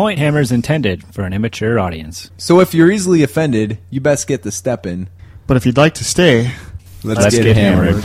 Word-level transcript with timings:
Point 0.00 0.18
Hammer 0.18 0.40
is 0.40 0.50
intended 0.50 1.04
for 1.12 1.24
an 1.24 1.34
immature 1.34 1.78
audience. 1.78 2.30
So 2.38 2.60
if 2.60 2.72
you're 2.72 2.90
easily 2.90 3.22
offended, 3.22 3.76
you 3.90 4.00
best 4.00 4.26
get 4.26 4.42
the 4.42 4.50
step 4.50 4.86
in. 4.86 5.10
But 5.46 5.58
if 5.58 5.66
you'd 5.66 5.76
like 5.76 5.92
to 5.96 6.04
stay, 6.04 6.54
Let's, 7.04 7.20
Let's 7.20 7.36
get, 7.36 7.44
get 7.44 7.56
hammered. 7.56 7.96
hammered. 7.96 8.04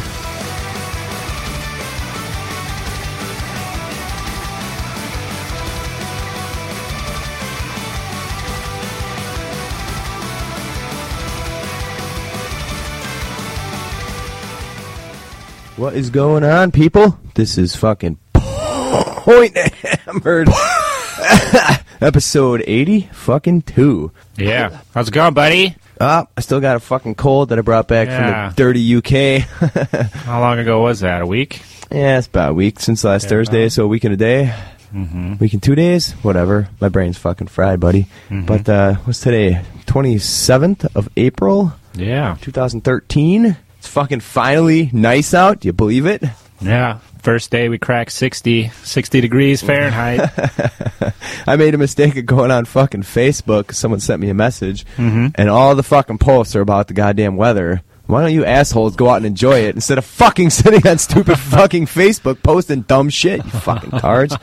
What 15.78 15.94
is 15.94 16.10
going 16.10 16.44
on, 16.44 16.74
people? 16.74 17.18
This 17.36 17.58
is 17.58 17.74
fucking 17.78 18.20
Point 18.34 19.58
Hammered. 19.58 20.50
Episode 22.02 22.64
80, 22.68 23.10
fucking 23.14 23.62
2. 23.64 24.12
Yeah. 24.38 24.82
How's 24.94 25.08
it 25.08 25.14
going, 25.14 25.34
buddy? 25.34 25.76
Ah, 26.00 26.28
I 26.36 26.42
still 26.42 26.60
got 26.60 26.76
a 26.76 26.80
fucking 26.80 27.16
cold 27.16 27.50
that 27.50 27.58
I 27.58 27.62
brought 27.62 27.88
back 27.88 28.08
Yeah. 28.10 28.50
from 28.50 28.56
the 28.56 28.56
dirty 28.64 28.96
UK. 28.98 29.48
How 30.26 30.42
long 30.42 30.60
ago 30.60 30.82
was 30.82 31.00
that? 31.00 31.22
A 31.22 31.26
week? 31.26 31.62
yeah, 31.92 32.18
it's 32.18 32.28
about 32.28 32.52
a 32.52 32.54
week 32.54 32.80
since 32.80 33.04
last 33.04 33.24
Yeah, 33.24 33.30
Thursday, 33.30 33.62
about. 33.64 33.72
so 33.72 33.86
a 33.86 33.88
week 33.88 34.04
and 34.04 34.14
a 34.14 34.18
day. 34.18 34.54
Mm-hmm. 34.94 35.36
Week 35.38 35.54
and 35.54 35.64
two 35.64 35.76
days? 35.76 36.12
Whatever. 36.22 36.68
My 36.82 36.90
brain's 36.90 37.18
fucking 37.18 37.48
fried, 37.48 37.80
buddy. 37.80 38.08
Mhm. 38.30 38.46
But, 38.46 38.68
uh, 38.70 38.94
what's 39.06 39.20
today? 39.22 39.62
27th 39.86 40.86
of 40.96 41.10
April, 41.18 41.74
Yeah. 41.96 42.36
2013. 42.42 43.56
It's 43.80 43.88
fucking 43.88 44.20
finally 44.22 44.90
nice 44.94 45.34
out. 45.34 45.62
Do 45.62 45.68
you 45.68 45.74
believe 45.74 46.06
it? 46.06 46.24
Yeah. 46.62 47.00
First 47.26 47.50
day 47.50 47.70
we 47.70 47.80
cracked 47.80 48.12
60, 48.12 48.70
60 48.84 49.20
degrees 49.20 49.60
Fahrenheit. 49.64 50.30
I 51.48 51.56
made 51.56 51.74
a 51.74 51.78
mistake 51.80 52.16
of 52.18 52.28
going 52.28 52.52
on 52.52 52.66
fucking 52.66 53.02
Facebook. 53.02 53.74
Someone 53.74 54.00
sent 54.00 54.22
me 54.22 54.30
a 54.30 54.36
message, 54.36 54.86
Mhm. 54.98 55.32
and 55.34 55.50
all 55.50 55.74
the 55.74 55.82
fucking 55.82 56.20
posts 56.20 56.56
are 56.56 56.62
about 56.62 56.88
the 56.88 56.94
goddamn 56.94 57.36
weather. 57.36 57.82
Why 58.06 58.22
don't 58.22 58.32
you 58.34 58.46
assholes 58.46 58.96
go 58.96 59.10
out 59.10 59.16
and 59.18 59.26
enjoy 59.26 59.62
it 59.62 59.74
instead 59.74 59.98
of 59.98 60.06
fucking 60.06 60.50
sitting 60.52 60.86
on 60.88 61.00
stupid 61.00 61.40
fucking 61.56 61.88
Facebook 61.88 62.44
posting 62.44 62.82
dumb 62.82 63.10
shit? 63.10 63.44
You 63.44 63.50
fucking 63.50 64.00
tards. 64.00 64.38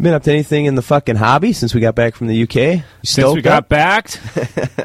Been 0.00 0.14
up 0.14 0.22
to 0.22 0.32
anything 0.32 0.64
in 0.64 0.74
the 0.76 0.82
fucking 0.82 1.16
hobby 1.16 1.52
since 1.52 1.74
we 1.74 1.82
got 1.82 1.94
back 1.94 2.14
from 2.16 2.26
the 2.28 2.42
UK? 2.44 2.56
You 2.56 2.82
Since 3.04 3.34
we 3.34 3.42
got 3.42 3.64
up? 3.64 3.68
back, 3.68 4.10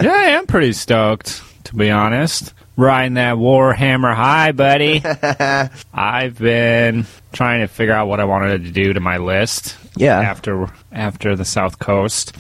yeah, 0.02 0.12
I 0.12 0.24
am 0.32 0.46
pretty 0.46 0.74
stoked, 0.74 1.42
to 1.68 1.76
be 1.76 1.90
honest. 1.92 2.54
Riding 2.76 3.16
that 3.16 3.36
Warhammer 3.38 4.14
high, 4.16 4.52
buddy. 4.52 5.02
I've 5.94 6.38
been 6.38 7.06
trying 7.34 7.62
to 7.62 7.68
figure 7.68 7.94
out 7.94 8.08
what 8.08 8.20
I 8.20 8.26
wanted 8.26 8.64
to 8.66 8.72
do 8.72 8.94
to 8.94 9.00
my 9.00 9.18
list. 9.18 9.76
Yeah. 9.96 10.20
After 10.20 10.68
after 10.92 11.36
the 11.36 11.46
South 11.46 11.80
Coast, 11.80 12.36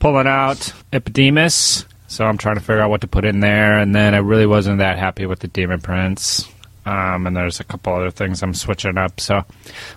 pulling 0.00 0.26
out 0.26 0.72
Epidemius. 0.92 1.84
So 2.08 2.24
I'm 2.24 2.38
trying 2.38 2.56
to 2.56 2.60
figure 2.60 2.80
out 2.80 2.90
what 2.90 3.02
to 3.02 3.06
put 3.06 3.24
in 3.24 3.40
there, 3.40 3.78
and 3.78 3.94
then 3.94 4.14
I 4.14 4.18
really 4.18 4.46
wasn't 4.46 4.78
that 4.78 4.98
happy 4.98 5.26
with 5.26 5.40
the 5.40 5.48
Demon 5.48 5.80
Prince. 5.80 6.48
Um, 6.86 7.26
and 7.26 7.36
there's 7.36 7.60
a 7.60 7.64
couple 7.64 7.92
other 7.94 8.10
things 8.10 8.42
I'm 8.42 8.54
switching 8.54 8.96
up. 8.96 9.20
So 9.20 9.44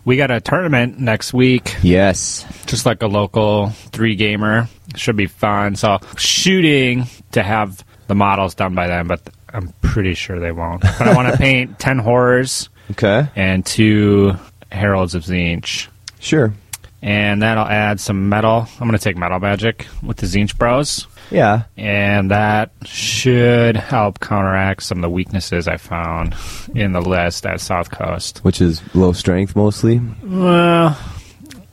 we 0.03 0.17
got 0.17 0.29
a 0.29 0.41
tournament 0.41 0.99
next 0.99 1.33
week 1.33 1.73
Yes. 1.81 2.45
just 2.65 2.85
like 2.85 3.01
a 3.01 3.07
local 3.07 3.69
three 3.93 4.15
gamer. 4.15 4.67
Should 4.97 5.15
be 5.15 5.27
fun. 5.27 5.77
So 5.77 5.99
shooting 6.17 7.05
to 7.31 7.43
have 7.43 7.81
the 8.11 8.15
models 8.15 8.55
done 8.55 8.75
by 8.75 8.87
them, 8.87 9.07
but 9.07 9.21
I'm 9.53 9.73
pretty 9.81 10.15
sure 10.15 10.37
they 10.41 10.51
won't. 10.51 10.81
But 10.81 11.01
I 11.07 11.15
want 11.15 11.31
to 11.31 11.37
paint 11.37 11.79
ten 11.79 11.97
horrors 11.97 12.67
Okay. 12.91 13.25
and 13.37 13.65
two 13.65 14.33
heralds 14.69 15.15
of 15.15 15.23
Tzeentch. 15.23 15.87
Sure. 16.19 16.53
And 17.01 17.41
that'll 17.41 17.65
add 17.65 18.01
some 18.01 18.27
metal. 18.27 18.67
I'm 18.79 18.87
going 18.87 18.91
to 18.99 19.03
take 19.03 19.15
metal 19.15 19.39
magic 19.39 19.87
with 20.03 20.17
the 20.17 20.27
Tzeentch 20.27 20.57
Bros. 20.57 21.07
Yeah. 21.31 21.63
And 21.77 22.29
that 22.31 22.71
should 22.83 23.77
help 23.77 24.19
counteract 24.19 24.83
some 24.83 24.97
of 24.97 25.01
the 25.03 25.09
weaknesses 25.09 25.69
I 25.69 25.77
found 25.77 26.35
in 26.75 26.91
the 26.91 26.99
list 27.01 27.45
at 27.45 27.61
South 27.61 27.91
Coast. 27.91 28.39
Which 28.39 28.59
is 28.61 28.81
low 28.93 29.13
strength 29.13 29.55
mostly. 29.55 30.01
Well, 30.21 30.97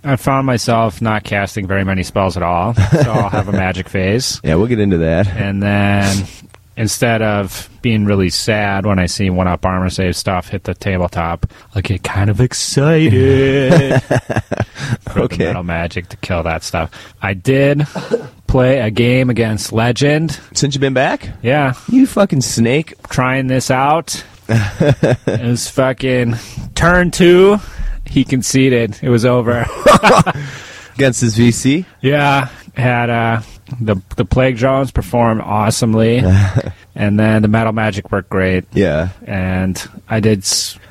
I 0.05 0.17
found 0.17 0.47
myself 0.47 1.03
not 1.03 1.25
casting 1.25 1.67
very 1.67 1.85
many 1.85 2.03
spells 2.03 2.37
at 2.37 2.43
all, 2.43 2.75
so 2.75 3.11
I'll 3.11 3.29
have 3.31 3.49
a 3.49 3.53
magic 3.67 3.89
phase. 3.89 4.41
Yeah, 4.45 4.55
we'll 4.55 4.67
get 4.69 4.79
into 4.81 4.99
that. 4.99 5.27
And 5.29 5.63
then 5.63 6.27
instead 6.77 7.21
of 7.23 7.69
being 7.83 8.05
really 8.05 8.31
sad 8.31 8.87
when 8.87 9.01
I 9.01 9.07
see 9.07 9.29
one 9.31 9.49
up 9.49 9.67
armor 9.67 9.91
save 9.91 10.15
stuff 10.17 10.49
hit 10.49 10.65
the 10.65 10.75
tabletop, 10.75 11.47
I'll 11.75 11.83
get 11.83 12.05
kind 12.05 12.31
of 12.31 12.41
excited 12.41 14.01
for 15.11 15.21
Okay. 15.23 15.37
the 15.39 15.45
metal 15.47 15.63
magic 15.65 16.09
to 16.11 16.17
kill 16.19 16.45
that 16.45 16.63
stuff. 16.63 16.91
I 17.21 17.35
did 17.35 17.87
play 18.47 18.79
a 18.79 18.91
game 18.93 19.29
against 19.31 19.73
Legend. 19.73 20.39
Since 20.55 20.75
you've 20.75 20.81
been 20.81 20.95
back? 20.95 21.29
Yeah, 21.43 21.75
You 21.89 22.07
fucking 22.07 22.43
snake. 22.43 22.95
trying 23.11 23.49
this 23.49 23.71
out. 23.71 24.25
it 24.49 25.43
was 25.45 25.69
fucking 25.69 26.37
turn 26.75 27.11
two. 27.11 27.59
He 28.09 28.25
conceded. 28.25 28.99
It 29.03 29.09
was 29.11 29.25
over. 29.25 29.67
Against 30.95 31.21
his 31.21 31.39
VC? 31.39 31.85
Yeah, 32.01 32.49
had 32.75 33.09
uh, 33.11 33.43
the 33.81 33.97
the 34.17 34.25
plague 34.25 34.57
drones 34.57 34.91
performed 34.91 35.41
awesomely, 35.43 36.19
and 36.97 37.19
then 37.19 37.43
the 37.43 37.49
metal 37.49 37.73
magic 37.73 38.11
worked 38.11 38.31
great. 38.31 38.65
Yeah. 38.73 39.11
And 39.25 39.81
I 40.09 40.19
did 40.21 40.45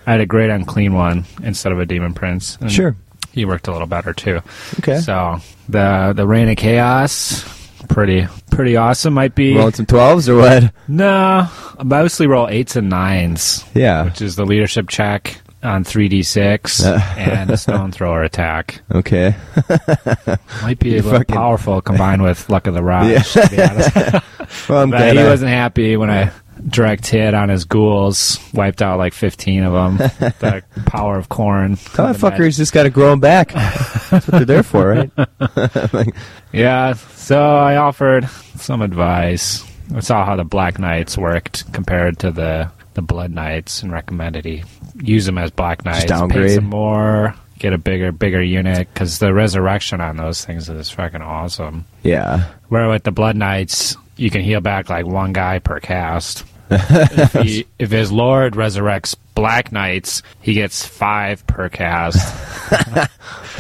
I 0.05 0.11
had 0.11 0.21
a 0.21 0.25
great 0.25 0.49
unclean 0.49 0.93
one 0.93 1.25
instead 1.43 1.73
of 1.73 1.79
a 1.79 1.85
demon 1.85 2.13
prince. 2.13 2.57
Sure. 2.69 2.95
he 3.33 3.43
worked 3.43 3.67
a 3.67 3.71
little 3.73 3.87
better 3.87 4.13
too. 4.13 4.39
Okay. 4.79 4.99
So 4.99 5.39
the 5.67 6.13
the 6.15 6.25
reign 6.25 6.47
of 6.47 6.55
chaos, 6.55 7.43
pretty 7.89 8.27
pretty 8.49 8.77
awesome. 8.77 9.13
Might 9.13 9.35
be 9.35 9.55
Rolling 9.57 9.73
some 9.73 9.85
12s 9.87 10.29
or 10.29 10.37
what? 10.37 10.73
no, 10.87 11.49
mostly 11.83 12.27
roll 12.27 12.47
eights 12.47 12.77
and 12.77 12.89
nines, 12.89 13.65
Yeah. 13.73 14.05
which 14.05 14.21
is 14.21 14.37
the 14.37 14.45
leadership 14.45 14.87
check 14.87 15.41
on 15.67 15.83
three 15.83 16.07
d 16.07 16.23
six 16.23 16.83
and 16.85 17.49
a 17.49 17.57
stone 17.57 17.91
thrower 17.91 18.23
attack. 18.23 18.81
Okay. 18.93 19.35
Might 20.61 20.79
be 20.79 20.93
a 20.97 21.01
little 21.01 21.19
fucking- 21.19 21.35
powerful 21.35 21.81
combined 21.81 22.21
with 22.23 22.49
Luck 22.49 22.67
of 22.67 22.73
the 22.73 22.83
Raj, 22.83 23.09
Yeah. 23.09 23.19
to 23.43 23.49
be 23.49 23.61
honest. 23.61 24.69
Well, 24.69 24.81
I'm 24.83 24.89
but 24.91 25.13
he 25.13 25.19
I- 25.19 25.29
wasn't 25.29 25.51
happy 25.51 25.97
when 25.97 26.09
I 26.09 26.31
direct 26.67 27.05
hit 27.07 27.33
on 27.35 27.49
his 27.49 27.65
ghouls, 27.65 28.39
wiped 28.53 28.81
out 28.81 28.97
like 28.97 29.13
15 29.13 29.63
of 29.63 29.73
them. 29.73 29.97
the 30.39 30.63
power 30.87 31.17
of 31.17 31.29
corn. 31.29 31.75
Tell 31.75 32.07
that 32.07 32.17
The 32.17 32.27
fucker 32.31 32.45
he's 32.45 32.57
just 32.57 32.73
got 32.73 32.83
to 32.83 32.89
grow 32.89 33.13
him 33.13 33.19
back. 33.19 33.51
That's 33.53 34.09
what 34.11 34.25
they're 34.27 34.45
there 34.45 34.63
for, 34.63 34.87
right? 34.89 35.11
magic. 35.55 36.15
Yeah, 36.51 36.93
so 36.93 37.39
I 37.57 37.75
offered 37.75 38.27
some 38.55 38.81
advice. 38.81 39.63
I 39.95 39.99
saw 39.99 40.25
how 40.25 40.35
the 40.35 40.43
Black 40.43 40.79
Knights 40.79 41.17
worked 41.17 41.71
compared 41.73 42.19
to 42.19 42.31
the, 42.31 42.71
the 42.97 43.01
Blood 43.03 43.31
Knights 43.31 43.83
and 43.83 43.91
recommended 43.91 44.43
he 44.43 44.63
use 44.99 45.27
them 45.27 45.37
as 45.37 45.51
Black 45.51 45.85
Knights. 45.85 46.01
pay 46.01 46.07
downgrade. 46.07 46.55
some 46.55 46.65
more, 46.65 47.35
get 47.59 47.71
a 47.71 47.77
bigger, 47.77 48.11
bigger 48.11 48.41
unit, 48.41 48.89
because 48.91 49.19
the 49.19 49.31
resurrection 49.31 50.01
on 50.01 50.17
those 50.17 50.43
things 50.43 50.67
is 50.67 50.89
fucking 50.89 51.21
awesome. 51.21 51.85
Yeah. 52.01 52.51
Where 52.69 52.89
with 52.89 53.03
the 53.03 53.11
Blood 53.11 53.35
Knights, 53.35 53.95
you 54.15 54.31
can 54.31 54.41
heal 54.41 54.61
back 54.61 54.89
like 54.89 55.05
one 55.05 55.31
guy 55.31 55.59
per 55.59 55.79
cast. 55.79 56.43
if, 56.71 57.33
he, 57.33 57.67
if 57.77 57.91
his 57.91 58.11
lord 58.11 58.55
resurrects 58.55 59.15
Black 59.35 59.71
Knights, 59.71 60.23
he 60.41 60.55
gets 60.55 60.83
five 60.83 61.45
per 61.45 61.69
cast. 61.69 62.17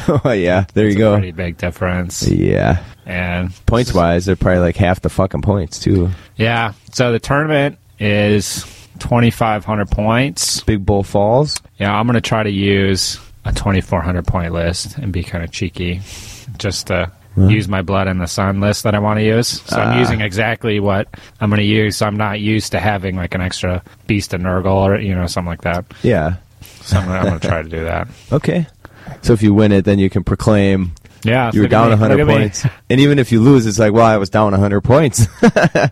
oh, 0.25 0.31
yeah. 0.31 0.65
There 0.73 0.87
you 0.87 0.95
a 0.95 0.97
go. 0.97 1.13
Pretty 1.13 1.31
big 1.31 1.57
difference. 1.57 2.27
Yeah. 2.27 2.83
And 3.05 3.53
Points 3.67 3.93
wise, 3.93 4.25
they're 4.25 4.35
probably 4.35 4.61
like 4.61 4.77
half 4.77 4.99
the 5.01 5.09
fucking 5.09 5.43
points, 5.43 5.79
too. 5.79 6.09
yeah, 6.37 6.73
so 6.91 7.11
the 7.11 7.19
tournament 7.19 7.77
is 7.99 8.65
twenty 8.99 9.31
five 9.31 9.65
hundred 9.65 9.89
points. 9.89 10.61
Big 10.61 10.85
Bull 10.85 11.03
Falls. 11.03 11.61
Yeah, 11.77 11.93
I'm 11.93 12.05
gonna 12.07 12.21
try 12.21 12.43
to 12.43 12.49
use 12.51 13.19
a 13.45 13.53
twenty 13.53 13.81
four 13.81 14.01
hundred 14.01 14.25
point 14.27 14.53
list 14.53 14.97
and 14.97 15.11
be 15.13 15.23
kind 15.23 15.43
of 15.43 15.51
cheeky, 15.51 16.01
just 16.57 16.87
to. 16.87 17.11
Use 17.39 17.67
my 17.67 17.83
blood 17.83 18.07
in 18.07 18.17
the 18.17 18.25
sun 18.25 18.59
list 18.61 18.81
that 18.81 18.95
I 18.95 18.99
want 18.99 19.19
to 19.19 19.23
use. 19.23 19.61
So 19.61 19.79
I'm 19.79 19.95
Ah. 19.97 19.99
using 19.99 20.21
exactly 20.21 20.79
what 20.79 21.07
I'm 21.39 21.51
going 21.51 21.59
to 21.59 21.63
use. 21.67 21.95
So 21.97 22.07
I'm 22.07 22.17
not 22.17 22.39
used 22.39 22.71
to 22.71 22.79
having 22.79 23.15
like 23.15 23.35
an 23.35 23.41
extra 23.41 23.83
beast 24.07 24.33
of 24.33 24.41
Nurgle 24.41 24.73
or 24.73 24.97
you 24.99 25.13
know 25.13 25.27
something 25.27 25.49
like 25.51 25.61
that. 25.61 25.85
Yeah. 26.01 26.37
So 26.81 26.97
I'm 26.97 27.07
I'm 27.07 27.23
gonna 27.25 27.39
try 27.39 27.61
to 27.61 27.69
do 27.69 27.83
that. 27.83 28.07
Okay. 28.31 28.65
So 29.21 29.33
if 29.33 29.43
you 29.43 29.53
win 29.53 29.71
it, 29.71 29.85
then 29.85 29.99
you 29.99 30.09
can 30.09 30.23
proclaim 30.23 30.93
Yeah, 31.27 31.51
you 31.53 31.61
were 31.61 31.67
down 31.67 31.87
me, 31.89 31.95
100 31.95 32.13
look 32.13 32.21
at 32.21 32.27
me. 32.27 32.33
points. 32.41 32.65
And 32.89 33.01
even 33.01 33.19
if 33.19 33.33
you 33.33 33.41
lose, 33.41 33.65
it's 33.67 33.79
like, 33.79 33.91
well, 33.91 34.05
I 34.05 34.15
was 34.17 34.29
down 34.29 34.51
100 34.51 34.81
points. 34.81 35.27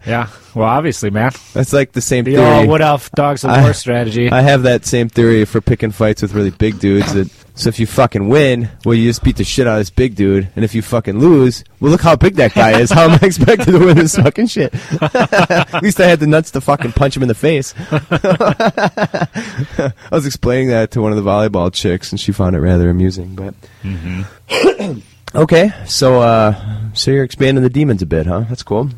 Yeah, 0.08 0.30
well, 0.54 0.68
obviously, 0.68 1.10
man. 1.10 1.32
That's 1.54 1.74
like 1.74 1.92
the 1.92 2.02
same 2.02 2.24
The 2.24 2.36
theory. 2.36 2.68
What 2.68 2.82
Elf 2.82 3.12
Dogs 3.12 3.44
of 3.44 3.52
War 3.52 3.74
strategy. 3.74 4.32
I 4.32 4.42
have 4.42 4.64
that 4.64 4.86
same 4.86 5.10
theory 5.10 5.44
for 5.46 5.60
picking 5.62 5.92
fights 5.92 6.22
with 6.22 6.34
really 6.34 6.52
big 6.52 6.80
dudes. 6.80 7.14
That, 7.14 7.30
so 7.56 7.70
if 7.70 7.80
you 7.80 7.88
fucking 7.88 8.30
win, 8.30 8.70
well, 8.86 8.96
you 8.96 9.10
just 9.10 9.24
beat 9.24 9.38
the 9.38 9.44
shit 9.44 9.68
out 9.68 9.74
of 9.74 9.80
this 9.80 9.90
big 9.90 10.16
dude. 10.16 10.48
And 10.56 10.64
if 10.64 10.76
you 10.76 10.82
fucking 10.82 11.20
lose, 11.20 11.64
well, 11.80 11.92
look 11.92 12.02
how 12.02 12.16
big 12.16 12.36
that 12.36 12.54
guy 12.54 12.80
is. 12.80 12.92
How 12.92 13.06
am 13.10 13.20
I 13.22 13.26
expected 13.26 13.72
to 13.72 13.80
win 13.80 13.98
this 13.98 14.16
fucking 14.16 14.48
shit? 14.48 14.74
At 15.02 15.82
least 15.84 16.00
I 16.00 16.06
had 16.06 16.20
the 16.20 16.28
nuts 16.28 16.52
to 16.52 16.62
fucking 16.62 16.94
punch 16.94 17.18
him 17.18 17.24
in 17.24 17.30
the 17.30 17.36
face. 17.36 17.74
I 17.90 19.92
was 20.12 20.26
explaining 20.26 20.70
that 20.70 20.92
to 20.92 21.02
one 21.02 21.12
of 21.12 21.22
the 21.22 21.30
volleyball 21.30 21.74
chicks, 21.74 22.12
and 22.12 22.20
she 22.20 22.32
found 22.32 22.56
it 22.56 22.60
rather 22.60 22.90
amusing. 22.90 23.36
But 23.36 23.54
Mm-hmm. 23.84 25.00
Okay, 25.36 25.72
so 25.86 26.22
uh, 26.22 26.56
so 26.94 27.12
you're 27.12 27.24
expanding 27.26 27.62
the 27.64 27.70
demons 27.70 28.02
a 28.02 28.06
bit, 28.06 28.26
huh? 28.26 28.46
That's 28.48 28.64
cool. 28.64 28.90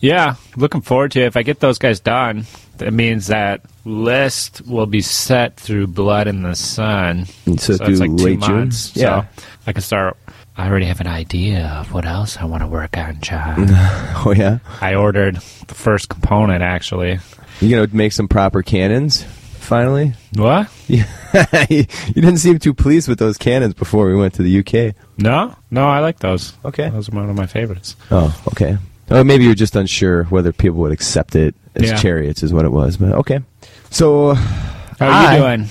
Yeah, 0.00 0.34
looking 0.56 0.80
forward 0.80 1.12
to 1.12 1.20
it. 1.22 1.26
If 1.26 1.36
I 1.36 1.42
get 1.42 1.60
those 1.60 1.78
guys 1.78 2.00
done, 2.00 2.46
that 2.78 2.92
means 2.92 3.28
that 3.28 3.60
list 3.84 4.62
will 4.66 4.86
be 4.86 5.00
set 5.00 5.56
through 5.56 5.86
Blood 5.88 6.26
in 6.26 6.42
the 6.42 6.54
Sun. 6.56 7.26
And 7.46 7.60
so 7.60 7.74
it's 7.74 7.84
do 7.84 7.94
like 7.94 8.10
two 8.16 8.36
June? 8.36 8.40
months. 8.40 8.96
Yeah. 8.96 9.22
So 9.22 9.42
I 9.68 9.72
can 9.72 9.82
start. 9.82 10.16
I 10.56 10.68
already 10.68 10.86
have 10.86 11.00
an 11.00 11.06
idea 11.06 11.66
of 11.80 11.92
what 11.92 12.04
else 12.06 12.36
I 12.38 12.44
want 12.44 12.62
to 12.62 12.68
work 12.68 12.96
on, 12.96 13.20
John. 13.20 13.68
Oh 14.26 14.32
yeah, 14.34 14.58
I 14.80 14.94
ordered 14.94 15.36
the 15.68 15.74
first 15.74 16.08
component 16.08 16.62
actually. 16.62 17.18
you 17.60 17.68
gonna 17.70 17.88
make 17.94 18.12
some 18.12 18.26
proper 18.26 18.62
cannons 18.62 19.24
finally? 19.64 20.12
What? 20.34 20.68
you 20.88 21.04
you 21.70 21.84
didn't 22.14 22.38
seem 22.38 22.58
too 22.58 22.74
pleased 22.74 23.08
with 23.08 23.18
those 23.18 23.36
cannons 23.38 23.74
before 23.74 24.06
we 24.06 24.14
went 24.16 24.34
to 24.34 24.42
the 24.42 24.58
UK. 24.60 24.94
No, 25.18 25.54
no, 25.70 25.86
I 25.88 26.00
like 26.00 26.18
those. 26.20 26.52
Okay. 26.64 26.88
those 26.90 27.08
are 27.08 27.12
one 27.16 27.28
of 27.28 27.36
my 27.36 27.46
favorites. 27.46 27.96
Oh, 28.10 28.36
okay. 28.48 28.78
Oh, 29.10 29.22
maybe 29.24 29.44
you're 29.44 29.54
just 29.54 29.76
unsure 29.76 30.24
whether 30.24 30.52
people 30.52 30.78
would 30.80 30.92
accept 30.92 31.34
it 31.36 31.54
as 31.74 31.90
Yeah. 31.90 31.96
chariots, 31.96 32.42
is 32.42 32.52
what 32.52 32.64
it 32.64 32.70
was. 32.72 32.96
But 32.96 33.12
okay. 33.14 33.40
So 33.90 34.34
How 34.34 35.06
are 35.06 35.10
I- 35.10 35.34
you 35.36 35.42
doing? 35.58 35.68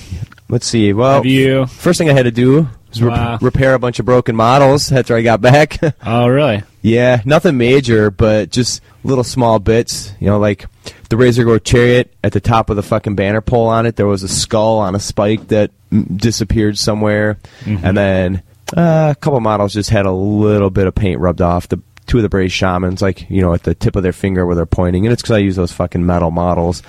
let's 0.49 0.67
see. 0.67 0.93
Well, 0.93 1.23
first 1.67 1.97
thing 1.97 2.09
I 2.09 2.13
had 2.13 2.23
to 2.23 2.31
do 2.31 2.67
Wow. 3.01 3.37
repair 3.41 3.73
a 3.73 3.79
bunch 3.79 3.99
of 3.99 4.05
broken 4.05 4.35
models 4.35 4.91
after 4.91 5.15
I 5.15 5.21
got 5.21 5.41
back. 5.41 5.79
Oh, 6.05 6.27
really? 6.27 6.63
yeah, 6.81 7.21
nothing 7.25 7.57
major, 7.57 8.11
but 8.11 8.49
just 8.51 8.81
little 9.03 9.23
small 9.23 9.59
bits. 9.59 10.11
You 10.19 10.27
know, 10.27 10.39
like 10.39 10.65
the 11.09 11.15
Razorgor 11.15 11.63
Chariot 11.63 12.13
at 12.23 12.33
the 12.33 12.41
top 12.41 12.69
of 12.69 12.75
the 12.75 12.83
fucking 12.83 13.15
banner 13.15 13.41
pole 13.41 13.67
on 13.67 13.85
it, 13.85 13.95
there 13.95 14.07
was 14.07 14.23
a 14.23 14.27
skull 14.27 14.79
on 14.79 14.95
a 14.95 14.99
spike 14.99 15.47
that 15.49 15.71
disappeared 16.15 16.77
somewhere, 16.77 17.37
and 17.65 17.95
then 17.95 18.43
uh, 18.75 19.13
a 19.15 19.19
couple 19.19 19.39
models 19.39 19.73
just 19.73 19.89
had 19.91 20.05
a 20.05 20.11
little 20.11 20.69
bit 20.69 20.87
of 20.87 20.95
paint 20.95 21.19
rubbed 21.19 21.41
off. 21.41 21.67
The 21.69 21.79
two 22.05 22.17
of 22.17 22.23
the 22.23 22.29
Bray 22.29 22.47
Shamans, 22.49 23.01
like 23.01 23.29
you 23.29 23.41
know, 23.41 23.53
at 23.53 23.63
the 23.63 23.75
tip 23.75 23.95
of 23.95 24.03
their 24.03 24.13
finger 24.13 24.45
where 24.45 24.55
they're 24.55 24.65
pointing, 24.65 25.05
and 25.05 25.13
it's 25.13 25.21
because 25.21 25.35
I 25.35 25.39
use 25.39 25.55
those 25.55 25.71
fucking 25.71 26.05
metal 26.05 26.31
models. 26.31 26.83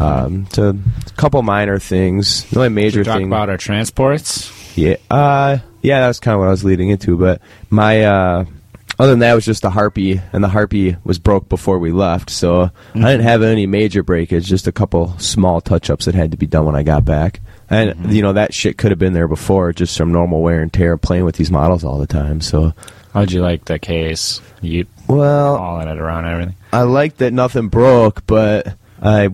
Um, 0.00 0.46
to 0.52 0.70
a 0.70 1.10
couple 1.16 1.42
minor 1.42 1.78
things. 1.78 2.44
The 2.50 2.58
only 2.60 2.68
major 2.70 3.04
Talk 3.04 3.18
thing. 3.18 3.26
about 3.26 3.50
our 3.50 3.58
transports. 3.58 4.50
Yeah, 4.74 4.96
uh, 5.10 5.58
yeah, 5.82 6.00
that 6.00 6.08
was 6.08 6.20
kind 6.20 6.34
of 6.34 6.40
what 6.40 6.48
I 6.48 6.52
was 6.52 6.64
leading 6.64 6.88
into. 6.88 7.16
But 7.16 7.40
my 7.70 8.04
uh, 8.04 8.44
other 8.98 9.10
than 9.10 9.20
that, 9.20 9.32
it 9.32 9.34
was 9.34 9.44
just 9.44 9.62
the 9.62 9.70
harpy, 9.70 10.20
and 10.32 10.44
the 10.44 10.48
harpy 10.48 10.96
was 11.04 11.18
broke 11.18 11.48
before 11.48 11.78
we 11.78 11.92
left, 11.92 12.30
so 12.30 12.70
I 12.94 12.98
didn't 12.98 13.22
have 13.22 13.42
any 13.42 13.66
major 13.66 14.02
breakage. 14.02 14.46
Just 14.46 14.66
a 14.66 14.72
couple 14.72 15.18
small 15.18 15.60
touch 15.60 15.90
ups 15.90 16.04
that 16.04 16.14
had 16.14 16.30
to 16.30 16.36
be 16.36 16.46
done 16.46 16.66
when 16.66 16.76
I 16.76 16.82
got 16.82 17.04
back. 17.04 17.40
And 17.70 18.12
you 18.12 18.22
know 18.22 18.34
that 18.34 18.52
shit 18.52 18.76
could 18.76 18.90
have 18.90 18.98
been 18.98 19.14
there 19.14 19.28
before, 19.28 19.72
just 19.72 19.96
from 19.96 20.12
normal 20.12 20.42
wear 20.42 20.60
and 20.60 20.72
tear, 20.72 20.96
playing 20.98 21.24
with 21.24 21.36
these 21.36 21.50
models 21.50 21.84
all 21.84 21.98
the 21.98 22.06
time. 22.06 22.40
So, 22.40 22.74
How'd 23.12 23.32
you 23.32 23.42
like 23.42 23.64
the 23.64 23.78
case? 23.78 24.40
You 24.60 24.86
well, 25.08 25.56
hauling 25.56 25.88
it 25.88 25.98
around 25.98 26.26
everything. 26.26 26.54
I 26.72 26.82
like 26.82 27.16
that 27.18 27.32
nothing 27.32 27.68
broke, 27.68 28.26
but 28.26 28.74
I 29.02 29.28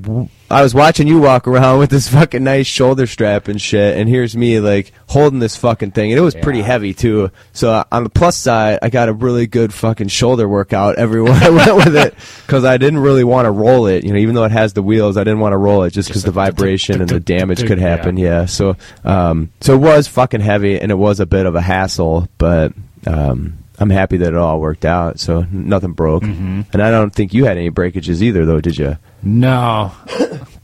I 0.51 0.63
was 0.63 0.75
watching 0.75 1.07
you 1.07 1.19
walk 1.21 1.47
around 1.47 1.79
with 1.79 1.91
this 1.91 2.09
fucking 2.09 2.43
nice 2.43 2.67
shoulder 2.67 3.07
strap 3.07 3.49
and 3.49 3.61
shit, 3.61 3.99
and 3.99 4.09
here's 4.09 4.35
me 4.35 4.61
like 4.61 4.93
holding 5.09 5.41
this 5.41 5.57
fucking 5.57 5.91
thing, 5.91 6.11
and 6.11 6.19
it 6.19 6.23
was 6.23 6.35
pretty 6.35 6.63
heavy 6.63 6.95
too. 6.95 7.31
So 7.53 7.85
on 7.93 8.05
the 8.05 8.09
plus 8.09 8.35
side, 8.35 8.79
I 8.81 8.89
got 8.89 9.11
a 9.11 9.13
really 9.13 9.47
good 9.47 9.75
fucking 9.75 10.09
shoulder 10.09 10.49
workout 10.49 10.97
everywhere 10.97 11.35
I 11.43 11.51
went 11.51 11.77
with 11.77 11.97
it 11.97 12.15
because 12.47 12.65
I 12.65 12.79
didn't 12.79 13.01
really 13.01 13.25
want 13.25 13.45
to 13.45 13.51
roll 13.51 13.87
it. 13.87 14.05
You 14.05 14.13
know, 14.13 14.19
even 14.19 14.35
though 14.35 14.45
it 14.45 14.53
has 14.53 14.73
the 14.73 14.83
wheels, 14.83 15.19
I 15.19 15.25
didn't 15.25 15.41
want 15.41 15.53
to 15.53 15.59
roll 15.59 15.83
it 15.83 15.91
just 15.91 16.09
because 16.09 16.23
the 16.23 16.31
vibration 16.31 17.03
and 17.03 17.11
the 17.11 17.21
damage 17.21 17.67
could 17.67 17.79
happen. 17.79 18.17
Yeah. 18.17 18.47
So 18.47 18.77
um, 19.05 19.51
so 19.61 19.75
it 19.75 19.79
was 19.79 20.09
fucking 20.09 20.41
heavy, 20.41 20.81
and 20.81 20.91
it 20.91 20.97
was 20.97 21.21
a 21.21 21.27
bit 21.27 21.45
of 21.47 21.55
a 21.55 21.61
hassle, 21.61 22.29
but. 22.39 22.73
Um, 23.07 23.59
I'm 23.81 23.91
happy 23.91 24.17
that 24.19 24.29
it 24.29 24.37
all 24.37 24.61
worked 24.61 24.85
out, 24.85 25.21
so 25.21 25.47
nothing 25.53 25.93
broke. 25.93 26.23
Mm-hmm. 26.25 26.63
And 26.73 26.83
I 26.83 26.91
don't 26.91 27.15
think 27.15 27.33
you 27.33 27.45
had 27.45 27.57
any 27.57 27.69
breakages 27.69 28.23
either, 28.23 28.45
though, 28.45 28.61
did 28.61 28.77
you? 28.77 28.97
No. 29.23 29.93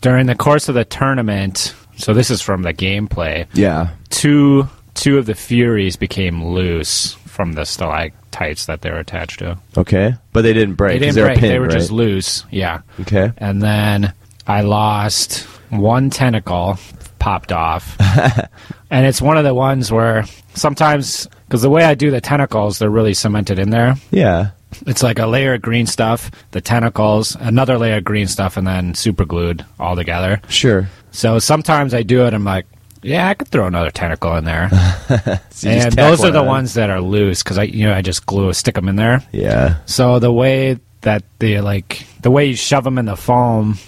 During 0.00 0.26
the 0.26 0.34
course 0.34 0.68
of 0.68 0.74
the 0.74 0.84
tournament, 0.84 1.74
so 1.96 2.12
this 2.12 2.30
is 2.30 2.42
from 2.42 2.62
the 2.62 2.74
gameplay, 2.74 3.46
Yeah. 3.54 3.90
two 4.10 4.68
two 4.94 5.18
of 5.18 5.26
the 5.26 5.34
Furies 5.34 5.96
became 5.96 6.44
loose 6.44 7.14
from 7.26 7.54
the 7.54 7.64
stalactites 7.64 8.66
that 8.66 8.82
they 8.82 8.90
were 8.90 8.98
attached 9.00 9.40
to. 9.40 9.58
Okay. 9.76 10.14
But 10.32 10.42
they 10.42 10.52
didn't 10.52 10.74
break. 10.76 10.94
They 10.94 11.06
didn't 11.06 11.14
they're 11.16 11.26
break; 11.26 11.38
Pinned, 11.40 11.52
they 11.52 11.58
were 11.58 11.66
right? 11.66 11.72
just 11.78 11.90
loose. 11.90 12.44
Yeah. 12.50 12.82
Okay. 13.00 13.32
And 13.38 13.60
then 13.60 14.12
I 14.46 14.60
lost 14.62 15.40
one 15.70 16.10
tentacle, 16.10 16.78
popped 17.18 17.50
off. 17.50 17.96
and 18.90 19.04
it's 19.06 19.20
one 19.20 19.36
of 19.36 19.42
the 19.44 19.54
ones 19.54 19.90
where 19.90 20.24
sometimes, 20.54 21.28
because 21.46 21.62
the 21.62 21.70
way 21.70 21.84
I 21.84 21.94
do 21.94 22.10
the 22.10 22.20
tentacles, 22.20 22.78
they're 22.78 22.90
really 22.90 23.14
cemented 23.14 23.58
in 23.58 23.70
there. 23.70 23.96
Yeah. 24.10 24.50
It's 24.86 25.02
like 25.02 25.18
a 25.18 25.26
layer 25.26 25.54
of 25.54 25.62
green 25.62 25.86
stuff, 25.86 26.30
the 26.50 26.60
tentacles, 26.60 27.36
another 27.36 27.78
layer 27.78 27.98
of 27.98 28.04
green 28.04 28.26
stuff, 28.26 28.56
and 28.56 28.66
then 28.66 28.94
super 28.94 29.24
glued 29.24 29.64
all 29.78 29.94
together. 29.94 30.40
Sure. 30.48 30.88
So 31.12 31.38
sometimes 31.38 31.94
I 31.94 32.02
do 32.02 32.26
it, 32.26 32.34
I'm 32.34 32.44
like, 32.44 32.66
yeah, 33.02 33.28
I 33.28 33.34
could 33.34 33.48
throw 33.48 33.66
another 33.66 33.90
tentacle 33.90 34.34
in 34.36 34.44
there. 34.44 34.70
So 35.50 35.68
and 35.70 35.92
those 35.92 36.24
are 36.24 36.32
the 36.32 36.40
on. 36.40 36.46
ones 36.46 36.74
that 36.74 36.90
are 36.90 37.00
loose 37.00 37.42
because 37.42 37.58
I, 37.58 37.62
you 37.62 37.86
know, 37.86 37.94
I 37.94 38.02
just 38.02 38.26
glue, 38.26 38.52
stick 38.52 38.74
them 38.74 38.88
in 38.88 38.96
there. 38.96 39.22
Yeah. 39.30 39.76
So 39.86 40.18
the 40.18 40.32
way 40.32 40.80
that 41.02 41.22
the 41.38 41.60
like 41.60 42.06
the 42.22 42.30
way 42.30 42.46
you 42.46 42.56
shove 42.56 42.82
them 42.82 42.98
in 42.98 43.04
the 43.04 43.16
foam, 43.16 43.78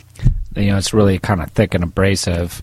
you 0.55 0.67
know, 0.67 0.77
it's 0.79 0.95
really 0.95 1.19
kind 1.19 1.43
of 1.43 1.51
thick 1.51 1.75
and 1.75 1.83
abrasive. 1.83 2.63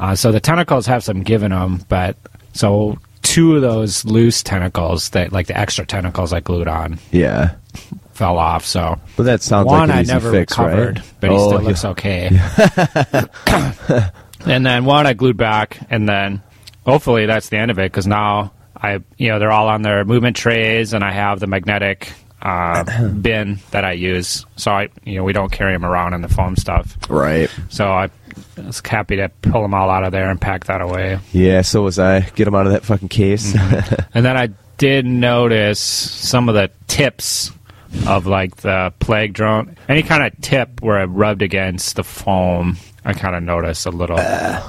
Uh, 0.00 0.16
so 0.16 0.32
the 0.32 0.40
tentacles 0.40 0.86
have 0.86 1.04
some 1.04 1.22
give 1.22 1.44
in 1.44 1.52
them, 1.52 1.84
but 1.88 2.16
so 2.52 2.98
two 3.22 3.56
of 3.56 3.62
those 3.62 4.04
loose 4.04 4.42
tentacles 4.42 5.10
that 5.10 5.32
like 5.32 5.46
the 5.46 5.56
extra 5.58 5.84
tentacles 5.86 6.32
I 6.32 6.40
glued 6.40 6.68
on 6.68 6.98
Yeah. 7.10 7.54
fell 8.12 8.38
off. 8.38 8.64
So 8.64 8.98
but 9.16 9.24
that 9.24 9.42
sounds 9.42 9.66
one 9.66 9.88
like 9.88 9.98
I 9.98 10.00
easy 10.02 10.12
never 10.12 10.30
fix, 10.32 10.58
recovered, 10.58 10.98
right? 10.98 11.12
but 11.20 11.30
he 11.30 11.36
Oh, 11.36 11.48
still 11.48 11.62
yeah. 11.62 11.68
looks 11.68 11.84
okay. 11.84 12.30
and 14.46 14.64
then 14.66 14.84
one 14.84 15.06
I 15.06 15.12
glued 15.14 15.36
back, 15.36 15.78
and 15.90 16.08
then 16.08 16.42
hopefully 16.84 17.26
that's 17.26 17.48
the 17.48 17.58
end 17.58 17.70
of 17.70 17.78
it 17.78 17.90
because 17.92 18.06
now 18.06 18.52
I, 18.76 19.00
you 19.18 19.28
know, 19.28 19.38
they're 19.38 19.52
all 19.52 19.68
on 19.68 19.82
their 19.82 20.04
movement 20.04 20.36
trays, 20.36 20.92
and 20.94 21.04
I 21.04 21.12
have 21.12 21.40
the 21.40 21.46
magnetic 21.46 22.12
uh, 22.42 23.08
bin 23.20 23.58
that 23.70 23.84
I 23.84 23.92
use. 23.92 24.46
So 24.56 24.70
I, 24.70 24.88
you 25.04 25.16
know, 25.16 25.24
we 25.24 25.32
don't 25.32 25.52
carry 25.52 25.72
them 25.72 25.84
around 25.84 26.14
in 26.14 26.22
the 26.22 26.28
foam 26.28 26.56
stuff. 26.56 26.96
Right. 27.08 27.50
So 27.68 27.90
I 27.90 28.10
was 28.56 28.80
happy 28.84 29.16
to 29.16 29.28
pull 29.42 29.62
them 29.62 29.74
all 29.74 29.90
out 29.90 30.04
of 30.04 30.12
there 30.12 30.30
and 30.30 30.40
pack 30.40 30.66
that 30.66 30.80
away. 30.80 31.18
Yeah, 31.32 31.62
so 31.62 31.82
was 31.82 31.98
I. 31.98 32.20
Get 32.20 32.44
them 32.44 32.54
out 32.54 32.66
of 32.66 32.72
that 32.72 32.84
fucking 32.84 33.08
case. 33.08 33.52
Mm-hmm. 33.52 34.00
And 34.14 34.24
then 34.24 34.36
I 34.36 34.48
did 34.76 35.06
notice 35.06 35.78
some 35.78 36.48
of 36.48 36.54
the 36.54 36.70
tips 36.88 37.52
of 38.06 38.26
like 38.26 38.56
the 38.56 38.92
plague 38.98 39.32
drone. 39.32 39.76
Any 39.88 40.02
kind 40.02 40.22
of 40.24 40.40
tip 40.40 40.80
where 40.82 41.00
it 41.00 41.06
rubbed 41.06 41.42
against 41.42 41.96
the 41.96 42.04
foam, 42.04 42.76
I 43.10 43.18
kind 43.18 43.34
of 43.36 43.42
notice 43.42 43.86
a 43.86 43.90
little 43.90 44.16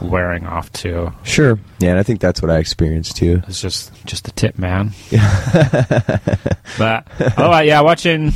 wearing 0.02 0.46
off 0.46 0.72
too. 0.74 1.14
sure. 1.24 1.60
Yeah, 1.80 1.92
and 1.92 2.00
I 2.00 2.04
think 2.04 2.20
that's 2.20 2.42
what 2.42 2.52
I 2.52 2.58
experienced 2.58 3.18
too. 3.18 3.42
It's 3.48 3.62
just 3.62 3.92
just 4.06 4.28
a 4.28 4.32
tip, 4.32 4.58
man. 4.58 4.92
Yeah. 5.12 6.18
But 6.78 7.08
oh 7.38 7.52
uh, 7.54 7.60
yeah, 7.60 7.82
watching 7.82 8.34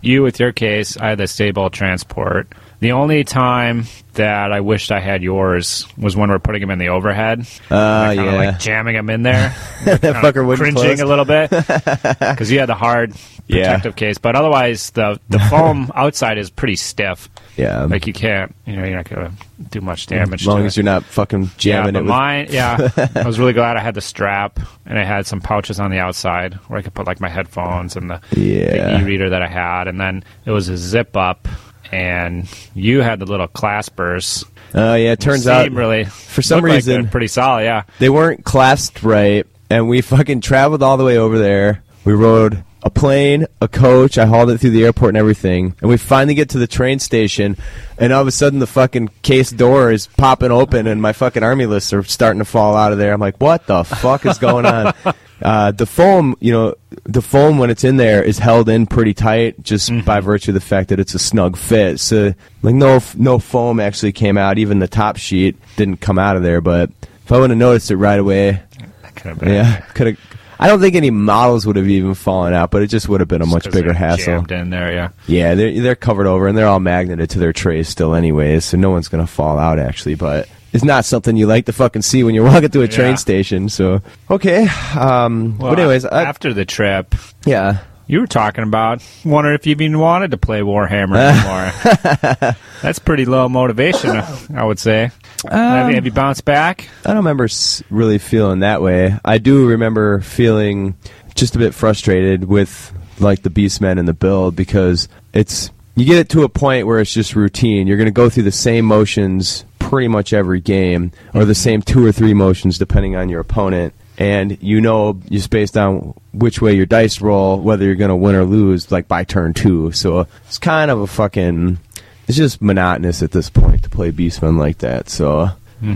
you 0.00 0.22
with 0.22 0.40
your 0.40 0.52
case, 0.52 0.96
I 0.96 1.10
had 1.10 1.18
the 1.18 1.26
stable 1.26 1.70
transport. 1.70 2.52
The 2.84 2.92
only 2.92 3.24
time 3.24 3.84
that 4.12 4.52
I 4.52 4.60
wished 4.60 4.92
I 4.92 5.00
had 5.00 5.22
yours 5.22 5.86
was 5.96 6.14
when 6.18 6.28
we're 6.28 6.38
putting 6.38 6.60
them 6.60 6.70
in 6.70 6.78
the 6.78 6.90
overhead. 6.90 7.40
Uh, 7.70 8.14
kind 8.14 8.20
of 8.20 8.26
yeah. 8.26 8.32
like 8.34 8.58
jamming 8.58 8.94
them 8.94 9.08
in 9.08 9.22
there. 9.22 9.56
that 9.86 10.02
fucker 10.02 10.46
wouldn't 10.46 10.76
cringing 10.76 10.98
close. 10.98 11.00
a 11.00 11.06
little 11.06 11.24
bit 11.24 11.48
because 12.20 12.50
you 12.50 12.58
had 12.58 12.68
the 12.68 12.74
hard 12.74 13.14
Yeah. 13.46 13.68
protective 13.68 13.96
case, 13.96 14.18
but 14.18 14.36
otherwise 14.36 14.90
the 14.90 15.18
the 15.30 15.38
foam 15.50 15.90
outside 15.94 16.36
is 16.36 16.50
pretty 16.50 16.76
stiff. 16.76 17.30
Yeah. 17.56 17.84
Like 17.84 18.06
you 18.06 18.12
can't, 18.12 18.54
you 18.66 18.76
know, 18.76 18.84
you're 18.84 18.96
not 18.96 19.08
gonna 19.08 19.32
do 19.70 19.80
much 19.80 20.06
damage. 20.06 20.42
as 20.42 20.46
long 20.46 20.60
to 20.60 20.66
as 20.66 20.74
it. 20.76 20.82
you're 20.82 20.84
not 20.92 21.04
fucking 21.04 21.44
yeah, 21.44 21.48
jamming 21.56 21.94
but 21.94 22.00
it 22.00 22.04
mine, 22.04 22.46
yeah, 22.50 22.90
I 23.14 23.26
was 23.26 23.38
really 23.38 23.54
glad 23.54 23.78
I 23.78 23.80
had 23.80 23.94
the 23.94 24.02
strap 24.02 24.60
and 24.84 24.98
I 24.98 25.04
had 25.04 25.26
some 25.26 25.40
pouches 25.40 25.80
on 25.80 25.90
the 25.90 26.00
outside 26.00 26.52
where 26.68 26.78
I 26.78 26.82
could 26.82 26.92
put 26.92 27.06
like 27.06 27.18
my 27.18 27.30
headphones 27.30 27.96
and 27.96 28.10
the, 28.10 28.20
Yeah. 28.32 28.98
the 28.98 29.00
e-reader 29.00 29.30
that 29.30 29.40
I 29.40 29.48
had, 29.48 29.88
and 29.88 29.98
then 29.98 30.22
it 30.44 30.50
was 30.50 30.68
a 30.68 30.76
zip 30.76 31.16
up, 31.16 31.48
and 31.94 32.48
you 32.74 33.00
had 33.02 33.20
the 33.20 33.26
little 33.26 33.46
claspers. 33.46 34.44
Oh, 34.74 34.94
yeah, 34.96 35.12
it 35.12 35.20
turns 35.20 35.46
out 35.46 35.70
really 35.70 36.04
for 36.04 36.42
some 36.42 36.56
looked 36.56 36.68
like 36.68 36.76
reason- 36.78 37.08
pretty 37.08 37.28
solid. 37.28 37.62
Yeah, 37.62 37.84
they 38.00 38.10
weren't 38.10 38.44
clasped 38.44 39.02
right, 39.04 39.46
and 39.70 39.88
we 39.88 40.00
fucking 40.00 40.40
traveled 40.40 40.82
all 40.82 40.96
the 40.96 41.04
way 41.04 41.16
over 41.16 41.38
there. 41.38 41.82
We 42.04 42.12
rode 42.12 42.64
a 42.82 42.90
plane, 42.90 43.46
a 43.62 43.68
coach. 43.68 44.18
I 44.18 44.26
hauled 44.26 44.50
it 44.50 44.58
through 44.58 44.70
the 44.70 44.84
airport 44.84 45.10
and 45.10 45.16
everything, 45.16 45.74
and 45.80 45.88
we 45.88 45.96
finally 45.96 46.34
get 46.34 46.50
to 46.50 46.58
the 46.58 46.66
train 46.66 46.98
station, 46.98 47.56
and 47.96 48.12
all 48.12 48.20
of 48.22 48.26
a 48.26 48.32
sudden 48.32 48.58
the 48.58 48.66
fucking 48.66 49.08
case 49.22 49.50
door 49.50 49.92
is 49.92 50.08
popping 50.08 50.50
open, 50.50 50.88
and 50.88 51.00
my 51.00 51.12
fucking 51.12 51.44
army 51.44 51.66
lists 51.66 51.92
are 51.92 52.02
starting 52.02 52.40
to 52.40 52.44
fall 52.44 52.74
out 52.76 52.90
of 52.92 52.98
there. 52.98 53.12
I'm 53.12 53.20
like, 53.20 53.40
what 53.40 53.66
the 53.68 53.84
fuck 53.84 54.26
is 54.26 54.38
going 54.38 54.66
on? 54.66 54.92
Uh, 55.42 55.72
the 55.72 55.86
foam, 55.86 56.36
you 56.40 56.52
know, 56.52 56.74
the 57.04 57.20
foam 57.20 57.58
when 57.58 57.68
it's 57.70 57.84
in 57.84 57.96
there 57.96 58.22
is 58.22 58.38
held 58.38 58.68
in 58.68 58.86
pretty 58.86 59.12
tight, 59.12 59.62
just 59.62 59.90
by 60.04 60.20
virtue 60.20 60.52
of 60.52 60.54
the 60.54 60.60
fact 60.60 60.88
that 60.90 61.00
it's 61.00 61.14
a 61.14 61.18
snug 61.18 61.56
fit. 61.56 61.98
So, 62.00 62.34
like, 62.62 62.74
no, 62.74 63.00
no 63.16 63.38
foam 63.38 63.80
actually 63.80 64.12
came 64.12 64.38
out. 64.38 64.58
Even 64.58 64.78
the 64.78 64.88
top 64.88 65.16
sheet 65.16 65.56
didn't 65.76 65.98
come 65.98 66.18
out 66.18 66.36
of 66.36 66.42
there. 66.42 66.60
But 66.60 66.90
if 67.24 67.32
I 67.32 67.38
would 67.38 67.50
have 67.50 67.58
noticed 67.58 67.90
it 67.90 67.96
right 67.96 68.18
away, 68.18 68.62
that 69.02 69.14
could 69.16 69.26
have 69.30 69.38
been. 69.40 69.48
yeah, 69.50 69.80
could 69.94 70.06
have. 70.08 70.18
I 70.58 70.68
don't 70.68 70.80
think 70.80 70.94
any 70.94 71.10
models 71.10 71.66
would 71.66 71.76
have 71.76 71.88
even 71.88 72.14
fallen 72.14 72.54
out, 72.54 72.70
but 72.70 72.80
it 72.82 72.86
just 72.86 73.08
would 73.08 73.20
have 73.20 73.28
been 73.28 73.42
a 73.42 73.46
much 73.46 73.68
bigger 73.70 73.92
hassle. 73.92 74.50
In 74.50 74.70
there, 74.70 74.92
yeah. 74.92 75.08
Yeah, 75.26 75.56
they're 75.56 75.80
they're 75.80 75.96
covered 75.96 76.28
over 76.28 76.46
and 76.46 76.56
they're 76.56 76.68
all 76.68 76.80
magneted 76.80 77.28
to 77.30 77.40
their 77.40 77.52
trays 77.52 77.88
still, 77.88 78.14
anyways. 78.14 78.64
So 78.64 78.76
no 78.76 78.90
one's 78.90 79.08
gonna 79.08 79.26
fall 79.26 79.58
out 79.58 79.78
actually, 79.78 80.14
but. 80.14 80.48
It's 80.74 80.84
not 80.84 81.04
something 81.06 81.36
you 81.36 81.46
like 81.46 81.66
to 81.66 81.72
fucking 81.72 82.02
see 82.02 82.24
when 82.24 82.34
you're 82.34 82.44
walking 82.44 82.68
to 82.70 82.82
a 82.82 82.88
train 82.88 83.10
Yeah. 83.10 83.14
station. 83.16 83.68
So 83.70 84.02
okay, 84.30 84.66
um, 84.98 85.56
Well, 85.56 85.70
but 85.70 85.78
anyways, 85.78 86.04
I, 86.04 86.24
after 86.24 86.52
the 86.52 86.64
trip, 86.64 87.14
yeah, 87.46 87.78
you 88.06 88.20
were 88.20 88.26
talking 88.26 88.64
about 88.64 89.02
wondering 89.24 89.54
if 89.54 89.66
you 89.66 89.70
even 89.70 89.98
wanted 89.98 90.32
to 90.32 90.36
play 90.36 90.60
Warhammer 90.60 91.16
anymore. 91.16 92.54
That's 92.82 92.98
pretty 92.98 93.24
low 93.24 93.48
motivation, 93.48 94.10
I 94.54 94.64
would 94.64 94.78
say. 94.78 95.10
have, 95.48 95.88
you, 95.88 95.94
have 95.94 96.04
you 96.04 96.12
bounced 96.12 96.44
back? 96.44 96.88
I 97.04 97.08
don't 97.08 97.18
remember 97.18 97.48
really 97.88 98.18
feeling 98.18 98.58
that 98.60 98.82
way. 98.82 99.16
I 99.24 99.38
do 99.38 99.68
remember 99.68 100.20
feeling 100.20 100.96
just 101.34 101.54
a 101.56 101.58
bit 101.58 101.72
frustrated 101.72 102.44
with 102.44 102.92
like 103.20 103.42
the 103.42 103.50
Beastmen 103.50 103.98
and 103.98 104.06
the 104.08 104.12
build 104.12 104.56
because 104.56 105.08
it's 105.32 105.70
you 105.94 106.04
get 106.04 106.16
it 106.18 106.28
to 106.30 106.42
a 106.42 106.48
point 106.48 106.86
where 106.88 106.98
it's 107.00 107.12
just 107.14 107.36
routine. 107.36 107.86
You're 107.86 107.96
going 107.96 108.06
to 108.06 108.10
go 108.12 108.28
through 108.28 108.42
the 108.42 108.50
same 108.52 108.84
motions 108.84 109.64
pretty 109.94 110.08
much 110.08 110.32
every 110.32 110.60
game, 110.60 111.12
are 111.34 111.44
the 111.44 111.54
same 111.54 111.80
two 111.80 112.04
or 112.04 112.10
three 112.10 112.34
motions 112.34 112.78
depending 112.78 113.14
on 113.14 113.28
your 113.28 113.38
opponent. 113.38 113.94
And 114.18 114.60
you 114.60 114.80
know 114.80 115.20
just 115.30 115.50
based 115.50 115.76
on 115.76 116.14
which 116.32 116.60
way 116.60 116.74
your 116.74 116.84
dice 116.84 117.20
roll 117.20 117.60
whether 117.60 117.84
you're 117.84 117.94
going 117.94 118.08
to 118.08 118.16
win 118.16 118.34
or 118.34 118.44
lose, 118.44 118.90
like 118.90 119.06
by 119.06 119.22
turn 119.22 119.54
two. 119.54 119.92
So 119.92 120.26
it's 120.48 120.58
kind 120.58 120.90
of 120.90 121.00
a 121.00 121.06
fucking. 121.06 121.78
It's 122.26 122.36
just 122.36 122.60
monotonous 122.60 123.22
at 123.22 123.30
this 123.30 123.50
point 123.50 123.84
to 123.84 123.88
play 123.88 124.10
Beastmen 124.10 124.58
like 124.58 124.78
that. 124.78 125.08
So 125.08 125.50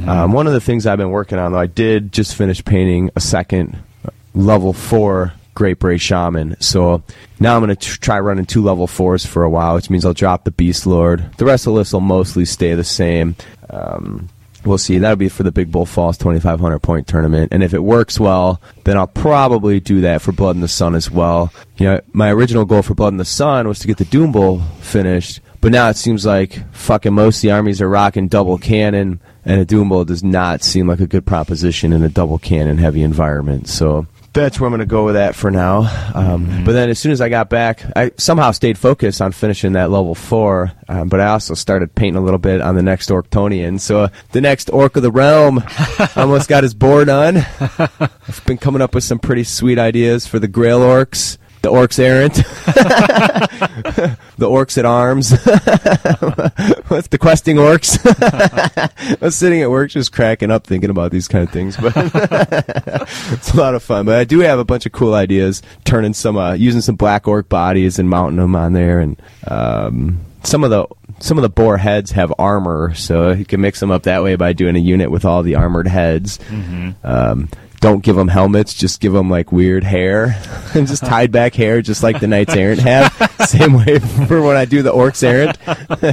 um, 0.09 0.31
one 0.31 0.47
of 0.47 0.53
the 0.53 0.61
things 0.61 0.87
I've 0.87 0.99
been 0.99 1.11
working 1.11 1.39
on, 1.39 1.51
though, 1.51 1.59
I 1.59 1.67
did 1.67 2.13
just 2.13 2.37
finish 2.37 2.65
painting 2.65 3.11
a 3.17 3.21
second 3.21 3.79
level 4.33 4.73
four 4.73 5.33
Great 5.59 5.81
Bray 5.81 5.99
Shaman. 5.99 6.57
So 6.61 7.03
now 7.41 7.57
I'm 7.57 7.65
going 7.65 7.75
to 7.75 7.77
tr- 7.77 7.99
try 7.99 8.21
running 8.21 8.47
two 8.47 8.63
level 8.63 8.87
fours 8.87 9.27
for 9.27 9.43
a 9.43 9.51
while, 9.51 9.75
which 9.75 9.91
means 9.91 10.07
I'll 10.07 10.15
drop 10.15 10.45
the 10.45 10.53
Beast 10.53 10.87
Lord. 10.87 11.33
The 11.37 11.45
rest 11.45 11.67
of 11.67 11.73
the 11.73 11.79
list 11.81 11.93
will 11.93 12.01
mostly 12.01 12.45
stay 12.45 12.75
the 12.75 12.85
same. 12.85 13.35
Um, 13.69 14.29
we'll 14.65 14.79
see. 14.79 14.99
That'll 14.99 15.17
be 15.17 15.29
for 15.29 15.43
the 15.43 15.51
Big 15.51 15.73
Bull 15.73 15.85
Falls 15.85 16.17
2,500 16.17 16.79
point 16.79 17.09
tournament. 17.09 17.53
And 17.53 17.65
if 17.65 17.75
it 17.75 17.83
works 17.83 18.21
well, 18.21 18.63
then 18.85 18.97
I'll 18.97 19.09
probably 19.09 19.81
do 19.81 20.01
that 20.03 20.23
for 20.23 20.31
Blood 20.31 20.55
in 20.55 20.63
the 20.63 20.69
Sun 20.69 20.95
as 20.95 21.11
well. 21.11 21.53
You 21.77 21.87
know, 21.87 22.01
my 22.13 22.31
original 22.31 22.65
goal 22.65 22.83
for 22.83 22.95
Blood 22.95 23.15
in 23.15 23.17
the 23.17 23.25
Sun 23.25 23.67
was 23.67 23.81
to 23.81 23.89
get 23.89 23.97
the 23.97 24.05
Doom 24.05 24.31
Bull 24.31 24.61
finished. 24.79 25.41
But 25.61 25.73
now 25.73 25.89
it 25.89 25.97
seems 25.97 26.25
like 26.25 26.73
fucking 26.73 27.15
most 27.15 27.39
of 27.39 27.43
the 27.43 27.51
armies 27.51 27.83
are 27.83 27.89
rocking 27.89 28.29
double 28.29 28.59
cannon, 28.59 29.21
and 29.45 29.61
a 29.61 29.65
Doom 29.65 29.89
Bull 29.89 30.05
does 30.05 30.23
not 30.23 30.63
seem 30.63 30.87
like 30.87 31.01
a 31.01 31.09
good 31.09 31.27
proposition 31.27 31.93
in 31.93 32.05
a 32.05 32.09
double 32.09 32.39
cannon 32.39 32.79
heavy 32.79 33.03
environment. 33.03 33.67
So 33.67 34.07
that's 34.43 34.59
where 34.61 34.67
I'm 34.67 34.73
going 34.73 34.81
to 34.81 34.87
go 34.87 35.05
with 35.05 35.15
that 35.15 35.35
for 35.35 35.51
now. 35.51 35.91
Um, 36.15 36.65
But 36.65 36.73
then 36.73 36.89
as 36.91 36.99
soon 36.99 37.13
as 37.13 37.21
I 37.21 37.29
got 37.29 37.49
back, 37.51 37.85
I 37.97 38.11
somehow 38.17 38.51
stayed 38.53 38.79
focused 38.79 39.21
on 39.21 39.33
finishing 39.33 39.73
that 39.73 39.91
level 39.91 40.15
four. 40.15 40.73
Um, 40.89 41.09
but 41.09 41.21
I 41.21 41.27
also 41.29 41.55
started 41.55 41.95
painting 41.95 42.21
a 42.21 42.25
little 42.25 42.39
bit 42.39 42.61
on 42.61 42.75
the 42.75 42.83
next 42.83 43.11
Orktonian. 43.11 43.81
So 43.81 44.03
uh, 44.03 44.09
the 44.33 44.41
next 44.41 44.71
Orc 44.71 44.97
of 44.97 45.03
the 45.03 45.11
Realm 45.11 45.63
almost 46.17 46.49
got 46.49 46.63
his 46.63 46.75
board 46.75 47.07
done. 47.09 47.39
I've 47.61 48.43
been 48.47 48.59
coming 48.59 48.83
up 48.83 48.95
with 48.95 49.05
some 49.05 49.19
pretty 49.19 49.45
sweet 49.45 49.79
ideas 49.79 50.27
for 50.27 50.39
the 50.39 50.49
Grail 50.49 50.81
Orcs. 50.81 51.39
The 51.61 51.71
orcs 51.71 51.99
errant, 51.99 52.35
the 54.39 54.47
orcs 54.47 54.79
at 54.79 54.85
arms, 54.85 55.31
what's 56.89 57.09
the 57.09 57.19
questing 57.19 57.57
orcs? 57.57 57.99
I 59.21 59.25
was 59.25 59.35
sitting 59.35 59.61
at 59.63 59.71
work 59.71 59.91
just 59.91 60.13
cracking 60.13 60.53
up 60.53 60.67
thinking 60.67 60.89
about 60.89 61.11
these 61.11 61.27
kind 61.27 61.45
of 61.45 61.51
things, 61.51 61.77
but 61.77 61.93
it's 61.97 63.53
a 63.53 63.57
lot 63.57 63.75
of 63.75 63.83
fun. 63.83 64.07
But 64.07 64.21
I 64.21 64.25
do 64.25 64.39
have 64.41 64.61
a 64.61 64.65
bunch 64.65 64.87
of 64.87 64.93
cool 64.93 65.15
ideas, 65.15 65.63
turning 65.85 66.15
some, 66.15 66.37
uh, 66.37 66.53
using 66.53 66.81
some 66.81 66.95
black 66.95 67.27
orc 67.27 67.49
bodies 67.49 67.99
and 67.99 68.09
mounting 68.09 68.37
them 68.37 68.55
on 68.55 68.73
there, 68.73 69.01
and 69.01 69.21
um, 69.49 70.21
some 70.45 70.63
of 70.63 70.71
the 70.71 70.87
some 71.21 71.39
of 71.39 71.43
the 71.43 71.49
boar 71.49 71.77
heads 71.77 72.13
have 72.13 72.33
armor, 72.39 72.95
so 72.95 73.33
you 73.33 73.45
can 73.45 73.61
mix 73.61 73.81
them 73.81 73.91
up 73.91 74.05
that 74.05 74.23
way 74.23 74.37
by 74.37 74.53
doing 74.53 74.77
a 74.77 74.81
unit 74.81 75.11
with 75.11 75.25
all 75.25 75.43
the 75.43 75.57
armored 75.57 75.89
heads. 75.89 76.39
Um, 77.03 77.49
don't 77.81 78.03
give 78.03 78.17
them 78.17 78.29
helmets, 78.29 78.75
just 78.75 79.01
give 79.01 79.13
them 79.13 79.31
like 79.31 79.53
weird 79.53 79.85
hair 79.85 80.41
and 80.75 80.87
just 80.87 81.05
tied 81.05 81.33
back 81.33 81.55
hair, 81.55 81.83
just 81.83 82.03
like 82.03 82.21
the 82.21 82.27
Knights 82.27 82.55
Errant 82.55 82.81
have. 82.81 83.13
Same 83.47 83.75
way 83.75 83.99
for 83.99 84.43
when 84.43 84.57
I 84.57 84.65
do 84.65 84.83
the 84.83 84.93
Orcs 84.93 85.23
Errant. 85.23 85.59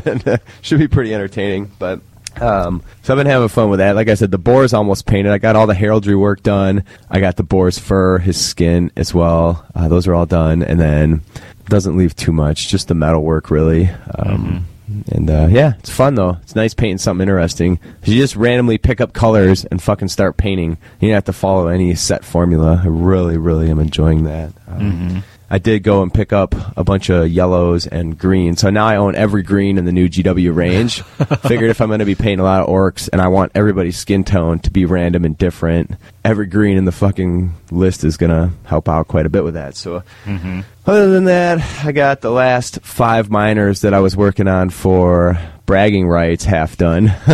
and, 0.06 0.28
uh, 0.28 0.38
should 0.62 0.80
be 0.80 0.88
pretty 0.88 1.14
entertaining, 1.14 1.72
but. 1.80 2.02
Um, 2.40 2.84
so 3.02 3.14
I've 3.14 3.18
been 3.18 3.28
having 3.28 3.48
fun 3.48 3.70
with 3.70 3.80
that. 3.80 3.96
Like 3.96 4.10
I 4.10 4.16
said, 4.16 4.30
the 4.30 4.38
boar 4.38 4.66
is 4.66 4.74
almost 4.74 5.06
painted. 5.06 5.32
I 5.32 5.38
got 5.38 5.56
all 5.56 5.68
the 5.68 5.74
heraldry 5.74 6.18
work 6.18 6.44
done. 6.44 6.84
I 7.10 7.22
got 7.22 7.38
the 7.38 7.44
boar's 7.44 7.80
fur, 7.80 8.18
his 8.18 8.36
skin 8.44 8.92
as 8.98 9.14
well. 9.14 9.66
Uh, 9.74 9.88
those 9.88 10.06
are 10.06 10.14
all 10.14 10.26
done, 10.26 10.62
and 10.62 10.78
then 10.78 11.22
doesn't 11.70 11.96
leave 11.96 12.14
too 12.14 12.34
much. 12.34 12.68
Just 12.68 12.90
the 12.90 12.94
metal 12.94 13.24
work, 13.24 13.50
really. 13.50 13.90
Um, 14.20 14.66
And 14.88 15.30
uh, 15.30 15.48
yeah, 15.50 15.74
it's 15.80 15.90
fun 15.90 16.16
though. 16.16 16.38
It's 16.44 16.56
nice 16.56 16.74
painting 16.74 17.00
something 17.00 17.24
interesting. 17.24 17.80
You 18.04 18.16
just 18.22 18.36
randomly 18.36 18.78
pick 18.78 19.02
up 19.02 19.14
colors 19.14 19.66
and 19.66 19.82
fucking 19.82 20.10
start 20.10 20.38
painting. 20.38 20.78
You 21.00 21.10
don't 21.10 21.16
have 21.16 21.24
to 21.26 21.34
follow 21.34 21.68
any 21.68 21.96
set 21.96 22.24
formula. 22.24 22.82
I 22.84 22.88
really, 22.88 23.38
really 23.38 23.70
am 23.70 23.80
enjoying 23.80 24.26
that. 24.26 24.54
Um, 24.68 25.24
I 25.50 25.60
did 25.60 25.84
go 25.84 26.02
and 26.02 26.14
pick 26.14 26.34
up 26.34 26.56
a 26.76 26.84
bunch 26.84 27.10
of 27.10 27.30
yellows 27.30 27.86
and 27.86 28.18
greens. 28.18 28.62
So 28.62 28.70
now 28.70 28.86
I 28.86 28.96
own 28.96 29.16
every 29.16 29.44
green 29.44 29.78
in 29.78 29.86
the 29.86 29.92
new 29.92 30.10
GW 30.10 30.56
range. 30.56 31.02
Figured 31.48 31.70
if 31.70 31.82
I'm 31.82 31.88
going 31.88 32.00
to 32.00 32.06
be 32.06 32.16
painting 32.16 32.40
a 32.40 32.44
lot 32.44 32.62
of 32.62 32.68
orcs 32.68 33.10
and 33.12 33.22
I 33.22 33.28
want 33.28 33.52
everybody's 33.54 33.98
skin 33.98 34.24
tone 34.24 34.60
to 34.60 34.72
be 34.72 34.86
random 34.86 35.24
and 35.24 35.38
different, 35.38 35.92
every 36.24 36.48
green 36.48 36.78
in 36.78 36.86
the 36.86 36.92
fucking 36.92 37.54
list 37.70 38.04
is 38.04 38.18
going 38.18 38.32
to 38.32 38.56
help 38.66 38.90
out 38.90 39.08
quite 39.08 39.26
a 39.26 39.30
bit 39.30 39.44
with 39.44 39.54
that. 39.54 39.76
So 39.76 40.04
mm-hmm. 40.26 40.62
other 40.86 41.12
than 41.12 41.26
that, 41.26 41.86
I 41.86 41.92
got 41.92 42.22
the 42.22 42.32
last 42.32 42.80
five 42.82 43.30
miners 43.30 43.82
that 43.82 43.94
I 43.94 44.00
was 44.00 44.18
working 44.18 44.48
on 44.48 44.72
for 44.72 45.40
bragging 45.66 46.08
rights 46.08 46.44
half 46.46 46.78
done. 46.78 47.14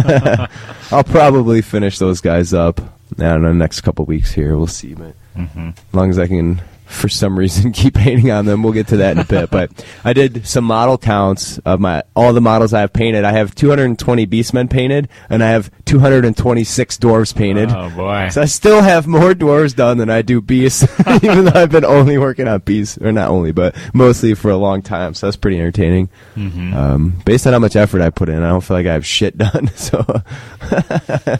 I'll 0.92 1.04
probably 1.04 1.62
finish 1.62 1.98
those 1.98 2.20
guys 2.22 2.54
up. 2.54 2.82
I 3.18 3.24
don't 3.24 3.42
know, 3.42 3.54
next 3.54 3.82
couple 3.82 4.06
weeks 4.06 4.32
here. 4.32 4.58
We'll 4.58 4.68
see. 4.68 4.94
But 4.94 5.16
mm-hmm. 5.36 5.70
as 5.70 5.94
long 5.94 6.10
as 6.10 6.20
I 6.20 6.28
can, 6.28 6.62
for 6.92 7.10
some 7.10 7.38
reason, 7.38 7.72
keep 7.74 7.94
painting 7.96 8.32
on 8.32 8.46
them, 8.46 8.64
we'll 8.64 8.74
get 8.74 8.88
to 8.90 8.98
that 8.98 9.12
in 9.14 9.20
a 9.20 9.26
bit. 9.26 9.50
But 9.50 9.72
I 10.04 10.14
did 10.14 10.46
some 10.46 10.64
model 10.66 10.98
counts 10.98 11.58
of 11.60 11.80
my 11.80 12.04
all 12.16 12.34
the 12.34 12.42
models 12.42 12.74
I 12.74 12.82
have 12.82 12.94
painted. 12.94 13.24
I 13.24 13.32
have 13.32 13.56
220 13.56 14.28
beastmen 14.28 14.70
painted, 14.70 15.10
and 15.30 15.44
I 15.44 15.50
have 15.50 15.72
226 15.86 16.98
dwarves 16.98 17.36
painted. 17.36 17.70
Oh, 17.72 17.90
boy. 17.90 18.30
So 18.30 18.42
I 18.42 18.46
still 18.46 18.82
have 18.82 19.08
more 19.08 19.34
dwarves 19.34 19.76
done 19.76 19.98
than 19.98 20.10
I 20.10 20.22
do 20.22 20.42
beasts, 20.42 20.84
even 21.24 21.46
though 21.46 21.60
I've 21.62 21.72
been 21.72 21.86
only 21.86 22.18
working 22.18 22.48
on 22.48 22.60
beasts, 22.60 22.98
or 22.98 23.12
not 23.12 23.30
only, 23.30 23.52
but 23.52 23.76
mostly 23.94 24.34
for 24.34 24.52
a 24.52 24.58
long 24.58 24.82
time. 24.82 25.14
So 25.14 25.28
that's 25.28 25.38
pretty 25.38 25.58
entertaining. 25.58 26.10
Um, 26.36 27.14
based 27.26 27.48
on 27.48 27.54
how 27.54 27.60
much 27.60 27.76
effort 27.76 28.02
I 28.02 28.10
put 28.10 28.30
in, 28.30 28.42
I 28.44 28.50
don't 28.50 28.62
feel 28.62 28.78
like 28.78 28.88
I 28.88 28.94
have 28.94 29.06
shit 29.06 29.38
done. 29.38 29.70
So, 29.82 30.06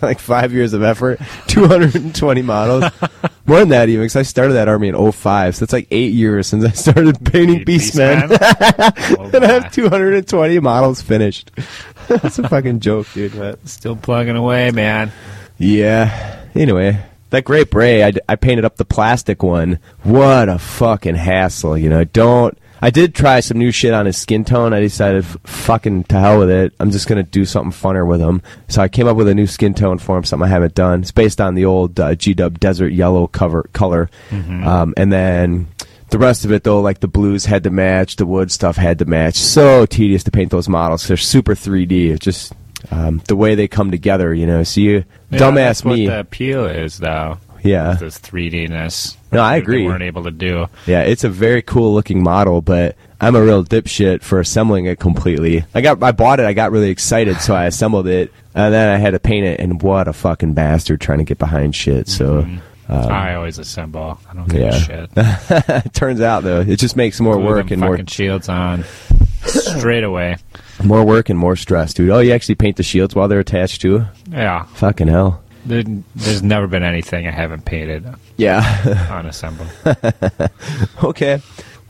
like 0.02 0.20
five 0.20 0.52
years 0.52 0.74
of 0.74 0.82
effort, 0.84 1.20
220 1.48 2.42
models, 2.42 2.86
more 3.46 3.60
than 3.60 3.70
that 3.70 3.88
even, 3.90 4.04
because 4.04 4.16
I 4.16 4.24
started 4.24 4.54
that 4.54 4.68
army 4.68 4.88
in 4.88 5.12
05. 5.12 5.22
So 5.50 5.64
it's 5.64 5.74
like 5.74 5.88
eight 5.90 6.14
years 6.14 6.46
since 6.48 6.64
I 6.64 6.70
started 6.72 7.18
painting 7.26 7.66
beastmen, 7.66 8.38
Oh, 9.18 9.30
and 9.34 9.44
I 9.44 9.48
have 9.54 9.72
220 9.72 10.60
models 10.60 11.02
finished. 11.02 11.50
that's 12.08 12.38
a 12.38 12.48
fucking 12.48 12.80
joke, 12.82 13.08
dude. 13.14 13.36
But 13.36 13.68
Still 13.68 13.96
plugging 13.96 14.36
away, 14.36 14.70
man. 14.72 15.12
yeah. 15.58 16.38
Anyway, 16.54 17.04
that 17.32 17.46
great 17.46 17.72
Bray, 17.72 18.04
I 18.04 18.36
painted 18.36 18.66
up 18.66 18.76
the 18.78 18.86
plastic 18.86 19.42
one. 19.42 19.80
What 20.04 20.50
a 20.50 20.60
fucking 20.60 21.16
hassle, 21.16 21.78
you 21.78 21.90
know. 21.90 22.04
Don't. 22.04 22.58
I 22.82 22.90
did 22.90 23.14
try 23.14 23.40
some 23.42 23.60
new 23.60 23.72
shit 23.72 23.94
on 23.94 24.06
his 24.06 24.18
skin 24.18 24.44
tone. 24.44 24.74
I 24.74 24.80
decided, 24.80 25.24
fucking 25.26 26.06
to 26.06 26.20
hell 26.20 26.40
with 26.40 26.50
it. 26.50 26.74
I'm 26.80 26.92
just 26.92 27.08
gonna 27.08 27.24
do 27.24 27.46
something 27.46 27.72
funner 27.72 28.08
with 28.08 28.20
him. 28.20 28.42
So 28.70 28.82
I 28.82 28.88
came 28.88 29.08
up 29.08 29.18
with 29.18 29.28
a 29.28 29.36
new 29.36 29.48
skin 29.48 29.74
tone 29.74 29.98
for 30.00 30.18
him, 30.18 30.24
something 30.24 30.46
I 30.46 30.50
haven't 30.50 30.74
done. 30.74 31.02
It's 31.02 31.12
based 31.12 31.40
on 31.40 31.56
the 31.56 31.66
old 31.66 32.00
uh, 32.00 32.16
G 32.16 32.34
Dub 32.34 32.60
Desert 32.60 32.90
Yellow 32.90 33.28
cover 33.28 33.70
color, 33.74 34.10
um, 34.32 34.94
and 34.98 35.12
then. 35.12 35.68
The 36.10 36.20
rest 36.20 36.44
of 36.44 36.52
it, 36.52 36.66
though, 36.66 36.82
like 36.82 37.00
the 37.00 37.08
blues 37.08 37.46
had 37.46 37.64
to 37.64 37.70
match, 37.70 38.18
the 38.18 38.26
wood 38.26 38.52
stuff 38.52 38.76
had 38.76 39.00
to 39.00 39.06
match. 39.06 39.36
So 39.36 39.86
tedious 39.86 40.26
to 40.26 40.32
paint 40.32 40.52
those 40.52 40.68
models. 40.68 41.08
They're 41.08 41.16
super 41.16 41.56
3D. 41.56 42.10
It's 42.12 42.20
just 42.20 42.52
um, 42.92 43.22
the 43.30 43.36
way 43.38 43.56
they 43.56 43.70
come 43.70 43.92
together, 43.92 44.34
you 44.34 44.46
know. 44.46 44.64
So 44.64 44.82
you, 44.82 45.06
Yeah, 45.30 45.40
dumbass 45.40 45.86
me, 45.86 46.08
What 46.08 46.14
the 46.14 46.20
appeal 46.20 46.66
is, 46.66 46.98
though. 46.98 47.38
Yeah, 47.64 47.94
This 47.94 48.20
3D-ness. 48.20 49.18
No, 49.32 49.42
I 49.42 49.56
agree. 49.58 49.84
They 49.84 49.88
weren't 49.88 50.04
able 50.04 50.24
to 50.24 50.32
do. 50.32 50.68
yeah. 50.86 51.02
It's 51.02 51.24
a 51.24 51.30
very 51.30 51.62
cool 51.62 51.94
looking 51.94 52.22
model, 52.24 52.62
but 52.62 52.96
I'm 53.20 53.36
a 53.36 53.42
real 53.42 53.64
dipshit 53.64 54.22
for 54.24 54.40
assembling 54.40 54.86
it 54.86 55.00
completely. 55.00 55.64
I 55.74 55.82
got, 55.82 56.02
I 56.04 56.12
bought 56.12 56.40
it, 56.40 56.46
I 56.46 56.54
got 56.54 56.72
really 56.72 56.90
excited, 56.90 57.38
so 57.42 57.56
I 57.56 57.66
assembled 57.66 58.08
it, 58.08 58.34
and 58.56 58.74
then 58.74 58.90
I 58.94 58.98
had 58.98 59.12
to 59.12 59.20
paint 59.20 59.46
it. 59.46 59.60
And 59.60 59.82
what 59.82 60.08
a 60.08 60.14
fucking 60.14 60.54
bastard 60.54 61.00
trying 61.02 61.20
to 61.20 61.24
get 61.24 61.38
behind 61.38 61.76
shit. 61.76 62.08
So. 62.08 62.46
I 62.90 63.36
always 63.36 63.58
assemble. 63.58 64.20
I 64.30 64.34
don't 64.34 64.50
give 64.50 64.62
Um, 64.62 64.68
yeah. 64.68 64.76
a 64.76 64.80
shit. 64.82 65.86
it 65.86 65.94
turns 65.94 66.20
out 66.20 66.44
though, 66.44 66.60
it 66.60 66.76
just 66.78 66.98
makes 66.98 67.22
more 67.22 67.36
Glue 67.36 67.46
work 67.46 67.72
and 67.72 67.80
more 67.80 67.98
shields 68.06 68.50
on 68.50 68.84
straight 69.46 70.04
away. 70.04 70.36
more 70.84 71.06
work 71.06 71.30
and 71.30 71.40
more 71.40 71.56
stress, 71.56 71.94
dude. 71.94 72.10
Oh, 72.10 72.20
you 72.20 72.34
actually 72.34 72.56
paint 72.56 72.76
the 72.76 72.84
shields 72.84 73.16
while 73.16 73.30
they're 73.30 73.40
attached 73.40 73.80
too? 73.82 74.06
Yeah. 74.30 74.64
Fucking 74.74 75.08
hell. 75.08 75.41
There, 75.66 75.84
there's 76.16 76.44
never 76.44 76.68
been 76.68 76.84
anything 76.84 77.28
I 77.28 77.32
haven't 77.32 77.66
painted 77.66 78.06
Yeah. 78.38 79.08
on 79.12 79.26
assemble. 79.26 79.66
okay. 81.04 81.42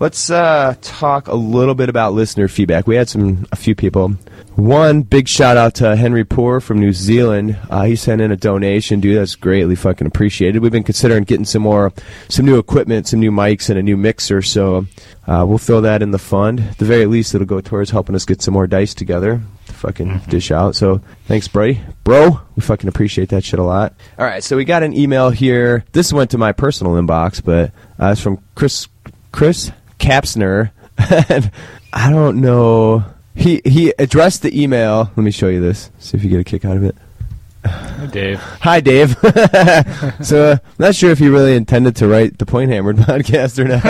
Let's 0.01 0.31
uh, 0.31 0.74
talk 0.81 1.27
a 1.27 1.36
little 1.36 1.75
bit 1.75 1.88
about 1.88 2.13
listener 2.13 2.48
feedback. 2.48 2.88
We 2.88 2.96
had 2.96 3.08
some 3.08 3.46
a 3.51 3.55
few 3.55 3.75
people. 3.75 4.15
One 4.55 5.03
big 5.03 5.27
shout 5.27 5.58
out 5.58 5.75
to 5.75 5.96
Henry 5.96 6.25
Poor 6.25 6.60
from 6.60 6.79
New 6.79 6.91
Zealand. 6.91 7.55
Uh, 7.70 7.84
he 7.84 7.96
sent 7.96 8.20
in 8.20 8.31
a 8.31 8.36
donation, 8.36 9.00
dude. 9.00 9.20
That's 9.20 9.36
greatly 9.36 9.75
fucking 9.75 10.08
appreciated. 10.08 10.63
We've 10.63 10.72
been 10.72 10.81
considering 10.81 11.24
getting 11.25 11.46
some 11.46 11.62
more, 11.62 11.93
some 12.29 12.48
new 12.48 12.58
equipment, 12.58 13.05
some 13.05 13.20
new 13.20 13.29
mics, 13.29 13.70
and 13.70 13.77
a 13.77 13.84
new 13.84 13.96
mixer. 13.96 14.41
So 14.41 14.88
uh, 15.27 15.46
we'll 15.48 15.60
throw 15.60 15.81
that 15.81 16.01
in 16.01 16.10
the 16.10 16.17
fund. 16.17 16.62
At 16.62 16.79
the 16.79 16.86
very 16.86 17.05
least, 17.05 17.36
it'll 17.36 17.46
go 17.46 17.62
towards 17.62 17.91
helping 17.91 18.15
us 18.15 18.25
get 18.25 18.41
some 18.41 18.55
more 18.55 18.65
dice 18.65 18.96
together 18.96 19.39
to 19.67 19.74
fucking 19.74 20.22
dish 20.29 20.50
out. 20.50 20.75
So 20.75 21.00
thanks, 21.27 21.48
Brady. 21.48 21.79
Bro, 22.03 22.41
we 22.55 22.63
fucking 22.63 22.89
appreciate 22.89 23.29
that 23.29 23.43
shit 23.43 23.60
a 23.60 23.63
lot. 23.63 23.93
All 24.17 24.25
right, 24.25 24.43
so 24.43 24.58
we 24.58 24.65
got 24.65 24.81
an 24.81 24.98
email 24.98 25.29
here. 25.29 25.86
This 25.91 26.12
went 26.12 26.31
to 26.31 26.39
my 26.39 26.53
personal 26.53 26.93
inbox, 26.93 27.39
but 27.46 27.72
uh, 28.03 28.13
it's 28.13 28.22
from 28.22 28.39
Chris 28.55 28.88
Chris 29.31 29.72
Kapsner. 30.01 30.72
I 31.93 32.10
don't 32.10 32.41
know. 32.41 33.05
He 33.36 33.62
he 33.63 33.93
addressed 33.98 34.41
the 34.41 34.62
email. 34.62 35.12
Let 35.15 35.24
me 35.24 35.31
show 35.31 35.48
you 35.48 35.62
this. 35.62 35.89
See 36.00 36.17
if 36.17 36.24
you 36.24 36.29
get 36.29 36.39
a 36.39 36.43
kick 36.43 36.65
out 36.65 36.75
of 36.75 36.84
it. 36.84 36.96
Hey, 37.63 38.08
Dave. 38.08 38.39
Hi, 38.39 38.79
Dave. 38.79 39.12
so, 40.24 40.51
uh, 40.53 40.58
not 40.79 40.96
sure 40.96 41.12
if 41.12 41.20
he 41.20 41.27
really 41.27 41.55
intended 41.55 41.96
to 41.98 42.08
write 42.08 42.39
the 42.39 42.46
Point 42.48 42.72
Hammered 42.72 42.96
podcast 42.98 43.60
or 43.60 43.65
not, 43.65 43.84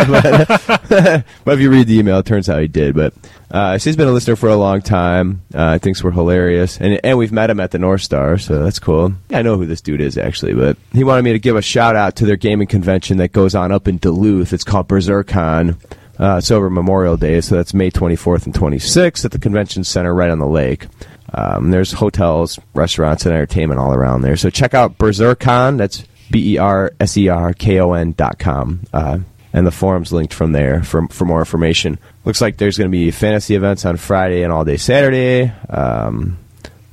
but, 0.90 1.26
but 1.46 1.54
if 1.54 1.60
you 1.62 1.72
read 1.72 1.88
the 1.88 1.98
email, 1.98 2.20
it 2.20 2.26
turns 2.26 2.50
out 2.50 2.62
he 2.62 2.68
did. 2.68 2.94
But 2.94 3.14
uh, 3.50 3.78
so 3.78 3.90
he's 3.90 3.96
been 3.96 4.10
a 4.10 4.12
listener 4.12 4.36
for 4.36 4.50
a 4.50 4.58
long 4.58 4.82
time. 4.82 5.42
Uh, 5.54 5.80
thinks 5.80 6.04
we're 6.04 6.12
hilarious, 6.12 6.80
and 6.82 7.00
and 7.04 7.18
we've 7.18 7.32
met 7.32 7.50
him 7.50 7.62
at 7.62 7.72
the 7.72 7.80
North 7.80 8.02
Star, 8.02 8.38
so 8.38 8.62
that's 8.62 8.80
cool. 8.80 9.14
Yeah, 9.30 9.40
I 9.40 9.42
know 9.42 9.56
who 9.56 9.66
this 9.66 9.82
dude 9.82 10.02
is 10.02 10.18
actually, 10.18 10.54
but 10.54 10.76
he 10.92 11.06
wanted 11.06 11.24
me 11.24 11.32
to 11.32 11.40
give 11.40 11.56
a 11.56 11.62
shout 11.62 11.96
out 11.96 12.18
to 12.18 12.26
their 12.26 12.36
gaming 12.36 12.68
convention 12.68 13.18
that 13.18 13.32
goes 13.32 13.56
on 13.56 13.72
up 13.72 13.88
in 13.88 13.98
Duluth. 13.98 14.52
It's 14.52 14.66
called 14.66 14.90
BerserkCon. 14.90 15.78
Uh, 16.20 16.36
it's 16.38 16.52
over 16.52 16.70
Memorial 16.70 17.18
Day, 17.18 17.42
so 17.42 17.56
that's 17.56 17.74
May 17.74 17.90
24th 17.90 18.46
and 18.46 18.54
26th 18.54 19.26
at 19.26 19.32
the 19.32 19.40
convention 19.40 19.84
center 19.84 20.14
right 20.14 20.30
on 20.30 20.40
the 20.40 20.48
lake. 20.48 20.88
Um, 21.34 21.72
there's 21.72 21.94
hotels, 21.94 22.60
restaurants, 22.74 23.26
and 23.26 23.34
entertainment 23.34 23.80
all 23.80 23.94
around 23.94 24.22
there. 24.22 24.36
So 24.36 24.50
check 24.50 24.74
out 24.74 24.98
BerserkCon. 24.98 25.78
That's 25.78 26.04
B 26.30 26.54
E 26.54 26.58
R 26.58 26.92
S 27.00 27.18
E 27.18 27.30
R 27.30 27.54
K 27.54 27.80
O 27.80 27.94
N 27.94 28.14
dot 28.18 28.38
com. 28.38 28.82
Uh, 28.94 29.20
and 29.54 29.66
the 29.68 29.72
forum's 29.72 30.14
linked 30.14 30.34
from 30.34 30.52
there 30.54 30.82
for, 30.84 31.08
for 31.10 31.26
more 31.26 31.40
information. 31.40 32.00
Looks 32.26 32.40
like 32.42 32.58
there's 32.58 32.78
going 32.78 32.90
to 32.90 32.92
be 32.92 33.12
fantasy 33.12 33.56
events 33.56 33.86
on 33.86 33.98
Friday 33.98 34.44
and 34.44 34.52
all 34.54 34.64
day 34.64 34.78
Saturday. 34.78 35.52
Um, 35.70 36.38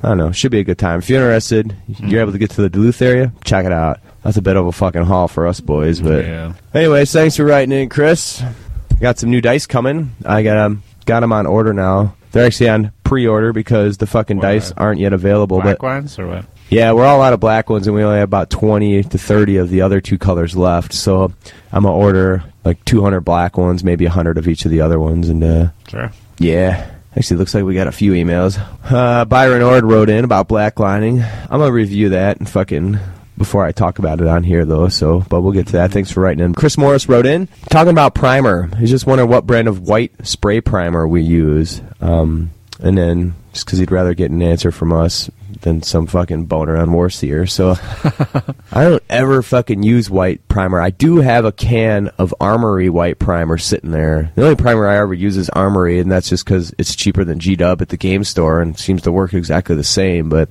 I 0.03 0.09
don't 0.09 0.19
know. 0.19 0.33
Should 0.33 0.51
be 0.53 0.61
a 0.61 0.65
good 0.65 0.79
time. 0.79 1.01
If 1.01 1.09
you're 1.11 1.21
interested, 1.23 1.75
you're 1.99 2.21
able 2.21 2.33
to 2.33 2.39
get 2.39 2.51
to 2.51 2.63
the 2.63 2.69
Duluth 2.71 3.03
area, 3.03 3.33
check 3.45 3.65
it 3.67 3.73
out. 3.73 4.01
That's 4.23 4.37
a 4.37 4.43
bit 4.43 4.57
of 4.57 4.67
a 4.67 4.73
fucking 4.73 5.05
haul 5.05 5.29
for 5.29 5.47
us 5.47 5.61
boys, 5.61 6.01
but 6.01 6.25
Yeah. 6.25 6.53
Anyways, 6.75 7.13
thanks 7.13 7.37
for 7.37 7.45
writing 7.45 7.73
in, 7.73 7.89
Chris. 7.89 8.43
Got 9.01 9.19
some 9.19 9.31
new 9.31 9.41
dice 9.41 9.67
coming. 9.67 10.15
I 10.25 10.43
got 10.43 10.57
um 10.57 10.83
got 11.07 11.21
them 11.21 11.33
on 11.33 11.47
order 11.47 11.73
now. 11.73 12.15
They're 12.33 12.45
actually 12.47 12.69
on 12.69 12.93
pre-order 13.05 13.53
because 13.53 13.97
the 13.99 14.07
fucking 14.07 14.37
What, 14.39 14.43
dice 14.43 14.71
uh, 14.73 14.75
aren't 14.79 15.01
yet 15.01 15.13
available. 15.13 15.61
Black 15.61 15.79
but 15.79 15.87
ones 15.87 16.19
or 16.19 16.27
what? 16.27 16.45
yeah, 16.69 16.93
we're 16.93 17.07
all 17.07 17.23
out 17.23 17.33
of 17.33 17.41
black 17.41 17.71
ones, 17.71 17.87
and 17.87 17.97
we 17.97 18.03
only 18.03 18.19
have 18.19 18.29
about 18.29 18.51
twenty 18.51 19.03
to 19.03 19.19
thirty 19.19 19.57
of 19.57 19.71
the 19.71 19.81
other 19.83 20.01
two 20.01 20.19
colors 20.19 20.57
left. 20.57 20.93
So 20.93 21.33
I'm 21.73 21.85
gonna 21.85 21.93
order 21.97 22.45
like 22.65 22.85
200 22.85 23.21
black 23.23 23.57
ones, 23.57 23.83
maybe 23.83 24.05
100 24.05 24.37
of 24.37 24.47
each 24.47 24.67
of 24.67 24.71
the 24.71 24.83
other 24.83 24.99
ones, 25.01 25.29
and 25.31 25.43
uh, 25.43 25.69
Sure. 25.89 26.11
yeah. 26.39 26.91
Actually, 27.17 27.39
looks 27.39 27.55
like 27.55 27.65
we 27.65 27.75
got 27.75 27.87
a 27.87 27.93
few 27.93 28.13
emails. 28.13 28.61
Uh, 28.85 29.25
Byron 29.25 29.63
Ord 29.63 29.85
wrote 29.85 30.11
in 30.11 30.23
about 30.25 30.49
black 30.49 30.79
lining. 30.79 31.23
I'm 31.23 31.61
gonna 31.61 31.73
review 31.73 32.11
that 32.11 32.39
and 32.39 32.49
fucking 32.49 32.99
before 33.39 33.65
I 33.65 33.73
talk 33.73 33.99
about 33.99 34.21
it 34.21 34.27
on 34.27 34.43
here, 34.45 34.65
though. 34.65 34.89
So, 34.89 35.21
but 35.29 35.41
we'll 35.41 35.53
get 35.53 35.67
to 35.69 35.73
that. 35.73 35.93
Thanks 35.93 36.11
for 36.11 36.21
writing 36.21 36.45
in. 36.45 36.55
Chris 36.55 36.77
Morris 36.77 37.09
wrote 37.09 37.27
in 37.27 37.49
talking 37.71 37.91
about 37.91 38.15
primer. 38.15 38.69
He's 38.77 38.91
just 38.91 39.07
wondering 39.07 39.31
what 39.31 39.47
brand 39.47 39.69
of 39.69 39.81
white 39.81 40.13
spray 40.27 40.61
primer 40.61 41.07
we 41.07 41.23
use. 41.23 41.81
Um, 42.01 42.51
and 42.81 42.97
then 42.97 43.35
just 43.53 43.67
because 43.67 43.79
he'd 43.79 43.91
rather 43.91 44.15
get 44.15 44.31
an 44.31 44.43
answer 44.43 44.71
from 44.71 44.93
us 44.93 45.31
than 45.63 45.83
some 45.83 46.07
fucking 46.07 46.45
boner 46.45 46.77
on 46.77 46.91
Warseer. 46.91 47.49
So 47.51 47.75
I 48.73 48.85
don't 48.85 49.03
ever 49.11 49.43
fucking 49.43 49.83
use 49.83 50.09
white 50.09 50.47
primer. 50.49 50.81
I 50.81 50.91
do 50.91 51.17
have 51.17 51.45
a 51.45 51.53
can 51.53 52.09
of 52.19 52.35
Armory 52.41 52.89
white 52.89 53.19
primer 53.19 53.59
sitting 53.59 53.91
there. 53.91 54.31
The 54.37 54.45
only 54.45 54.57
primer 54.57 54.87
I 54.87 54.99
ever 54.99 55.15
use 55.15 55.37
is 55.37 55.49
Armory, 55.51 55.99
and 55.99 56.11
that's 56.11 56.29
just 56.29 56.45
because 56.45 56.73
it's 56.79 56.95
cheaper 56.95 57.25
than 57.25 57.41
G 57.41 57.57
Dub 57.57 57.83
at 57.83 57.89
the 57.89 57.97
game 57.97 58.23
store 58.23 58.61
and 58.61 58.79
seems 58.79 59.03
to 59.03 59.13
work 59.13 59.35
exactly 59.35 59.75
the 59.75 59.83
same. 59.85 60.29
But 60.29 60.51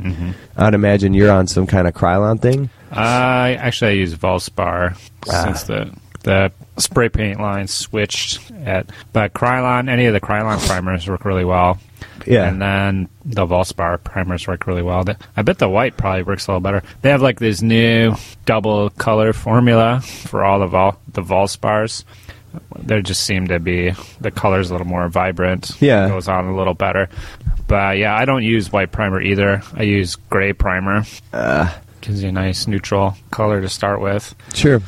I'd 0.58 0.74
imagine 0.74 1.14
you're 1.14 1.32
on 1.32 1.48
some 1.48 1.68
kind 1.68 1.88
of 1.88 1.94
Krylon 1.94 2.42
thing. 2.42 2.70
I 2.92 3.54
actually 3.56 3.92
I 3.92 3.94
use 3.96 4.16
Valspar 4.16 4.98
Ah. 5.30 5.44
since 5.44 5.64
the 5.64 5.92
the 6.24 6.52
spray 6.78 7.08
paint 7.10 7.40
line 7.40 7.68
switched 7.68 8.52
at 8.66 8.90
but 9.14 9.34
Krylon 9.34 9.90
any 9.90 10.06
of 10.08 10.14
the 10.14 10.20
Krylon 10.20 10.66
primers 10.68 11.08
work 11.08 11.24
really 11.26 11.46
well. 11.46 11.80
Yeah. 12.26 12.48
And 12.48 12.62
then 12.62 13.10
the 13.24 13.46
Valspar 13.46 14.04
primers 14.04 14.46
work 14.48 14.68
really 14.68 14.82
well. 14.82 15.06
I 15.38 15.42
bet 15.44 15.58
the 15.60 15.70
white 15.70 15.96
probably 15.96 16.24
works 16.24 16.48
a 16.48 16.52
little 16.52 16.60
better. 16.62 16.84
They 17.02 17.10
have 17.12 17.22
like 17.22 17.40
this 17.40 17.62
new 17.62 18.16
double 18.46 18.90
color 18.92 19.32
formula 19.32 20.02
for 20.02 20.44
all 20.44 20.60
the 20.60 20.68
Vol 20.68 21.00
the 21.14 21.22
Valspars. 21.22 22.04
There 22.80 23.02
just 23.02 23.24
seem 23.24 23.48
to 23.48 23.60
be 23.60 23.94
the 24.20 24.32
colors 24.32 24.70
a 24.70 24.74
little 24.74 24.88
more 24.88 25.08
vibrant. 25.08 25.72
Yeah. 25.80 26.08
It 26.08 26.10
goes 26.10 26.28
on 26.28 26.46
a 26.48 26.56
little 26.58 26.74
better. 26.74 27.08
But 27.68 27.98
yeah, 27.98 28.16
I 28.16 28.26
don't 28.26 28.44
use 28.44 28.72
white 28.72 28.92
primer 28.92 29.22
either. 29.22 29.62
I 29.76 29.84
use 29.84 30.16
gray 30.16 30.54
primer. 30.54 31.04
Gives 32.08 32.24
you 32.24 32.30
a 32.30 32.32
nice 32.32 32.68
neutral 32.68 33.18
color 33.32 33.60
to 33.60 33.68
start 33.68 34.00
with. 34.00 34.34
Sure. 34.54 34.82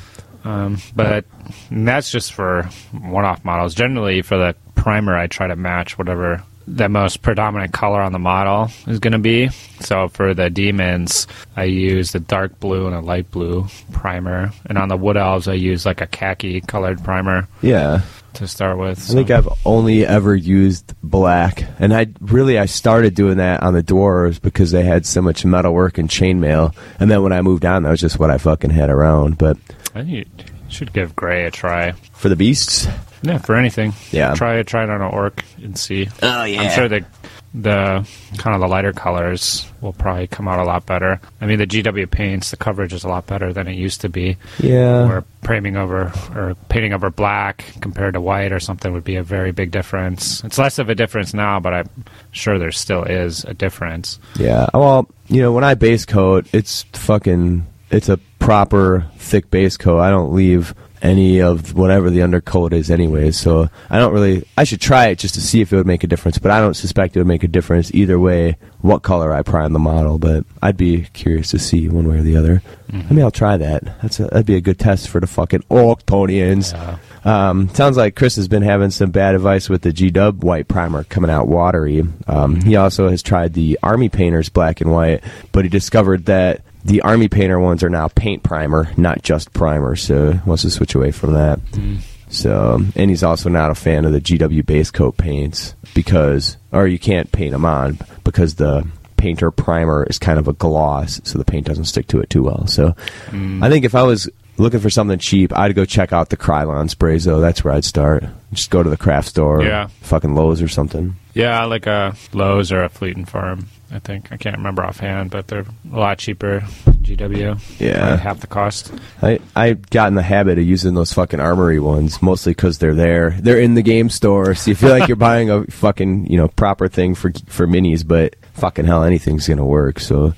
Um, 0.45 0.77
but 0.95 1.25
that's 1.69 2.09
just 2.09 2.31
for 2.31 2.63
one-off 2.93 3.43
models. 3.43 3.75
Generally, 3.75 4.21
for 4.21 4.37
the 4.37 4.55
primer, 4.75 5.17
I 5.17 5.27
try 5.27 5.47
to 5.47 5.57
match 5.57 5.97
whatever 5.97 6.41
the 6.65 6.87
most 6.87 7.21
predominant 7.21 7.73
color 7.73 7.99
on 7.99 8.13
the 8.13 8.19
model 8.19 8.71
is 8.87 8.99
going 8.99 9.11
to 9.11 9.19
be. 9.19 9.49
So 9.81 10.07
for 10.07 10.33
the 10.33 10.49
demons, 10.49 11.27
I 11.57 11.65
use 11.65 12.13
the 12.13 12.19
dark 12.21 12.57
blue 12.59 12.85
and 12.85 12.95
a 12.95 13.01
light 13.01 13.29
blue 13.31 13.67
primer, 13.91 14.51
and 14.65 14.77
on 14.77 14.87
the 14.87 14.95
wood 14.95 15.17
elves, 15.17 15.47
I 15.49 15.55
use 15.55 15.85
like 15.85 15.99
a 15.99 16.07
khaki 16.07 16.61
colored 16.61 17.03
primer 17.03 17.47
Yeah. 17.61 18.01
To 18.35 18.47
start 18.47 18.77
with. 18.77 18.99
I 19.09 19.13
think 19.13 19.31
I've 19.31 19.47
only 19.65 20.05
ever 20.05 20.35
used 20.35 20.93
black, 21.03 21.63
and 21.79 21.93
I 21.93 22.07
really 22.21 22.57
I 22.59 22.65
started 22.65 23.15
doing 23.15 23.37
that 23.37 23.63
on 23.63 23.73
the 23.73 23.83
dwarves 23.83 24.41
because 24.41 24.71
they 24.71 24.83
had 24.83 25.05
so 25.05 25.21
much 25.21 25.45
metalwork 25.45 25.97
and 25.97 26.09
chainmail, 26.09 26.75
and 26.99 27.09
then 27.09 27.23
when 27.23 27.33
I 27.33 27.41
moved 27.41 27.65
on, 27.65 27.83
that 27.83 27.89
was 27.89 28.01
just 28.01 28.19
what 28.19 28.29
I 28.29 28.37
fucking 28.37 28.69
had 28.71 28.89
around. 28.89 29.37
But 29.37 29.57
I 29.95 30.03
think 30.03 30.09
you 30.09 30.25
should 30.69 30.93
give 30.93 31.15
gray 31.15 31.45
a 31.45 31.51
try. 31.51 31.93
for 32.13 32.29
the 32.29 32.35
beasts, 32.35 32.87
Yeah, 33.21 33.37
for 33.39 33.55
anything. 33.55 33.93
Yeah. 34.11 34.33
Try 34.35 34.57
it. 34.57 34.67
Try 34.67 34.83
it 34.83 34.89
on 34.89 35.01
an 35.01 35.11
orc 35.13 35.43
and 35.61 35.77
see. 35.77 36.07
Oh, 36.21 36.43
yeah. 36.43 36.61
I'm 36.61 36.71
sure 36.71 36.87
the 36.87 37.05
the 37.53 38.07
kind 38.37 38.53
of 38.55 38.61
the 38.61 38.67
lighter 38.67 38.93
colors 38.93 39.65
will 39.81 39.93
probably 39.93 40.27
come 40.27 40.47
out 40.47 40.59
a 40.59 40.63
lot 40.63 40.85
better. 40.85 41.19
I 41.41 41.45
mean, 41.47 41.57
the 41.57 41.65
GW 41.65 42.09
paints, 42.11 42.51
the 42.51 42.57
coverage 42.57 42.93
is 42.93 43.03
a 43.03 43.07
lot 43.07 43.25
better 43.25 43.51
than 43.53 43.67
it 43.67 43.73
used 43.73 44.01
to 44.01 44.09
be. 44.09 44.37
yeah, 44.59 45.07
Where 45.07 45.23
painting 45.41 45.75
over 45.75 46.11
or 46.35 46.55
painting 46.69 46.93
over 46.93 47.09
black 47.09 47.65
compared 47.81 48.13
to 48.13 48.21
white 48.21 48.51
or 48.51 48.59
something 48.59 48.93
would 48.93 49.03
be 49.03 49.15
a 49.15 49.23
very 49.23 49.51
big 49.51 49.71
difference. 49.71 50.43
It's 50.43 50.57
less 50.59 50.77
of 50.77 50.89
a 50.89 50.95
difference 50.95 51.33
now, 51.33 51.59
but 51.59 51.73
I'm 51.73 51.89
sure 52.31 52.59
there 52.59 52.71
still 52.71 53.03
is 53.03 53.43
a 53.45 53.53
difference. 53.53 54.19
yeah. 54.35 54.67
Well, 54.73 55.07
you 55.27 55.41
know, 55.41 55.51
when 55.51 55.63
I 55.63 55.73
base 55.73 56.05
coat, 56.05 56.47
it's 56.53 56.83
fucking, 56.93 57.65
it's 57.89 58.09
a 58.09 58.17
proper 58.39 59.07
thick 59.17 59.49
base 59.49 59.75
coat. 59.77 59.99
I 59.99 60.09
don't 60.09 60.33
leave 60.33 60.73
any 61.01 61.41
of 61.41 61.73
whatever 61.73 62.09
the 62.09 62.21
undercoat 62.21 62.73
is, 62.73 62.91
anyways. 62.91 63.37
So 63.37 63.69
I 63.89 63.99
don't 63.99 64.13
really. 64.13 64.45
I 64.57 64.63
should 64.63 64.81
try 64.81 65.07
it 65.07 65.19
just 65.19 65.35
to 65.35 65.41
see 65.41 65.61
if 65.61 65.71
it 65.71 65.77
would 65.77 65.87
make 65.87 66.03
a 66.03 66.07
difference, 66.07 66.37
but 66.37 66.51
I 66.51 66.59
don't 66.59 66.73
suspect 66.73 67.15
it 67.15 67.19
would 67.19 67.27
make 67.27 67.43
a 67.43 67.47
difference 67.47 67.93
either 67.93 68.19
way. 68.19 68.57
What 68.81 69.03
color 69.03 69.33
I 69.33 69.41
prime 69.41 69.73
the 69.73 69.79
model, 69.79 70.17
but 70.19 70.45
I'd 70.61 70.77
be 70.77 71.07
curious 71.13 71.51
to 71.51 71.59
see 71.59 71.89
one 71.89 72.07
way 72.07 72.19
or 72.19 72.21
the 72.21 72.37
other. 72.37 72.61
Maybe 72.91 73.21
I'll 73.21 73.29
try 73.29 73.57
that. 73.57 73.83
That's 74.01 74.19
a, 74.19 74.23
that'd 74.23 74.45
be 74.45 74.55
a 74.55 74.61
good 74.61 74.79
test 74.79 75.09
for 75.09 75.19
the 75.19 75.27
fucking 75.27 75.63
Orktonians. 75.69 76.73
Yeah. 76.73 76.97
Um, 77.25 77.69
sounds 77.69 77.97
like 77.97 78.15
Chris 78.15 78.37
has 78.37 78.47
been 78.47 78.63
having 78.63 78.89
some 78.89 79.11
bad 79.11 79.35
advice 79.35 79.69
with 79.69 79.81
the 79.81 79.91
G 79.91 80.09
Dub 80.09 80.43
white 80.43 80.67
primer 80.67 81.03
coming 81.03 81.29
out 81.29 81.47
watery. 81.47 82.03
Um, 82.27 82.61
he 82.61 82.77
also 82.77 83.09
has 83.09 83.21
tried 83.21 83.53
the 83.53 83.77
Army 83.83 84.07
Painters 84.09 84.49
black 84.49 84.79
and 84.81 84.91
white, 84.91 85.23
but 85.51 85.65
he 85.65 85.69
discovered 85.69 86.25
that 86.25 86.61
the 86.83 87.01
Army 87.01 87.27
Painter 87.27 87.59
ones 87.59 87.83
are 87.83 87.89
now 87.89 88.07
paint 88.07 88.43
primer, 88.43 88.91
not 88.97 89.21
just 89.21 89.53
primer. 89.53 89.95
So 89.95 90.33
he 90.33 90.39
wants 90.49 90.63
to 90.63 90.69
switch 90.71 90.95
away 90.95 91.11
from 91.11 91.33
that. 91.33 91.59
Mm. 91.71 91.97
So, 92.29 92.79
and 92.95 93.09
he's 93.09 93.23
also 93.23 93.49
not 93.49 93.71
a 93.71 93.75
fan 93.75 94.05
of 94.05 94.11
the 94.11 94.21
GW 94.21 94.65
base 94.65 94.91
coat 94.91 95.17
paints 95.17 95.73
because, 95.95 96.57
or 96.71 96.87
you 96.87 96.99
can't 96.99 97.31
paint 97.31 97.51
them 97.51 97.65
on 97.65 97.97
because 98.23 98.55
the 98.55 98.87
painter 99.17 99.49
primer 99.51 100.05
is 100.05 100.19
kind 100.19 100.37
of 100.39 100.47
a 100.47 100.53
gloss, 100.53 101.19
so 101.23 101.37
the 101.39 101.45
paint 101.45 101.65
doesn't 101.65 101.85
stick 101.85 102.07
to 102.07 102.19
it 102.21 102.29
too 102.29 102.43
well. 102.43 102.67
So, 102.67 102.95
mm. 103.27 103.63
I 103.63 103.69
think 103.69 103.83
if 103.83 103.95
I 103.95 104.03
was 104.03 104.29
looking 104.57 104.79
for 104.79 104.89
something 104.91 105.17
cheap, 105.17 105.57
I'd 105.57 105.73
go 105.75 105.85
check 105.85 106.13
out 106.13 106.29
the 106.29 106.37
Krylon 106.37 106.89
sprays 106.89 107.25
though. 107.25 107.39
That's 107.41 107.63
where 107.63 107.73
I'd 107.73 107.83
start. 107.83 108.23
Just 108.53 108.69
go 108.69 108.83
to 108.83 108.89
the 108.89 108.97
craft 108.97 109.29
store, 109.29 109.63
Yeah. 109.63 109.87
fucking 110.01 110.35
Lowe's 110.35 110.61
or 110.61 110.67
something. 110.67 111.15
Yeah, 111.33 111.65
like 111.65 111.87
a 111.87 112.15
Lowe's 112.33 112.71
or 112.71 112.83
a 112.83 112.89
Fleet 112.89 113.17
and 113.17 113.27
Farm. 113.27 113.67
I 113.91 113.99
think 113.99 114.31
I 114.31 114.37
can't 114.37 114.57
remember 114.57 114.83
offhand, 114.83 115.31
but 115.31 115.47
they're 115.47 115.65
a 115.91 115.97
lot 115.99 116.17
cheaper. 116.19 116.61
GW, 117.01 117.79
Yeah. 117.79 118.17
Half 118.17 118.41
the 118.41 118.47
cost. 118.47 118.93
I 119.23 119.39
I 119.55 119.73
got 119.73 120.09
in 120.09 120.15
the 120.15 120.21
habit 120.21 120.59
of 120.59 120.65
using 120.65 120.93
those 120.93 121.11
fucking 121.11 121.39
armory 121.39 121.79
ones 121.79 122.21
mostly 122.21 122.51
because 122.51 122.77
they're 122.77 122.93
there. 122.93 123.31
They're 123.39 123.59
in 123.59 123.73
the 123.73 123.81
game 123.81 124.09
store, 124.09 124.53
so 124.53 124.69
you 124.69 124.75
feel 124.75 124.91
like 124.91 125.07
you're 125.07 125.15
buying 125.29 125.49
a 125.49 125.65
fucking 125.65 126.27
you 126.27 126.37
know 126.37 126.47
proper 126.49 126.87
thing 126.87 127.15
for 127.15 127.31
for 127.47 127.65
minis, 127.65 128.07
but 128.07 128.35
fucking 128.53 128.85
hell, 128.85 129.03
anything's 129.03 129.47
gonna 129.47 129.65
work. 129.65 129.99
So 129.99 130.33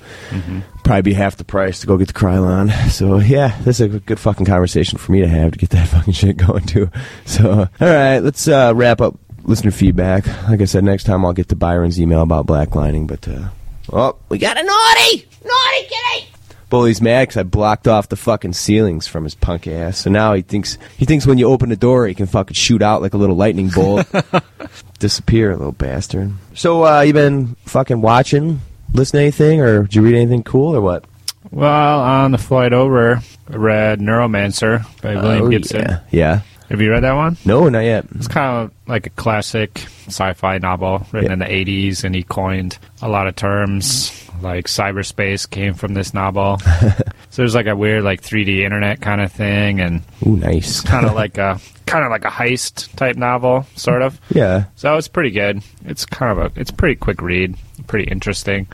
probably 0.83 1.01
be 1.01 1.13
half 1.13 1.35
the 1.37 1.43
price 1.43 1.79
to 1.81 1.87
go 1.87 1.97
get 1.97 2.07
the 2.07 2.13
Krylon. 2.13 2.71
So 2.89 3.19
yeah, 3.19 3.57
this 3.63 3.79
is 3.79 3.93
a 3.93 3.99
good 3.99 4.19
fucking 4.19 4.45
conversation 4.45 4.97
for 4.97 5.11
me 5.11 5.21
to 5.21 5.27
have 5.27 5.51
to 5.51 5.57
get 5.57 5.71
that 5.71 5.87
fucking 5.89 6.13
shit 6.13 6.37
going 6.37 6.63
too. 6.65 6.89
So 7.25 7.51
all 7.81 7.87
right, 7.87 8.19
let's 8.19 8.47
uh, 8.47 8.71
wrap 8.75 9.01
up 9.01 9.15
listener 9.43 9.71
feedback. 9.71 10.25
Like 10.47 10.61
I 10.61 10.65
said, 10.65 10.83
next 10.83 11.03
time 11.05 11.25
I'll 11.25 11.33
get 11.33 11.49
to 11.49 11.55
Byron's 11.55 11.99
email 11.99 12.21
about 12.21 12.45
blacklining. 12.47 13.07
but 13.07 13.27
uh, 13.27 13.49
oh, 13.91 14.17
we 14.29 14.37
got 14.37 14.57
a 14.59 14.63
naughty, 14.63 15.27
naughty 15.43 15.81
kitty. 15.87 16.27
Bully's 16.69 17.01
mad 17.01 17.27
'cause 17.27 17.35
I 17.37 17.43
blocked 17.43 17.87
off 17.89 18.07
the 18.07 18.15
fucking 18.15 18.53
ceilings 18.53 19.05
from 19.05 19.25
his 19.25 19.35
punk 19.35 19.67
ass. 19.67 19.97
So 19.97 20.09
now 20.09 20.33
he 20.33 20.41
thinks 20.41 20.77
he 20.97 21.03
thinks 21.05 21.27
when 21.27 21.37
you 21.37 21.47
open 21.47 21.67
the 21.69 21.75
door, 21.75 22.07
he 22.07 22.13
can 22.13 22.27
fucking 22.27 22.53
shoot 22.53 22.81
out 22.81 23.01
like 23.01 23.13
a 23.13 23.17
little 23.17 23.35
lightning 23.35 23.67
bolt, 23.69 24.07
disappear, 24.99 25.55
little 25.57 25.73
bastard. 25.73 26.31
So 26.53 26.85
uh, 26.85 27.01
you 27.01 27.11
been 27.13 27.55
fucking 27.65 28.01
watching, 28.01 28.61
listen 28.93 29.17
to 29.17 29.21
anything, 29.21 29.59
or 29.59 29.83
did 29.83 29.95
you 29.95 30.01
read 30.01 30.15
anything 30.15 30.43
cool 30.43 30.73
or 30.75 30.79
what? 30.81 31.03
Well, 31.51 31.99
on 31.99 32.31
the 32.31 32.37
flight 32.37 32.71
over, 32.71 33.21
I 33.49 33.55
read 33.55 33.99
Neuromancer 33.99 34.85
by 35.01 35.15
William 35.15 35.45
Oh, 35.45 35.49
Gibson. 35.49 35.81
Yeah. 35.81 35.99
yeah. 36.11 36.41
Have 36.71 36.81
you 36.81 36.89
read 36.89 37.03
that 37.03 37.13
one? 37.13 37.37
No, 37.45 37.67
not 37.69 37.83
yet. 37.83 38.05
It's 38.15 38.27
kind 38.29 38.63
of 38.65 38.71
like 38.87 39.05
a 39.05 39.09
classic 39.11 39.77
sci-fi 40.07 40.57
novel 40.57 41.05
written 41.11 41.27
Yeah. 41.29 41.33
in 41.33 41.39
the 41.39 41.45
80s, 41.45 42.03
and 42.03 42.15
he 42.15 42.23
coined 42.23 42.77
a 43.01 43.09
lot 43.09 43.27
of 43.27 43.35
terms 43.35 44.17
like 44.41 44.65
cyberspace 44.65 45.47
came 45.47 45.73
from 45.75 45.93
this 45.93 46.13
novel. 46.13 46.57
so 47.29 47.41
there's 47.41 47.53
like 47.53 47.67
a 47.67 47.75
weird 47.75 48.03
like 48.03 48.21
3D 48.21 48.61
internet 48.63 49.01
kind 49.01 49.21
of 49.21 49.31
thing, 49.31 49.79
and 49.81 50.01
Ooh, 50.25 50.37
nice. 50.37 50.81
kind 50.81 51.05
of 51.05 51.13
like 51.15 51.37
a 51.37 51.59
kind 51.85 52.05
of 52.05 52.09
like 52.09 52.23
a 52.25 52.29
heist 52.29 52.95
type 52.95 53.17
novel, 53.17 53.65
sort 53.75 54.01
of. 54.01 54.19
Yeah. 54.33 54.63
So 54.77 54.95
it's 54.95 55.09
pretty 55.09 55.31
good. 55.31 55.61
It's 55.85 56.05
kind 56.05 56.39
of 56.39 56.55
a 56.55 56.59
it's 56.59 56.71
pretty 56.71 56.95
quick 56.95 57.21
read, 57.21 57.55
pretty 57.87 58.09
interesting. 58.09 58.67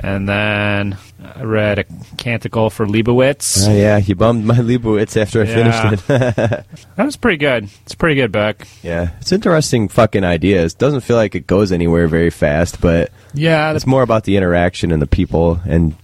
And 0.00 0.28
then 0.28 0.96
I 1.34 1.42
read 1.42 1.78
a 1.80 1.84
Canticle 2.18 2.70
for 2.70 2.86
Leibowitz. 2.86 3.66
Oh, 3.68 3.74
yeah, 3.74 3.96
you 3.98 4.14
bummed 4.14 4.44
my 4.44 4.54
Leibowitz 4.58 5.16
after 5.20 5.42
I 5.42 5.44
Yeah. 5.46 5.54
finished 5.90 6.10
it. 6.10 6.64
That 6.96 7.04
was 7.04 7.16
pretty 7.16 7.38
good. 7.38 7.68
It's 7.82 7.94
a 7.94 7.96
pretty 7.96 8.14
good 8.16 8.30
book. 8.32 8.66
yeah, 8.82 9.10
it's 9.20 9.32
interesting 9.32 9.88
fucking 9.88 10.24
ideas. 10.24 10.74
Doesn't 10.74 11.00
feel 11.00 11.16
like 11.16 11.34
it 11.34 11.46
goes 11.46 11.72
anywhere 11.72 12.06
very 12.08 12.30
fast, 12.30 12.80
but 12.80 13.10
Yeah, 13.34 13.72
it's 13.72 13.86
more 13.86 14.02
about 14.02 14.24
the 14.24 14.36
interaction 14.36 14.90
and 14.92 15.00
the 15.02 15.06
people 15.06 15.60
and 15.66 15.94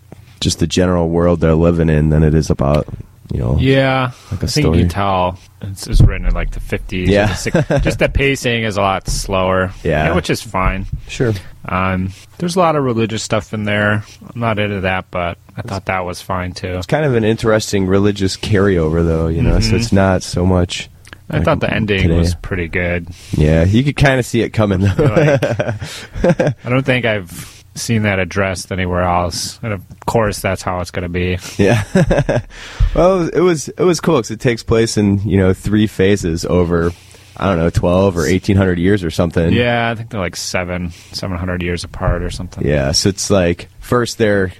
just 0.41 0.59
the 0.61 0.67
general 0.67 1.09
world 1.09 1.41
they're 1.41 1.55
living 1.55 1.89
in 1.89 2.11
than 2.11 2.23
it 2.23 2.35
is 2.35 2.51
about 2.51 2.87
you 3.33 3.39
know 3.41 3.57
Yeah, 3.59 4.13
Like 4.31 4.43
a 4.43 4.47
I 4.47 4.49
think 4.49 4.65
story. 4.65 4.79
you 4.79 4.85
can 4.85 4.91
tell 4.91 5.39
it's, 5.63 5.87
it's 5.87 6.01
written 6.01 6.27
in 6.27 6.35
like 6.35 6.51
the 6.51 6.61
50s. 6.61 7.07
Yeah. 7.07 7.27
the 7.29 7.35
six- 7.35 7.69
just 7.85 7.99
the 7.99 8.09
pacing 8.09 8.65
is 8.65 8.77
a 8.77 8.81
lot 8.83 9.09
slower. 9.09 9.73
Yeah. 9.83 10.15
which 10.15 10.29
is 10.31 10.43
fine. 10.43 10.87
sure 11.09 11.33
Um, 11.67 12.11
there's 12.39 12.57
a 12.57 12.59
lot 12.59 12.77
of 12.77 12.85
religious 12.85 13.23
stuff 13.23 13.55
in 13.55 13.65
there. 13.65 14.05
I'm 14.35 14.41
not 14.41 14.59
into 14.59 14.81
that, 14.83 15.07
but 15.11 15.39
I 15.57 15.63
thought 15.63 15.87
that 15.87 16.05
was 16.05 16.21
fine 16.21 16.53
too. 16.53 16.75
it's 16.77 16.87
kind 16.87 17.05
of 17.07 17.15
an 17.15 17.25
interesting 17.25 17.87
religious 17.87 18.37
carryover 18.37 19.05
though 19.05 19.29
you 19.29 19.41
know 19.43 19.61
so 19.61 19.77
it's 19.77 19.93
not 19.93 20.23
so 20.23 20.45
much 20.45 20.91
I 21.31 21.37
like 21.39 21.45
thought 21.47 21.61
the 21.61 21.73
ending 21.73 22.03
today. 22.03 22.19
was 22.19 22.35
pretty 22.35 22.69
good. 22.69 23.09
yeah 23.33 23.65
you 23.65 23.83
could 23.85 23.97
kind 23.97 24.19
of 24.21 24.27
see 24.27 24.43
it 24.43 24.51
coming 24.51 24.81
though 24.81 24.95
Like, 24.99 25.43
I 26.67 26.69
don't 26.69 26.85
think 26.85 27.07
I've 27.07 27.54
seen 27.75 28.03
that 28.03 28.19
addressed 28.19 28.71
anywhere 28.73 29.03
else, 29.03 29.59
and 29.63 29.73
of 29.73 29.83
course 30.07 30.41
that's 30.41 30.63
how 30.63 30.81
it's 30.81 30.91
going 30.91 31.03
to 31.03 31.09
be. 31.09 31.39
yeah 31.57 31.85
well 32.95 33.29
it 33.29 33.41
was 33.41 33.69
it 33.69 33.83
was 33.83 34.01
cool 34.01 34.17
because 34.17 34.31
it 34.31 34.41
takes 34.41 34.63
place 34.63 34.97
in 34.97 35.19
you 35.21 35.37
know 35.37 35.53
three 35.53 35.87
phases 35.87 36.45
over 36.45 36.93
i 37.37 37.47
don't 37.47 37.59
know 37.59 37.71
12 37.71 38.17
or 38.17 38.21
1800 38.21 38.79
years 38.79 39.03
or 39.03 39.11
something 39.11 39.53
Yeah, 39.53 39.91
I 39.91 39.95
think 39.97 40.11
they're 40.11 40.21
like 40.21 40.37
seven, 40.37 40.91
seven 41.13 41.37
hundred 41.37 41.63
years 41.63 41.83
apart 41.85 42.23
or 42.23 42.31
something. 42.31 42.65
Yeah, 42.67 42.93
so 42.93 43.09
it's 43.09 43.29
like 43.31 43.69
first 43.81 44.19
they're 44.19 44.53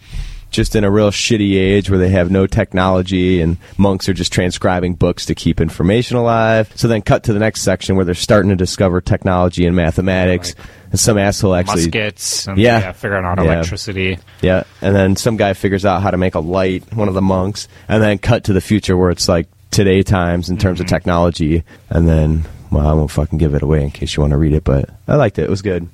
just 0.55 0.77
in 0.77 0.85
a 0.85 0.91
real 0.91 1.11
shitty 1.11 1.57
age 1.57 1.91
where 1.91 1.99
they 1.99 2.09
have 2.11 2.31
no 2.31 2.47
technology 2.47 3.41
and 3.41 3.59
monks 3.77 4.09
are 4.09 4.15
just 4.15 4.33
transcribing 4.33 4.95
books 4.95 5.27
to 5.27 5.35
keep 5.35 5.61
information 5.61 6.17
alive. 6.17 6.71
So 6.77 6.89
then 6.89 7.03
cut 7.03 7.25
to 7.25 7.33
the 7.33 7.41
next 7.41 7.63
section 7.63 7.97
where 7.97 8.05
they're 8.05 8.15
starting 8.15 8.51
to 8.51 8.57
discover 8.57 9.01
technology 9.01 9.67
and 9.67 9.75
mathematics. 9.77 10.55
and 10.91 11.01
some 11.01 11.19
asshole 11.19 11.57
actually 11.57 11.87
Muskets, 11.87 12.47
and 12.47 12.57
Yeah. 12.57 12.79
yeah, 12.79 12.93
figuring 12.93 13.25
out 13.25 13.39
Yeah. 13.39 13.55
electricity. 13.55 14.19
Yeah, 14.43 14.63
and 14.81 14.95
then 14.95 15.17
some 15.17 15.37
guy 15.37 15.53
figures 15.55 15.85
out 15.85 16.03
how 16.03 16.13
to 16.13 16.17
make 16.17 16.37
a 16.37 16.41
light, 16.41 16.85
one 16.95 17.09
of 17.09 17.15
the 17.15 17.23
monks, 17.23 17.67
and 17.89 18.01
then 18.01 18.19
cut 18.19 18.45
to 18.45 18.53
the 18.53 18.61
future 18.61 18.97
where 18.97 19.11
it's 19.11 19.29
like 19.29 19.49
today 19.73 20.05
times 20.05 20.49
in 20.49 20.57
terms 20.57 20.79
of 20.79 20.87
mm-hmm. 20.87 20.95
technology, 20.95 21.65
and 21.91 22.09
then 22.09 22.45
well, 22.75 22.87
I 22.87 22.93
won't 22.93 23.11
fucking 23.11 23.39
give 23.39 23.55
it 23.55 23.63
away 23.63 23.83
in 23.83 23.91
case 23.91 24.17
you 24.17 24.21
want 24.21 24.33
to 24.33 24.37
read 24.37 24.53
it, 24.53 24.65
but 24.65 24.91
I 25.09 25.17
liked 25.17 25.39
it. 25.39 25.45
It 25.45 25.51
was 25.51 25.63
good. 25.63 25.89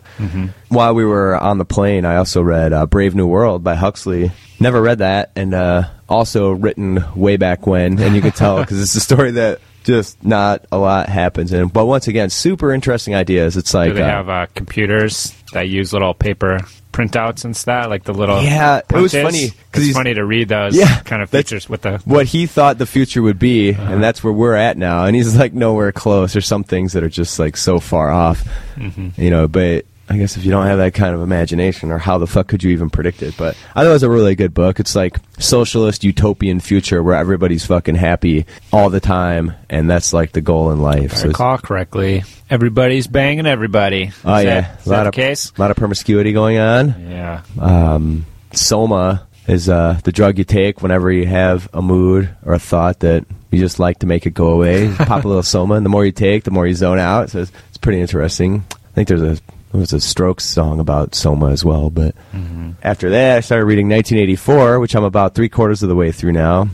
While 0.68 0.94
we 0.94 1.04
were 1.04 1.36
on 1.36 1.58
the 1.58 1.64
plane, 1.64 2.04
I 2.04 2.16
also 2.16 2.42
read 2.42 2.72
uh, 2.72 2.86
Brave 2.86 3.14
New 3.14 3.26
World 3.26 3.62
by 3.62 3.74
Huxley. 3.74 4.32
Never 4.58 4.80
read 4.82 4.98
that, 4.98 5.30
and 5.36 5.54
uh, 5.54 5.84
also 6.08 6.50
written 6.50 7.04
way 7.14 7.36
back 7.36 7.66
when, 7.66 7.98
and 8.00 8.14
you 8.14 8.22
can 8.22 8.32
tell 8.32 8.60
because 8.60 8.80
it's 8.80 8.94
a 8.94 9.00
story 9.00 9.32
that 9.32 9.60
just 9.84 10.22
not 10.24 10.64
a 10.72 10.78
lot 10.78 11.08
happens 11.08 11.52
in. 11.52 11.68
But 11.68 11.86
once 11.86 12.08
again, 12.08 12.30
super 12.30 12.72
interesting 12.72 13.14
ideas. 13.14 13.56
It's 13.56 13.72
like 13.74 13.90
Do 13.90 13.94
they 13.94 14.02
uh, 14.02 14.06
have 14.08 14.28
uh, 14.28 14.46
computers 14.54 15.34
that 15.52 15.68
use 15.68 15.92
little 15.92 16.14
paper 16.14 16.60
printouts 16.92 17.44
and 17.44 17.56
stuff, 17.56 17.86
like 17.88 18.02
the 18.04 18.12
little 18.12 18.42
Yeah, 18.42 18.78
it 18.78 18.92
was 18.92 19.12
punches? 19.12 19.22
funny, 19.22 19.48
'cause 19.72 19.84
It's 19.86 19.96
funny 19.96 20.14
to 20.14 20.24
read 20.24 20.48
those 20.48 20.76
Yeah, 20.76 21.00
kind 21.00 21.22
of 21.22 21.30
features 21.30 21.68
with 21.68 21.82
the. 21.82 21.98
what 22.04 22.26
he 22.26 22.46
thought 22.46 22.78
the 22.78 22.86
future 22.86 23.22
would 23.22 23.38
be, 23.38 23.70
Uh-huh. 23.70 23.92
and 23.92 24.02
that's 24.02 24.24
where 24.24 24.32
we're 24.32 24.56
at 24.56 24.76
now. 24.76 25.04
And 25.04 25.14
he's 25.14 25.36
like 25.36 25.54
nowhere 25.54 25.92
close. 25.92 26.32
There's 26.32 26.46
some 26.48 26.64
things 26.64 26.92
that 26.94 27.02
are 27.04 27.08
just 27.08 27.38
like 27.38 27.56
so 27.56 27.78
far 27.78 28.10
off, 28.10 28.42
Mm-hmm. 28.76 29.20
you 29.22 29.30
know. 29.30 29.46
But 29.46 29.84
I 30.10 30.16
guess 30.16 30.36
if 30.36 30.44
you 30.44 30.50
don't 30.50 30.66
have 30.66 30.78
that 30.78 30.92
kind 30.92 31.14
of 31.14 31.22
imagination, 31.22 31.92
or 31.92 31.98
how 31.98 32.18
the 32.18 32.26
fuck 32.26 32.48
could 32.48 32.64
you 32.64 32.72
even 32.72 32.90
predict 32.90 33.22
it? 33.22 33.36
But 33.38 33.56
I 33.76 33.82
thought 33.84 33.90
it 33.90 33.92
was 33.92 34.02
a 34.02 34.10
really 34.10 34.34
good 34.34 34.52
book. 34.52 34.80
It's 34.80 34.96
like 34.96 35.16
socialist 35.38 36.02
utopian 36.02 36.58
future 36.58 37.00
where 37.00 37.14
everybody's 37.14 37.64
fucking 37.64 37.94
happy 37.94 38.44
all 38.72 38.90
the 38.90 38.98
time, 38.98 39.52
and 39.68 39.88
that's 39.88 40.12
like 40.12 40.32
the 40.32 40.40
goal 40.40 40.72
in 40.72 40.80
life. 40.82 41.04
If 41.04 41.12
I 41.12 41.14
So 41.14 41.20
it's- 41.20 41.28
recall 41.28 41.58
correctly, 41.58 42.24
everybody's 42.50 43.06
banging 43.06 43.46
everybody. 43.46 44.04
Is 44.04 44.14
oh 44.24 44.34
that- 44.34 44.44
yeah, 44.44 44.76
is 44.80 44.86
a 44.86 44.88
that 44.90 44.96
lot 44.96 45.02
the 45.04 45.08
of 45.10 45.14
case? 45.14 45.52
a 45.56 45.60
lot 45.60 45.70
of 45.70 45.76
promiscuity 45.76 46.32
going 46.32 46.58
on. 46.58 46.88
Yeah, 47.08 47.42
um, 47.60 48.26
soma 48.52 49.26
is 49.46 49.68
uh, 49.68 50.00
the 50.04 50.12
drug 50.12 50.38
you 50.38 50.44
take 50.44 50.82
whenever 50.82 51.10
you 51.12 51.26
have 51.26 51.68
a 51.72 51.80
mood 51.82 52.28
or 52.44 52.54
a 52.54 52.58
thought 52.58 53.00
that 53.00 53.24
you 53.52 53.58
just 53.60 53.78
like 53.78 54.00
to 54.00 54.06
make 54.06 54.26
it 54.26 54.34
go 54.34 54.48
away. 54.48 54.92
Pop 54.94 55.24
a 55.24 55.28
little 55.28 55.42
soma, 55.54 55.74
and 55.74 55.86
the 55.86 55.90
more 55.90 56.04
you 56.04 56.12
take, 56.12 56.44
the 56.44 56.50
more 56.50 56.66
you 56.66 56.74
zone 56.74 56.98
out. 56.98 57.30
So 57.30 57.40
it's, 57.42 57.52
it's 57.68 57.78
pretty 57.78 58.00
interesting. 58.00 58.64
I 58.72 58.92
think 58.94 59.08
there's 59.08 59.22
a 59.22 59.38
there 59.72 59.80
was 59.80 59.92
a 59.92 60.00
Strokes 60.00 60.44
song 60.44 60.80
about 60.80 61.14
soma 61.14 61.50
as 61.50 61.64
well. 61.64 61.90
But 61.90 62.14
mm-hmm. 62.32 62.72
after 62.82 63.10
that, 63.10 63.38
I 63.38 63.40
started 63.40 63.66
reading 63.66 63.88
1984, 63.88 64.80
which 64.80 64.96
I'm 64.96 65.04
about 65.04 65.34
three 65.34 65.48
quarters 65.48 65.82
of 65.82 65.88
the 65.88 65.96
way 65.96 66.12
through 66.12 66.32
now. 66.32 66.68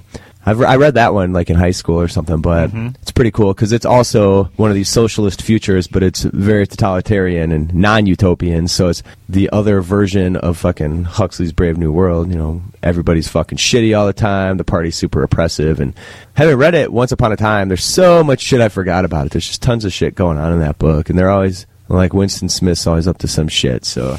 I've 0.49 0.61
re- 0.61 0.67
I 0.69 0.77
read 0.77 0.95
that 0.95 1.13
one 1.13 1.33
like 1.33 1.51
in 1.51 1.57
high 1.57 1.73
school 1.73 2.01
or 2.01 2.07
something, 2.07 2.41
but 2.41 2.69
mm-hmm. 2.69 2.91
it's 3.03 3.11
pretty 3.11 3.33
cool 3.33 3.53
because 3.53 3.73
it's 3.73 3.85
also 3.85 4.45
one 4.55 4.71
of 4.71 4.77
these 4.77 4.89
socialist 4.89 5.43
futures, 5.43 5.89
but 5.89 6.05
it's 6.05 6.23
very 6.23 6.69
totalitarian 6.69 7.51
and 7.51 7.75
non-utopian. 7.75 8.69
So 8.69 8.89
it's 8.89 9.03
the 9.29 9.51
other 9.51 9.81
version 9.81 10.37
of 10.37 10.57
fucking 10.57 11.03
Huxley's 11.03 11.53
Brave 11.53 11.79
New 11.79 11.91
World. 11.91 12.31
You 12.31 12.39
know, 12.39 12.63
everybody's 12.81 13.27
fucking 13.27 13.59
shitty 13.59 13.99
all 13.99 14.07
the 14.07 14.13
time. 14.13 14.57
The 14.57 14.65
party's 14.65 14.95
super 14.95 15.25
oppressive, 15.25 15.81
and 15.81 15.95
having 16.35 16.57
read 16.57 16.75
it 16.75 16.93
once 16.93 17.11
upon 17.11 17.33
a 17.33 17.37
time, 17.37 17.67
there's 17.67 17.85
so 17.85 18.23
much 18.23 18.41
shit 18.41 18.61
I 18.61 18.69
forgot 18.69 19.05
about 19.05 19.27
it. 19.27 19.33
There's 19.33 19.49
just 19.49 19.63
tons 19.63 19.85
of 19.85 19.93
shit 19.93 20.15
going 20.15 20.39
on 20.39 20.53
in 20.53 20.61
that 20.61 20.79
book, 20.79 21.11
and 21.11 21.19
they're 21.19 21.31
always 21.31 21.67
like 21.89 22.13
Winston 22.13 22.49
Smith's 22.49 22.87
always 22.87 23.07
up 23.07 23.19
to 23.19 23.29
some 23.29 23.49
shit. 23.49 23.85
So. 23.85 24.19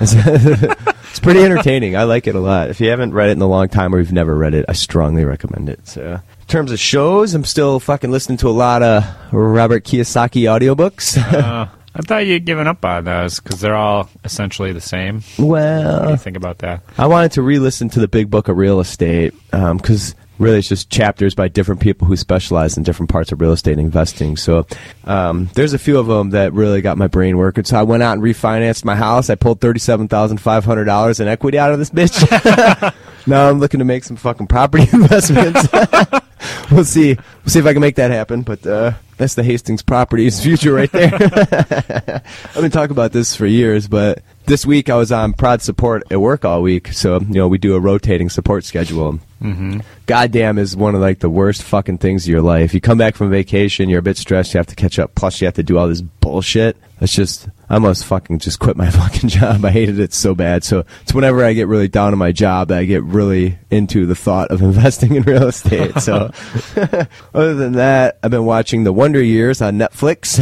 It's 1.10 1.20
pretty 1.20 1.42
entertaining. 1.42 1.96
I 1.96 2.04
like 2.04 2.26
it 2.26 2.34
a 2.34 2.40
lot. 2.40 2.70
If 2.70 2.80
you 2.80 2.90
haven't 2.90 3.12
read 3.12 3.30
it 3.30 3.32
in 3.32 3.42
a 3.42 3.46
long 3.48 3.68
time 3.68 3.94
or 3.94 3.98
you've 3.98 4.12
never 4.12 4.36
read 4.36 4.54
it, 4.54 4.66
I 4.68 4.72
strongly 4.72 5.24
recommend 5.24 5.68
it. 5.68 5.88
So, 5.88 6.12
in 6.12 6.46
terms 6.46 6.70
of 6.70 6.78
shows, 6.78 7.34
I'm 7.34 7.44
still 7.44 7.80
fucking 7.80 8.10
listening 8.10 8.38
to 8.38 8.48
a 8.48 8.50
lot 8.50 8.82
of 8.82 9.04
Robert 9.32 9.84
Kiyosaki 9.84 10.42
audiobooks. 10.42 11.16
uh, 11.18 11.66
I 11.94 12.02
thought 12.02 12.26
you'd 12.26 12.44
given 12.44 12.68
up 12.68 12.84
on 12.84 13.04
those 13.04 13.40
because 13.40 13.60
they're 13.60 13.74
all 13.74 14.08
essentially 14.22 14.72
the 14.72 14.80
same. 14.80 15.22
What 15.38 15.38
do 15.38 15.46
well, 15.46 16.10
you 16.10 16.16
think 16.16 16.36
about 16.36 16.58
that? 16.58 16.84
I 16.96 17.08
wanted 17.08 17.32
to 17.32 17.42
re-listen 17.42 17.88
to 17.90 18.00
the 18.00 18.06
Big 18.06 18.30
Book 18.30 18.46
of 18.46 18.56
Real 18.56 18.78
Estate 18.78 19.34
because 19.50 20.14
really 20.38 20.58
it's 20.58 20.68
just 20.68 20.90
chapters 20.90 21.34
by 21.34 21.48
different 21.48 21.80
people 21.80 22.06
who 22.06 22.16
specialize 22.16 22.76
in 22.76 22.82
different 22.82 23.10
parts 23.10 23.32
of 23.32 23.40
real 23.40 23.52
estate 23.52 23.78
investing. 23.78 24.36
So 24.36 24.66
um, 25.04 25.50
there's 25.54 25.72
a 25.72 25.78
few 25.78 25.98
of 25.98 26.06
them 26.06 26.30
that 26.30 26.52
really 26.52 26.80
got 26.80 26.96
my 26.98 27.08
brain 27.08 27.36
working. 27.36 27.64
So 27.64 27.78
I 27.78 27.82
went 27.82 28.02
out 28.02 28.14
and 28.14 28.22
refinanced 28.22 28.84
my 28.84 28.96
house. 28.96 29.30
I 29.30 29.34
pulled 29.34 29.60
thirty-seven 29.60 30.08
thousand 30.08 30.38
five 30.38 30.64
hundred 30.64 30.84
dollars 30.84 31.20
in 31.20 31.28
equity 31.28 31.58
out 31.58 31.72
of 31.72 31.78
this 31.78 31.90
bitch. 31.90 32.94
now 33.26 33.48
I'm 33.48 33.58
looking 33.58 33.78
to 33.78 33.84
make 33.84 34.04
some 34.04 34.16
fucking 34.16 34.46
property 34.46 34.84
investments. 34.92 35.68
we'll 36.70 36.84
see. 36.84 37.14
We'll 37.14 37.50
see 37.50 37.58
if 37.58 37.66
I 37.66 37.72
can 37.72 37.80
make 37.80 37.96
that 37.96 38.10
happen. 38.10 38.42
But 38.42 38.66
uh, 38.66 38.92
that's 39.16 39.34
the 39.34 39.42
Hastings 39.42 39.82
Properties 39.82 40.42
future 40.42 40.72
right 40.72 40.90
there. 40.92 41.14
I've 41.14 42.54
been 42.54 42.70
talking 42.70 42.92
about 42.92 43.12
this 43.12 43.34
for 43.34 43.46
years, 43.46 43.88
but 43.88 44.22
this 44.46 44.64
week 44.64 44.88
I 44.88 44.96
was 44.96 45.12
on 45.12 45.32
prod 45.32 45.62
support 45.62 46.04
at 46.10 46.20
work 46.20 46.44
all 46.44 46.62
week. 46.62 46.88
So 46.88 47.20
you 47.20 47.34
know 47.34 47.48
we 47.48 47.58
do 47.58 47.74
a 47.74 47.80
rotating 47.80 48.28
support 48.28 48.64
schedule. 48.64 49.20
Mm-hmm. 49.42 49.80
Goddamn 50.06 50.58
is 50.58 50.76
one 50.76 50.94
of 50.94 51.00
like 51.00 51.20
the 51.20 51.30
worst 51.30 51.62
fucking 51.62 51.98
things 51.98 52.24
of 52.24 52.28
your 52.28 52.42
life. 52.42 52.74
You 52.74 52.80
come 52.80 52.98
back 52.98 53.14
from 53.14 53.30
vacation, 53.30 53.88
you're 53.88 54.00
a 54.00 54.02
bit 54.02 54.16
stressed, 54.16 54.54
you 54.54 54.58
have 54.58 54.66
to 54.66 54.74
catch 54.74 54.98
up. 54.98 55.14
Plus, 55.14 55.40
you 55.40 55.46
have 55.46 55.54
to 55.54 55.62
do 55.62 55.78
all 55.78 55.88
this 55.88 56.02
bullshit. 56.02 56.76
It's 57.00 57.14
just 57.14 57.48
I 57.70 57.74
almost 57.74 58.04
fucking 58.06 58.38
just 58.38 58.58
quit 58.58 58.76
my 58.76 58.90
fucking 58.90 59.28
job. 59.28 59.64
I 59.64 59.70
hated 59.70 60.00
it 60.00 60.12
so 60.12 60.34
bad. 60.34 60.64
So 60.64 60.84
it's 61.02 61.12
whenever 61.12 61.44
I 61.44 61.52
get 61.52 61.68
really 61.68 61.88
down 61.88 62.12
on 62.12 62.18
my 62.18 62.32
job 62.32 62.68
that 62.68 62.78
I 62.78 62.84
get 62.84 63.02
really 63.02 63.58
into 63.70 64.06
the 64.06 64.14
thought 64.14 64.50
of 64.50 64.62
investing 64.62 65.14
in 65.14 65.22
real 65.22 65.48
estate. 65.48 65.98
So 66.00 66.30
other 67.34 67.54
than 67.54 67.72
that, 67.72 68.18
I've 68.22 68.30
been 68.30 68.44
watching 68.44 68.84
The 68.84 68.92
Wonder 68.92 69.22
Years 69.22 69.60
on 69.60 69.78
Netflix. 69.78 70.36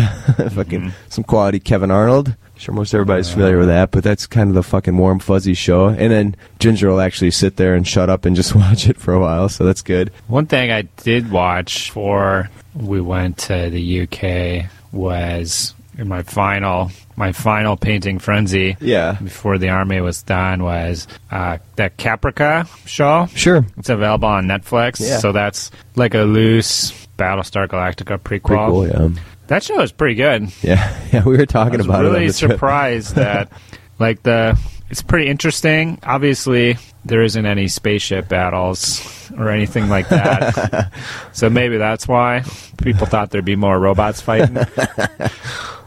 fucking 0.52 0.80
mm-hmm. 0.80 1.08
some 1.08 1.24
quality 1.24 1.60
Kevin 1.60 1.90
Arnold. 1.90 2.36
Sure, 2.58 2.74
most 2.74 2.94
everybody's 2.94 3.30
familiar 3.30 3.58
with 3.58 3.68
that, 3.68 3.90
but 3.90 4.02
that's 4.02 4.26
kind 4.26 4.48
of 4.48 4.54
the 4.54 4.62
fucking 4.62 4.96
warm 4.96 5.18
fuzzy 5.18 5.52
show. 5.52 5.88
And 5.88 6.10
then 6.10 6.36
Ginger 6.58 6.88
will 6.88 7.02
actually 7.02 7.30
sit 7.32 7.56
there 7.56 7.74
and 7.74 7.86
shut 7.86 8.08
up 8.08 8.24
and 8.24 8.34
just 8.34 8.54
watch 8.54 8.88
it 8.88 8.96
for 8.96 9.12
a 9.12 9.20
while, 9.20 9.50
so 9.50 9.64
that's 9.64 9.82
good. 9.82 10.10
One 10.26 10.46
thing 10.46 10.70
I 10.70 10.82
did 10.82 11.30
watch 11.30 11.88
before 11.88 12.48
we 12.74 13.00
went 13.02 13.36
to 13.38 13.68
the 13.68 14.02
UK 14.02 14.70
was 14.90 15.74
in 15.98 16.08
my 16.08 16.22
final 16.22 16.90
my 17.16 17.32
final 17.32 17.76
painting 17.76 18.18
frenzy. 18.18 18.76
Yeah. 18.80 19.18
Before 19.22 19.58
the 19.58 19.70
army 19.70 20.00
was 20.00 20.22
done 20.22 20.62
was 20.62 21.08
uh, 21.30 21.58
that 21.76 21.96
Caprica 21.96 22.66
show. 22.86 23.26
Sure. 23.34 23.64
It's 23.78 23.88
available 23.88 24.28
on 24.28 24.46
Netflix. 24.46 25.00
Yeah. 25.00 25.18
So 25.18 25.32
that's 25.32 25.70
like 25.94 26.14
a 26.14 26.22
loose 26.22 26.92
Battlestar 27.16 27.66
Galactica 27.66 28.18
prequel. 28.18 28.68
Cool, 28.68 28.88
yeah. 28.88 29.20
That 29.48 29.62
show 29.62 29.80
is 29.80 29.92
pretty 29.92 30.16
good. 30.16 30.52
Yeah, 30.62 30.96
yeah, 31.12 31.24
we 31.24 31.36
were 31.36 31.46
talking 31.46 31.80
about 31.80 32.04
it. 32.04 32.08
on 32.08 32.14
really 32.14 32.30
surprised 32.30 33.14
that 33.14 33.50
like 33.98 34.22
the 34.22 34.58
it's 34.90 35.02
pretty 35.02 35.28
interesting. 35.28 35.98
Obviously, 36.02 36.76
there 37.04 37.22
isn't 37.22 37.46
any 37.46 37.68
spaceship 37.68 38.28
battles 38.28 39.30
or 39.36 39.48
anything 39.50 39.88
like 39.88 40.08
that. 40.10 40.92
so 41.32 41.50
maybe 41.50 41.76
that's 41.76 42.06
why 42.06 42.44
people 42.78 43.06
thought 43.06 43.30
there'd 43.30 43.44
be 43.44 43.56
more 43.56 43.78
robots 43.78 44.20
fighting. 44.20 44.56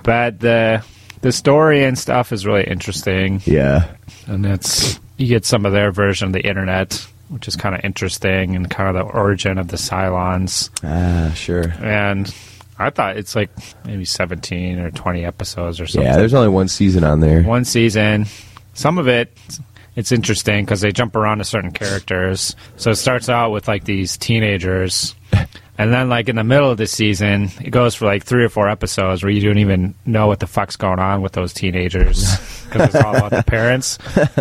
But 0.03 0.39
the 0.39 0.83
the 1.21 1.31
story 1.31 1.83
and 1.83 1.97
stuff 1.97 2.31
is 2.31 2.45
really 2.45 2.63
interesting, 2.63 3.41
Yeah. 3.45 3.85
and 4.27 4.45
it's 4.45 4.99
you 5.17 5.27
get 5.27 5.45
some 5.45 5.65
of 5.65 5.73
their 5.73 5.91
version 5.91 6.27
of 6.27 6.33
the 6.33 6.41
internet, 6.47 7.05
which 7.27 7.47
is 7.47 7.55
kind 7.57 7.75
of 7.75 7.81
interesting, 7.83 8.55
and 8.55 8.69
kind 8.69 8.89
of 8.89 8.95
the 8.95 9.13
origin 9.13 9.57
of 9.57 9.67
the 9.67 9.77
Cylons. 9.77 10.69
Ah, 10.83 11.33
sure. 11.35 11.73
And 11.81 12.33
I 12.77 12.89
thought 12.89 13.17
it's 13.17 13.35
like 13.35 13.49
maybe 13.85 14.05
seventeen 14.05 14.79
or 14.79 14.91
twenty 14.91 15.25
episodes 15.25 15.81
or 15.81 15.87
something 15.87 16.09
Yeah, 16.09 16.15
there's 16.17 16.33
only 16.33 16.47
one 16.49 16.69
season 16.69 17.03
on 17.03 17.19
there. 17.19 17.43
one 17.43 17.65
season. 17.65 18.25
Some 18.73 18.97
of 18.97 19.09
it, 19.09 19.37
it's 19.97 20.13
interesting 20.13 20.63
because 20.63 20.79
they 20.79 20.93
jump 20.93 21.17
around 21.17 21.39
to 21.39 21.43
certain 21.43 21.71
characters. 21.71 22.55
So 22.77 22.91
it 22.91 22.95
starts 22.95 23.27
out 23.27 23.51
with 23.51 23.67
like 23.67 23.83
these 23.83 24.15
teenagers, 24.15 25.15
and 25.79 25.91
then 25.93 26.09
like 26.09 26.29
in 26.29 26.35
the 26.35 26.43
middle 26.43 26.69
of 26.69 26.77
the 26.77 26.85
season, 26.85 27.49
it 27.61 27.71
goes 27.71 27.95
for 27.95 28.05
like 28.05 28.23
three 28.23 28.43
or 28.43 28.49
four 28.49 28.69
episodes 28.69 29.23
where 29.23 29.31
you 29.31 29.41
don't 29.41 29.57
even 29.57 29.95
know 30.05 30.27
what 30.27 30.39
the 30.41 30.45
fuck's 30.45 30.75
going 30.75 30.99
on 30.99 31.21
with 31.21 31.31
those 31.31 31.53
teenagers 31.53 32.37
because 32.65 32.93
it's 32.93 33.03
all 33.03 33.15
about 33.15 33.31
the 33.31 33.43
parents. 33.43 33.97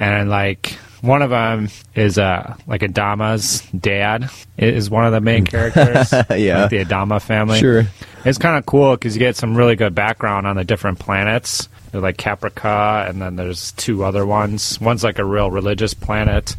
And 0.00 0.30
like 0.30 0.78
one 1.02 1.20
of 1.20 1.28
them 1.28 1.68
is 1.94 2.16
uh 2.16 2.56
like 2.66 2.80
Adama's 2.80 3.60
dad 3.78 4.30
is 4.56 4.88
one 4.88 5.04
of 5.04 5.12
the 5.12 5.20
main 5.20 5.44
characters. 5.54 6.10
Yeah. 6.30 6.62
like 6.62 6.70
the 6.70 6.82
Adama 6.82 7.20
family. 7.20 7.58
Sure. 7.58 7.86
It's 8.24 8.38
kind 8.38 8.56
of 8.56 8.64
cool 8.64 8.92
because 8.96 9.14
you 9.14 9.18
get 9.18 9.36
some 9.36 9.54
really 9.54 9.76
good 9.76 9.94
background 9.94 10.46
on 10.46 10.56
the 10.56 10.64
different 10.64 10.98
planets. 10.98 11.68
They're 11.92 12.00
like 12.00 12.16
Caprica, 12.16 13.08
and 13.10 13.20
then 13.20 13.36
there's 13.36 13.72
two 13.72 14.04
other 14.04 14.24
ones. 14.24 14.80
One's 14.80 15.04
like 15.04 15.18
a 15.18 15.24
real 15.24 15.50
religious 15.50 15.92
planet, 15.92 16.56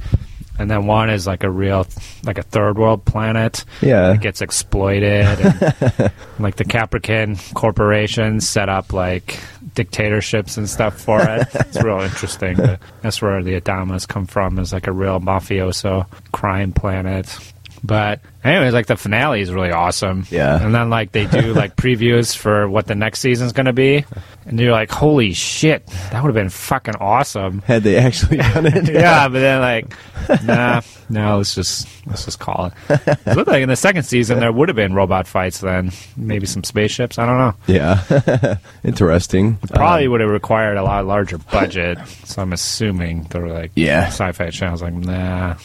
and 0.61 0.69
then 0.69 0.85
one 0.85 1.09
is 1.09 1.25
like 1.25 1.43
a 1.43 1.49
real, 1.49 1.87
like 2.23 2.37
a 2.37 2.43
third 2.43 2.77
world 2.77 3.03
planet. 3.03 3.65
Yeah. 3.81 4.13
It 4.13 4.21
gets 4.21 4.41
exploited. 4.41 5.25
And, 5.25 6.11
like 6.39 6.55
the 6.55 6.65
Caprican 6.65 7.37
corporations 7.53 8.47
set 8.47 8.69
up 8.69 8.93
like 8.93 9.39
dictatorships 9.73 10.57
and 10.57 10.69
stuff 10.69 11.01
for 11.01 11.19
it. 11.21 11.47
It's 11.53 11.81
real 11.81 11.99
interesting. 12.01 12.57
But 12.57 12.79
that's 13.01 13.21
where 13.21 13.41
the 13.43 13.59
Adamas 13.59 14.07
come 14.07 14.27
from, 14.27 14.59
is 14.59 14.71
like 14.71 14.87
a 14.87 14.91
real 14.91 15.19
mafioso 15.19 16.05
crime 16.31 16.71
planet. 16.73 17.35
But 17.83 18.19
anyways, 18.43 18.73
like 18.73 18.87
the 18.87 18.95
finale 18.97 19.41
is 19.41 19.51
really 19.51 19.71
awesome. 19.71 20.25
Yeah. 20.29 20.63
And 20.63 20.73
then 20.73 20.89
like 20.89 21.11
they 21.11 21.25
do 21.25 21.53
like 21.53 21.75
previews 21.75 22.35
for 22.35 22.67
what 22.69 22.87
the 22.87 22.95
next 22.95 23.19
season's 23.19 23.51
gonna 23.53 23.73
be. 23.73 24.05
And 24.45 24.59
you're 24.59 24.71
like, 24.71 24.91
Holy 24.91 25.33
shit, 25.33 25.85
that 26.11 26.21
would 26.23 26.29
have 26.29 26.33
been 26.35 26.49
fucking 26.49 26.95
awesome. 26.95 27.59
Had 27.61 27.83
they 27.83 27.97
actually 27.97 28.37
done 28.53 28.65
it? 28.65 28.91
yeah, 28.91 29.27
but 29.27 29.39
then 29.39 29.61
like 29.61 30.43
nah, 30.43 30.81
no, 31.09 31.37
let's 31.37 31.53
just 31.55 31.87
let's 32.07 32.25
just 32.25 32.39
call 32.39 32.67
it. 32.89 33.01
It 33.25 33.35
looked 33.35 33.47
like 33.49 33.61
in 33.63 33.69
the 33.69 33.75
second 33.75 34.03
season 34.03 34.39
there 34.39 34.51
would 34.51 34.69
have 34.69 34.75
been 34.75 34.93
robot 34.93 35.27
fights 35.27 35.59
then. 35.59 35.91
Maybe 36.17 36.45
some 36.45 36.63
spaceships, 36.63 37.17
I 37.19 37.25
don't 37.25 37.37
know. 37.37 37.53
Yeah. 37.67 38.57
Interesting. 38.83 39.57
Probably 39.73 40.05
Um, 40.05 40.11
would 40.11 40.21
have 40.21 40.29
required 40.29 40.77
a 40.77 40.83
lot 40.83 41.05
larger 41.05 41.37
budget. 41.37 41.97
So 42.25 42.41
I'm 42.41 42.53
assuming 42.53 43.23
they 43.29 43.39
were 43.39 43.49
like 43.49 43.71
Yeah. 43.75 44.07
sci-fi 44.07 44.49
channels 44.49 44.81
like 44.81 44.93
nah. 44.93 45.55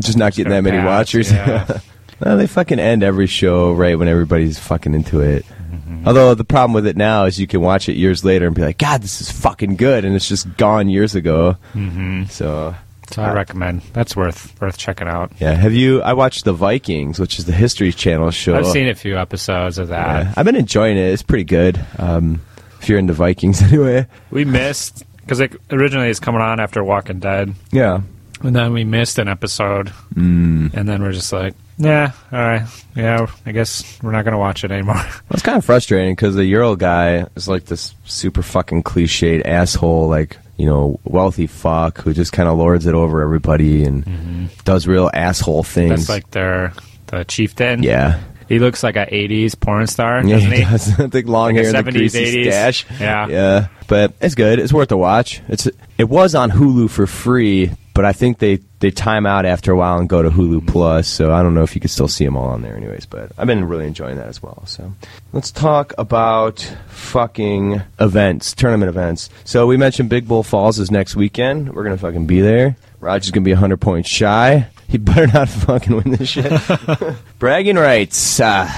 just 0.00 0.18
not 0.18 0.34
getting 0.34 0.50
that 0.50 0.62
many 0.62 0.84
watchers. 0.84 1.30
yeah. 1.30 1.78
Well, 2.20 2.36
they 2.36 2.46
fucking 2.46 2.78
end 2.78 3.02
every 3.02 3.26
show 3.26 3.72
right 3.72 3.98
when 3.98 4.08
everybody's 4.08 4.58
fucking 4.58 4.94
into 4.94 5.20
it. 5.20 5.44
Mm-hmm. 5.70 6.06
Although 6.08 6.34
the 6.34 6.44
problem 6.44 6.72
with 6.72 6.86
it 6.86 6.96
now 6.96 7.24
is 7.24 7.38
you 7.40 7.46
can 7.46 7.60
watch 7.60 7.88
it 7.88 7.96
years 7.96 8.24
later 8.24 8.46
and 8.46 8.54
be 8.54 8.62
like, 8.62 8.78
God, 8.78 9.02
this 9.02 9.20
is 9.20 9.30
fucking 9.30 9.76
good, 9.76 10.04
and 10.04 10.14
it's 10.14 10.28
just 10.28 10.56
gone 10.56 10.88
years 10.88 11.14
ago. 11.14 11.56
Mm-hmm. 11.74 12.24
So 12.26 12.74
So 13.10 13.22
I 13.22 13.32
recommend 13.32 13.82
that's 13.92 14.16
worth 14.16 14.58
worth 14.60 14.78
checking 14.78 15.08
out. 15.08 15.32
yeah, 15.38 15.52
have 15.52 15.72
you? 15.74 16.02
I 16.02 16.12
watched 16.14 16.44
the 16.44 16.52
Vikings, 16.52 17.18
which 17.20 17.38
is 17.38 17.44
the 17.44 17.52
History 17.52 17.92
Channel 17.92 18.30
show. 18.30 18.56
I've 18.56 18.66
seen 18.66 18.88
a 18.88 18.94
few 18.94 19.16
episodes 19.18 19.78
of 19.78 19.88
that. 19.88 20.24
Yeah, 20.26 20.34
I've 20.36 20.44
been 20.46 20.56
enjoying 20.56 20.96
it. 20.96 21.12
It's 21.12 21.22
pretty 21.22 21.44
good. 21.44 21.78
Um, 21.98 22.40
if 22.80 22.88
you're 22.88 22.98
into 22.98 23.12
Vikings, 23.12 23.60
anyway. 23.72 24.06
We 24.30 24.44
missed 24.44 25.04
because 25.20 25.40
it 25.40 25.52
originally 25.70 26.08
is 26.08 26.20
coming 26.20 26.40
on 26.40 26.60
after 26.60 26.82
Walking 26.84 27.18
Dead, 27.18 27.52
Yeah. 27.72 28.00
and 28.42 28.54
then 28.54 28.72
we 28.72 28.84
missed 28.84 29.18
an 29.18 29.26
episode, 29.28 29.88
Mm. 30.14 30.72
and 30.72 30.88
then 30.88 31.02
we're 31.02 31.12
just 31.12 31.32
like, 31.32 31.54
yeah, 31.78 32.12
all 32.32 32.38
right, 32.38 32.66
yeah, 32.94 33.26
I 33.44 33.52
guess 33.52 33.98
we're 34.02 34.12
not 34.12 34.24
gonna 34.24 34.38
watch 34.38 34.64
it 34.64 34.70
anymore. 34.70 35.02
It's 35.30 35.42
kind 35.42 35.58
of 35.58 35.64
frustrating 35.64 36.14
because 36.14 36.34
the 36.34 36.44
Ural 36.44 36.76
guy 36.76 37.26
is 37.36 37.48
like 37.48 37.64
this 37.66 37.94
super 38.04 38.42
fucking 38.42 38.82
cliched 38.84 39.42
asshole, 39.44 40.08
like 40.08 40.38
you 40.56 40.64
know, 40.66 40.98
wealthy 41.04 41.46
fuck 41.46 42.00
who 42.00 42.14
just 42.14 42.32
kind 42.32 42.48
of 42.48 42.56
lords 42.56 42.86
it 42.86 42.94
over 42.94 43.20
everybody 43.20 43.84
and 43.84 44.48
does 44.64 44.86
real 44.86 45.10
asshole 45.12 45.62
things. 45.62 45.90
Mm-hmm. 45.90 45.96
That's 45.96 46.08
like 46.08 46.30
their 46.30 46.72
the 47.08 47.24
chieftain. 47.24 47.82
yeah, 47.82 48.20
he 48.48 48.58
looks 48.58 48.82
like 48.82 48.96
an 48.96 49.06
'80s 49.08 49.58
porn 49.58 49.86
star, 49.86 50.22
yeah, 50.24 50.34
doesn't 50.36 50.50
he 50.52 50.58
he? 50.58 50.64
does. 50.64 50.96
the 51.10 51.22
long 51.22 51.54
Like 51.54 51.64
hair, 51.64 51.72
the 51.72 51.78
70s, 51.78 51.92
greasy 51.92 52.44
80s. 52.44 52.50
stash. 52.52 52.86
Yeah. 53.00 53.26
yeah, 53.28 53.68
but 53.88 54.12
it's 54.20 54.34
good. 54.34 54.58
It's 54.58 54.72
worth 54.72 54.90
a 54.92 54.96
watch. 54.96 55.40
It's 55.48 55.68
it 55.98 56.08
was 56.08 56.34
on 56.34 56.50
Hulu 56.50 56.90
for 56.90 57.06
free, 57.06 57.70
but 57.94 58.04
I 58.04 58.12
think 58.12 58.38
they 58.38 58.60
they 58.80 58.90
time 58.90 59.24
out 59.26 59.46
after 59.46 59.72
a 59.72 59.76
while 59.76 59.98
and 59.98 60.08
go 60.08 60.22
to 60.22 60.28
Hulu 60.30 60.66
Plus. 60.66 61.08
So 61.08 61.32
I 61.32 61.42
don't 61.42 61.54
know 61.54 61.62
if 61.62 61.74
you 61.74 61.80
can 61.80 61.88
still 61.88 62.08
see 62.08 62.24
them 62.24 62.36
all 62.36 62.48
on 62.48 62.62
there, 62.62 62.76
anyways. 62.76 63.06
But 63.06 63.32
I've 63.38 63.46
been 63.46 63.64
really 63.64 63.86
enjoying 63.86 64.16
that 64.18 64.28
as 64.28 64.42
well. 64.42 64.62
So 64.66 64.92
let's 65.32 65.50
talk 65.50 65.92
about 65.98 66.60
fucking 66.88 67.80
events, 68.00 68.52
tournament 68.54 68.88
events. 68.90 69.30
So 69.44 69.66
we 69.66 69.76
mentioned 69.76 70.10
Big 70.10 70.28
Bull 70.28 70.42
Falls 70.42 70.78
is 70.78 70.90
next 70.90 71.16
weekend. 71.16 71.74
We're 71.74 71.84
gonna 71.84 71.96
fucking 71.98 72.26
be 72.26 72.40
there. 72.40 72.76
Roger's 73.00 73.30
gonna 73.30 73.44
be 73.44 73.52
hundred 73.52 73.80
points 73.80 74.08
shy. 74.08 74.68
He 74.88 74.98
better 74.98 75.26
not 75.26 75.48
fucking 75.48 75.96
win 75.96 76.10
this 76.12 76.28
shit. 76.28 76.52
Bragging 77.38 77.76
rights. 77.76 78.40
Uh, 78.40 78.68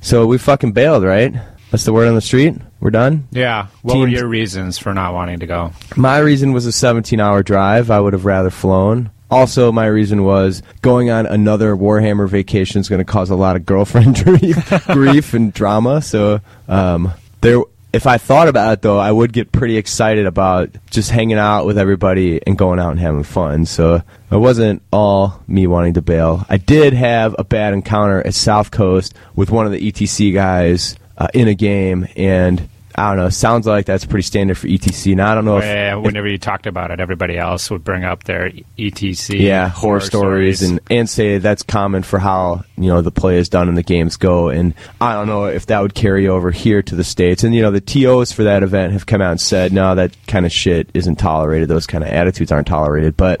so 0.00 0.26
we 0.26 0.38
fucking 0.38 0.72
bailed, 0.72 1.02
right? 1.04 1.34
That's 1.70 1.84
the 1.84 1.92
word 1.92 2.08
on 2.08 2.14
the 2.14 2.20
street. 2.20 2.54
We're 2.80 2.90
done. 2.90 3.26
Yeah. 3.32 3.66
What 3.82 3.98
were 3.98 4.06
your 4.08 4.28
reasons 4.28 4.78
for 4.78 4.94
not 4.94 5.12
wanting 5.14 5.40
to 5.40 5.46
go? 5.46 5.72
My 5.96 6.18
reason 6.18 6.52
was 6.52 6.66
a 6.66 6.72
17 6.72 7.18
hour 7.18 7.42
drive. 7.42 7.90
I 7.90 7.98
would 7.98 8.12
have 8.12 8.24
rather 8.24 8.50
flown. 8.50 9.10
Also, 9.28 9.72
my 9.72 9.86
reason 9.86 10.22
was 10.22 10.62
going 10.82 11.10
on 11.10 11.26
another 11.26 11.74
Warhammer 11.74 12.28
vacation 12.28 12.80
is 12.80 12.88
going 12.88 13.00
to 13.00 13.04
cause 13.04 13.28
a 13.30 13.34
lot 13.34 13.56
of 13.56 13.66
girlfriend 13.66 14.14
grief, 14.24 14.86
grief 14.86 15.34
and 15.34 15.52
drama. 15.52 16.00
So, 16.00 16.40
um, 16.68 17.12
there. 17.40 17.60
If 17.92 18.06
I 18.06 18.18
thought 18.18 18.48
about 18.48 18.72
it 18.74 18.82
though, 18.82 18.98
I 18.98 19.10
would 19.10 19.32
get 19.32 19.52
pretty 19.52 19.76
excited 19.78 20.26
about 20.26 20.70
just 20.90 21.10
hanging 21.10 21.38
out 21.38 21.64
with 21.64 21.78
everybody 21.78 22.40
and 22.46 22.58
going 22.58 22.78
out 22.78 22.90
and 22.90 23.00
having 23.00 23.22
fun. 23.22 23.64
So 23.64 24.02
it 24.30 24.36
wasn't 24.36 24.82
all 24.92 25.42
me 25.46 25.66
wanting 25.66 25.94
to 25.94 26.02
bail. 26.02 26.44
I 26.48 26.58
did 26.58 26.92
have 26.92 27.34
a 27.38 27.44
bad 27.44 27.72
encounter 27.72 28.26
at 28.26 28.34
South 28.34 28.70
Coast 28.70 29.14
with 29.34 29.50
one 29.50 29.66
of 29.66 29.72
the 29.72 29.80
ETC 29.80 30.34
guys 30.34 30.96
uh, 31.16 31.28
in 31.32 31.48
a 31.48 31.54
game, 31.54 32.06
and 32.16 32.68
I 32.98 33.08
don't 33.10 33.18
know. 33.18 33.28
Sounds 33.28 33.66
like 33.66 33.84
that's 33.84 34.06
pretty 34.06 34.22
standard 34.22 34.56
for 34.56 34.68
ETC. 34.68 35.14
Now 35.14 35.30
I 35.30 35.34
don't 35.34 35.44
know 35.44 35.58
if, 35.58 35.64
Yeah, 35.64 35.98
if- 35.98 36.02
whenever 36.02 36.26
you 36.28 36.38
talked 36.38 36.66
about 36.66 36.90
it, 36.90 36.98
everybody 36.98 37.36
else 37.36 37.70
would 37.70 37.84
bring 37.84 38.04
up 38.04 38.24
their 38.24 38.50
ETC. 38.78 39.38
yeah 39.38 39.68
horror, 39.68 40.00
stories, 40.00 40.62
and 40.62 40.80
and 40.90 41.08
say 41.08 41.36
that's 41.38 41.62
common 41.62 42.02
for 42.02 42.18
how 42.18 42.64
you 42.78 42.88
know 42.88 43.02
the 43.02 43.10
play 43.10 43.36
is 43.36 43.48
done 43.50 43.68
and 43.68 43.76
the 43.76 43.82
games 43.82 44.16
go. 44.16 44.48
And 44.48 44.72
I 45.00 45.12
don't 45.12 45.26
know 45.26 45.44
if 45.44 45.66
that 45.66 45.80
would 45.82 45.94
carry 45.94 46.26
over 46.26 46.50
here 46.50 46.80
to 46.82 46.94
the 46.94 47.04
states. 47.04 47.44
And 47.44 47.54
you 47.54 47.60
know 47.62 47.70
the 47.70 47.82
TOs 47.82 48.32
for 48.32 48.44
that 48.44 48.62
event 48.62 48.94
have 48.94 49.04
come 49.04 49.20
out 49.20 49.32
and 49.32 49.40
said 49.40 49.72
no, 49.74 49.94
that 49.94 50.16
kind 50.26 50.46
of 50.46 50.52
shit 50.52 50.88
isn't 50.94 51.16
tolerated. 51.16 51.68
Those 51.68 51.86
kind 51.86 52.02
of 52.02 52.08
attitudes 52.08 52.50
aren't 52.50 52.66
tolerated. 52.66 53.14
But 53.16 53.40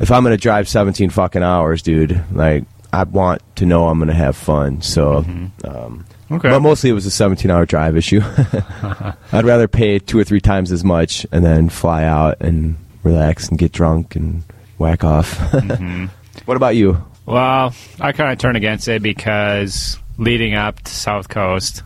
if 0.00 0.12
I'm 0.12 0.22
gonna 0.22 0.36
drive 0.36 0.68
17 0.68 1.10
fucking 1.10 1.42
hours, 1.42 1.82
dude, 1.82 2.22
like 2.32 2.64
I 2.92 3.02
want 3.02 3.42
to 3.56 3.66
know 3.66 3.88
I'm 3.88 3.98
gonna 3.98 4.14
have 4.14 4.36
fun. 4.36 4.80
So. 4.80 5.24
Um, 5.64 6.04
Okay. 6.32 6.48
But 6.48 6.60
mostly 6.60 6.90
it 6.90 6.94
was 6.94 7.06
a 7.06 7.10
17 7.10 7.50
hour 7.50 7.66
drive 7.66 7.96
issue. 7.96 8.20
I'd 9.32 9.44
rather 9.44 9.68
pay 9.68 9.98
two 9.98 10.18
or 10.18 10.24
three 10.24 10.40
times 10.40 10.72
as 10.72 10.82
much 10.84 11.26
and 11.32 11.44
then 11.44 11.68
fly 11.68 12.04
out 12.04 12.40
and 12.40 12.76
relax 13.02 13.48
and 13.48 13.58
get 13.58 13.72
drunk 13.72 14.16
and 14.16 14.42
whack 14.78 15.04
off. 15.04 15.38
What 16.46 16.56
about 16.56 16.74
you? 16.76 17.02
Well, 17.26 17.74
I 18.00 18.12
kind 18.12 18.32
of 18.32 18.38
turned 18.38 18.56
against 18.56 18.88
it 18.88 19.02
because 19.02 19.98
leading 20.18 20.54
up 20.54 20.80
to 20.80 20.92
South 20.92 21.28
Coast, 21.28 21.82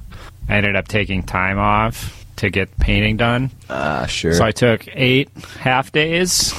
I 0.48 0.56
ended 0.56 0.76
up 0.76 0.88
taking 0.88 1.22
time 1.22 1.58
off 1.58 2.24
to 2.36 2.48
get 2.48 2.74
painting 2.78 3.16
done. 3.16 3.50
Ah, 3.68 4.06
sure. 4.06 4.32
So 4.32 4.44
I 4.44 4.52
took 4.52 4.86
eight 4.94 5.28
half 5.58 5.92
days 5.92 6.54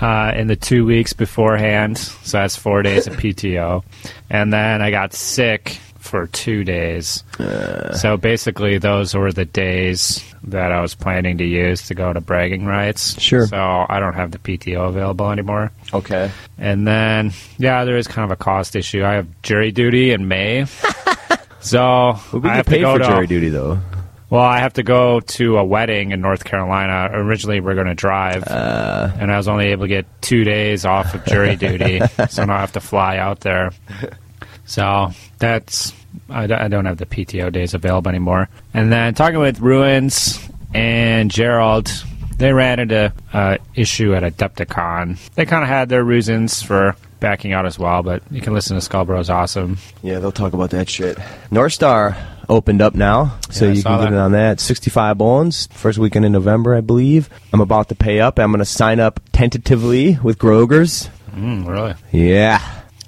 uh, 0.00 0.32
in 0.34 0.46
the 0.48 0.56
two 0.56 0.84
weeks 0.84 1.12
beforehand. 1.12 1.98
So 1.98 2.38
that's 2.38 2.56
four 2.56 2.82
days 2.82 3.06
of 3.06 3.14
PTO. 3.16 3.84
And 4.30 4.52
then 4.52 4.82
I 4.82 4.90
got 4.90 5.12
sick 5.12 5.78
for 6.06 6.26
two 6.28 6.64
days. 6.64 7.22
Uh. 7.38 7.92
so 7.94 8.16
basically, 8.16 8.78
those 8.78 9.14
were 9.14 9.32
the 9.32 9.44
days 9.44 10.22
that 10.44 10.72
I 10.72 10.80
was 10.80 10.94
planning 10.94 11.38
to 11.38 11.44
use 11.44 11.88
to 11.88 11.94
go 11.94 12.12
to 12.12 12.20
bragging 12.20 12.66
rights. 12.66 13.20
Sure. 13.20 13.46
So 13.46 13.86
I 13.88 13.98
don't 14.00 14.14
have 14.14 14.30
the 14.30 14.38
PTO 14.38 14.88
available 14.88 15.30
anymore. 15.30 15.72
okay. 15.92 16.30
And 16.58 16.86
then, 16.86 17.32
yeah, 17.58 17.84
there 17.84 17.96
is 17.96 18.06
kind 18.06 18.24
of 18.24 18.30
a 18.30 18.42
cost 18.42 18.76
issue. 18.76 19.04
I 19.04 19.14
have 19.14 19.26
jury 19.42 19.72
duty 19.72 20.12
in 20.12 20.28
May. 20.28 20.66
So 21.60 21.78
Well, 22.32 22.42
we 22.42 22.48
I 22.48 22.56
have 22.56 22.66
pay 22.66 22.76
to 22.76 22.82
go 22.82 22.92
for 22.92 22.98
to 23.00 23.04
jury 23.06 23.26
duty 23.26 23.48
though. 23.48 23.80
well, 24.30 24.42
I 24.44 24.58
have 24.60 24.74
to 24.74 24.84
go 24.84 25.18
to 25.18 25.58
a 25.58 25.64
wedding 25.64 26.12
in 26.12 26.20
North 26.20 26.44
Carolina. 26.44 27.10
Originally, 27.12 27.58
we 27.58 27.72
are 27.72 27.74
going 27.74 27.88
to 27.88 27.94
drive, 27.94 28.44
uh. 28.46 29.10
and 29.18 29.32
I 29.32 29.36
was 29.36 29.48
only 29.48 29.66
able 29.72 29.82
to 29.84 29.88
get 29.88 30.06
two 30.22 30.44
days 30.44 30.84
off 30.84 31.12
of 31.14 31.24
jury 31.24 31.56
duty, 31.66 32.00
so 32.28 32.44
now 32.44 32.54
I 32.54 32.60
have 32.60 32.72
to 32.72 32.80
fly 32.80 33.16
out 33.16 33.40
there. 33.40 33.72
So 34.66 35.10
that's 35.38 35.92
I, 36.30 36.46
don't- 36.46 36.60
I 36.60 36.68
don't 36.68 36.84
have 36.84 36.98
the 36.98 37.06
PTO 37.06 37.52
days 37.52 37.74
available 37.74 38.08
anymore. 38.08 38.48
And 38.74 38.92
then 38.92 39.14
talking 39.14 39.38
with 39.38 39.60
Ruins 39.60 40.38
and 40.74 41.30
Gerald, 41.30 41.90
they 42.36 42.52
ran 42.52 42.80
into 42.80 43.12
uh, 43.32 43.58
issue 43.74 44.14
at 44.14 44.22
Adepticon. 44.22 45.18
They 45.34 45.46
kind 45.46 45.62
of 45.62 45.68
had 45.68 45.88
their 45.88 46.04
reasons 46.04 46.62
for 46.62 46.96
backing 47.20 47.52
out 47.52 47.64
as 47.64 47.78
well, 47.78 48.02
but 48.02 48.22
you 48.30 48.40
can 48.42 48.52
listen 48.52 48.78
to 48.78 48.86
Skullbro's 48.86 49.30
awesome. 49.30 49.78
Yeah, 50.02 50.18
they'll 50.18 50.32
talk 50.32 50.52
about 50.52 50.70
that 50.70 50.88
shit. 50.90 51.16
North 51.50 51.72
Star 51.72 52.16
opened 52.48 52.82
up 52.82 52.94
now, 52.94 53.38
so 53.50 53.64
Yeah, 53.66 53.72
you 53.72 53.82
can 53.82 53.92
get 53.98 54.00
that. 54.04 54.12
in 54.12 54.18
on 54.18 54.32
that. 54.32 54.60
65 54.60 55.16
bones, 55.16 55.66
first 55.72 55.98
weekend 55.98 56.24
in 56.26 56.32
November, 56.32 56.74
I 56.74 56.80
believe. 56.82 57.30
I'm 57.54 57.60
about 57.62 57.88
to 57.88 57.94
pay 57.94 58.20
up. 58.20 58.38
I'm 58.38 58.50
going 58.50 58.58
to 58.58 58.64
sign 58.66 59.00
up 59.00 59.18
tentatively 59.32 60.18
with 60.22 60.38
Grogers. 60.38 61.08
Mm, 61.32 61.66
really? 61.66 61.94
Yeah. 62.12 62.60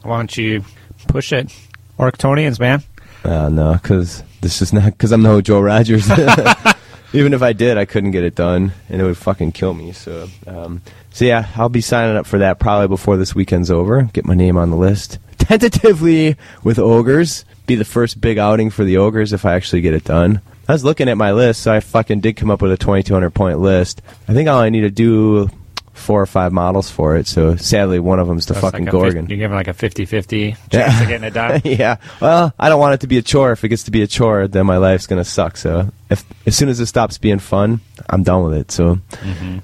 Why 0.03 0.17
don't 0.17 0.37
you 0.37 0.65
push 1.09 1.33
it, 1.33 1.55
Orctonians, 1.99 2.61
man? 2.61 2.83
Uh, 3.25 3.49
no, 3.49 3.73
because 3.75 4.23
this 4.41 4.63
is 4.63 4.73
not 4.73 4.85
because 4.85 5.13
I'm 5.13 5.23
no 5.23 5.41
Joe 5.41 5.61
Rogers. 5.61 6.09
Even 7.13 7.33
if 7.33 7.43
I 7.43 7.55
did, 7.55 7.79
I 7.79 7.87
couldn't 7.87 8.11
get 8.11 8.23
it 8.23 8.35
done, 8.35 8.73
and 8.89 9.01
it 9.01 9.05
would 9.05 9.17
fucking 9.17 9.53
kill 9.53 9.73
me. 9.73 9.93
So, 9.93 10.29
um, 10.47 10.83
so 11.11 11.25
yeah, 11.25 11.49
I'll 11.57 11.71
be 11.71 11.81
signing 11.81 12.17
up 12.17 12.27
for 12.27 12.39
that 12.39 12.59
probably 12.59 12.89
before 12.89 13.17
this 13.17 13.35
weekend's 13.35 13.71
over. 13.71 14.03
Get 14.13 14.27
my 14.27 14.35
name 14.35 14.59
on 14.59 14.71
the 14.71 14.77
list 14.77 15.19
tentatively 15.39 16.37
with 16.63 16.79
ogres. 16.79 17.45
Be 17.67 17.77
the 17.77 17.85
first 17.85 18.21
big 18.21 18.39
outing 18.39 18.71
for 18.71 18.85
the 18.85 18.99
ogres 18.99 19.33
if 19.33 19.45
I 19.45 19.55
actually 19.55 19.81
get 19.81 19.95
it 19.95 20.05
done. 20.05 20.43
I 20.69 20.73
was 20.73 20.85
looking 20.85 21.09
at 21.09 21.17
my 21.17 21.33
list, 21.33 21.63
so 21.63 21.73
I 21.73 21.81
fucking 21.81 22.21
did 22.21 22.37
come 22.37 22.51
up 22.51 22.61
with 22.61 22.73
a 22.73 22.77
2,200 22.77 23.31
point 23.31 23.59
list. 23.59 24.03
I 24.29 24.35
think 24.35 24.49
all 24.49 24.61
I 24.61 24.69
need 24.69 24.83
to 24.83 24.91
do 24.91 25.49
four 25.99 26.23
or 26.23 26.27
five 26.27 26.53
models 26.53 26.91
for 26.91 27.17
it. 27.17 27.27
So 27.27 27.57
sadly, 27.57 27.99
one 27.99 28.19
of 28.19 28.29
them's 28.29 28.47
the 28.47 28.55
That's 28.55 28.65
fucking 28.65 28.87
like 28.87 28.93
Gorgon. 28.93 29.23
fif- 29.25 29.31
you're 29.31 29.39
giving 29.39 29.57
like 29.57 29.69
a 29.69 29.75
50-50 29.75 30.57
chance 30.71 30.73
Yeah. 30.73 31.03
of 31.03 31.09
getting 31.09 31.27
it 31.27 31.35
done. 31.35 31.61
yeah. 31.65 31.97
Well, 32.21 32.55
I 32.59 32.69
don't 32.69 32.81
want 32.81 32.95
it 32.95 33.01
to 33.01 33.07
be 33.07 33.19
a 33.19 33.23
chore. 33.23 33.53
If 33.53 33.65
it 33.65 33.69
gets 33.69 33.83
to 33.85 33.91
be 33.91 34.03
a 34.03 34.07
chore, 34.07 34.49
then 34.49 34.65
my 34.67 34.77
life's 34.79 35.07
gonna 35.07 35.25
suck. 35.25 35.57
So 35.57 35.91
if 36.11 36.25
as 36.47 36.57
soon 36.57 36.69
as 36.69 36.81
it 36.81 36.87
stops 36.87 37.19
being 37.19 37.39
fun, 37.39 37.81
I'm 38.09 38.23
done 38.23 38.45
with 38.45 38.55
it. 38.55 38.71
So 38.71 38.99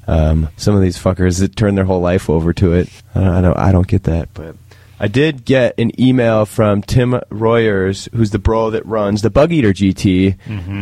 um, 0.06 0.48
some 0.56 0.74
of 0.74 0.82
these 0.82 0.98
fuckers 0.98 1.40
that 1.40 1.56
turn 1.56 1.74
their 1.74 1.84
whole 1.84 2.00
life 2.00 2.28
over 2.28 2.52
to 2.54 2.72
it, 2.74 2.88
I 3.14 3.20
don't, 3.20 3.28
I 3.34 3.40
don't, 3.40 3.56
I 3.58 3.72
don't 3.72 3.86
get 3.86 4.02
that. 4.04 4.28
But 4.34 4.56
I 5.00 5.08
did 5.08 5.44
get 5.44 5.78
an 5.78 5.98
email 6.00 6.46
from 6.46 6.80
Tim 6.82 7.20
Royers, 7.30 8.08
who's 8.14 8.30
the 8.30 8.38
bro 8.38 8.70
that 8.70 8.86
runs 8.86 9.22
the 9.22 9.30
Bug 9.30 9.52
Eater 9.52 9.72
GT, 9.72 10.36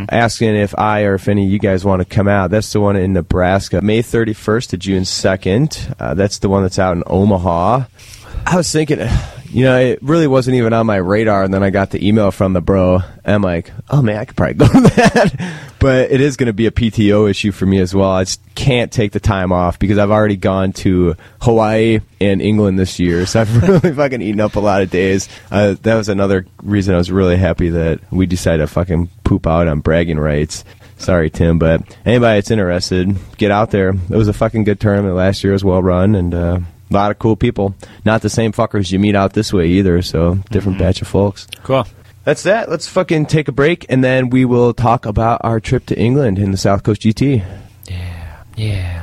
asking 0.09 0.55
if 0.55 0.77
I 0.77 1.01
or 1.03 1.15
if 1.15 1.27
any 1.27 1.45
of 1.45 1.51
you 1.51 1.59
guys 1.59 1.83
want 1.83 2.01
to 2.01 2.05
come 2.05 2.27
out. 2.27 2.51
That's 2.51 2.71
the 2.71 2.79
one 2.79 2.95
in 2.95 3.13
Nebraska, 3.13 3.81
May 3.81 4.01
31st 4.03 4.69
to 4.69 4.77
June 4.77 5.03
2nd. 5.03 5.95
Uh, 5.99 6.13
that's 6.13 6.39
the 6.39 6.49
one 6.49 6.61
that's 6.61 6.79
out 6.79 6.95
in 6.95 7.03
Omaha. 7.07 7.85
I 8.45 8.55
was 8.55 8.71
thinking, 8.71 8.99
you 9.53 9.63
know, 9.63 9.79
it 9.79 9.99
really 10.01 10.25
wasn't 10.25 10.57
even 10.57 10.73
on 10.73 10.87
my 10.87 10.95
radar, 10.95 11.43
and 11.43 11.53
then 11.53 11.61
I 11.61 11.69
got 11.69 11.91
the 11.91 12.05
email 12.05 12.31
from 12.31 12.53
the 12.53 12.61
bro. 12.61 13.01
And 13.23 13.35
I'm 13.35 13.41
like, 13.43 13.71
oh 13.89 14.01
man, 14.01 14.17
I 14.17 14.25
could 14.25 14.35
probably 14.35 14.55
go 14.55 14.67
to 14.71 14.79
that. 14.81 15.61
but 15.79 16.09
it 16.11 16.21
is 16.21 16.37
going 16.37 16.47
to 16.47 16.53
be 16.53 16.65
a 16.65 16.71
PTO 16.71 17.29
issue 17.29 17.51
for 17.51 17.67
me 17.67 17.79
as 17.79 17.93
well. 17.93 18.09
I 18.09 18.23
just 18.23 18.41
can't 18.55 18.91
take 18.91 19.11
the 19.11 19.19
time 19.19 19.51
off 19.51 19.77
because 19.77 19.99
I've 19.99 20.09
already 20.09 20.37
gone 20.37 20.73
to 20.73 21.15
Hawaii 21.41 21.99
and 22.19 22.41
England 22.41 22.79
this 22.79 22.99
year, 22.99 23.27
so 23.27 23.41
I've 23.41 23.61
really 23.69 23.93
fucking 23.93 24.23
eaten 24.23 24.41
up 24.41 24.55
a 24.55 24.59
lot 24.59 24.81
of 24.81 24.89
days. 24.89 25.29
Uh, 25.51 25.75
that 25.83 25.95
was 25.95 26.09
another 26.09 26.47
reason 26.63 26.95
I 26.95 26.97
was 26.97 27.11
really 27.11 27.37
happy 27.37 27.69
that 27.69 27.99
we 28.11 28.25
decided 28.25 28.57
to 28.63 28.67
fucking 28.67 29.09
poop 29.23 29.45
out 29.45 29.67
on 29.67 29.81
bragging 29.81 30.19
rights. 30.19 30.65
Sorry, 30.97 31.29
Tim, 31.29 31.59
but 31.59 31.81
anybody 32.05 32.37
that's 32.37 32.49
interested, 32.49 33.15
get 33.37 33.51
out 33.51 33.69
there. 33.69 33.89
It 33.89 34.09
was 34.09 34.29
a 34.29 34.33
fucking 34.33 34.63
good 34.63 34.79
tournament 34.79 35.15
last 35.15 35.43
year. 35.43 35.53
It 35.53 35.55
was 35.55 35.63
well 35.63 35.83
run 35.83 36.15
and 36.15 36.33
uh, 36.33 36.59
a 36.93 36.97
lot 36.97 37.11
of 37.11 37.19
cool 37.19 37.35
people. 37.35 37.75
Not 38.05 38.21
the 38.21 38.29
same 38.29 38.51
fuckers 38.51 38.91
you 38.91 38.99
meet 38.99 39.15
out 39.15 39.33
this 39.33 39.51
way 39.51 39.67
either. 39.67 40.01
So 40.01 40.35
different 40.51 40.77
mm-hmm. 40.77 40.85
batch 40.85 41.01
of 41.01 41.07
folks. 41.07 41.47
Cool. 41.63 41.85
That's 42.23 42.43
that. 42.43 42.69
Let's 42.69 42.87
fucking 42.87 43.25
take 43.25 43.47
a 43.47 43.51
break 43.51 43.85
and 43.89 44.03
then 44.03 44.29
we 44.29 44.45
will 44.45 44.73
talk 44.73 45.05
about 45.05 45.41
our 45.43 45.59
trip 45.59 45.85
to 45.87 45.97
England 45.97 46.39
in 46.39 46.51
the 46.51 46.57
South 46.57 46.83
Coast 46.83 47.01
GT. 47.01 47.43
Yeah. 47.87 48.43
Yeah. 48.55 49.02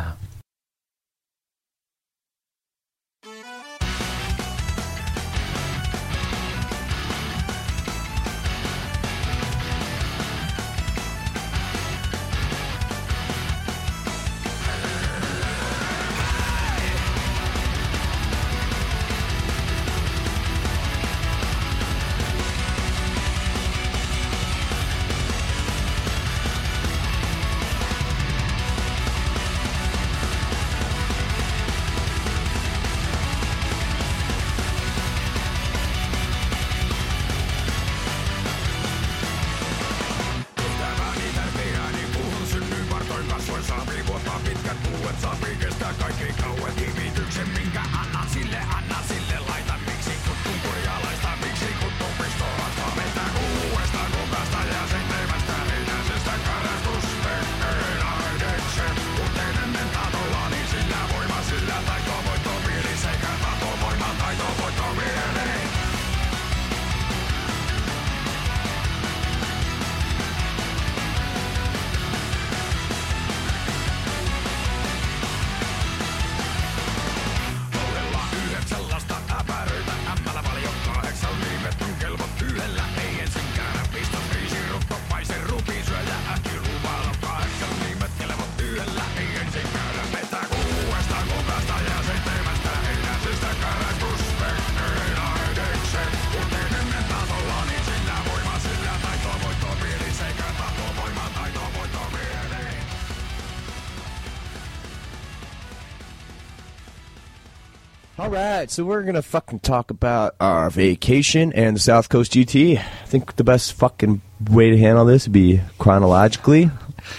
So 108.81 108.87
we're 108.87 109.03
gonna 109.03 109.21
fucking 109.21 109.61
talk 109.61 109.91
about 109.91 110.35
our 110.41 110.71
vacation 110.71 111.53
and 111.53 111.77
the 111.77 111.81
South 111.81 112.09
Coast 112.09 112.33
GT. 112.33 112.79
I 112.79 112.83
think 113.05 113.37
the 113.37 113.45
best 113.45 113.75
fucking 113.75 114.23
way 114.51 114.71
to 114.71 114.79
handle 114.79 115.05
this 115.05 115.27
would 115.27 115.35
be 115.35 115.61
chronologically. 115.79 116.71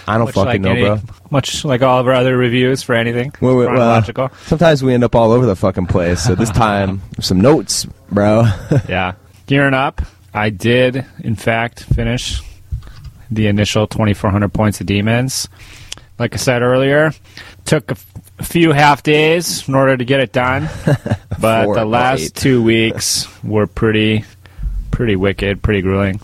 I 0.08 0.16
don't 0.18 0.24
Much 0.26 0.34
fucking 0.34 0.48
like 0.48 0.60
know, 0.60 0.70
any- 0.72 0.82
bro. 0.82 1.00
Much 1.30 1.64
like 1.64 1.82
all 1.82 2.00
of 2.00 2.08
our 2.08 2.14
other 2.14 2.36
reviews 2.36 2.82
for 2.82 2.96
anything 2.96 3.32
Well, 3.40 3.54
well, 3.54 3.68
chronological. 3.68 4.30
sometimes 4.46 4.82
we 4.82 4.92
end 4.92 5.04
up 5.04 5.14
all 5.14 5.30
over 5.30 5.46
the 5.46 5.54
fucking 5.54 5.86
place. 5.86 6.20
So 6.24 6.34
this 6.34 6.50
time, 6.50 7.00
some 7.20 7.40
notes, 7.40 7.86
bro. 8.10 8.42
yeah, 8.88 9.12
gearing 9.46 9.74
up. 9.74 10.02
I 10.34 10.50
did, 10.50 11.06
in 11.22 11.36
fact, 11.36 11.84
finish 11.84 12.40
the 13.30 13.46
initial 13.46 13.86
2,400 13.86 14.52
points 14.52 14.80
of 14.80 14.86
demons. 14.88 15.48
Like 16.18 16.34
I 16.34 16.38
said 16.38 16.62
earlier, 16.62 17.12
took 17.66 17.92
a, 17.92 17.96
a 18.42 18.44
few 18.44 18.72
half 18.72 19.02
days 19.04 19.68
in 19.68 19.74
order 19.74 19.96
to 19.96 20.04
get 20.04 20.20
it 20.20 20.32
done, 20.32 20.68
but 21.40 21.64
Four 21.64 21.76
the 21.76 21.84
last 21.84 22.34
two 22.34 22.62
weeks 22.62 23.28
were 23.44 23.68
pretty, 23.68 24.24
pretty 24.90 25.16
wicked, 25.16 25.62
pretty 25.62 25.80
grueling. 25.80 26.20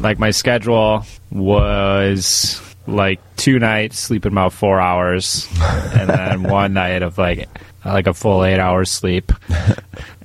Like 0.00 0.18
my 0.18 0.32
schedule 0.32 1.06
was 1.30 2.60
like 2.88 3.20
two 3.36 3.60
nights 3.60 4.00
sleeping 4.00 4.32
about 4.32 4.52
four 4.52 4.80
hours, 4.80 5.48
and 5.60 6.10
then 6.10 6.42
one 6.50 6.74
night 6.74 7.02
of 7.02 7.16
like 7.16 7.48
like 7.84 8.08
a 8.08 8.14
full 8.14 8.44
eight 8.44 8.58
hours 8.58 8.90
sleep, 8.90 9.30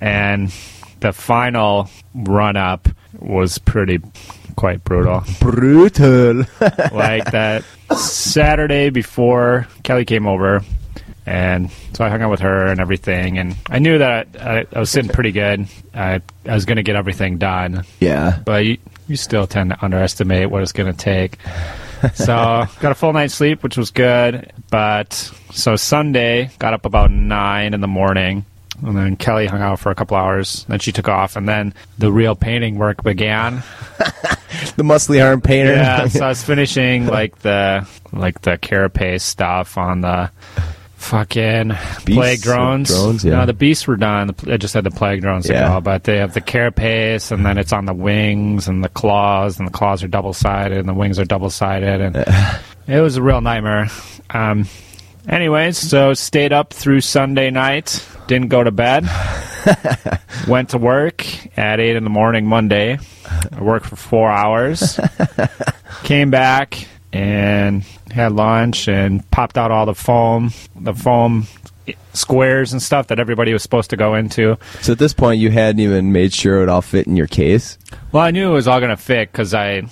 and 0.01 0.51
the 0.99 1.13
final 1.13 1.87
run 2.15 2.57
up 2.57 2.89
was 3.19 3.59
pretty 3.59 3.99
quite 4.55 4.83
brutal. 4.83 5.23
Brutal. 5.39 6.37
like 6.91 7.31
that 7.31 7.63
Saturday 7.95 8.89
before 8.89 9.67
Kelly 9.83 10.03
came 10.03 10.25
over, 10.25 10.63
and 11.27 11.69
so 11.91 12.05
I 12.05 12.09
hung 12.09 12.21
out 12.21 12.31
with 12.31 12.39
her 12.39 12.67
and 12.67 12.79
everything, 12.79 13.37
and 13.37 13.57
I 13.69 13.79
knew 13.79 13.97
that 13.97 14.29
I, 14.39 14.65
I 14.73 14.79
was 14.79 14.89
sitting 14.89 15.11
pretty 15.11 15.33
good. 15.33 15.67
I, 15.93 16.21
I 16.45 16.53
was 16.53 16.63
going 16.63 16.77
to 16.77 16.83
get 16.83 16.95
everything 16.95 17.37
done, 17.37 17.83
yeah. 17.99 18.39
but 18.45 18.65
you, 18.65 18.77
you 19.09 19.17
still 19.17 19.45
tend 19.45 19.71
to 19.71 19.83
underestimate 19.83 20.49
what 20.49 20.63
it's 20.63 20.71
going 20.71 20.89
to 20.91 20.97
take. 20.97 21.37
so 22.13 22.65
got 22.79 22.91
a 22.93 22.95
full 22.95 23.11
night's 23.11 23.35
sleep, 23.35 23.61
which 23.61 23.75
was 23.75 23.91
good. 23.91 24.53
But 24.71 25.11
so 25.51 25.75
Sunday, 25.75 26.49
got 26.59 26.73
up 26.73 26.85
about 26.85 27.11
nine 27.11 27.73
in 27.73 27.81
the 27.81 27.87
morning. 27.87 28.45
And 28.81 28.95
then 28.95 29.15
Kelly 29.17 29.47
hung 29.47 29.61
out 29.61 29.79
for 29.79 29.91
a 29.91 29.95
couple 29.95 30.15
hours. 30.15 30.63
Then 30.69 30.79
she 30.79 30.91
took 30.93 31.09
off, 31.09 31.35
and 31.35 31.49
then 31.49 31.73
the 31.97 32.11
real 32.11 32.35
painting 32.35 32.77
work 32.77 33.03
began. 33.03 33.63
The 34.75 34.83
muscly 34.83 35.23
arm 35.23 35.41
painter. 35.41 35.73
Yeah, 35.73 36.07
so 36.07 36.25
I 36.25 36.29
was 36.29 36.43
finishing 36.43 37.05
like 37.05 37.39
the 37.39 37.87
like 38.11 38.41
the 38.41 38.57
carapace 38.57 39.23
stuff 39.23 39.77
on 39.77 40.01
the 40.01 40.31
fucking 40.97 41.69
plague 42.05 42.41
drones. 42.41 42.89
drones, 42.89 43.23
yeah. 43.23 43.39
No, 43.39 43.45
the 43.45 43.53
beasts 43.53 43.87
were 43.87 43.95
done. 43.97 44.27
The- 44.27 44.53
I 44.53 44.57
just 44.57 44.73
had 44.73 44.83
the 44.83 44.91
plague 44.91 45.21
drones 45.21 45.47
Yeah. 45.47 45.69
go, 45.75 45.81
but 45.81 46.03
they 46.03 46.17
have 46.17 46.33
the 46.33 46.41
carapace, 46.41 47.31
and 47.31 47.45
then 47.45 47.57
it's 47.57 47.71
on 47.71 47.85
the 47.85 47.93
wings 47.93 48.67
and 48.67 48.83
the 48.83 48.89
claws, 48.89 49.57
and 49.59 49.67
the 49.67 49.71
claws 49.71 50.03
are 50.03 50.07
double 50.07 50.33
sided, 50.33 50.77
and 50.79 50.89
the 50.89 50.93
wings 50.93 51.19
are 51.19 51.25
double 51.25 51.49
sided, 51.49 52.01
and 52.01 52.15
it 52.87 52.99
was 52.99 53.15
a 53.17 53.21
real 53.21 53.41
nightmare. 53.41 53.87
Um, 54.31 54.65
anyways, 55.29 55.77
so 55.77 56.13
stayed 56.13 56.51
up 56.51 56.73
through 56.73 57.01
Sunday 57.01 57.51
night. 57.51 58.05
Didn't 58.27 58.49
go 58.49 58.61
to 58.63 58.71
bed. 58.71 59.07
Went 60.47 60.69
to 60.69 60.77
work 60.77 61.25
at 61.57 61.79
eight 61.79 61.95
in 61.95 62.03
the 62.03 62.09
morning 62.09 62.45
Monday. 62.45 62.97
I 63.55 63.61
worked 63.61 63.85
for 63.85 63.95
four 63.95 64.29
hours. 64.29 64.99
Came 66.03 66.29
back 66.31 66.87
and 67.13 67.83
had 68.11 68.33
lunch 68.33 68.87
and 68.87 69.29
popped 69.31 69.57
out 69.57 69.71
all 69.71 69.85
the 69.85 69.95
foam, 69.95 70.51
the 70.75 70.93
foam 70.93 71.47
squares 72.13 72.73
and 72.73 72.81
stuff 72.81 73.07
that 73.07 73.19
everybody 73.19 73.53
was 73.53 73.63
supposed 73.63 73.89
to 73.91 73.97
go 73.97 74.15
into. 74.15 74.57
So 74.81 74.91
at 74.93 74.99
this 74.99 75.13
point, 75.13 75.39
you 75.39 75.51
hadn't 75.51 75.79
even 75.79 76.11
made 76.11 76.33
sure 76.33 76.63
it 76.63 76.69
all 76.69 76.81
fit 76.81 77.07
in 77.07 77.15
your 77.15 77.27
case. 77.27 77.77
Well, 78.11 78.23
I 78.23 78.31
knew 78.31 78.49
it 78.49 78.53
was 78.53 78.67
all 78.67 78.79
going 78.79 78.95
to 78.95 79.01
fit 79.01 79.31
because 79.31 79.53
I, 79.53 79.83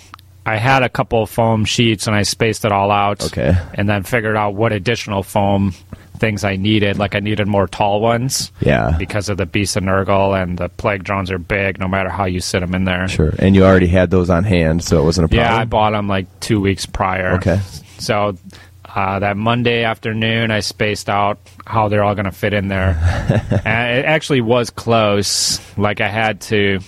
I 0.45 0.57
had 0.57 0.83
a 0.83 0.89
couple 0.89 1.23
of 1.23 1.29
foam 1.29 1.65
sheets 1.65 2.07
and 2.07 2.15
I 2.15 2.23
spaced 2.23 2.65
it 2.65 2.71
all 2.71 2.91
out. 2.91 3.23
Okay. 3.25 3.57
And 3.73 3.87
then 3.87 4.03
figured 4.03 4.35
out 4.35 4.55
what 4.55 4.73
additional 4.73 5.23
foam 5.23 5.73
things 6.15 6.43
I 6.43 6.55
needed. 6.55 6.97
Like 6.97 7.15
I 7.15 7.19
needed 7.19 7.47
more 7.47 7.67
tall 7.67 8.01
ones. 8.01 8.51
Yeah. 8.59 8.95
Because 8.97 9.29
of 9.29 9.37
the 9.37 9.45
beast 9.45 9.75
of 9.75 9.83
Nurgle 9.83 10.41
and 10.41 10.57
the 10.57 10.69
plague 10.69 11.03
drones 11.03 11.31
are 11.31 11.37
big 11.37 11.79
no 11.79 11.87
matter 11.87 12.09
how 12.09 12.25
you 12.25 12.39
sit 12.39 12.61
them 12.61 12.75
in 12.75 12.85
there. 12.85 13.07
Sure. 13.07 13.33
And 13.39 13.55
you 13.55 13.63
already 13.65 13.87
had 13.87 14.09
those 14.09 14.29
on 14.29 14.43
hand, 14.43 14.83
so 14.83 14.99
it 14.99 15.03
wasn't 15.03 15.25
a 15.25 15.27
problem. 15.29 15.45
Yeah, 15.45 15.57
I 15.57 15.65
bought 15.65 15.91
them 15.91 16.07
like 16.07 16.39
two 16.39 16.61
weeks 16.61 16.85
prior. 16.85 17.35
Okay. 17.35 17.59
So 17.99 18.37
uh, 18.95 19.19
that 19.19 19.35
Monday 19.35 19.83
afternoon, 19.83 20.51
I 20.51 20.61
spaced 20.61 21.09
out 21.09 21.39
how 21.65 21.89
they're 21.89 22.03
all 22.03 22.15
going 22.15 22.25
to 22.25 22.31
fit 22.31 22.53
in 22.53 22.69
there. 22.69 22.97
and 23.65 23.99
it 23.99 24.05
actually 24.05 24.41
was 24.41 24.69
close. 24.69 25.59
Like 25.77 26.01
I 26.01 26.07
had 26.07 26.41
to 26.41 26.79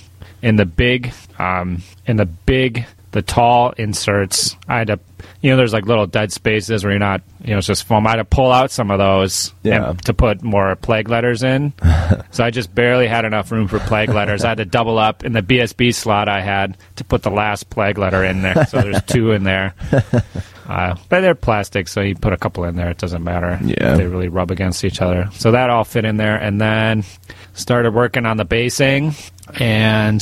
in 0.41 0.55
the 0.55 0.65
big, 0.65 1.13
um, 1.39 1.83
in 2.05 2.17
the 2.17 2.25
big, 2.25 2.85
the 3.11 3.21
tall 3.21 3.71
inserts. 3.71 4.55
I 4.67 4.79
had 4.79 4.87
to, 4.87 4.99
you 5.47 5.53
know, 5.53 5.57
there's 5.57 5.71
like 5.71 5.85
little 5.85 6.05
dead 6.05 6.33
spaces 6.33 6.83
where 6.83 6.91
you're 6.91 6.99
not, 6.99 7.21
you 7.41 7.51
know, 7.51 7.59
it's 7.59 7.67
just 7.67 7.85
foam. 7.85 8.05
I 8.05 8.09
had 8.09 8.15
to 8.17 8.25
pull 8.25 8.51
out 8.51 8.69
some 8.69 8.91
of 8.91 8.97
those 8.97 9.53
Yeah. 9.63 9.91
and 9.91 10.03
to 10.03 10.13
put 10.13 10.43
more 10.43 10.75
plague 10.75 11.07
bearers 11.07 11.41
in. 11.41 11.71
so 12.31 12.43
I 12.43 12.49
just 12.51 12.75
barely 12.75 13.07
had 13.07 13.23
enough 13.23 13.49
room 13.49 13.69
for 13.69 13.79
plague 13.79 14.09
bearers. 14.09 14.43
I 14.43 14.49
had 14.49 14.57
to 14.57 14.65
double 14.65 14.97
up 14.99 15.23
in 15.23 15.31
the 15.31 15.41
BSB 15.41 15.95
slot 15.95 16.27
I 16.27 16.41
had 16.41 16.77
to 16.97 17.05
put 17.05 17.23
the 17.23 17.31
last 17.31 17.69
plague 17.69 17.95
bearer 17.95 18.25
in 18.25 18.41
there. 18.41 18.65
So 18.65 18.81
there's 18.81 19.01
two 19.03 19.31
in 19.31 19.43
there. 19.45 19.73
Uh, 20.67 20.97
but 21.07 21.21
they're 21.21 21.33
plastic, 21.33 21.87
so 21.87 22.01
you 22.01 22.13
put 22.13 22.33
a 22.33 22.37
couple 22.37 22.65
in 22.65 22.75
there. 22.75 22.89
It 22.89 22.97
doesn't 22.97 23.23
matter. 23.23 23.57
Yeah. 23.63 23.95
They 23.95 24.05
really 24.05 24.27
rub 24.27 24.51
against 24.51 24.83
each 24.83 25.01
other. 25.01 25.29
So 25.31 25.51
that 25.51 25.69
all 25.69 25.85
fit 25.85 26.03
in 26.03 26.17
there. 26.17 26.35
And 26.35 26.59
then 26.59 27.05
started 27.53 27.93
working 27.93 28.25
on 28.25 28.35
the 28.35 28.43
basing. 28.43 29.13
And 29.61 30.21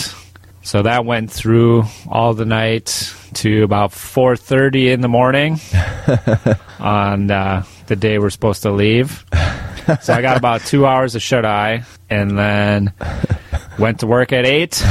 so 0.65 0.81
that 0.81 1.05
went 1.05 1.31
through 1.31 1.83
all 2.09 2.33
the 2.33 2.45
night 2.45 3.13
to 3.35 3.63
about 3.63 3.91
4.30 3.91 4.93
in 4.93 5.01
the 5.01 5.07
morning 5.07 5.59
on 6.79 7.31
uh, 7.31 7.63
the 7.87 7.95
day 7.95 8.19
we're 8.19 8.29
supposed 8.29 8.63
to 8.63 8.71
leave. 8.71 9.25
So 10.01 10.13
I 10.13 10.21
got 10.21 10.35
about 10.37 10.61
two 10.61 10.85
hours 10.85 11.15
of 11.15 11.21
shut-eye. 11.21 11.83
And 12.09 12.37
then 12.37 12.93
went 13.79 13.99
to 14.01 14.07
work 14.07 14.33
at 14.33 14.45
8. 14.45 14.83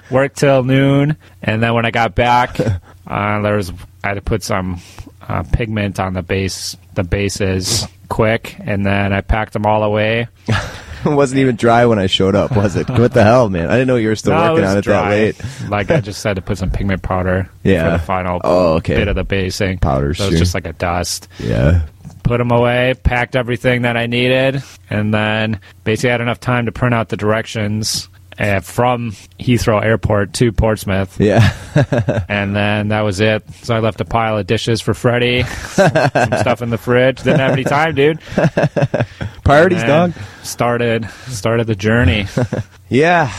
worked 0.10 0.36
till 0.36 0.62
noon, 0.64 1.16
and 1.42 1.62
then 1.62 1.74
when 1.74 1.84
I 1.84 1.90
got 1.90 2.14
back, 2.14 2.58
uh, 2.60 3.40
there 3.42 3.56
was 3.56 3.72
I 4.02 4.08
had 4.08 4.14
to 4.14 4.20
put 4.22 4.42
some 4.42 4.80
uh, 5.20 5.42
pigment 5.42 5.98
on 5.98 6.14
the 6.14 6.22
base, 6.22 6.76
the 6.94 7.04
bases 7.04 7.86
quick, 8.08 8.56
and 8.60 8.84
then 8.84 9.12
I 9.12 9.22
packed 9.22 9.54
them 9.54 9.66
all 9.66 9.82
away. 9.82 10.28
It 11.04 11.14
wasn't 11.14 11.40
even 11.40 11.56
dry 11.56 11.86
when 11.86 11.98
I 11.98 12.06
showed 12.06 12.34
up, 12.34 12.54
was 12.56 12.76
it? 12.76 12.88
what 12.90 13.12
the 13.12 13.22
hell, 13.24 13.48
man? 13.50 13.68
I 13.68 13.72
didn't 13.74 13.88
know 13.88 13.96
you 13.96 14.08
were 14.08 14.16
still 14.16 14.34
No, 14.34 14.52
working 14.52 14.62
was 14.62 14.70
on 14.72 14.78
it 14.78 14.82
dry. 14.82 15.02
that 15.02 15.10
late. 15.10 15.68
Like 15.70 15.90
I 15.90 16.00
just 16.02 16.22
had 16.24 16.36
to 16.36 16.42
put 16.42 16.58
some 16.58 16.70
pigment 16.70 17.02
powder 17.02 17.48
Yeah. 17.62 17.84
for 17.84 17.90
the 17.98 18.04
final 18.04 18.40
Oh, 18.44 18.74
okay. 18.74 18.96
bit 18.96 19.08
of 19.08 19.14
the 19.16 19.24
basing. 19.24 19.78
Powder, 19.78 20.14
so 20.14 20.24
it 20.24 20.26
sure. 20.26 20.30
was 20.32 20.40
just 20.40 20.54
like 20.54 20.66
a 20.66 20.72
dust. 20.72 21.28
Yeah. 21.38 21.86
Put 22.22 22.38
them 22.38 22.50
away, 22.50 22.94
packed 23.02 23.36
everything 23.36 23.82
that 23.82 23.96
I 23.98 24.06
needed, 24.06 24.62
and 24.88 25.12
then 25.12 25.60
basically 25.84 26.08
had 26.10 26.22
enough 26.22 26.40
time 26.40 26.64
to 26.66 26.72
print 26.72 26.94
out 26.94 27.10
the 27.10 27.18
directions. 27.18 28.08
Uh, 28.38 28.60
from 28.60 29.12
Heathrow 29.38 29.82
Airport 29.84 30.32
to 30.34 30.50
Portsmouth, 30.50 31.20
Yeah. 31.20 31.54
and 32.28 32.54
then 32.56 32.88
that 32.88 33.02
was 33.02 33.20
it. 33.20 33.44
So 33.62 33.76
I 33.76 33.78
left 33.78 34.00
a 34.00 34.04
pile 34.04 34.36
of 34.38 34.46
dishes 34.46 34.80
for 34.80 34.92
Freddie, 34.92 35.44
some 35.44 35.88
stuff 36.40 36.60
in 36.60 36.70
the 36.70 36.78
fridge. 36.78 37.18
Didn't 37.22 37.38
have 37.40 37.52
any 37.52 37.64
time, 37.64 37.94
dude. 37.94 38.18
Priorities, 39.44 39.82
dog. 39.84 40.12
Started 40.42 41.08
started 41.28 41.66
the 41.66 41.76
journey. 41.76 42.26
Yeah. 42.90 43.32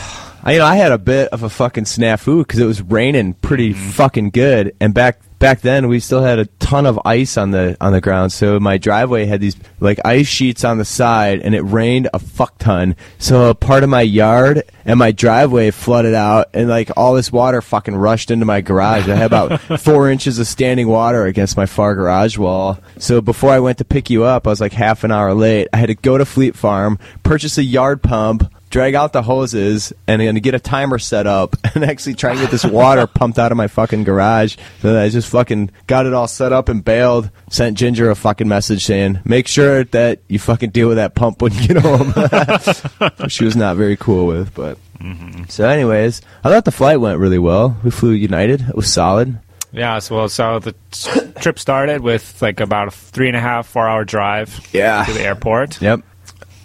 I, 0.46 0.52
you 0.52 0.58
know, 0.60 0.64
I 0.64 0.76
had 0.76 0.92
a 0.92 0.98
bit 0.98 1.28
of 1.30 1.42
a 1.42 1.50
fucking 1.50 1.84
snafu 1.84 2.38
because 2.38 2.60
it 2.60 2.66
was 2.66 2.80
raining 2.80 3.34
pretty 3.34 3.74
Mm-hmm. 3.74 3.90
fucking 3.90 4.30
good, 4.30 4.74
and 4.80 4.94
back 4.94 5.20
back 5.38 5.60
then 5.60 5.88
we 5.88 6.00
still 6.00 6.22
had 6.22 6.38
a 6.38 6.46
ton 6.46 6.86
of 6.86 6.98
ice 7.04 7.36
on 7.36 7.50
the 7.50 7.76
on 7.80 7.92
the 7.92 8.00
ground. 8.00 8.32
So 8.32 8.58
my 8.60 8.78
driveway 8.78 9.26
had 9.26 9.40
these 9.40 9.56
like 9.80 9.98
ice 10.04 10.28
sheets 10.28 10.64
on 10.64 10.78
the 10.78 10.84
side, 10.84 11.40
and 11.40 11.54
it 11.54 11.62
rained 11.62 12.08
a 12.14 12.18
fuck 12.20 12.58
ton. 12.58 12.94
So 13.18 13.50
a 13.50 13.54
part 13.56 13.82
of 13.82 13.90
my 13.90 14.02
yard 14.02 14.62
and 14.84 14.98
my 15.00 15.10
driveway 15.10 15.72
flooded 15.72 16.14
out, 16.14 16.46
and 16.54 16.68
like 16.68 16.90
all 16.96 17.14
this 17.14 17.32
water 17.32 17.60
fucking 17.60 17.96
rushed 17.96 18.30
into 18.30 18.46
my 18.46 18.60
garage. 18.60 19.08
I 19.08 19.16
had 19.16 19.26
about 19.26 19.60
four 19.80 20.08
inches 20.10 20.38
of 20.38 20.46
standing 20.46 20.86
water 20.86 21.26
against 21.26 21.56
my 21.56 21.66
far 21.66 21.94
garage 21.96 22.38
wall. 22.38 22.78
So 22.98 23.20
before 23.20 23.50
I 23.50 23.58
went 23.58 23.78
to 23.78 23.84
pick 23.84 24.10
you 24.10 24.22
up, 24.22 24.46
I 24.46 24.50
was 24.50 24.60
like 24.60 24.72
half 24.72 25.02
an 25.02 25.10
hour 25.10 25.34
late. 25.34 25.66
I 25.72 25.78
had 25.78 25.86
to 25.88 25.94
go 25.96 26.16
to 26.16 26.24
Fleet 26.24 26.54
Farm, 26.54 26.98
purchase 27.24 27.58
a 27.58 27.64
yard 27.64 28.00
pump 28.02 28.50
drag 28.70 28.94
out 28.94 29.12
the 29.12 29.22
hoses 29.22 29.92
and 30.08 30.20
then 30.20 30.34
get 30.36 30.54
a 30.54 30.58
timer 30.58 30.98
set 30.98 31.26
up 31.26 31.56
and 31.74 31.84
actually 31.84 32.14
try 32.14 32.32
and 32.32 32.40
get 32.40 32.50
this 32.50 32.64
water 32.64 33.06
pumped 33.14 33.38
out 33.38 33.52
of 33.52 33.56
my 33.56 33.68
fucking 33.68 34.04
garage. 34.04 34.56
So 34.82 35.00
I 35.00 35.08
just 35.08 35.28
fucking 35.28 35.70
got 35.86 36.06
it 36.06 36.12
all 36.14 36.26
set 36.28 36.52
up 36.52 36.68
and 36.68 36.84
bailed. 36.84 37.30
Sent 37.50 37.78
Ginger 37.78 38.10
a 38.10 38.14
fucking 38.16 38.48
message 38.48 38.84
saying, 38.84 39.20
"Make 39.24 39.46
sure 39.48 39.84
that 39.84 40.20
you 40.28 40.38
fucking 40.38 40.70
deal 40.70 40.88
with 40.88 40.96
that 40.96 41.14
pump 41.14 41.40
when 41.42 41.52
you 41.54 41.68
get 41.68 41.76
home." 41.78 42.12
She 43.28 43.44
was 43.44 43.56
not 43.56 43.76
very 43.76 43.96
cool 43.96 44.26
with, 44.26 44.54
but. 44.54 44.78
Mm-hmm. 45.00 45.44
So, 45.48 45.68
anyways, 45.68 46.22
I 46.42 46.48
thought 46.50 46.64
the 46.64 46.72
flight 46.72 47.00
went 47.00 47.18
really 47.18 47.38
well. 47.38 47.76
We 47.84 47.90
flew 47.90 48.12
United. 48.12 48.62
It 48.62 48.74
was 48.74 48.90
solid. 48.90 49.38
yeah, 49.72 49.98
so 49.98 50.16
well, 50.16 50.28
so 50.30 50.58
the 50.58 50.74
trip 51.40 51.58
started 51.58 52.00
with 52.00 52.40
like 52.40 52.60
about 52.60 52.88
a 52.88 52.90
three 52.90 53.28
and 53.28 53.36
a 53.36 53.40
half, 53.40 53.66
four 53.66 53.86
hour 53.86 54.04
drive 54.06 54.58
Yeah. 54.72 55.04
to 55.04 55.12
the 55.12 55.20
airport. 55.20 55.82
Yep. 55.82 56.00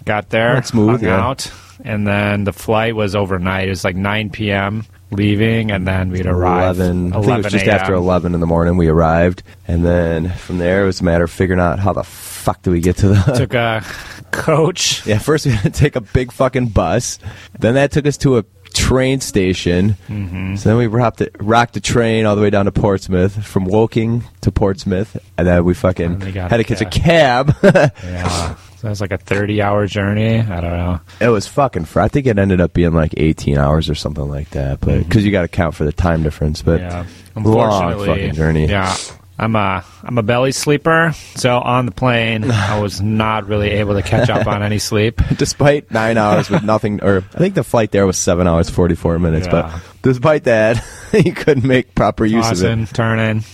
got 0.06 0.30
there, 0.30 0.54
That's 0.54 0.70
smooth, 0.70 1.00
hung 1.00 1.04
yeah. 1.04 1.20
out, 1.28 1.52
and 1.84 2.06
then 2.06 2.44
the 2.44 2.52
flight 2.52 2.94
was 2.96 3.14
overnight. 3.14 3.66
It 3.66 3.70
was 3.70 3.84
like 3.84 3.96
9 3.96 4.30
p.m. 4.30 4.84
leaving, 5.10 5.70
and 5.70 5.86
then 5.86 6.10
we'd 6.10 6.26
arrive 6.26 6.76
11, 6.76 7.12
I 7.12 7.20
think 7.20 7.38
it 7.38 7.44
was 7.44 7.52
just 7.52 7.66
after 7.66 7.94
11 7.94 8.34
in 8.34 8.40
the 8.40 8.46
morning 8.46 8.76
we 8.76 8.88
arrived. 8.88 9.42
And 9.68 9.84
then 9.84 10.30
from 10.30 10.58
there, 10.58 10.82
it 10.82 10.86
was 10.86 11.00
a 11.00 11.04
matter 11.04 11.24
of 11.24 11.30
figuring 11.30 11.60
out 11.60 11.78
how 11.78 11.92
the 11.92 12.04
fuck 12.04 12.62
do 12.62 12.70
we 12.70 12.80
get 12.80 12.96
to 12.98 13.08
the. 13.08 13.14
Took 13.36 13.54
a 13.54 13.84
coach. 14.32 15.06
yeah, 15.06 15.18
first 15.18 15.46
we 15.46 15.52
had 15.52 15.74
to 15.74 15.78
take 15.80 15.96
a 15.96 16.00
big 16.00 16.32
fucking 16.32 16.68
bus. 16.68 17.18
Then 17.58 17.74
that 17.74 17.92
took 17.92 18.06
us 18.06 18.16
to 18.18 18.38
a 18.38 18.44
train 18.72 19.20
station. 19.20 19.96
Mm-hmm. 20.08 20.56
So 20.56 20.68
then 20.68 20.78
we 20.78 20.86
rocked 20.86 21.18
the, 21.18 21.30
rocked 21.40 21.74
the 21.74 21.80
train 21.80 22.26
all 22.26 22.36
the 22.36 22.42
way 22.42 22.50
down 22.50 22.64
to 22.64 22.72
Portsmouth, 22.72 23.44
from 23.44 23.64
Woking 23.64 24.24
to 24.40 24.50
Portsmouth. 24.52 25.16
And 25.36 25.46
then 25.46 25.64
we 25.64 25.74
fucking 25.74 26.20
had 26.20 26.56
to 26.56 26.64
catch 26.64 26.80
a 26.80 26.86
cab. 26.86 27.54
Yeah, 28.02 28.56
so 28.76 28.88
it 28.88 28.90
was 28.90 29.00
like 29.00 29.12
a 29.12 29.18
30-hour 29.18 29.86
journey. 29.86 30.40
I 30.40 30.60
don't 30.60 30.76
know. 30.76 31.00
It 31.20 31.28
was 31.28 31.46
fucking. 31.46 31.84
Fr- 31.84 32.00
I 32.00 32.08
think 32.08 32.26
it 32.26 32.38
ended 32.38 32.60
up 32.60 32.72
being 32.72 32.92
like 32.92 33.14
18 33.16 33.56
hours 33.56 33.88
or 33.88 33.94
something 33.94 34.28
like 34.28 34.50
that. 34.50 34.80
But 34.80 34.98
because 35.04 35.24
you 35.24 35.30
got 35.30 35.42
to 35.42 35.48
count 35.48 35.74
for 35.74 35.84
the 35.84 35.92
time 35.92 36.22
difference. 36.22 36.62
But 36.62 36.80
yeah, 36.80 37.06
long 37.36 37.46
unfortunately, 37.46 38.06
fucking 38.06 38.34
journey. 38.34 38.66
Yeah, 38.66 38.94
I'm 39.38 39.56
a 39.56 39.84
I'm 40.02 40.18
a 40.18 40.22
belly 40.22 40.52
sleeper, 40.52 41.12
so 41.34 41.58
on 41.58 41.86
the 41.86 41.92
plane 41.92 42.44
I 42.50 42.78
was 42.80 43.00
not 43.00 43.48
really 43.48 43.70
able 43.70 43.94
to 43.94 44.02
catch 44.02 44.30
up 44.30 44.46
on 44.46 44.62
any 44.62 44.78
sleep. 44.78 45.20
despite 45.36 45.90
nine 45.90 46.18
hours 46.18 46.50
with 46.50 46.62
nothing, 46.62 47.02
or 47.02 47.18
I 47.34 47.38
think 47.38 47.54
the 47.54 47.64
flight 47.64 47.90
there 47.90 48.06
was 48.06 48.18
seven 48.18 48.46
hours 48.46 48.70
44 48.70 49.18
minutes. 49.18 49.46
Yeah. 49.46 49.52
But 49.52 49.82
despite 50.02 50.44
that, 50.44 50.84
you 51.12 51.32
couldn't 51.32 51.66
make 51.66 51.94
proper 51.94 52.24
use 52.24 52.50
of 52.50 52.62
it. 52.62 52.94
Turning. 52.94 53.44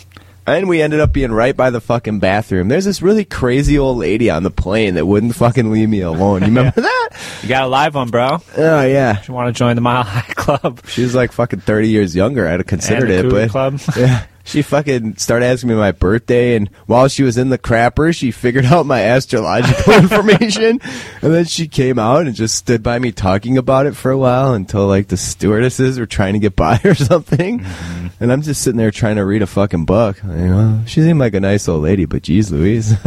And 0.46 0.66
we 0.66 0.80
ended 0.80 1.00
up 1.00 1.12
being 1.12 1.30
right 1.30 1.54
by 1.54 1.68
the 1.68 1.80
fucking 1.80 2.20
bathroom. 2.20 2.68
There's 2.68 2.86
this 2.86 3.02
really 3.02 3.26
crazy 3.26 3.78
old 3.78 3.98
lady 3.98 4.30
on 4.30 4.44
the 4.44 4.50
plane 4.50 4.94
that 4.94 5.04
wouldn't 5.04 5.34
fucking 5.34 5.70
leave 5.70 5.90
me 5.90 6.00
alone. 6.00 6.40
You 6.40 6.46
remember 6.46 6.80
that? 6.80 7.08
You 7.42 7.50
got 7.50 7.64
a 7.64 7.66
live 7.66 7.94
one, 7.94 8.08
bro. 8.08 8.38
Oh 8.56 8.82
yeah. 8.82 9.22
You 9.28 9.34
want 9.34 9.54
to 9.54 9.58
join 9.58 9.74
the 9.74 9.82
Mile 9.82 10.04
High 10.04 10.32
Club? 10.34 10.80
She 10.86 11.02
was 11.02 11.14
like 11.14 11.32
fucking 11.32 11.60
30 11.60 11.88
years 11.90 12.16
younger. 12.16 12.48
I'd 12.48 12.60
have 12.60 12.66
considered 12.66 13.10
it, 13.10 13.28
but 13.30 13.50
Club. 13.50 13.78
yeah. 13.94 14.24
She 14.49 14.62
fucking 14.62 15.16
started 15.18 15.44
asking 15.46 15.68
me 15.68 15.74
my 15.76 15.92
birthday, 15.92 16.57
and 16.57 16.68
while 16.86 17.09
she 17.09 17.22
was 17.22 17.36
in 17.36 17.51
the 17.51 17.59
crapper, 17.59 18.16
she 18.16 18.30
figured 18.30 18.64
out 18.64 18.86
my 18.86 19.03
astrological 19.03 19.92
information, 20.03 20.80
and 21.22 21.34
then 21.34 21.44
she 21.44 21.68
came 21.68 21.99
out 21.99 22.26
and 22.26 22.34
just 22.34 22.55
stood 22.57 22.82
by 22.82 22.99
me 22.99 23.12
talking 23.12 23.59
about 23.59 23.84
it 23.86 23.94
for 23.94 24.11
a 24.11 24.16
while 24.16 24.55
until 24.55 24.86
like 24.86 25.09
the 25.09 25.16
stewardesses 25.18 25.99
were 25.99 26.07
trying 26.07 26.32
to 26.32 26.38
get 26.38 26.57
by 26.57 26.80
or 26.84 26.94
something, 26.94 27.61
Mm-hmm. 27.61 28.07
and 28.22 28.32
I'm 28.32 28.40
just 28.42 28.62
sitting 28.62 28.78
there 28.78 28.90
trying 28.90 29.16
to 29.16 29.24
read 29.24 29.42
a 29.42 29.46
fucking 29.46 29.84
book. 29.84 30.16
You 30.22 30.30
know, 30.49 30.82
she 30.86 31.03
seemed 31.03 31.20
like 31.20 31.34
a 31.34 31.40
nice 31.40 31.68
old 31.68 31.82
lady, 31.82 32.07
but 32.07 32.22
geez, 32.22 32.51
Louise. 32.51 32.94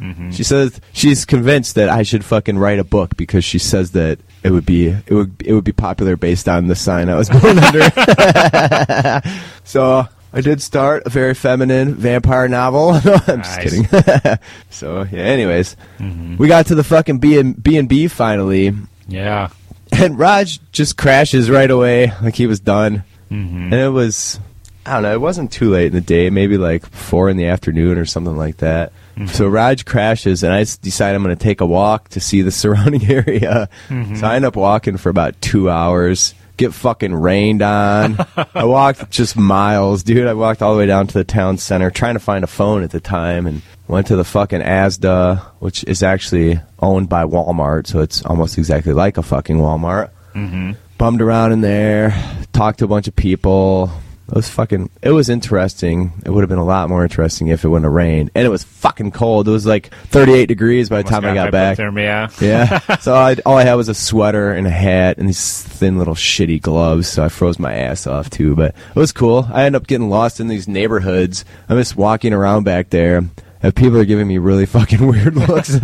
Mm-hmm. 0.00 0.30
She 0.30 0.44
says 0.44 0.80
she's 0.94 1.26
convinced 1.26 1.74
that 1.74 1.90
I 1.90 2.04
should 2.04 2.24
fucking 2.24 2.56
write 2.56 2.78
a 2.78 2.84
book 2.84 3.18
because 3.18 3.44
she 3.44 3.58
says 3.58 3.90
that 3.90 4.18
it 4.42 4.50
would 4.50 4.64
be 4.64 4.88
it 4.88 5.10
would 5.10 5.34
it 5.44 5.52
would 5.52 5.64
be 5.64 5.72
popular 5.72 6.16
based 6.16 6.48
on 6.48 6.68
the 6.68 6.74
sign 6.74 7.10
I 7.10 7.16
was 7.16 7.28
born 7.28 7.58
under. 7.58 9.22
so 9.64 10.08
I 10.32 10.40
did 10.40 10.62
start 10.62 11.02
a 11.06 11.10
very 11.10 11.34
feminine 11.34 11.94
vampire 11.94 12.48
novel. 12.48 12.92
No, 13.04 13.18
I'm 13.26 13.42
just 13.42 13.60
kidding. 13.60 13.84
so 14.70 15.02
yeah. 15.10 15.18
Anyways, 15.18 15.76
mm-hmm. 15.98 16.36
we 16.36 16.48
got 16.48 16.66
to 16.66 16.74
the 16.74 16.84
fucking 16.84 17.18
B 17.18 17.38
and 17.38 17.60
B 17.60 17.76
and 17.78 17.88
B 17.88 18.06
finally, 18.08 18.72
Yeah. 19.08 19.48
and 19.92 20.18
Raj 20.18 20.60
just 20.72 20.96
crashes 20.96 21.50
right 21.50 21.70
away, 21.70 22.12
like 22.22 22.36
he 22.36 22.46
was 22.46 22.60
done. 22.60 23.02
hmm 23.28 23.64
And 23.72 23.74
it 23.74 23.88
was, 23.90 24.38
I 24.86 24.94
don't 24.94 25.02
know, 25.02 25.12
it 25.12 25.20
wasn't 25.20 25.50
too 25.52 25.70
late 25.70 25.86
in 25.86 25.92
the 25.92 26.00
day, 26.00 26.30
maybe 26.30 26.56
like 26.58 26.86
four 26.86 27.28
in 27.28 27.36
the 27.36 27.46
afternoon 27.46 27.98
or 27.98 28.04
something 28.04 28.36
like 28.36 28.58
that. 28.58 28.92
Mm-hmm. 29.16 29.26
So 29.26 29.48
Raj 29.48 29.84
crashes, 29.84 30.42
and 30.44 30.52
I 30.52 30.60
decide 30.60 31.14
I'm 31.14 31.22
going 31.22 31.36
to 31.36 31.42
take 31.42 31.60
a 31.60 31.66
walk 31.66 32.08
to 32.10 32.20
see 32.20 32.42
the 32.42 32.50
surrounding 32.62 33.04
area. 33.10 33.68
Mm-hmm. 33.88 34.16
So 34.16 34.26
I 34.26 34.36
end 34.36 34.44
up 34.44 34.56
walking 34.56 34.96
for 34.96 35.08
about 35.10 35.40
two 35.42 35.68
hours. 35.68 36.34
Get 36.60 36.74
fucking 36.74 37.14
rained 37.14 37.62
on. 37.62 38.18
I 38.54 38.66
walked 38.66 39.10
just 39.10 39.34
miles, 39.34 40.02
dude. 40.02 40.26
I 40.26 40.34
walked 40.34 40.60
all 40.60 40.74
the 40.74 40.78
way 40.78 40.84
down 40.84 41.06
to 41.06 41.14
the 41.14 41.24
town 41.24 41.56
center 41.56 41.90
trying 41.90 42.14
to 42.14 42.20
find 42.20 42.44
a 42.44 42.46
phone 42.46 42.82
at 42.82 42.90
the 42.90 43.00
time, 43.00 43.46
and 43.46 43.62
went 43.88 44.08
to 44.08 44.16
the 44.16 44.24
fucking 44.24 44.60
Asda, 44.60 45.38
which 45.60 45.84
is 45.84 46.02
actually 46.02 46.60
owned 46.80 47.08
by 47.08 47.24
Walmart, 47.24 47.86
so 47.86 48.00
it's 48.00 48.22
almost 48.26 48.58
exactly 48.58 48.92
like 48.92 49.16
a 49.16 49.22
fucking 49.22 49.56
Walmart 49.56 50.10
hmm 50.34 50.72
bummed 50.98 51.22
around 51.22 51.52
in 51.52 51.62
there, 51.62 52.12
talked 52.52 52.80
to 52.80 52.84
a 52.84 52.88
bunch 52.88 53.08
of 53.08 53.16
people. 53.16 53.90
It 54.30 54.36
was 54.36 54.48
fucking. 54.48 54.90
It 55.02 55.10
was 55.10 55.28
interesting. 55.28 56.12
It 56.24 56.30
would 56.30 56.42
have 56.42 56.48
been 56.48 56.58
a 56.58 56.64
lot 56.64 56.88
more 56.88 57.02
interesting 57.02 57.48
if 57.48 57.64
it 57.64 57.68
wouldn't 57.68 57.84
have 57.84 57.92
rained, 57.92 58.30
and 58.34 58.46
it 58.46 58.48
was 58.48 58.62
fucking 58.62 59.10
cold. 59.10 59.48
It 59.48 59.50
was 59.50 59.66
like 59.66 59.92
38 60.06 60.46
degrees 60.46 60.88
by 60.88 61.02
the 61.02 61.08
time 61.08 61.24
I 61.24 61.34
got 61.34 61.50
back. 61.50 61.78
Hypothermia. 61.78 62.30
Yeah. 62.40 62.78
so 62.98 63.14
I, 63.14 63.36
all 63.44 63.58
I 63.58 63.64
had 63.64 63.74
was 63.74 63.88
a 63.88 63.94
sweater 63.94 64.52
and 64.52 64.66
a 64.66 64.70
hat 64.70 65.18
and 65.18 65.28
these 65.28 65.62
thin 65.62 65.98
little 65.98 66.14
shitty 66.14 66.62
gloves. 66.62 67.08
So 67.08 67.24
I 67.24 67.28
froze 67.28 67.58
my 67.58 67.74
ass 67.74 68.06
off 68.06 68.30
too. 68.30 68.54
But 68.54 68.74
it 68.88 68.96
was 68.96 69.10
cool. 69.12 69.48
I 69.52 69.64
ended 69.64 69.82
up 69.82 69.88
getting 69.88 70.08
lost 70.08 70.38
in 70.40 70.46
these 70.48 70.68
neighborhoods. 70.68 71.44
I'm 71.68 71.76
just 71.76 71.96
walking 71.96 72.32
around 72.32 72.62
back 72.64 72.90
there. 72.90 73.24
And 73.62 73.76
people 73.76 73.98
are 73.98 74.06
giving 74.06 74.26
me 74.26 74.38
really 74.38 74.64
fucking 74.64 75.06
weird 75.06 75.34
looks. 75.36 75.78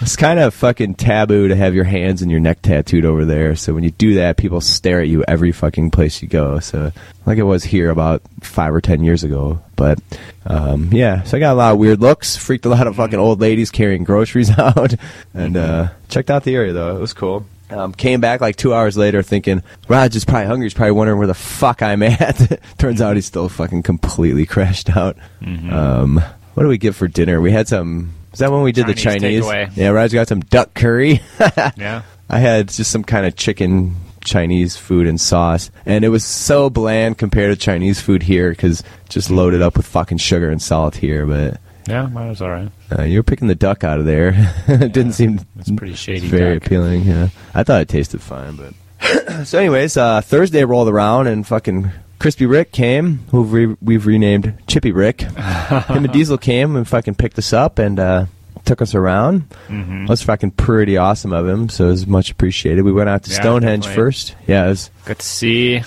it's 0.00 0.16
kind 0.16 0.40
of 0.40 0.52
fucking 0.54 0.94
taboo 0.96 1.48
to 1.48 1.54
have 1.54 1.74
your 1.74 1.84
hands 1.84 2.22
and 2.22 2.30
your 2.30 2.40
neck 2.40 2.60
tattooed 2.62 3.04
over 3.04 3.24
there. 3.24 3.54
So 3.54 3.72
when 3.72 3.84
you 3.84 3.92
do 3.92 4.14
that, 4.14 4.36
people 4.36 4.60
stare 4.60 5.00
at 5.00 5.06
you 5.08 5.24
every 5.28 5.52
fucking 5.52 5.92
place 5.92 6.20
you 6.22 6.28
go. 6.28 6.58
So 6.58 6.90
like 7.24 7.38
it 7.38 7.44
was 7.44 7.62
here 7.62 7.90
about 7.90 8.22
five 8.42 8.74
or 8.74 8.80
ten 8.80 9.04
years 9.04 9.22
ago. 9.22 9.60
But 9.76 10.00
um, 10.46 10.88
yeah, 10.92 11.22
so 11.22 11.36
I 11.36 11.40
got 11.40 11.52
a 11.52 11.54
lot 11.54 11.72
of 11.72 11.78
weird 11.78 12.00
looks. 12.00 12.36
Freaked 12.36 12.66
a 12.66 12.68
lot 12.68 12.86
of 12.86 12.96
fucking 12.96 13.18
old 13.18 13.40
ladies 13.40 13.70
carrying 13.70 14.04
groceries 14.04 14.50
out, 14.58 14.94
and 15.32 15.56
uh, 15.56 15.88
checked 16.08 16.30
out 16.30 16.42
the 16.44 16.54
area 16.56 16.72
though. 16.72 16.96
It 16.96 17.00
was 17.00 17.12
cool. 17.12 17.46
Um, 17.70 17.92
came 17.92 18.20
back 18.20 18.40
like 18.40 18.56
two 18.56 18.74
hours 18.74 18.96
later 18.96 19.22
thinking 19.22 19.62
Raj 19.88 20.14
is 20.14 20.24
probably 20.24 20.46
hungry. 20.46 20.66
He's 20.66 20.74
probably 20.74 20.92
wondering 20.92 21.18
where 21.18 21.26
the 21.26 21.34
fuck 21.34 21.80
I'm 21.82 22.02
at. 22.02 22.60
Turns 22.78 23.00
out 23.00 23.16
he's 23.16 23.24
still 23.26 23.48
fucking 23.48 23.82
completely 23.84 24.46
crashed 24.46 24.94
out. 24.94 25.16
Um, 25.42 26.22
what 26.54 26.62
do 26.62 26.68
we 26.68 26.78
get 26.78 26.94
for 26.94 27.08
dinner? 27.08 27.40
We 27.40 27.52
had 27.52 27.68
some. 27.68 28.14
Is 28.32 28.38
that 28.40 28.50
when 28.50 28.62
we 28.62 28.72
did 28.72 28.86
the 28.86 28.94
Chinese 28.94 29.22
Chinese? 29.22 29.44
takeaway. 29.44 29.76
Yeah, 29.76 29.88
Raj 29.90 30.12
got 30.12 30.28
some 30.28 30.40
duck 30.40 30.74
curry. 30.74 31.20
Yeah. 31.76 32.02
I 32.28 32.38
had 32.38 32.68
just 32.70 32.90
some 32.90 33.04
kind 33.04 33.26
of 33.26 33.36
chicken 33.36 33.96
Chinese 34.24 34.76
food 34.76 35.06
and 35.06 35.20
sauce, 35.20 35.70
and 35.84 36.04
it 36.04 36.08
was 36.08 36.24
so 36.24 36.70
bland 36.70 37.18
compared 37.18 37.52
to 37.52 37.62
Chinese 37.62 38.00
food 38.00 38.22
here 38.22 38.48
because 38.50 38.82
just 39.10 39.30
loaded 39.30 39.60
up 39.60 39.76
with 39.76 39.86
fucking 39.86 40.18
sugar 40.18 40.50
and 40.50 40.60
salt 40.62 40.96
here. 40.96 41.26
But 41.26 41.60
Yeah, 41.86 42.06
mine 42.06 42.30
was 42.30 42.40
all 42.40 42.50
right. 42.50 42.70
uh, 42.98 43.02
you 43.02 43.18
were 43.18 43.22
picking 43.24 43.46
the 43.48 43.54
duck 43.54 43.84
out 43.84 44.00
of 44.00 44.06
there. 44.06 44.32
it 44.66 44.92
didn't 44.92 45.12
seem 45.12 45.40
It's 45.58 45.70
pretty 45.70 45.94
shady. 45.94 46.26
very 46.26 46.54
duck. 46.58 46.66
appealing. 46.66 47.02
Yeah, 47.02 47.28
I 47.54 47.62
thought 47.62 47.82
it 47.82 47.88
tasted 47.88 48.22
fine, 48.22 48.56
but 48.56 49.44
so 49.46 49.58
anyways, 49.58 49.96
uh, 49.98 50.22
Thursday 50.22 50.64
rolled 50.64 50.88
around 50.88 51.26
and 51.26 51.46
fucking 51.46 51.90
Crispy 52.24 52.46
Rick 52.46 52.72
came, 52.72 53.18
who 53.32 53.44
re- 53.44 53.76
we've 53.82 54.06
renamed 54.06 54.54
Chippy 54.66 54.92
Rick. 54.92 55.20
Him 55.20 56.04
and 56.04 56.10
Diesel 56.10 56.38
came 56.38 56.74
and 56.74 56.88
fucking 56.88 57.16
picked 57.16 57.36
us 57.38 57.52
up 57.52 57.78
and 57.78 58.00
uh, 58.00 58.24
took 58.64 58.80
us 58.80 58.94
around. 58.94 59.46
Mhm. 59.68 60.04
That 60.06 60.08
was 60.08 60.22
fucking 60.22 60.52
pretty 60.52 60.96
awesome 60.96 61.34
of 61.34 61.46
him, 61.46 61.68
so 61.68 61.84
it 61.84 61.88
was 61.90 62.06
much 62.06 62.30
appreciated. 62.30 62.80
We 62.80 62.92
went 62.92 63.10
out 63.10 63.24
to 63.24 63.30
Yeah, 63.30 63.40
Stonehenge 63.42 63.82
definitely. 63.84 64.02
first. 64.04 64.34
Yeah, 64.46 64.64
it 64.64 64.68
was. 64.70 64.90
Good 65.04 65.18
to 65.18 65.26
see 65.26 65.82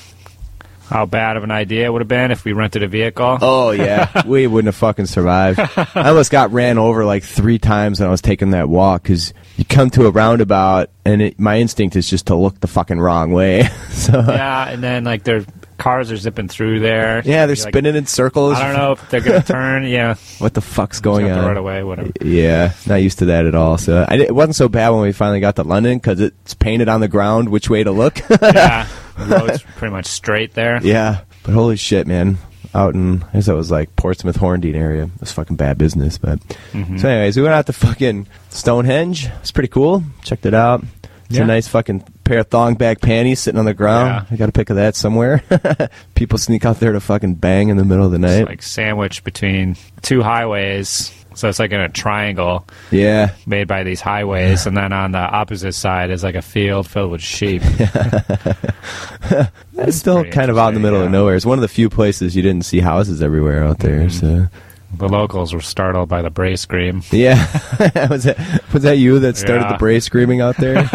how 0.92 1.08
bad 1.08 1.38
of 1.38 1.44
an 1.44 1.50
idea 1.50 1.88
it 1.88 1.90
would 1.90 2.02
have 2.02 2.08
been 2.08 2.30
if 2.30 2.46
we 2.46 2.54
rented 2.54 2.84
a 2.84 2.88
vehicle. 2.88 3.40
Oh 3.42 3.72
yeah, 3.72 4.22
we 4.28 4.46
wouldn't 4.46 4.68
have 4.68 4.76
fucking 4.76 5.08
survived. 5.08 5.60
I 5.60 6.10
almost 6.10 6.30
got 6.30 6.52
ran 6.52 6.78
over 6.78 7.04
like 7.04 7.24
three 7.24 7.58
times 7.58 8.00
when 8.00 8.10
I 8.10 8.12
was 8.12 8.22
taking 8.22 8.52
that 8.52 8.70
walk 8.70 9.02
because 9.02 9.34
you 9.58 9.66
come 9.66 9.90
to 9.90 10.06
a 10.06 10.12
roundabout 10.12 10.92
and 11.04 11.20
it, 11.24 11.40
my 11.40 11.58
instinct 11.58 11.96
is 11.96 12.08
just 12.08 12.28
to 12.28 12.36
look 12.36 12.60
the 12.60 12.68
fucking 12.68 13.00
wrong 13.00 13.32
way. 13.32 13.64
so 13.90 14.20
yeah, 14.28 14.70
and 14.70 14.84
then 14.84 15.04
like 15.04 15.24
their 15.24 15.44
cars 15.78 16.12
are 16.12 16.18
zipping 16.18 16.48
through 16.48 16.80
there. 16.80 17.22
Yeah, 17.24 17.46
they're 17.46 17.56
like, 17.56 17.70
spinning 17.70 17.96
in 17.96 18.06
circles. 18.06 18.56
I 18.58 18.68
don't 18.68 18.78
know 18.78 18.92
if 18.94 19.10
they're 19.10 19.22
gonna 19.22 19.44
turn. 19.44 19.86
Yeah, 19.86 20.16
what 20.40 20.54
the 20.54 20.62
fuck's 20.62 21.00
going 21.00 21.26
Just 21.26 21.30
have 21.36 21.38
to 21.38 21.42
on. 21.42 21.48
right 21.48 21.58
away. 21.58 21.84
Whatever. 21.84 22.12
Yeah, 22.22 22.74
not 22.86 22.96
used 22.96 23.20
to 23.20 23.26
that 23.26 23.46
at 23.46 23.56
all. 23.56 23.78
So 23.78 24.06
I, 24.08 24.16
it 24.16 24.34
wasn't 24.36 24.56
so 24.56 24.68
bad 24.70 24.90
when 24.90 25.02
we 25.02 25.12
finally 25.12 25.40
got 25.40 25.56
to 25.58 25.64
London 25.64 25.98
because 25.98 26.20
it's 26.20 26.54
painted 26.56 26.90
on 26.90 27.02
the 27.02 27.08
ground 27.08 27.50
which 27.50 27.70
way 27.70 27.84
to 27.84 27.92
look. 27.92 28.20
yeah, 28.42 28.88
the 29.18 29.26
road's 29.38 29.62
pretty 29.78 29.92
much 29.92 30.06
straight 30.08 30.54
there. 30.54 30.80
Yeah, 30.84 31.22
but 31.44 31.54
holy 31.54 31.76
shit, 31.78 32.08
man! 32.08 32.38
Out 32.76 32.94
in 32.96 33.24
I 33.24 33.34
guess 33.34 33.46
that 33.46 33.56
was 33.56 33.72
like 33.72 33.96
Portsmouth, 33.96 34.38
Horndean 34.38 34.76
area. 34.76 35.04
It 35.04 35.20
was 35.20 35.32
fucking 35.32 35.56
bad 35.56 35.78
business. 35.78 36.18
But 36.18 36.40
Mhm. 36.74 37.00
so, 37.00 37.08
anyways, 37.08 37.38
we 37.38 37.44
went 37.44 37.56
out 37.56 37.66
to 37.68 37.74
fucking 37.74 38.28
Stonehenge. 38.50 39.28
It's 39.42 39.52
pretty 39.52 39.70
cool. 39.70 40.04
Checked 40.24 40.46
it 40.46 40.54
out. 40.54 40.84
It's 41.30 41.38
Yeah. 41.38 41.44
a 41.44 41.48
nice 41.48 41.68
fucking 41.68 42.04
pair 42.28 42.40
of 42.40 42.48
thong 42.48 42.76
back 42.76 43.02
panties 43.02 43.40
sitting 43.40 43.58
on 43.60 43.66
the 43.66 43.74
ground. 43.74 44.26
Yeah. 44.30 44.34
I 44.34 44.38
got 44.38 44.50
a 44.50 44.52
pic 44.52 44.70
of 44.70 44.76
that 44.76 44.96
somewhere. 44.96 45.42
People 46.16 46.38
sneak 46.38 46.66
out 46.66 46.80
there 46.80 46.92
to 46.92 47.00
fucking 47.00 47.36
bang 47.36 47.70
in 47.70 47.78
the 47.78 47.86
middle 47.86 48.06
of 48.06 48.12
the 48.12 48.20
night. 48.20 48.42
It's 48.42 48.50
like 48.50 48.62
sandwiched 48.62 49.24
between 49.24 49.76
two 50.02 50.22
highways. 50.22 51.14
So 51.36 51.48
it's 51.50 51.60
like 51.60 51.72
in 51.72 51.80
a 51.80 51.88
triangle 51.88 52.66
yeah, 52.90 53.36
made 53.46 53.68
by 53.68 53.84
these 53.84 54.02
highways, 54.02 54.66
and 54.66 54.76
then 54.76 54.92
on 54.92 55.12
the 55.12 55.20
opposite 55.20 55.74
side 55.74 56.10
is 56.10 56.24
like 56.24 56.34
a 56.34 56.42
field 56.42 56.88
filled 56.88 57.12
with 57.12 57.22
sheep. 57.22 57.62
it's 59.78 59.98
still 59.98 60.24
kind 60.26 60.50
of 60.50 60.58
out 60.58 60.70
in 60.70 60.74
the 60.74 60.80
middle 60.80 61.00
of 61.02 61.12
nowhere. 61.12 61.36
It's 61.36 61.46
one 61.46 61.60
of 61.60 61.62
the 61.62 61.68
few 61.68 61.90
places 61.90 62.36
you 62.36 62.42
didn't 62.42 62.66
see 62.66 62.80
houses 62.80 63.22
everywhere 63.22 63.64
out 63.64 63.78
there. 63.80 64.06
Mhm. 64.08 64.12
So 64.12 64.48
The 64.98 65.08
locals 65.10 65.54
were 65.54 65.62
startled 65.62 66.10
by 66.10 66.24
the 66.24 66.30
bray 66.32 66.56
scream. 66.56 67.04
Yeah, 67.12 67.36
was 68.10 68.24
that 68.24 68.64
was 68.74 68.82
that 68.84 68.98
you 68.98 69.20
that 69.20 69.38
started 69.38 69.66
Yeah. 69.66 69.72
the 69.74 69.78
bray 69.78 70.00
screaming 70.00 70.42
out 70.42 70.58
there? 70.58 70.90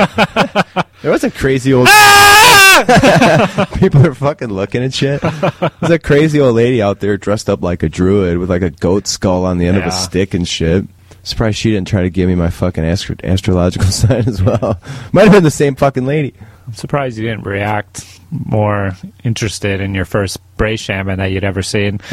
There 1.02 1.10
was 1.10 1.24
a 1.24 1.30
crazy 1.30 1.72
old. 1.74 1.88
Ah! 1.88 3.68
People 3.78 4.06
are 4.06 4.14
fucking 4.14 4.48
looking 4.48 4.82
at 4.82 4.94
shit. 4.94 5.20
There's 5.20 5.90
a 5.90 5.98
crazy 5.98 6.40
old 6.40 6.56
lady 6.56 6.80
out 6.80 7.00
there 7.00 7.16
dressed 7.16 7.50
up 7.50 7.62
like 7.62 7.82
a 7.82 7.88
druid 7.88 8.38
with 8.38 8.50
like 8.50 8.62
a 8.62 8.70
goat 8.70 9.06
skull 9.06 9.44
on 9.44 9.58
the 9.58 9.66
end 9.66 9.76
of 9.76 9.84
a 9.84 9.90
stick 9.92 10.34
and 10.34 10.46
shit. 10.46 10.84
Surprised 11.22 11.58
she 11.58 11.70
didn't 11.70 11.86
try 11.86 12.02
to 12.02 12.10
give 12.10 12.28
me 12.28 12.34
my 12.34 12.50
fucking 12.50 12.84
astro- 12.84 13.16
astrological 13.22 13.86
sign 13.90 14.24
as 14.26 14.42
well. 14.42 14.80
Might 15.12 15.24
have 15.24 15.32
been 15.32 15.44
the 15.44 15.50
same 15.52 15.76
fucking 15.76 16.04
lady. 16.06 16.34
I'm 16.66 16.72
surprised 16.72 17.16
you 17.18 17.28
didn't 17.28 17.46
react 17.46 18.20
more 18.32 18.96
interested 19.24 19.80
in 19.80 19.94
your 19.94 20.04
first 20.04 20.38
bray 20.56 20.76
shaman 20.76 21.18
that 21.18 21.26
you'd 21.26 21.44
ever 21.44 21.62
seen. 21.62 22.00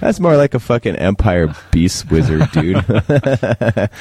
That's 0.00 0.18
more 0.18 0.36
like 0.36 0.54
a 0.54 0.58
fucking 0.58 0.96
Empire 0.96 1.54
beast 1.70 2.10
wizard, 2.10 2.50
dude. 2.52 2.76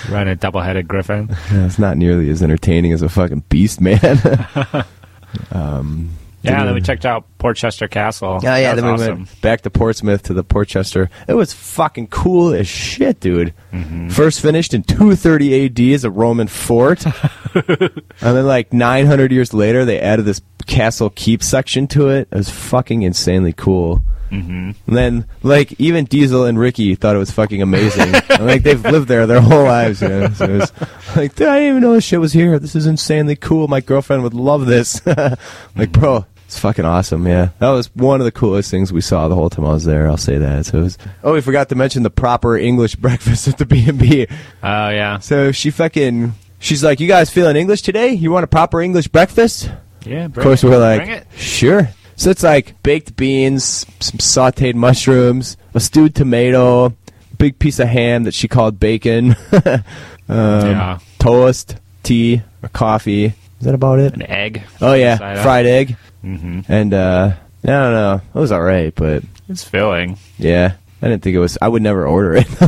Run 0.09 0.27
a 0.27 0.35
double-headed 0.35 0.87
griffin. 0.87 1.29
it's 1.51 1.79
not 1.79 1.97
nearly 1.97 2.29
as 2.29 2.41
entertaining 2.41 2.93
as 2.93 3.01
a 3.01 3.09
fucking 3.09 3.43
beast, 3.49 3.81
man. 3.81 3.99
um, 5.51 6.09
Yeah, 6.41 6.63
then 6.63 6.73
we 6.73 6.79
mm. 6.79 6.85
checked 6.85 7.05
out 7.05 7.25
Portchester 7.37 7.87
Castle. 7.87 8.39
Oh 8.41 8.43
yeah, 8.43 8.73
That 8.73 8.75
then 8.75 8.85
we 8.85 8.91
awesome. 8.91 9.17
went 9.17 9.41
back 9.41 9.61
to 9.61 9.69
Portsmouth 9.69 10.23
to 10.23 10.33
the 10.33 10.43
Portchester. 10.43 11.09
It 11.27 11.33
was 11.33 11.51
fucking 11.51 12.07
cool 12.07 12.53
as 12.53 12.67
shit, 12.67 13.19
dude. 13.19 13.53
Mm-hmm. 13.73 14.09
First 14.09 14.41
finished 14.41 14.73
in 14.73 14.83
230 14.83 15.65
AD 15.65 15.79
as 15.93 16.03
a 16.05 16.11
Roman 16.11 16.47
fort, 16.47 17.05
and 17.53 18.01
then 18.21 18.45
like 18.45 18.71
900 18.71 19.31
years 19.31 19.53
later, 19.53 19.83
they 19.83 19.99
added 19.99 20.23
this 20.23 20.41
castle 20.65 21.09
keep 21.09 21.43
section 21.43 21.87
to 21.87 22.09
it. 22.09 22.29
It 22.31 22.35
was 22.35 22.49
fucking 22.49 23.01
insanely 23.01 23.53
cool. 23.53 24.01
Mm-hmm. 24.31 24.93
Then, 24.93 25.25
like, 25.43 25.79
even 25.79 26.05
Diesel 26.05 26.45
and 26.45 26.57
Ricky 26.59 26.95
thought 26.95 27.15
it 27.15 27.19
was 27.19 27.31
fucking 27.31 27.61
amazing. 27.61 28.13
And, 28.29 28.45
like, 28.45 28.63
they've 28.63 28.81
lived 28.81 29.07
there 29.07 29.27
their 29.27 29.41
whole 29.41 29.63
lives, 29.63 30.01
you 30.01 30.07
know. 30.07 30.29
So 30.29 30.45
it 30.45 30.57
was 30.59 30.71
like, 31.15 31.31
I 31.41 31.59
didn't 31.59 31.63
even 31.69 31.81
know 31.81 31.93
this 31.93 32.03
shit 32.05 32.19
was 32.21 32.31
here. 32.31 32.57
This 32.59 32.75
is 32.75 32.85
insanely 32.85 33.35
cool. 33.35 33.67
My 33.67 33.81
girlfriend 33.81 34.23
would 34.23 34.33
love 34.33 34.65
this. 34.65 35.05
like, 35.75 35.91
bro, 35.91 36.25
it's 36.45 36.57
fucking 36.57 36.85
awesome, 36.85 37.27
yeah. 37.27 37.49
That 37.59 37.69
was 37.71 37.93
one 37.95 38.21
of 38.21 38.25
the 38.25 38.31
coolest 38.31 38.71
things 38.71 38.93
we 38.93 39.01
saw 39.01 39.27
the 39.27 39.35
whole 39.35 39.49
time 39.49 39.65
I 39.65 39.73
was 39.73 39.83
there. 39.85 40.07
I'll 40.07 40.17
say 40.17 40.37
that. 40.37 40.67
So 40.67 40.79
it 40.79 40.81
was. 40.83 40.97
Oh, 41.23 41.33
we 41.33 41.41
forgot 41.41 41.69
to 41.69 41.75
mention 41.75 42.03
the 42.03 42.09
proper 42.09 42.57
English 42.57 42.95
breakfast 42.97 43.47
at 43.47 43.57
the 43.57 43.65
B 43.65 43.87
and 43.87 43.99
B. 43.99 44.25
Oh 44.63 44.89
yeah, 44.89 45.19
So 45.19 45.51
she 45.51 45.69
fucking. 45.69 46.33
She's 46.59 46.83
like, 46.83 46.99
"You 46.99 47.07
guys 47.07 47.29
feeling 47.29 47.55
English 47.55 47.83
today? 47.83 48.09
You 48.13 48.31
want 48.31 48.43
a 48.43 48.47
proper 48.47 48.81
English 48.81 49.07
breakfast?" 49.09 49.69
yeah. 50.05 50.25
Of 50.25 50.33
course, 50.35 50.63
we're 50.63 50.77
like, 50.79 51.01
bring 51.01 51.11
it. 51.17 51.27
sure. 51.35 51.89
So 52.19 52.29
it's 52.29 52.43
like 52.43 52.81
baked 52.83 53.15
beans, 53.15 53.85
some 54.01 54.17
sautéed 54.19 54.75
mushrooms, 54.75 55.55
a 55.73 55.79
stewed 55.79 56.15
tomato, 56.15 56.93
big 57.37 57.57
piece 57.59 57.79
of 57.79 57.87
ham 57.87 58.23
that 58.23 58.33
she 58.33 58.49
called 58.49 58.77
bacon, 58.77 59.37
um, 59.65 59.83
Yeah. 60.27 60.99
toast, 61.19 61.77
tea, 62.03 62.41
or 62.61 62.67
coffee. 62.69 63.25
Is 63.27 63.33
that 63.65 63.73
about 63.73 63.99
it? 63.99 64.13
an 64.13 64.23
egg. 64.23 64.63
Oh 64.81 64.93
yeah, 64.95 65.17
Side 65.17 65.37
up. 65.37 65.43
fried 65.43 65.65
egg, 65.65 65.95
hmm 66.21 66.59
and 66.67 66.93
uh, 66.93 67.31
I 67.63 67.67
don't 67.67 67.93
know. 67.93 68.21
It 68.35 68.37
was 68.39 68.51
all 68.51 68.61
right, 68.63 68.93
but 68.93 69.23
It's 69.47 69.63
filling. 69.63 70.17
yeah, 70.37 70.73
I 71.01 71.07
didn't 71.07 71.23
think 71.23 71.35
it 71.37 71.39
was. 71.39 71.57
I 71.61 71.69
would 71.69 71.81
never 71.81 72.05
order 72.05 72.35
it 72.35 72.47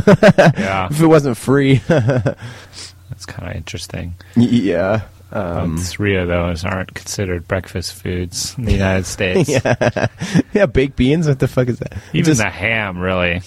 Yeah, 0.58 0.88
if 0.90 0.98
it 1.00 1.06
wasn't 1.06 1.36
free. 1.36 1.74
that's 1.88 3.26
kind 3.26 3.50
of 3.50 3.56
interesting. 3.56 4.14
yeah. 4.34 5.02
Um, 5.32 5.78
three 5.78 6.16
of 6.16 6.28
those 6.28 6.64
aren't 6.64 6.94
considered 6.94 7.48
breakfast 7.48 7.94
foods 7.94 8.54
in 8.58 8.64
the 8.66 8.72
United 8.72 9.06
States. 9.06 9.48
yeah, 9.48 10.06
yeah, 10.52 10.66
baked 10.66 10.96
beans. 10.96 11.26
What 11.26 11.38
the 11.38 11.48
fuck 11.48 11.68
is 11.68 11.78
that? 11.78 11.94
Even 12.12 12.24
Just- 12.26 12.40
the 12.42 12.50
ham, 12.50 12.98
really. 12.98 13.40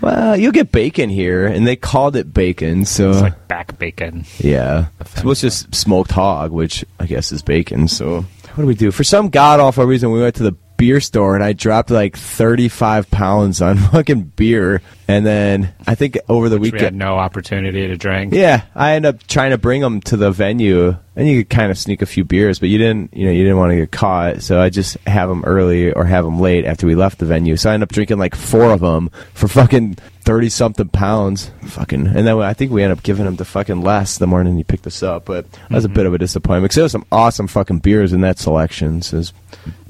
Well, 0.00 0.36
you'll 0.36 0.52
get 0.52 0.72
bacon 0.72 1.08
here, 1.08 1.46
and 1.46 1.66
they 1.66 1.74
called 1.74 2.16
it 2.16 2.32
bacon, 2.34 2.84
so 2.84 3.10
It's 3.10 3.20
like 3.22 3.48
back 3.48 3.78
bacon. 3.78 4.26
yeah. 4.38 4.88
So 5.16 5.30
it's 5.30 5.40
just 5.40 5.74
smoked 5.74 6.10
hog, 6.10 6.52
which 6.52 6.84
I 7.00 7.06
guess 7.06 7.32
is 7.32 7.40
bacon. 7.42 7.88
So 7.88 8.16
what 8.20 8.56
do 8.62 8.66
we 8.66 8.74
do? 8.74 8.90
For 8.90 9.04
some 9.04 9.30
god 9.30 9.58
awful 9.58 9.86
reason, 9.86 10.12
we 10.12 10.20
went 10.20 10.34
to 10.36 10.42
the 10.42 10.52
beer 10.76 11.00
store, 11.00 11.34
and 11.34 11.42
I 11.42 11.54
dropped 11.54 11.90
like 11.90 12.14
thirty-five 12.14 13.10
pounds 13.10 13.62
on 13.62 13.78
fucking 13.92 14.32
beer, 14.36 14.82
and 15.08 15.24
then 15.24 15.72
I 15.86 15.94
think 15.94 16.18
over 16.28 16.48
the 16.48 16.58
weekend 16.58 16.80
We 16.80 16.84
had 16.84 16.94
no 16.94 17.16
opportunity 17.16 17.86
to 17.86 17.96
drink. 17.96 18.34
Yeah, 18.34 18.62
I 18.74 18.92
ended 18.92 19.14
up 19.14 19.26
trying 19.26 19.50
to 19.50 19.58
bring 19.58 19.80
them 19.80 20.00
to 20.02 20.16
the 20.16 20.30
venue, 20.30 20.96
and 21.14 21.28
you 21.28 21.44
could 21.44 21.50
kind 21.50 21.70
of 21.70 21.78
sneak 21.78 22.02
a 22.02 22.06
few 22.06 22.24
beers, 22.24 22.58
but 22.58 22.68
you 22.68 22.78
didn't, 22.78 23.14
you 23.14 23.26
know, 23.26 23.32
you 23.32 23.44
didn't 23.44 23.58
want 23.58 23.70
to 23.70 23.76
get 23.76 23.92
caught. 23.92 24.42
So 24.42 24.60
I 24.60 24.70
just 24.70 24.96
have 25.06 25.28
them 25.28 25.44
early 25.44 25.92
or 25.92 26.04
have 26.04 26.24
them 26.24 26.40
late 26.40 26.64
after 26.64 26.86
we 26.86 26.94
left 26.94 27.18
the 27.18 27.26
venue. 27.26 27.56
So 27.56 27.70
I 27.70 27.74
ended 27.74 27.88
up 27.88 27.92
drinking 27.92 28.18
like 28.18 28.34
four 28.34 28.72
of 28.72 28.80
them 28.80 29.10
for 29.34 29.46
fucking 29.48 29.94
thirty 30.22 30.48
something 30.48 30.88
pounds, 30.88 31.52
fucking. 31.62 32.08
And 32.08 32.26
then 32.26 32.38
I 32.40 32.52
think 32.52 32.72
we 32.72 32.82
ended 32.82 32.98
up 32.98 33.04
giving 33.04 33.24
them 33.24 33.36
to 33.36 33.44
fucking 33.44 33.82
Les 33.82 34.18
the 34.18 34.26
morning 34.26 34.56
he 34.56 34.64
picked 34.64 34.86
us 34.86 35.02
up, 35.02 35.26
but 35.26 35.50
that 35.52 35.70
was 35.70 35.84
a 35.84 35.88
mm-hmm. 35.88 35.94
bit 35.94 36.06
of 36.06 36.14
a 36.14 36.18
disappointment 36.18 36.64
because 36.64 36.74
there 36.74 36.82
was 36.84 36.92
some 36.92 37.06
awesome 37.12 37.46
fucking 37.46 37.78
beers 37.78 38.12
in 38.12 38.22
that 38.22 38.38
selection. 38.38 39.02
So 39.02 39.16
it 39.16 39.18
was 39.18 39.32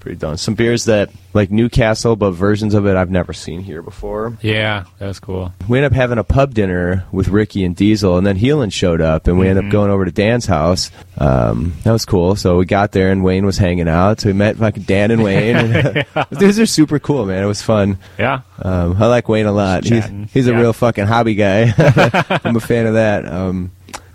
pretty 0.07 0.19
done. 0.21 0.37
Some 0.37 0.55
beers 0.55 0.85
that 0.85 1.11
like 1.35 1.51
Newcastle, 1.51 2.15
but 2.15 2.31
versions 2.31 2.75
of 2.75 2.87
it 2.87 2.97
I've 2.97 3.11
never 3.11 3.33
seen 3.33 3.61
here 3.61 3.83
before 3.83 4.37
Yeah, 4.41 4.85
that 5.07 5.11
was 5.11 5.21
cool. 5.21 5.53
we 5.69 5.79
ended 5.79 5.93
up 5.93 5.97
having 5.97 6.19
a 6.19 6.25
pub 6.25 6.53
dinner 6.53 7.05
with 7.13 7.29
Ricky 7.29 7.65
and 7.65 7.77
Diesel, 7.77 8.19
and 8.19 8.27
then 8.27 8.37
Heelan 8.37 8.73
showed 8.73 9.01
up, 9.01 9.29
and 9.29 9.39
we 9.39 9.47
ended 9.47 9.67
up 9.67 9.71
going 9.71 9.89
over 9.91 10.05
to 10.05 10.11
Dan's 10.11 10.47
house. 10.47 10.91
Um, 11.17 11.75
that 11.85 11.93
was 11.93 12.05
cool. 12.05 12.35
So 12.35 12.57
we 12.59 12.67
got 12.67 12.91
there, 12.91 13.13
and 13.13 13.23
Wayne 13.23 13.47
was 13.47 13.57
hanging 13.57 13.87
out. 13.89 14.21
So 14.21 14.29
we 14.29 14.33
met 14.33 14.57
fucking 14.57 14.83
Dan 14.83 15.13
and 15.13 15.23
Wayne. 15.23 15.57
And, 15.57 16.05
These 16.33 16.59
are 16.59 16.67
super 16.67 16.99
cool, 16.99 17.25
man. 17.25 17.43
It 17.43 17.47
was 17.47 17.63
fun. 17.63 17.99
Yeah. 18.19 18.41
Um, 18.61 19.01
I 19.01 19.07
like 19.07 19.29
Wayne 19.29 19.47
a 19.47 19.53
lot. 19.53 19.85
He's, 19.85 20.05
he's 20.33 20.49
a 20.49 20.53
Yeah. 20.53 20.61
real 20.61 20.73
fucking 20.73 21.07
hobby 21.07 21.35
guy. 21.37 21.73
I'm 22.45 22.57
a 22.57 22.61
fan 22.61 22.87
of 22.87 22.95
that. 22.95 23.27
Um, 23.33 23.71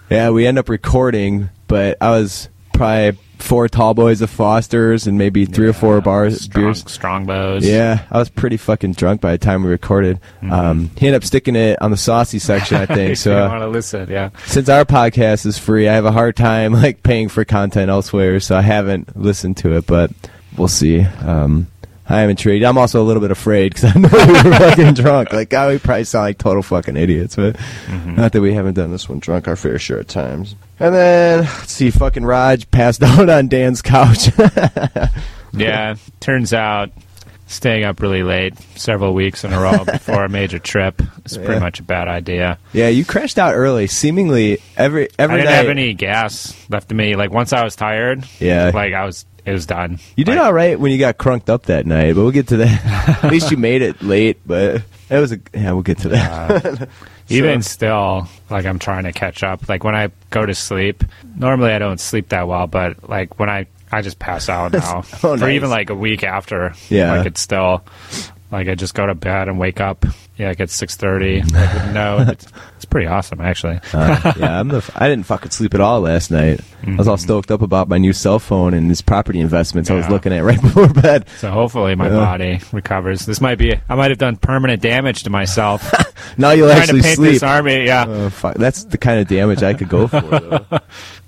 yeah, 0.10 0.30
we 0.32 0.46
end 0.46 0.60
up 0.60 0.68
recording, 0.68 1.50
but 1.68 1.98
I 2.02 2.10
was 2.10 2.50
probably 2.74 3.18
four 3.42 3.68
tall 3.68 3.94
boys 3.94 4.22
of 4.22 4.30
Foster's 4.30 5.08
and 5.08 5.18
maybe 5.18 5.46
three 5.46 5.68
or 5.68 5.74
four 5.74 6.00
bars 6.02 6.42
strong, 6.42 6.66
beers. 6.66 6.92
Strongbows. 6.92 7.66
Yeah, 7.68 8.06
I 8.12 8.18
was 8.20 8.30
pretty 8.30 8.58
fucking 8.58 8.94
drunk 8.94 9.22
by 9.22 9.32
the 9.32 9.38
time 9.38 9.64
we 9.64 9.70
recorded. 9.70 10.20
Um, 10.42 10.90
he 10.98 11.08
ended 11.08 11.22
up 11.22 11.26
sticking 11.26 11.56
it 11.56 11.82
on 11.82 11.92
the 11.92 11.98
saucy 11.98 12.40
section, 12.40 12.78
I 12.78 12.86
think. 12.88 13.18
so 13.18 13.32
you 13.32 13.44
uh, 13.44 13.50
want 13.50 13.62
to 13.62 13.68
listen, 13.68 14.10
yeah. 14.10 14.30
since 14.46 14.70
our 14.70 14.86
podcast 14.86 15.46
is 15.46 15.58
free, 15.58 15.88
I 15.88 15.94
have 15.94 16.06
a 16.06 16.12
hard 16.12 16.36
time 16.36 16.74
like 16.82 17.04
paying 17.04 17.30
for 17.30 17.44
content 17.46 17.90
elsewhere, 17.90 18.40
so 18.40 18.56
I 18.56 18.62
haven't 18.62 19.16
listened 19.18 19.58
to 19.58 19.76
it. 19.78 19.86
But 19.86 20.12
we'll 20.58 20.68
see. 20.68 21.02
Um, 21.02 21.68
I 22.12 22.22
am 22.22 22.30
intrigued. 22.30 22.66
I'm 22.66 22.78
also 22.78 23.02
a 23.02 23.06
little 23.06 23.22
bit 23.22 23.32
afraid 23.32 23.74
because 23.74 23.96
I 23.96 24.00
know 24.00 24.10
we 24.12 24.50
were 24.50 24.58
fucking 24.58 24.94
drunk. 24.96 25.32
Like, 25.34 25.50
God, 25.50 25.72
we 25.72 25.80
probably 25.80 26.04
sound 26.04 26.26
like 26.26 26.38
total 26.38 26.62
fucking 26.62 26.98
idiots. 26.98 27.36
But 27.38 27.56
mm-hmm. 27.56 28.16
not 28.16 28.34
that 28.34 28.42
we 28.42 28.54
haven't 28.54 28.74
done 28.74 28.92
this 28.92 29.08
one 29.08 29.20
drunk 29.20 29.48
our 29.48 29.56
fair 29.56 29.80
share 29.80 30.00
of 30.00 30.08
times. 30.08 30.56
And 30.80 30.94
then 30.94 31.40
let's 31.44 31.72
see, 31.72 31.90
fucking 31.90 32.26
Raj 32.26 32.70
passed 32.72 33.02
out 33.04 33.30
on 33.30 33.48
Dan's 33.48 33.82
couch. 33.82 34.30
Yeah. 35.54 35.96
Turns 36.22 36.54
out 36.54 36.92
staying 37.48 37.84
up 37.84 38.00
really 38.02 38.24
late 38.24 38.58
several 38.76 39.14
weeks 39.14 39.44
in 39.44 39.52
a 39.52 39.60
row 39.60 39.84
before 39.84 40.24
a 40.24 40.30
major 40.30 40.60
trip 40.60 41.02
is 41.26 41.36
Yeah. 41.36 41.46
pretty 41.46 41.60
much 41.60 41.82
a 41.82 41.84
bad 41.84 42.08
idea. 42.08 42.58
yeah, 42.72 42.88
you 42.88 43.04
crashed 43.04 43.38
out 43.38 43.54
early. 43.54 43.88
Seemingly 43.88 44.60
every 44.78 45.10
every 45.20 45.36
I 45.36 45.38
didn't 45.40 45.52
night. 45.52 45.58
have 45.58 45.68
any 45.68 45.94
gas 45.94 46.56
left 46.70 46.90
in 46.92 46.96
me. 46.98 47.18
Like 47.18 47.32
once 47.32 47.52
I 47.52 47.64
was 47.66 47.76
tired, 47.76 48.24
Yeah. 48.40 48.72
like 48.74 48.94
I 48.94 49.06
was, 49.06 49.26
it 49.46 49.52
was 49.52 49.66
done. 49.66 50.00
You 50.16 50.24
did 50.26 50.36
Like, 50.36 50.46
all 50.46 50.54
right 50.54 50.80
when 50.80 50.92
you 50.92 50.98
got 51.00 51.18
crunked 51.18 51.50
up 51.50 51.64
that 51.64 51.86
night, 51.86 52.16
but 52.16 52.22
we'll 52.22 52.32
get 52.32 52.48
to 52.50 52.58
that. 52.58 53.24
At 53.24 53.32
least 53.32 53.52
you 53.52 53.58
made 53.58 53.82
it 53.82 54.02
late, 54.02 54.40
but 54.46 54.84
it 55.10 55.18
was 55.20 55.32
a 55.32 55.40
yeah. 55.54 55.72
We'll 55.74 55.82
get 55.84 56.00
to 56.00 56.10
that. 56.10 56.82
Uh, 56.82 56.86
even 57.30 57.62
still, 57.62 58.28
like 58.50 58.66
I'm 58.66 58.80
trying 58.80 59.04
to 59.06 59.12
catch 59.12 59.44
up. 59.44 59.68
Like 59.70 59.84
when 59.84 59.96
I 59.96 60.10
go 60.30 60.46
to 60.46 60.54
sleep, 60.56 61.04
normally 61.36 61.72
I 61.72 61.80
don't 61.80 62.00
sleep 62.00 62.30
that 62.30 62.48
well, 62.48 62.68
but 62.68 63.10
like 63.10 63.40
when 63.40 63.50
I 63.50 63.68
I 63.92 64.02
just 64.02 64.20
pass 64.20 64.48
out 64.48 64.72
now. 64.74 65.00
Oh, 65.00 65.02
For 65.02 65.38
nice. 65.38 65.50
even 65.54 65.70
like 65.70 65.90
a 65.90 65.96
week 65.96 66.24
after, 66.24 66.74
Yeah. 66.90 67.14
like 67.18 67.26
it's 67.28 67.42
still 67.42 67.84
like 68.52 68.68
I 68.68 68.76
just 68.76 68.94
go 68.94 69.06
to 69.06 69.16
bed 69.16 69.48
and 69.48 69.58
wake 69.60 69.80
up. 69.80 70.06
Yeah, 70.38 70.50
like 70.50 70.60
at 70.60 70.70
six 70.70 70.96
thirty. 70.96 71.42
Like 71.54 71.94
no, 71.94 72.26
it's, 72.28 72.48
it's 72.76 72.86
pretty 72.86 73.08
awesome 73.08 73.42
actually. 73.42 73.80
Uh, 73.94 74.34
yeah, 74.38 74.60
I'm 74.60 74.70
the. 74.70 74.78
F- 74.78 74.90
I 74.96 75.08
didn't 75.08 75.26
fucking 75.26 75.52
sleep 75.52 75.74
at 75.74 75.82
all 75.82 76.02
last 76.02 76.32
night. 76.32 76.62
I 76.88 76.96
was 76.96 77.08
all 77.08 77.18
stoked 77.18 77.52
up 77.52 77.62
about 77.62 77.88
my 77.88 77.98
new 78.00 78.12
cell 78.14 78.40
phone 78.40 78.74
and 78.74 78.90
these 78.90 79.02
property 79.04 79.40
investments 79.40 79.92
I 79.92 79.94
was 79.96 80.10
looking 80.10 80.34
at 80.34 80.44
right 80.44 80.60
before 80.62 80.88
bed. 80.90 81.28
So 81.38 81.52
hopefully 81.52 81.94
my 81.96 82.08
Yeah. 82.10 82.16
body 82.16 82.60
recovers. 82.72 83.26
This 83.28 83.40
might 83.40 83.60
be. 83.60 83.76
I 83.88 83.96
might 83.96 84.10
have 84.10 84.18
done 84.18 84.36
permanent 84.38 84.82
damage 84.82 85.24
to 85.24 85.30
myself 85.30 85.94
Now 86.38 86.52
you'll 86.52 86.70
trying 86.70 86.82
actually 86.82 87.02
to 87.02 87.04
paint 87.04 87.16
sleep. 87.18 87.32
this 87.34 87.44
army. 87.44 87.86
Yeah. 87.86 88.04
Uh, 88.04 88.30
fuck, 88.32 88.56
that's 88.56 88.86
the 88.86 88.98
kind 88.98 89.20
of 89.20 89.28
damage 89.28 89.62
I 89.62 89.74
could 89.76 89.90
go 89.90 90.08
for. 90.08 90.22
Though. 90.22 90.66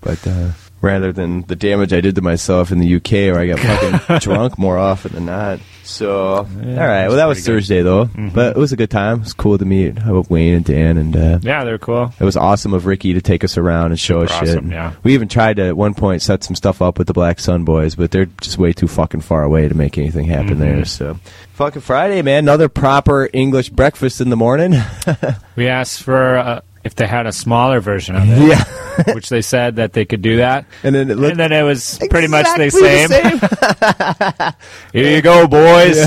but 0.01 0.27
uh, 0.27 0.51
rather 0.83 1.11
than 1.11 1.41
the 1.43 1.55
damage 1.55 1.93
I 1.93 2.01
did 2.01 2.13
to 2.15 2.21
myself 2.21 2.71
in 2.71 2.77
the 2.77 2.95
UK 2.97 3.11
where 3.33 3.39
I 3.39 3.47
got 3.47 3.59
fucking 3.99 4.19
drunk 4.19 4.59
more 4.59 4.77
often 4.77 5.13
than 5.13 5.25
not. 5.25 5.59
So, 5.85 6.35
all 6.37 6.45
right. 6.45 7.07
Well, 7.09 7.17
that 7.17 7.25
was 7.25 7.39
good. 7.39 7.45
Thursday 7.45 7.81
though, 7.81 8.05
but 8.05 8.55
it 8.55 8.59
was 8.59 8.71
a 8.71 8.77
good 8.77 8.89
time. 8.89 9.17
It 9.17 9.23
was 9.23 9.33
cool 9.33 9.57
to 9.57 9.65
meet 9.65 9.97
Wayne 10.29 10.53
and 10.53 10.63
Dan, 10.63 10.97
and 10.97 11.15
uh, 11.15 11.39
Yeah, 11.41 11.65
they're 11.65 11.77
cool. 11.77 12.13
it 12.17 12.23
was 12.23 12.37
awesome 12.37 12.73
of 12.73 12.85
Ricky 12.85 13.13
to 13.15 13.21
take 13.21 13.43
us 13.43 13.57
around 13.57 13.87
and 13.91 13.99
show 13.99 14.25
Super 14.25 14.33
us 14.43 14.49
shit. 14.53 14.63
yeah. 14.63 14.93
We 15.03 15.13
even 15.13 15.27
tried 15.27 15.57
to 15.57 15.63
at 15.67 15.75
one 15.75 15.93
point 15.93 16.21
set 16.21 16.41
some 16.43 16.55
stuff 16.55 16.81
up 16.81 16.97
with 16.97 17.07
the 17.07 17.13
Black 17.13 17.37
Sun 17.39 17.65
Boys, 17.65 17.95
but 17.95 18.11
they're 18.11 18.27
just 18.39 18.57
way 18.57 18.71
too 18.71 18.87
fucking 18.87 19.21
far 19.21 19.43
away 19.43 19.67
to 19.67 19.75
make 19.75 19.97
anything 19.97 20.25
happen 20.27 20.51
Mm-hmm. 20.51 20.59
there. 20.59 20.85
So, 20.85 21.17
fucking 21.55 21.81
Friday, 21.81 22.21
man. 22.21 22.45
Another 22.45 22.69
proper 22.69 23.29
English 23.33 23.69
breakfast 23.69 24.21
in 24.21 24.29
the 24.29 24.37
morning. 24.37 24.75
We 25.57 25.67
asked 25.67 26.01
for 26.01 26.37
uh, 26.37 26.61
if 26.83 26.95
they 26.95 27.07
had 27.07 27.25
a 27.25 27.31
smaller 27.31 27.79
version 27.79 28.15
of 28.15 28.23
it, 28.27 28.47
yeah, 28.49 29.13
which 29.13 29.29
they 29.29 29.41
said 29.41 29.77
that 29.77 29.93
they 29.93 30.05
could 30.05 30.21
do 30.21 30.37
that. 30.37 30.65
and 30.83 30.93
then 30.93 31.09
it 31.09 31.17
looked 31.17 31.31
And 31.31 31.39
then 31.39 31.51
it 31.51 31.63
was 31.63 31.99
pretty 32.09 32.27
much 32.27 32.45
the 32.55 32.63
exactly 32.63 33.07
same. 33.07 34.53
Here 34.93 35.15
you 35.15 35.21
go, 35.21 35.47
boys. 35.47 35.97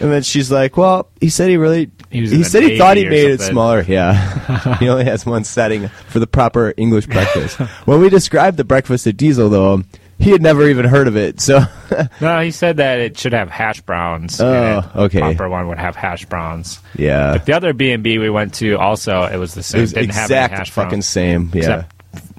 And 0.00 0.12
then 0.12 0.22
she's 0.22 0.50
like, 0.50 0.76
"Well, 0.76 1.08
he 1.20 1.28
said 1.28 1.50
he 1.50 1.56
really." 1.56 1.90
He 2.10 2.20
He 2.26 2.44
said 2.44 2.62
he 2.62 2.78
thought 2.78 2.96
he 2.96 3.04
made 3.04 3.30
it 3.30 3.40
smaller. 3.40 3.82
Yeah, 3.82 4.76
he 4.78 4.88
only 4.88 5.04
has 5.04 5.26
one 5.26 5.44
setting 5.44 5.88
for 5.88 6.20
the 6.20 6.26
proper 6.26 6.72
English 6.76 7.06
breakfast. 7.06 7.58
when 7.84 8.00
we 8.00 8.08
described 8.08 8.56
the 8.56 8.64
breakfast 8.64 9.06
at 9.06 9.16
Diesel, 9.16 9.48
though, 9.50 9.82
he 10.18 10.30
had 10.30 10.42
never 10.42 10.68
even 10.68 10.84
heard 10.84 11.08
of 11.08 11.16
it. 11.16 11.40
So, 11.40 11.60
No, 12.20 12.40
he 12.40 12.50
said 12.50 12.78
that 12.78 12.98
it 13.00 13.18
should 13.18 13.32
have 13.32 13.50
hash 13.50 13.80
browns. 13.82 14.40
Oh, 14.40 14.90
okay. 14.96 15.20
Proper 15.20 15.48
one 15.48 15.68
would 15.68 15.78
have 15.78 15.96
hash 15.96 16.24
browns. 16.26 16.80
yeah, 16.96 17.34
But 17.34 17.46
the 17.46 17.52
other 17.54 17.72
B 17.72 17.92
and 17.92 18.02
B 18.02 18.18
we 18.18 18.30
went 18.30 18.54
to 18.54 18.74
also, 18.78 19.22
it 19.24 19.36
was 19.36 19.54
the 19.54 19.62
same. 19.62 19.78
it 19.78 19.82
was 19.82 19.92
Didn't 19.92 20.14
have 20.14 20.30
any 20.30 20.40
exact 20.40 20.54
hash 20.54 20.70
fucking 20.70 20.88
browns. 20.90 21.06
same. 21.06 21.50
Yeah. 21.54 21.60
Except 21.60 21.92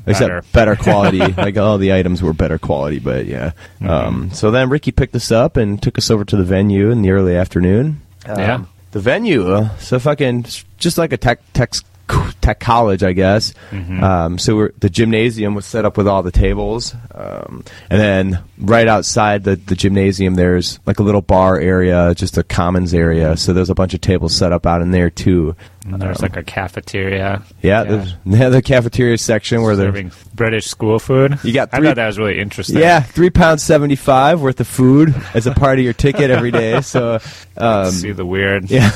Except 0.08 0.52
better, 0.54 0.76
quality. 0.76 1.20
like 1.38 1.58
all 1.58 1.78
the 1.78 1.94
items 1.94 2.24
were 2.24 2.34
better 2.34 2.58
quality, 2.58 3.00
but 3.00 3.26
yeah. 3.28 3.52
Mm-hmm. 3.80 3.90
Um, 3.90 4.32
so 4.32 4.50
then 4.50 4.70
Ricky 4.70 4.92
picked 4.92 5.16
us 5.16 5.32
up 5.32 5.56
and 5.56 5.82
took 5.82 5.98
us 6.00 6.10
over 6.10 6.26
to 6.26 6.36
the 6.36 6.44
venue 6.44 6.90
in 6.90 7.02
the 7.04 7.12
early 7.12 7.36
afternoon. 7.36 8.02
Um, 8.26 8.40
Yeah. 8.40 8.66
The 8.92 9.00
venue, 9.00 9.48
uh, 9.54 9.70
so 9.78 10.00
fucking 10.00 10.46
just 10.80 10.98
like 10.98 11.14
a 11.14 11.18
tech 11.18 11.42
tech 11.54 11.74
tech 12.42 12.60
college, 12.60 13.04
I 13.04 13.14
guess. 13.14 13.54
Mm-hmm. 13.72 14.04
Um, 14.04 14.38
so 14.38 14.56
we're, 14.56 14.72
the 14.80 14.90
gymnasium 14.90 15.56
was 15.56 15.66
set 15.66 15.86
up 15.86 15.98
with 15.98 16.08
all 16.08 16.24
the 16.24 16.32
tables, 16.32 16.94
um, 17.14 17.64
and 17.90 18.00
then 18.00 18.44
right 18.58 18.88
outside 18.88 19.44
the, 19.44 19.56
the 19.56 19.76
gymnasium, 19.76 20.36
there's 20.36 20.80
like 20.86 21.00
a 21.00 21.04
little 21.04 21.22
bar 21.22 21.60
area, 21.60 22.14
just 22.16 22.38
a 22.38 22.44
commons 22.44 22.94
area. 22.94 23.38
So 23.38 23.54
there's 23.54 23.70
a 23.70 23.76
bunch 23.76 23.94
of 23.94 24.02
tables 24.02 24.36
set 24.36 24.52
up 24.52 24.66
out 24.66 24.82
in 24.82 24.92
there 24.92 25.10
too. 25.10 25.56
And 25.86 26.02
there's 26.02 26.22
like 26.22 26.36
a 26.36 26.44
cafeteria. 26.44 27.42
Yeah, 27.62 27.84
there's 27.84 28.16
yeah, 28.26 28.50
the 28.50 28.62
cafeteria 28.62 29.18
section 29.18 29.62
where 29.62 29.76
they're 29.76 29.88
serving 29.88 30.12
British 30.36 30.68
school 30.68 31.00
food. 31.00 31.40
You 31.44 31.54
got 31.54 31.70
I 31.72 31.78
three- 31.78 31.88
thought 31.88 31.96
that 31.96 32.08
was 32.08 32.20
really 32.20 32.40
interesting. 32.40 32.78
Yeah, 32.78 33.00
three 33.02 33.30
pounds 33.30 33.64
seventy 33.64 33.96
five 33.96 34.42
worth 34.42 34.60
of 34.60 34.68
food 34.68 35.16
as 35.34 35.48
a 35.48 35.54
part 35.54 35.80
of 35.80 35.86
your 35.86 35.94
ticket 35.94 36.30
every 36.32 36.52
day. 36.52 36.82
So, 36.82 37.20
um, 37.58 37.92
See 37.92 38.12
the 38.12 38.26
weird, 38.26 38.70
yeah, 38.70 38.90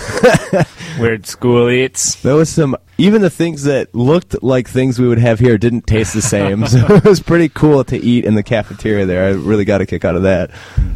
weird 0.99 1.25
school 1.25 1.69
eats. 1.69 2.15
there 2.21 2.35
was 2.35 2.49
some. 2.49 2.75
Even 2.97 3.21
the 3.21 3.29
things 3.29 3.63
that 3.63 3.93
looked 3.95 4.43
like 4.43 4.67
things 4.67 4.99
we 4.99 5.07
would 5.07 5.17
have 5.17 5.39
here 5.39 5.57
didn't 5.57 5.87
taste 5.87 6.13
the 6.13 6.21
same. 6.21 6.65
so 6.67 6.85
it 6.93 7.03
was 7.03 7.19
pretty 7.19 7.49
cool 7.49 7.83
to 7.85 7.97
eat 7.97 8.23
in 8.25 8.35
the 8.35 8.43
cafeteria 8.43 9.05
there. 9.05 9.25
I 9.25 9.31
really 9.31 9.65
got 9.65 9.81
a 9.81 9.85
kick 9.85 10.05
out 10.05 10.15
of 10.15 10.23
that. 10.23 10.51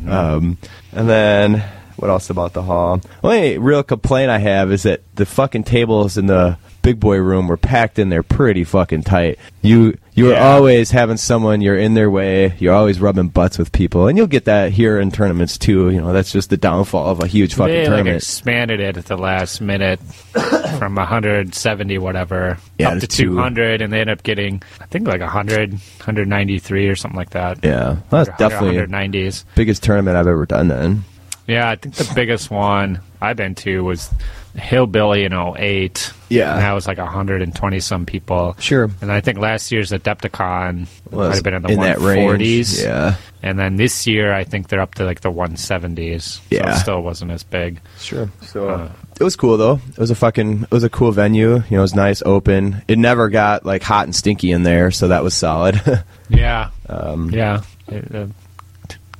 Um, 0.07 0.57
and 0.91 1.09
then 1.09 1.63
what 1.97 2.09
else 2.09 2.29
about 2.29 2.53
the 2.53 2.61
hall? 2.61 3.01
Only 3.23 3.57
real 3.57 3.83
complaint 3.83 4.29
I 4.29 4.37
have 4.37 4.71
is 4.71 4.83
that 4.83 5.01
the 5.15 5.25
fucking 5.25 5.63
tables 5.63 6.17
in 6.17 6.27
the 6.27 6.57
big 6.87 6.99
boy 7.01 7.17
room 7.17 7.47
were 7.49 7.57
packed 7.57 7.99
in 7.99 8.07
there 8.07 8.23
pretty 8.23 8.63
fucking 8.63 9.03
tight. 9.03 9.37
You 9.61 9.97
you 10.13 10.25
were 10.25 10.31
Yeah. 10.31 10.47
always 10.53 10.89
having 10.91 11.17
someone 11.17 11.59
you're 11.61 11.77
in 11.77 11.93
their 11.95 12.09
way. 12.09 12.53
You're 12.59 12.73
always 12.73 12.99
rubbing 13.01 13.27
butts 13.27 13.57
with 13.57 13.71
people, 13.73 14.07
and 14.07 14.17
you'll 14.17 14.25
get 14.27 14.45
that 14.45 14.71
here 14.71 14.97
in 14.99 15.11
tournaments 15.11 15.57
too. 15.57 15.89
You 15.89 15.99
know 15.99 16.13
that's 16.13 16.31
just 16.31 16.49
the 16.49 16.55
downfall 16.57 17.05
of 17.11 17.19
a 17.21 17.27
huge 17.27 17.55
fucking 17.55 17.73
they 17.73 17.79
like 17.81 17.87
tournament. 17.89 18.15
expanded 18.17 18.79
it 18.79 18.95
at 18.97 19.05
the 19.05 19.17
last 19.17 19.59
minute 19.59 19.99
from 20.79 20.95
170 20.95 21.97
whatever 21.97 22.57
Yeah, 22.79 22.89
up 22.89 22.93
to 22.95 22.99
to 23.01 23.07
two. 23.07 23.25
200, 23.35 23.81
and 23.81 23.91
they 23.91 23.99
end 24.01 24.09
up 24.09 24.23
getting 24.23 24.61
I 24.79 24.85
think 24.85 25.07
like 25.07 25.19
100, 25.21 25.71
193 25.73 26.87
or 26.87 26.95
something 26.95 27.17
like 27.17 27.31
that. 27.31 27.59
yeah, 27.63 27.97
that's 28.09 28.29
definitely 28.37 28.77
190s. 28.77 29.43
biggest 29.55 29.83
tournament 29.83 30.15
I've 30.17 30.27
ever 30.27 30.45
done. 30.45 30.69
Then 30.69 31.03
Yeah, 31.47 31.69
I 31.69 31.75
think 31.75 31.95
the 31.95 32.09
biggest 32.15 32.49
one 32.49 32.99
I've 33.21 33.37
been 33.37 33.55
to 33.55 33.83
was 33.83 34.09
Hillbilly 34.55 35.23
in 35.23 35.33
08. 35.33 36.11
Yeah. 36.29 36.53
And 36.53 36.61
that 36.61 36.73
was 36.73 36.87
like 36.87 36.97
120 36.97 37.79
some 37.79 38.05
people. 38.05 38.55
Sure. 38.59 38.89
And 39.01 39.11
I 39.11 39.21
think 39.21 39.37
last 39.39 39.71
year's 39.71 39.91
Adepticon 39.91 40.87
was 41.11 41.27
might 41.29 41.35
have 41.35 41.43
been 41.43 41.53
in 41.55 41.61
the 41.79 41.85
that 41.85 41.97
140s. 41.99 42.37
range. 42.37 42.79
Yeah, 42.79 43.15
And 43.43 43.59
then 43.59 43.75
this 43.75 44.07
year, 44.07 44.33
I 44.33 44.43
think 44.43 44.67
they're 44.67 44.81
up 44.81 44.95
to 44.95 45.05
like 45.05 45.21
the 45.21 45.31
170s. 45.31 46.21
So 46.23 46.41
Yeah. 46.49 46.73
it 46.75 46.79
still 46.79 47.01
wasn't 47.01 47.31
as 47.31 47.43
big. 47.43 47.79
sure. 47.99 48.29
So 48.41 48.69
Uh, 48.69 48.89
it 49.19 49.23
was 49.23 49.35
cool 49.35 49.57
though. 49.57 49.79
It 49.89 49.97
was 49.97 50.09
a 50.11 50.15
fucking 50.15 50.63
it 50.63 50.71
was 50.71 50.83
a 50.83 50.89
cool 50.89 51.11
venue. 51.11 51.55
You 51.55 51.63
know, 51.71 51.77
it 51.77 51.81
was 51.81 51.95
nice, 51.95 52.21
open. 52.25 52.81
It 52.87 52.97
never 52.97 53.29
got 53.29 53.65
like 53.65 53.83
hot 53.83 54.05
and 54.05 54.15
stinky 54.15 54.51
in 54.51 54.63
there, 54.63 54.89
so 54.91 55.09
that 55.09 55.23
was 55.23 55.33
solid. 55.33 55.79
Yeah. 56.29 56.71
um, 56.89 57.29
Yeah. 57.29 57.61
It, 57.87 58.13
uh, 58.13 58.25
t- 58.25 58.31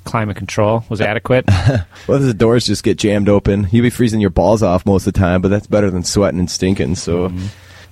climate 0.08 0.38
control 0.38 0.84
was 0.90 1.02
adequate. 1.02 1.46
well, 2.08 2.18
the 2.20 2.34
doors 2.34 2.66
just 2.66 2.84
get 2.84 2.98
jammed 2.98 3.30
open. 3.30 3.68
You'd 3.72 3.84
be 3.84 3.90
freezing 3.92 4.22
your 4.22 4.30
balls 4.32 4.64
off 4.64 4.86
most 4.86 5.06
of 5.06 5.14
the 5.14 5.20
time, 5.20 5.42
but 5.42 5.50
that's 5.50 5.68
better 5.68 5.92
than 5.92 6.04
sweating 6.04 6.40
and 6.40 6.50
stinking. 6.50 6.96
So, 6.96 7.32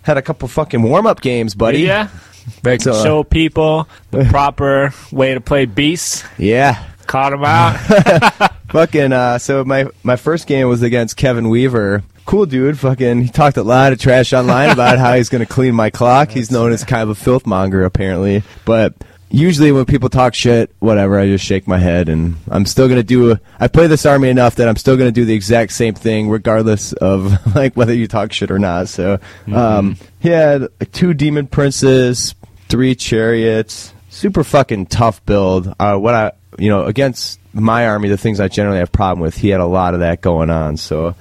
had 0.02 0.18
a 0.18 0.22
couple 0.22 0.48
fucking 0.48 0.82
warm 0.82 1.06
up 1.06 1.22
games, 1.22 1.54
buddy. 1.56 1.80
Yeah. 1.80 2.10
They 2.62 2.78
So, 2.78 2.92
uh, 2.92 3.04
show 3.04 3.24
people 3.24 3.90
the 4.12 4.24
proper 4.30 4.94
way 5.12 5.34
to 5.34 5.42
play 5.42 5.66
beasts. 5.66 6.24
Yeah. 6.38 6.84
Caught 7.08 7.32
them 7.32 7.44
out. 7.44 8.52
Fucking 8.70 9.14
uh 9.14 9.40
so 9.40 9.64
my 9.66 9.88
my 10.04 10.16
first 10.16 10.46
game 10.46 10.68
was 10.68 10.84
against 10.84 11.18
Kevin 11.18 11.50
Weaver. 11.50 12.04
Cool 12.28 12.46
dude, 12.46 12.78
fucking 12.78 13.22
he 13.24 13.30
talked 13.30 13.58
a 13.58 13.64
lot 13.64 13.94
of 13.94 14.00
trash 14.00 14.32
online 14.32 14.70
about 14.70 15.00
how 15.00 15.16
he's 15.16 15.30
gonna 15.30 15.48
clean 15.48 15.74
my 15.74 15.90
clock. 15.90 16.30
He's 16.30 16.52
known 16.52 16.72
as 16.72 16.84
kind 16.84 17.02
of 17.02 17.10
a 17.10 17.16
filth 17.16 17.48
monger 17.48 17.84
apparently. 17.84 18.44
But 18.64 18.94
usually 19.30 19.72
when 19.72 19.86
people 19.86 20.10
talk 20.10 20.34
shit, 20.34 20.72
whatever, 20.80 21.20
I 21.20 21.28
just 21.28 21.46
shake 21.46 21.68
my 21.68 21.78
head 21.78 22.10
and 22.10 22.36
I'm 22.50 22.66
still 22.66 22.88
gonna 22.88 23.04
do 23.04 23.38
I 23.60 23.68
play 23.68 23.88
this 23.88 24.06
army 24.06 24.30
enough 24.30 24.56
that 24.56 24.68
I'm 24.68 24.76
still 24.76 24.98
gonna 24.98 25.12
do 25.12 25.26
the 25.26 25.34
exact 25.34 25.72
same 25.72 25.94
thing 25.94 26.30
regardless 26.30 26.94
of 26.94 27.34
like 27.56 27.74
whether 27.76 27.94
you 27.94 28.08
talk 28.08 28.32
shit 28.32 28.52
or 28.52 28.60
not. 28.60 28.88
So 28.88 29.20
um 29.52 29.98
he 30.20 30.30
had 30.30 30.62
like, 30.62 30.92
two 30.92 31.14
demon 31.14 31.48
princes, 31.48 32.36
three 32.70 32.96
chariots, 32.96 33.94
super 34.10 34.44
fucking 34.44 34.88
tough 34.88 35.26
build. 35.26 35.74
Uh 35.80 35.98
what 35.98 36.14
I 36.14 36.32
you 36.58 36.70
know, 36.70 36.86
against 36.86 37.40
my 37.54 37.88
army, 37.88 38.10
the 38.10 38.18
things 38.18 38.40
I 38.40 38.48
generally 38.48 38.80
have 38.80 38.92
problem 38.92 39.22
with, 39.22 39.36
he 39.36 39.50
had 39.50 39.62
a 39.62 39.66
lot 39.66 39.94
of 39.94 40.02
that 40.02 40.22
going 40.22 40.50
on. 40.50 40.78
So, 40.78 41.16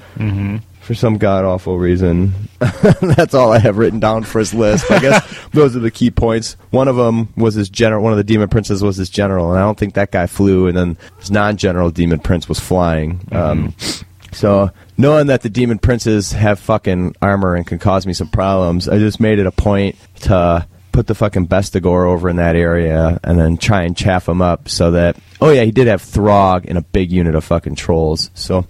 for 0.84 0.94
some 0.94 1.16
god 1.16 1.44
awful 1.44 1.78
reason, 1.78 2.32
that's 3.00 3.34
all 3.34 3.52
I 3.52 3.58
have 3.58 3.78
written 3.78 4.00
down 4.00 4.22
for 4.22 4.38
his 4.38 4.52
list. 4.52 4.90
I 4.90 5.00
guess 5.00 5.46
those 5.52 5.74
are 5.74 5.80
the 5.80 5.90
key 5.90 6.10
points. 6.10 6.56
One 6.70 6.88
of 6.88 6.96
them 6.96 7.32
was 7.36 7.54
his 7.54 7.70
general. 7.70 8.02
One 8.02 8.12
of 8.12 8.18
the 8.18 8.24
demon 8.24 8.48
princes 8.48 8.82
was 8.82 8.96
his 8.96 9.08
general, 9.08 9.50
and 9.50 9.58
I 9.58 9.62
don't 9.62 9.78
think 9.78 9.94
that 9.94 10.10
guy 10.10 10.26
flew. 10.26 10.66
And 10.66 10.76
then 10.76 10.98
his 11.18 11.30
non-general 11.30 11.90
demon 11.90 12.18
prince 12.18 12.48
was 12.48 12.60
flying. 12.60 13.20
Um, 13.32 13.74
so 14.32 14.70
knowing 14.98 15.28
that 15.28 15.42
the 15.42 15.48
demon 15.48 15.78
princes 15.78 16.32
have 16.32 16.58
fucking 16.58 17.16
armor 17.22 17.54
and 17.54 17.66
can 17.66 17.78
cause 17.78 18.06
me 18.06 18.12
some 18.12 18.28
problems, 18.28 18.88
I 18.88 18.98
just 18.98 19.20
made 19.20 19.38
it 19.38 19.46
a 19.46 19.52
point 19.52 19.96
to 20.22 20.66
put 20.94 21.08
the 21.08 21.14
fucking 21.14 21.48
Bestigor 21.48 22.06
over 22.06 22.28
in 22.28 22.36
that 22.36 22.54
area 22.54 23.18
and 23.24 23.36
then 23.36 23.56
try 23.56 23.82
and 23.82 23.96
chaff 23.96 24.28
him 24.28 24.40
up 24.40 24.68
so 24.68 24.92
that 24.92 25.16
oh 25.40 25.50
yeah 25.50 25.64
he 25.64 25.72
did 25.72 25.88
have 25.88 26.00
Throgg 26.00 26.66
and 26.68 26.78
a 26.78 26.82
big 26.82 27.10
unit 27.10 27.34
of 27.34 27.42
fucking 27.42 27.74
trolls. 27.74 28.30
So 28.34 28.64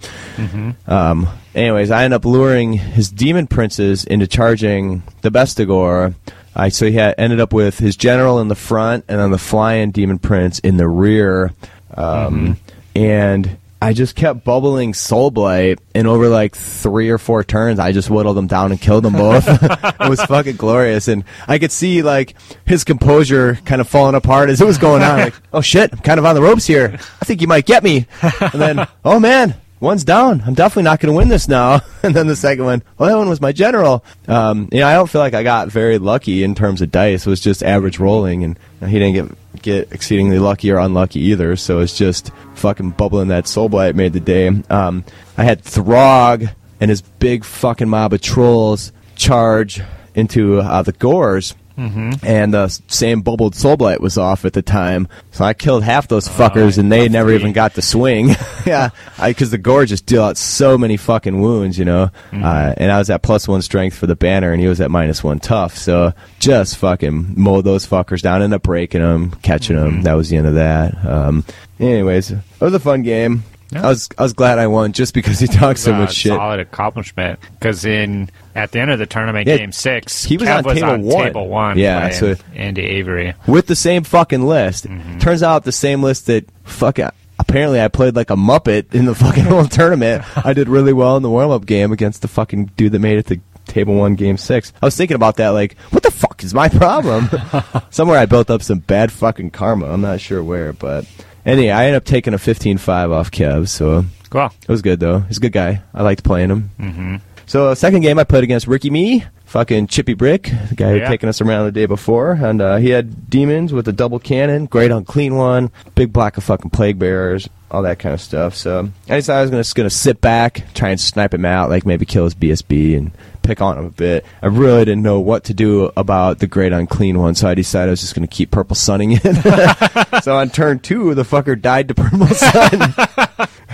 um, 0.87 1.27
anyways, 1.53 1.91
I 1.91 2.03
end 2.03 2.15
up 2.15 2.25
luring 2.25 2.73
his 2.73 3.09
demon 3.11 3.45
princes 3.45 4.03
into 4.05 4.25
charging 4.25 5.03
the 5.21 5.29
Bestigor. 5.29 6.15
I 6.55 6.69
so 6.69 6.87
he 6.87 6.93
had, 6.93 7.13
ended 7.19 7.39
up 7.39 7.53
with 7.53 7.77
his 7.77 7.95
general 7.95 8.39
in 8.39 8.47
the 8.47 8.55
front 8.55 9.05
and 9.07 9.19
then 9.19 9.29
the 9.29 9.37
flying 9.37 9.91
demon 9.91 10.17
prince 10.17 10.57
in 10.59 10.77
the 10.77 10.87
rear. 10.87 11.53
Um, 11.95 12.57
And 12.95 13.57
I 13.85 13.93
just 13.93 14.15
kept 14.15 14.43
bubbling 14.43 14.95
Soul 14.95 15.29
Blight, 15.29 15.77
and 15.93 16.07
over 16.07 16.27
like 16.27 16.55
three 16.55 17.11
or 17.11 17.19
four 17.19 17.43
turns, 17.43 17.77
I 17.77 17.91
just 17.91 18.09
whittled 18.09 18.35
them 18.35 18.47
down 18.47 18.71
and 18.71 18.81
killed 18.81 19.03
them 19.03 19.13
both. 19.13 19.45
it 19.61 20.09
was 20.09 20.19
fucking 20.23 20.55
glorious, 20.55 21.07
and 21.07 21.23
I 21.47 21.59
could 21.59 21.71
see 21.71 22.01
like 22.01 22.33
his 22.65 22.83
composure 22.83 23.59
kind 23.63 23.81
of 23.81 23.87
falling 23.87 24.15
apart 24.15 24.49
as 24.49 24.59
it 24.59 24.65
was 24.65 24.79
going 24.79 25.03
on. 25.03 25.19
Like, 25.19 25.35
oh 25.53 25.61
shit, 25.61 25.93
I'm 25.93 25.99
kind 25.99 26.17
of 26.17 26.25
on 26.25 26.33
the 26.33 26.41
ropes 26.41 26.65
here. 26.65 26.97
I 27.21 27.25
think 27.25 27.41
you 27.41 27.47
might 27.47 27.67
get 27.67 27.83
me. 27.83 28.07
And 28.41 28.59
then, 28.59 28.87
oh 29.05 29.19
man, 29.19 29.53
one's 29.79 30.03
down. 30.03 30.41
I'm 30.45 30.53
definitely 30.53 30.83
not 30.83 30.99
going 30.99 31.13
to 31.13 31.17
win 31.17 31.29
this 31.29 31.47
now. 31.47 31.81
And 32.05 32.15
then 32.15 32.27
the 32.27 32.35
second 32.35 32.65
one, 32.65 32.83
well, 32.99 33.09
that 33.09 33.17
one 33.17 33.29
was 33.29 33.41
my 33.41 33.51
general. 33.51 34.05
Um, 34.27 34.69
you 34.71 34.81
know, 34.81 34.87
I 34.87 34.93
don't 34.93 35.09
feel 35.09 35.21
like 35.21 35.33
I 35.33 35.41
got 35.41 35.69
very 35.69 35.97
lucky 35.97 36.43
in 36.43 36.53
terms 36.53 36.83
of 36.83 36.91
dice. 36.91 37.25
It 37.25 37.29
was 37.31 37.39
just 37.39 37.63
average 37.63 37.97
rolling, 37.97 38.43
and 38.43 38.59
he 38.87 38.99
didn't 38.99 39.13
get 39.13 39.61
get 39.63 39.91
exceedingly 39.91 40.37
lucky 40.37 40.69
or 40.69 40.77
unlucky 40.77 41.19
either. 41.21 41.55
So 41.55 41.79
it's 41.79 41.97
just 41.97 42.29
fucking 42.53 42.91
bubbling 42.91 43.29
that 43.29 43.47
soul 43.47 43.69
blight 43.69 43.95
made 43.95 44.13
the 44.13 44.19
day. 44.19 44.49
Um, 44.69 45.03
I 45.35 45.45
had 45.45 45.63
Throgg 45.63 46.53
and 46.79 46.89
his 46.91 47.01
big 47.01 47.43
fucking 47.43 47.89
mob 47.89 48.13
of 48.13 48.21
trolls 48.21 48.91
charge 49.15 49.81
into 50.13 50.59
uh, 50.59 50.83
the 50.83 50.91
Gors. 50.91 51.55
And 51.77 52.53
the 52.53 52.67
same 52.87 53.21
bubbled 53.21 53.53
soulblight 53.53 53.99
was 53.99 54.17
off 54.17 54.45
at 54.45 54.53
the 54.53 54.61
time. 54.61 55.07
So 55.31 55.43
I 55.43 55.53
killed 55.53 55.83
half 55.83 56.07
those 56.07 56.27
fuckers, 56.27 56.77
and 56.77 56.91
they 56.91 57.09
never 57.09 57.31
even 57.31 57.51
got 57.53 57.73
to 57.75 57.81
swing. 57.81 58.29
yeah, 58.65 58.89
because 59.23 59.51
the 59.51 59.57
gore 59.57 59.85
just 59.85 60.05
deal 60.05 60.23
out 60.23 60.37
so 60.37 60.77
many 60.77 60.97
fucking 60.97 61.39
wounds, 61.41 61.77
you 61.77 61.85
know. 61.85 62.11
Uh, 62.31 62.73
and 62.77 62.91
I 62.91 62.97
was 62.99 63.09
at 63.09 63.21
plus 63.21 63.47
one 63.47 63.61
strength 63.61 63.95
for 63.97 64.07
the 64.07 64.15
banner, 64.15 64.51
and 64.51 64.61
he 64.61 64.67
was 64.67 64.79
at 64.81 64.89
minus 64.91 65.23
one 65.23 65.39
tough. 65.39 65.77
So 65.77 66.13
just 66.39 66.77
fucking 66.77 67.33
mowed 67.37 67.65
those 67.65 67.85
fuckers 67.85 68.21
down, 68.21 68.41
ended 68.41 68.55
up 68.55 68.63
breaking 68.63 69.01
them, 69.01 69.31
catching 69.41 69.75
them. 69.75 70.01
That 70.03 70.13
was 70.13 70.29
the 70.29 70.37
end 70.37 70.47
of 70.47 70.55
that. 70.55 71.05
Um, 71.05 71.43
anyways, 71.79 72.31
it 72.31 72.39
was 72.59 72.73
a 72.73 72.79
fun 72.79 73.03
game. 73.03 73.43
Yeah. 73.71 73.85
I 73.85 73.89
was 73.89 74.09
I 74.17 74.23
was 74.23 74.33
glad 74.33 74.59
I 74.59 74.67
won 74.67 74.91
just 74.93 75.13
because 75.13 75.39
he 75.39 75.47
talked 75.47 75.79
so 75.79 75.91
much 75.93 76.13
shit. 76.13 76.31
Solid 76.33 76.59
accomplishment. 76.59 77.39
Because 77.59 77.83
in 77.85 78.29
at 78.53 78.71
the 78.71 78.79
end 78.79 78.91
of 78.91 78.99
the 78.99 79.05
tournament, 79.05 79.47
Yeah, 79.47 79.57
game 79.57 79.71
six, 79.71 80.23
he 80.23 80.37
was 80.37 80.47
Kev 80.47 80.57
on 80.59 80.63
was 80.65 80.73
table 80.75 80.89
on 80.91 81.01
one. 81.03 81.23
table 81.25 81.47
one. 81.47 81.77
Yeah, 81.79 82.09
so- 82.11 82.35
Andy 82.55 82.83
Avery. 82.83 83.33
with 83.47 83.67
the 83.67 83.75
same 83.75 84.03
fucking 84.03 84.45
list. 84.45 84.87
Mm-hmm. 84.87 85.17
Turns 85.19 85.41
out 85.43 85.63
the 85.63 85.71
same 85.71 86.03
list 86.03 86.27
that 86.27 86.45
fucking 86.63 87.09
apparently 87.39 87.81
I 87.81 87.87
played 87.89 88.15
like 88.15 88.29
a 88.29 88.35
muppet 88.35 88.93
in 88.93 89.05
the 89.05 89.15
fucking 89.23 89.43
whole 89.45 89.65
tournament. 89.65 90.23
I 90.45 90.53
did 90.53 90.69
really 90.69 90.93
well 90.93 91.17
in 91.17 91.23
the 91.23 91.29
warm 91.29 91.51
up 91.51 91.65
game 91.65 91.91
against 91.91 92.21
the 92.21 92.27
fucking 92.27 92.67
dude 92.77 92.91
that 92.91 92.99
made 92.99 93.17
it 93.17 93.25
to 93.27 93.39
table 93.65 93.95
one 93.95 94.13
game 94.13 94.37
six. 94.37 94.71
I 94.79 94.85
was 94.85 94.95
thinking 94.95 95.15
about 95.15 95.37
that 95.37 95.49
like, 95.49 95.75
what 95.89 96.03
the 96.03 96.11
fuck 96.11 96.43
is 96.43 96.53
my 96.53 96.69
problem? 96.83 97.29
Somewhere 97.89 98.19
I 98.19 98.27
built 98.27 98.51
up 98.51 98.61
some 98.61 98.77
bad 98.79 99.11
fucking 99.11 99.49
karma. 99.51 99.87
I'm 99.87 100.01
not 100.01 100.21
sure 100.21 100.43
where, 100.43 100.71
but 100.71 101.05
anyway, 101.45 101.69
I 101.69 101.85
ended 101.85 101.97
up 101.97 102.05
taking 102.05 102.33
a 102.33 102.37
15-5 102.37 103.11
off 103.11 103.31
Kev, 103.31 103.67
so 103.69 104.05
Cool. 104.29 104.45
it 104.61 104.67
was 104.69 104.81
good 104.81 104.99
though. 104.99 105.19
He's 105.21 105.37
a 105.37 105.41
good 105.41 105.51
guy. 105.53 105.81
I 105.93 106.03
liked 106.03 106.23
playing 106.23 106.49
him. 106.49 106.69
Mm-hmm. 106.79 107.15
So 107.47 107.69
uh, 107.69 107.75
second 107.75 108.01
game 108.01 108.17
I 108.17 108.23
played 108.23 108.43
against 108.43 108.65
Ricky 108.67 108.89
Me, 108.89 109.23
fucking 109.45 109.87
Chippy 109.87 110.15
Rick, 110.15 110.51
the 110.69 110.75
guy 110.75 110.89
who 110.89 110.95
Yeah. 110.95 111.01
had 111.03 111.09
taken 111.09 111.29
us 111.29 111.41
around 111.41 111.65
the 111.65 111.71
day 111.71 111.85
before, 111.85 112.31
and 112.31 112.59
uh, 112.61 112.77
he 112.77 112.89
had 112.89 113.29
demons 113.29 113.71
with 113.71 113.87
a 113.87 113.93
double 113.93 114.17
cannon, 114.19 114.65
great 114.65 114.89
unclean 114.91 115.35
one, 115.35 115.69
big 115.93 116.11
block 116.11 116.37
of 116.37 116.43
fucking 116.43 116.71
plague 116.71 116.97
bearers, 116.97 117.47
all 117.69 117.83
that 117.83 117.99
kind 117.99 118.13
of 118.13 118.19
stuff. 118.21 118.55
So 118.55 118.89
I 119.07 119.17
decided 119.17 119.37
I 119.37 119.41
was 119.41 119.49
gonna 119.51 119.63
just 119.63 119.75
gonna 119.75 119.89
sit 119.91 120.21
back, 120.21 120.63
try 120.73 120.89
and 120.89 120.99
snipe 120.99 121.33
him 121.35 121.45
out, 121.45 121.69
like 121.69 121.85
maybe 121.85 122.05
kill 122.05 122.23
his 122.23 122.33
BSB 122.33 122.97
and 122.97 123.11
pick 123.45 123.61
on 123.61 123.77
him 123.77 123.85
a 123.85 123.89
bit. 123.91 124.25
I 124.41 124.47
really 124.47 124.83
didn't 124.85 125.03
know 125.03 125.19
what 125.19 125.45
to 125.45 125.53
do 125.53 125.91
about 125.95 126.39
the 126.39 126.47
great 126.47 126.73
unclean 126.73 127.19
one, 127.19 127.35
so 127.35 127.47
I 127.47 127.53
decided 127.55 127.89
I 127.89 127.91
was 127.91 128.01
just 128.01 128.15
gonna 128.15 128.27
keep 128.27 128.51
purple 128.51 128.75
sunning 128.75 129.11
it. 129.21 130.23
so 130.23 130.35
on 130.35 130.49
turn 130.49 130.79
two, 130.79 131.13
the 131.13 131.23
fucker 131.23 131.59
died 131.59 131.87
to 131.89 131.95
purple 131.95 132.27
sun. 132.35 132.93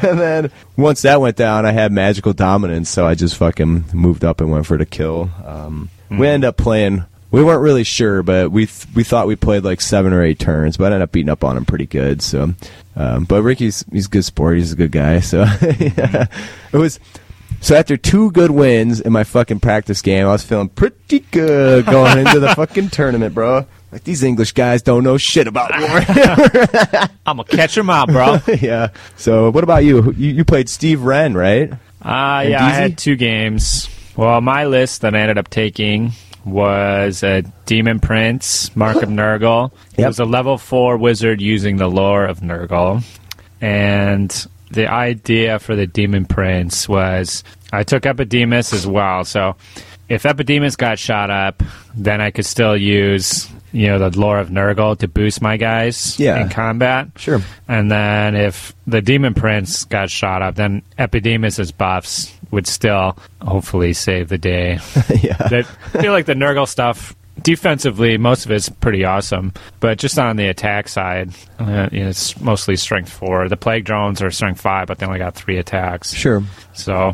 And 0.04 0.20
then 0.20 0.52
once 0.78 1.04
that 1.04 1.22
went 1.22 1.38
down, 1.38 1.66
I 1.66 1.72
had 1.72 1.92
magical 1.92 2.34
dominance, 2.34 2.90
so 2.90 3.06
I 3.06 3.16
just 3.16 3.38
fucking 3.38 3.86
moved 3.94 4.24
up 4.26 4.42
and 4.42 4.52
went 4.52 4.66
for 4.66 4.78
the 4.78 4.86
kill. 4.86 5.30
Um, 5.46 5.90
We 6.10 6.28
ended 6.28 6.48
up 6.48 6.58
playing. 6.58 7.06
We 7.30 7.42
weren't 7.44 7.62
really 7.62 7.86
sure, 7.86 8.24
but 8.24 8.52
we 8.52 8.66
th- 8.66 8.88
we 8.94 9.04
thought 9.06 9.26
we 9.28 9.38
played 9.38 9.64
like 9.64 9.80
seven 9.80 10.12
or 10.12 10.22
eight 10.22 10.38
turns, 10.40 10.76
but 10.76 10.86
I 10.86 10.88
ended 10.96 11.04
up 11.04 11.12
beating 11.14 11.30
up 11.30 11.46
on 11.46 11.56
him 11.56 11.64
pretty 11.64 11.86
good. 11.86 12.22
So, 12.22 12.54
um, 12.98 13.24
but 13.24 13.42
Ricky's 13.44 13.86
he's 13.90 14.08
a 14.08 14.10
good 14.10 14.26
sport. 14.26 14.58
He's 14.58 14.74
a 14.74 14.76
good 14.76 14.92
guy. 14.92 15.22
So 15.22 15.40
yeah. 15.80 16.26
it 16.74 16.78
was. 16.78 17.00
So 17.62 17.76
after 17.76 17.96
two 17.96 18.32
good 18.32 18.52
wins 18.52 19.00
in 19.00 19.14
my 19.14 19.24
fucking 19.24 19.60
practice 19.60 20.02
game, 20.02 20.26
I 20.26 20.32
was 20.32 20.44
feeling 20.44 20.68
pretty 20.70 21.20
good 21.32 21.86
going 21.86 22.18
into 22.20 22.40
the 22.40 22.56
fucking 22.56 22.90
tournament, 22.90 23.34
bro. 23.36 23.66
Like 23.92 24.04
these 24.04 24.24
English 24.24 24.54
guys 24.54 24.82
don't 24.82 25.04
know 25.04 25.18
shit 25.18 25.48
about 25.48 25.70
war. 25.80 27.10
I'm 27.26 27.38
gonna 27.38 27.44
catch 27.44 27.78
him 27.78 27.90
out, 27.90 28.08
bro. 28.08 28.40
yeah. 28.62 28.90
So, 29.16 29.52
what 29.52 29.64
about 29.64 29.84
you? 29.84 30.12
You, 30.14 30.30
you 30.34 30.46
played 30.46 30.70
Steve 30.70 31.02
Wren, 31.04 31.34
right? 31.36 31.72
Uh, 32.04 32.42
And 32.42 32.50
yeah, 32.50 32.66
I 32.66 32.70
had 32.72 32.98
two 32.98 33.16
games. 33.16 33.90
Well, 34.16 34.42
my 34.42 34.66
list 34.66 35.02
that 35.02 35.14
I 35.14 35.20
ended 35.20 35.38
up 35.38 35.50
taking 35.50 36.14
was 36.46 37.22
a 37.22 37.44
Demon 37.68 38.00
Prince, 38.00 38.76
Mark 38.76 39.04
of 39.04 39.10
Nurgle. 39.10 39.72
He 39.96 40.02
Yep. 40.02 40.08
was 40.10 40.20
a 40.20 40.26
level 40.26 40.58
four 40.58 40.98
wizard 40.98 41.42
using 41.42 41.78
the 41.78 41.88
lore 41.90 42.26
of 42.26 42.40
Nurgle. 42.40 43.04
And 43.60 44.48
the 44.72 44.88
idea 44.92 45.60
for 45.60 45.76
the 45.76 45.88
Demon 45.88 46.26
Prince 46.26 46.88
was 46.90 47.44
I 47.74 47.84
took 47.84 48.06
Epidemius 48.06 48.74
as 48.74 48.86
well. 48.88 49.24
So 49.24 49.56
if 50.10 50.26
Epidemius 50.26 50.76
got 50.76 51.00
shot 51.00 51.30
up, 51.30 51.64
then 51.96 52.20
I 52.22 52.32
could 52.32 52.46
still 52.46 52.76
use, 52.76 53.50
you 53.72 53.88
know, 53.88 53.98
the 54.10 54.20
lore 54.20 54.40
of 54.40 54.50
Nurgle 54.50 54.98
to 55.00 55.08
boost 55.08 55.42
my 55.42 55.56
guys 55.58 56.20
Yeah. 56.20 56.42
in 56.42 56.50
combat. 56.50 57.08
Sure. 57.16 57.42
And 57.70 57.90
then 57.90 58.36
if 58.36 58.74
the 58.88 59.02
Demon 59.02 59.34
Prince 59.34 59.86
got 59.86 60.10
shot 60.10 60.42
up, 60.42 60.56
then 60.56 60.82
Epidemius's 60.98 61.72
buffs 61.72 62.34
would 62.52 62.68
still 62.68 63.18
hopefully 63.42 63.94
save 63.94 64.28
the 64.28 64.38
day. 64.38 64.80
yeah. 65.22 65.38
I 65.40 65.64
feel 66.02 66.12
like 66.12 66.26
the 66.26 66.34
Nurgle 66.34 66.68
stuff 66.68 67.16
defensively, 67.44 68.18
most 68.18 68.46
of 68.46 68.52
it's 68.52 68.70
pretty 68.70 69.06
awesome, 69.06 69.54
but 69.80 69.98
just 69.98 70.20
on 70.20 70.36
the 70.36 70.48
attack 70.48 70.88
side, 70.88 71.32
uh, 71.60 71.90
you 71.92 72.04
know, 72.04 72.10
it's 72.10 72.40
mostly 72.40 72.76
strength 72.76 73.12
four. 73.12 73.48
The 73.50 73.58
plague 73.58 73.86
drones 73.86 74.22
are 74.22 74.32
strength 74.32 74.62
five, 74.62 74.88
but 74.88 75.00
they 75.00 75.06
only 75.06 75.20
got 75.20 75.36
three 75.36 75.58
attacks. 75.58 76.14
Sure. 76.14 76.44
So, 76.74 77.14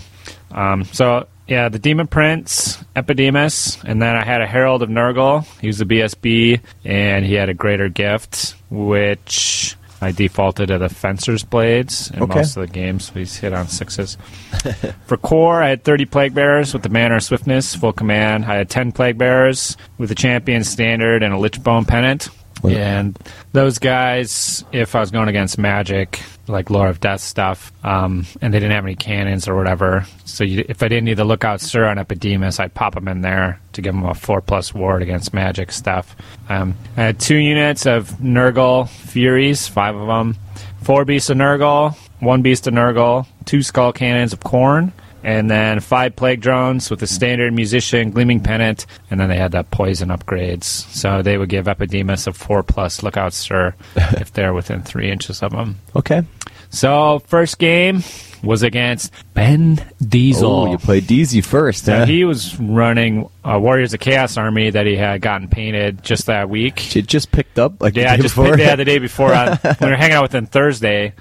um, 0.52 0.84
so 0.86 1.28
yeah, 1.48 1.70
the 1.70 1.80
Demon 1.80 2.08
Prince, 2.08 2.84
Epidemius, 2.96 3.82
and 3.86 4.02
then 4.02 4.18
I 4.18 4.26
had 4.26 4.42
a 4.42 4.48
Herald 4.48 4.84
of 4.84 4.90
Nurgle. 4.90 5.46
He 5.62 5.68
was 5.68 5.80
a 5.80 5.86
BSB, 5.86 6.60
and 6.84 7.26
he 7.26 7.36
had 7.36 7.48
a 7.48 7.54
Greater 7.54 7.88
Gift, 7.88 8.56
which 8.70 9.77
I 10.02 10.12
defaulted 10.12 10.68
to 10.68 10.78
the 10.78 10.90
Fencer's 10.90 11.44
Blades 11.44 12.12
in 12.12 12.22
Okay. 12.24 12.36
most 12.36 12.56
of 12.56 12.62
the 12.62 12.72
games. 12.72 13.06
So 13.06 13.14
he's 13.16 13.36
hit 13.38 13.52
on 13.54 13.68
sixes. 13.68 14.18
For 15.08 15.18
core, 15.18 15.64
I 15.64 15.70
had 15.70 15.84
30 15.84 16.06
Plague 16.06 16.34
Bearers 16.36 16.74
with 16.74 16.84
the 16.84 16.90
Banner 16.90 17.16
of 17.16 17.24
Swiftness, 17.24 17.74
full 17.76 17.94
command. 17.94 18.46
I 18.46 18.56
had 18.56 18.70
10 18.70 18.92
Plague 18.92 19.18
Bearers 19.18 19.76
with 19.98 20.10
the 20.10 20.16
Champion 20.16 20.64
Standard 20.64 21.24
and 21.24 21.34
a 21.34 21.38
Lichbone 21.38 21.88
Pennant. 21.88 22.30
And 22.64 23.18
those 23.54 23.78
guys, 23.80 24.64
if 24.72 24.96
I 24.96 25.00
was 25.00 25.12
going 25.12 25.30
against 25.30 25.58
Magic, 25.58 26.20
like 26.48 26.70
Lore 26.70 26.88
of 26.88 27.00
Death 27.00 27.22
stuff, 27.22 27.72
um, 27.84 28.26
and 28.42 28.54
they 28.54 28.60
didn't 28.60 28.74
have 28.74 28.86
any 28.86 28.96
cannons 28.96 29.48
or 29.48 29.56
whatever, 29.56 30.06
so 30.26 30.44
you, 30.44 30.66
if 30.68 30.82
I 30.84 30.88
didn't 30.88 31.06
need 31.06 31.16
the 31.16 31.26
Lookout 31.26 31.62
Sir 31.62 31.86
on 31.86 31.98
Epidemius, 31.98 32.60
I'd 32.60 32.74
pop 32.74 32.96
them 32.96 33.08
in 33.08 33.22
there 33.22 33.60
to 33.74 33.82
give 33.82 33.94
them 33.94 34.06
a 34.06 34.14
4 34.14 34.42
plus 34.42 34.74
ward 34.74 35.02
against 35.02 35.34
Magic 35.34 35.72
stuff. 35.72 36.16
Um, 36.50 36.76
I 36.96 37.04
had 37.04 37.20
two 37.20 37.36
units 37.36 37.86
of 37.86 38.10
Nurgle 38.12 38.88
Furies, 38.90 39.68
five 39.68 39.96
of 39.96 40.08
them, 40.08 40.38
four 40.82 41.06
Beasts 41.06 41.30
of 41.30 41.38
Nurgle, 41.38 41.98
one 42.20 42.42
Beast 42.42 42.68
of 42.68 42.74
Nurgle, 42.74 43.28
two 43.46 43.62
Skull 43.62 43.92
Cannons 43.94 44.34
of 44.34 44.40
Khorne, 44.40 44.92
and 45.24 45.50
then 45.50 45.80
five 45.80 46.16
plague 46.16 46.42
drones 46.42 46.90
with 46.90 47.00
the 47.00 47.08
standard 47.08 47.54
musician 47.54 48.12
gleaming 48.12 48.40
pennant 48.40 48.86
and 49.10 49.20
then 49.20 49.30
they 49.30 49.38
had 49.38 49.52
the 49.52 49.64
poison 49.64 50.10
upgrades 50.10 50.64
so 50.64 51.22
they 51.22 51.38
would 51.38 51.50
give 51.50 51.68
Epidemius 51.68 52.28
a 52.28 52.34
four 52.34 52.64
plus 52.64 53.02
lookout 53.04 53.34
sir 53.34 53.74
if 53.96 54.32
they're 54.34 54.54
within 54.54 54.82
three 54.82 55.10
inches 55.12 55.42
of 55.42 55.52
them 55.52 55.78
Okay. 55.96 56.24
so 56.70 57.20
first 57.28 57.58
game 57.60 58.04
was 58.44 58.62
against 58.62 59.12
ben 59.34 59.84
diesel 60.08 60.52
Oh, 60.68 60.72
you 60.72 60.78
played 60.78 61.06
DZ 61.06 61.44
first, 61.44 61.86
so 61.86 62.00
huh? 62.00 62.06
he 62.06 62.24
was 62.24 62.58
running 62.60 63.28
a 63.44 63.60
warriors 63.60 63.96
of 63.96 64.00
chaos 64.00 64.38
army 64.38 64.70
that 64.70 64.86
he 64.86 64.96
had 64.96 65.22
gotten 65.22 65.48
painted 65.48 66.04
just 66.04 66.28
that 66.28 66.48
week 66.48 66.78
She 66.78 67.02
just 67.02 67.32
picked 67.32 67.58
up 67.58 67.82
like 67.82 67.96
yeah, 67.96 68.12
the 68.12 68.18
day 68.18 68.24
just 68.24 68.36
before. 68.36 68.58
yeah, 68.60 68.76
the 68.76 68.86
day 68.86 69.00
before 69.00 69.34
on, 69.34 69.58
when 69.58 69.76
we 69.82 69.88
were 69.88 69.96
hanging 69.96 70.16
out 70.16 70.22
with 70.22 70.36
him 70.36 70.46
Thursday. 70.46 71.14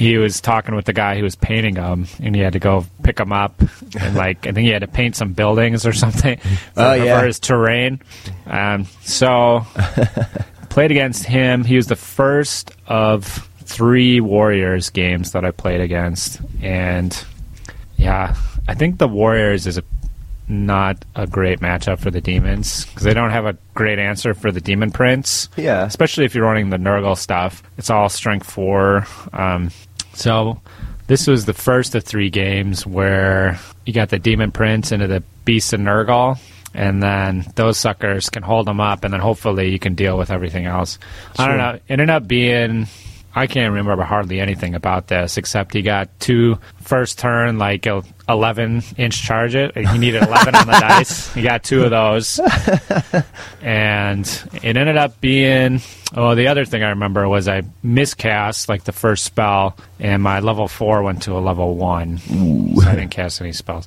He 0.00 0.16
was 0.16 0.40
talking 0.40 0.74
with 0.74 0.86
the 0.86 0.92
guy 0.94 1.16
who 1.18 1.22
was 1.22 1.36
painting 1.36 1.74
them, 1.74 2.06
and 2.22 2.34
he 2.34 2.40
had 2.40 2.54
to 2.54 2.58
go 2.58 2.86
pick 3.02 3.16
them 3.16 3.32
up, 3.32 3.60
and 4.00 4.14
like 4.16 4.46
I 4.46 4.52
think 4.52 4.64
he 4.64 4.70
had 4.70 4.80
to 4.80 4.88
paint 4.88 5.14
some 5.14 5.34
buildings 5.34 5.84
or 5.86 5.92
something 5.92 6.38
for, 6.74 6.80
Oh, 6.80 6.92
yeah. 6.94 7.20
for 7.20 7.26
his 7.26 7.38
terrain. 7.38 8.00
Um, 8.46 8.86
so 9.02 9.66
played 10.70 10.90
against 10.90 11.24
him. 11.24 11.64
He 11.64 11.76
was 11.76 11.86
the 11.88 11.96
first 11.96 12.72
of 12.86 13.26
three 13.64 14.20
Warriors 14.20 14.88
games 14.90 15.32
that 15.32 15.44
I 15.44 15.50
played 15.50 15.80
against, 15.82 16.40
and 16.62 17.16
yeah, 17.96 18.34
I 18.66 18.74
think 18.74 18.98
the 18.98 19.08
Warriors 19.08 19.66
is 19.66 19.76
a 19.78 19.84
not 20.48 21.04
a 21.14 21.28
great 21.28 21.60
matchup 21.60 22.00
for 22.00 22.10
the 22.10 22.20
demons 22.20 22.84
because 22.86 23.04
they 23.04 23.14
don't 23.14 23.30
have 23.30 23.46
a 23.46 23.56
great 23.74 24.00
answer 24.00 24.34
for 24.34 24.50
the 24.50 24.60
demon 24.60 24.90
prince. 24.90 25.48
Yeah. 25.56 25.84
especially 25.84 26.24
if 26.24 26.34
you're 26.34 26.44
running 26.44 26.70
the 26.70 26.76
Nurgle 26.76 27.16
stuff. 27.16 27.62
It's 27.78 27.88
all 27.88 28.08
strength 28.08 28.50
four. 28.50 29.06
Um, 29.32 29.70
so 30.14 30.60
this 31.06 31.26
was 31.26 31.44
the 31.44 31.54
first 31.54 31.94
of 31.94 32.04
three 32.04 32.30
games 32.30 32.86
where 32.86 33.58
you 33.84 33.92
got 33.92 34.10
the 34.10 34.18
demon 34.18 34.52
prince 34.52 34.92
into 34.92 35.06
the 35.06 35.22
beast 35.44 35.72
of 35.72 35.80
Nurgle. 35.80 36.38
And 36.72 37.02
then 37.02 37.46
those 37.56 37.78
suckers 37.78 38.30
can 38.30 38.44
hold 38.44 38.68
them 38.68 38.78
up, 38.78 39.02
and 39.02 39.12
then 39.12 39.20
hopefully 39.20 39.70
you 39.70 39.80
can 39.80 39.96
deal 39.96 40.16
with 40.16 40.30
everything 40.30 40.66
else. 40.66 41.00
I 41.36 41.48
don't 41.48 41.58
know. 41.58 41.74
It 41.74 41.82
ended 41.88 42.10
up 42.10 42.28
being 42.28 42.86
I 43.34 43.46
can't 43.46 43.72
remember 43.74 44.02
hardly 44.02 44.40
anything 44.40 44.74
about 44.74 45.06
this 45.06 45.36
except 45.36 45.72
he 45.72 45.82
got 45.82 46.08
two 46.18 46.58
first 46.82 47.18
turn 47.18 47.58
like 47.58 47.86
a 47.86 48.02
11 48.28 48.82
inch 48.96 49.22
charge 49.22 49.54
it. 49.54 49.76
He 49.76 49.98
needed 49.98 50.22
11 50.22 50.54
on 50.54 50.66
the 50.66 50.72
dice. 50.80 51.32
He 51.32 51.42
got 51.42 51.62
two 51.62 51.84
of 51.84 51.90
those, 51.90 52.40
and 53.62 54.26
it 54.62 54.76
ended 54.76 54.96
up 54.96 55.20
being. 55.20 55.80
Oh, 56.14 56.34
the 56.34 56.48
other 56.48 56.64
thing 56.64 56.82
I 56.82 56.90
remember 56.90 57.28
was 57.28 57.46
I 57.46 57.62
miscast 57.84 58.68
like 58.68 58.82
the 58.84 58.92
first 58.92 59.24
spell, 59.24 59.76
and 60.00 60.22
my 60.22 60.40
level 60.40 60.66
four 60.66 61.02
went 61.02 61.22
to 61.22 61.36
a 61.36 61.40
level 61.40 61.76
one, 61.76 62.18
so 62.18 62.88
I 62.88 62.94
didn't 62.96 63.10
cast 63.10 63.40
any 63.40 63.52
spells. 63.52 63.86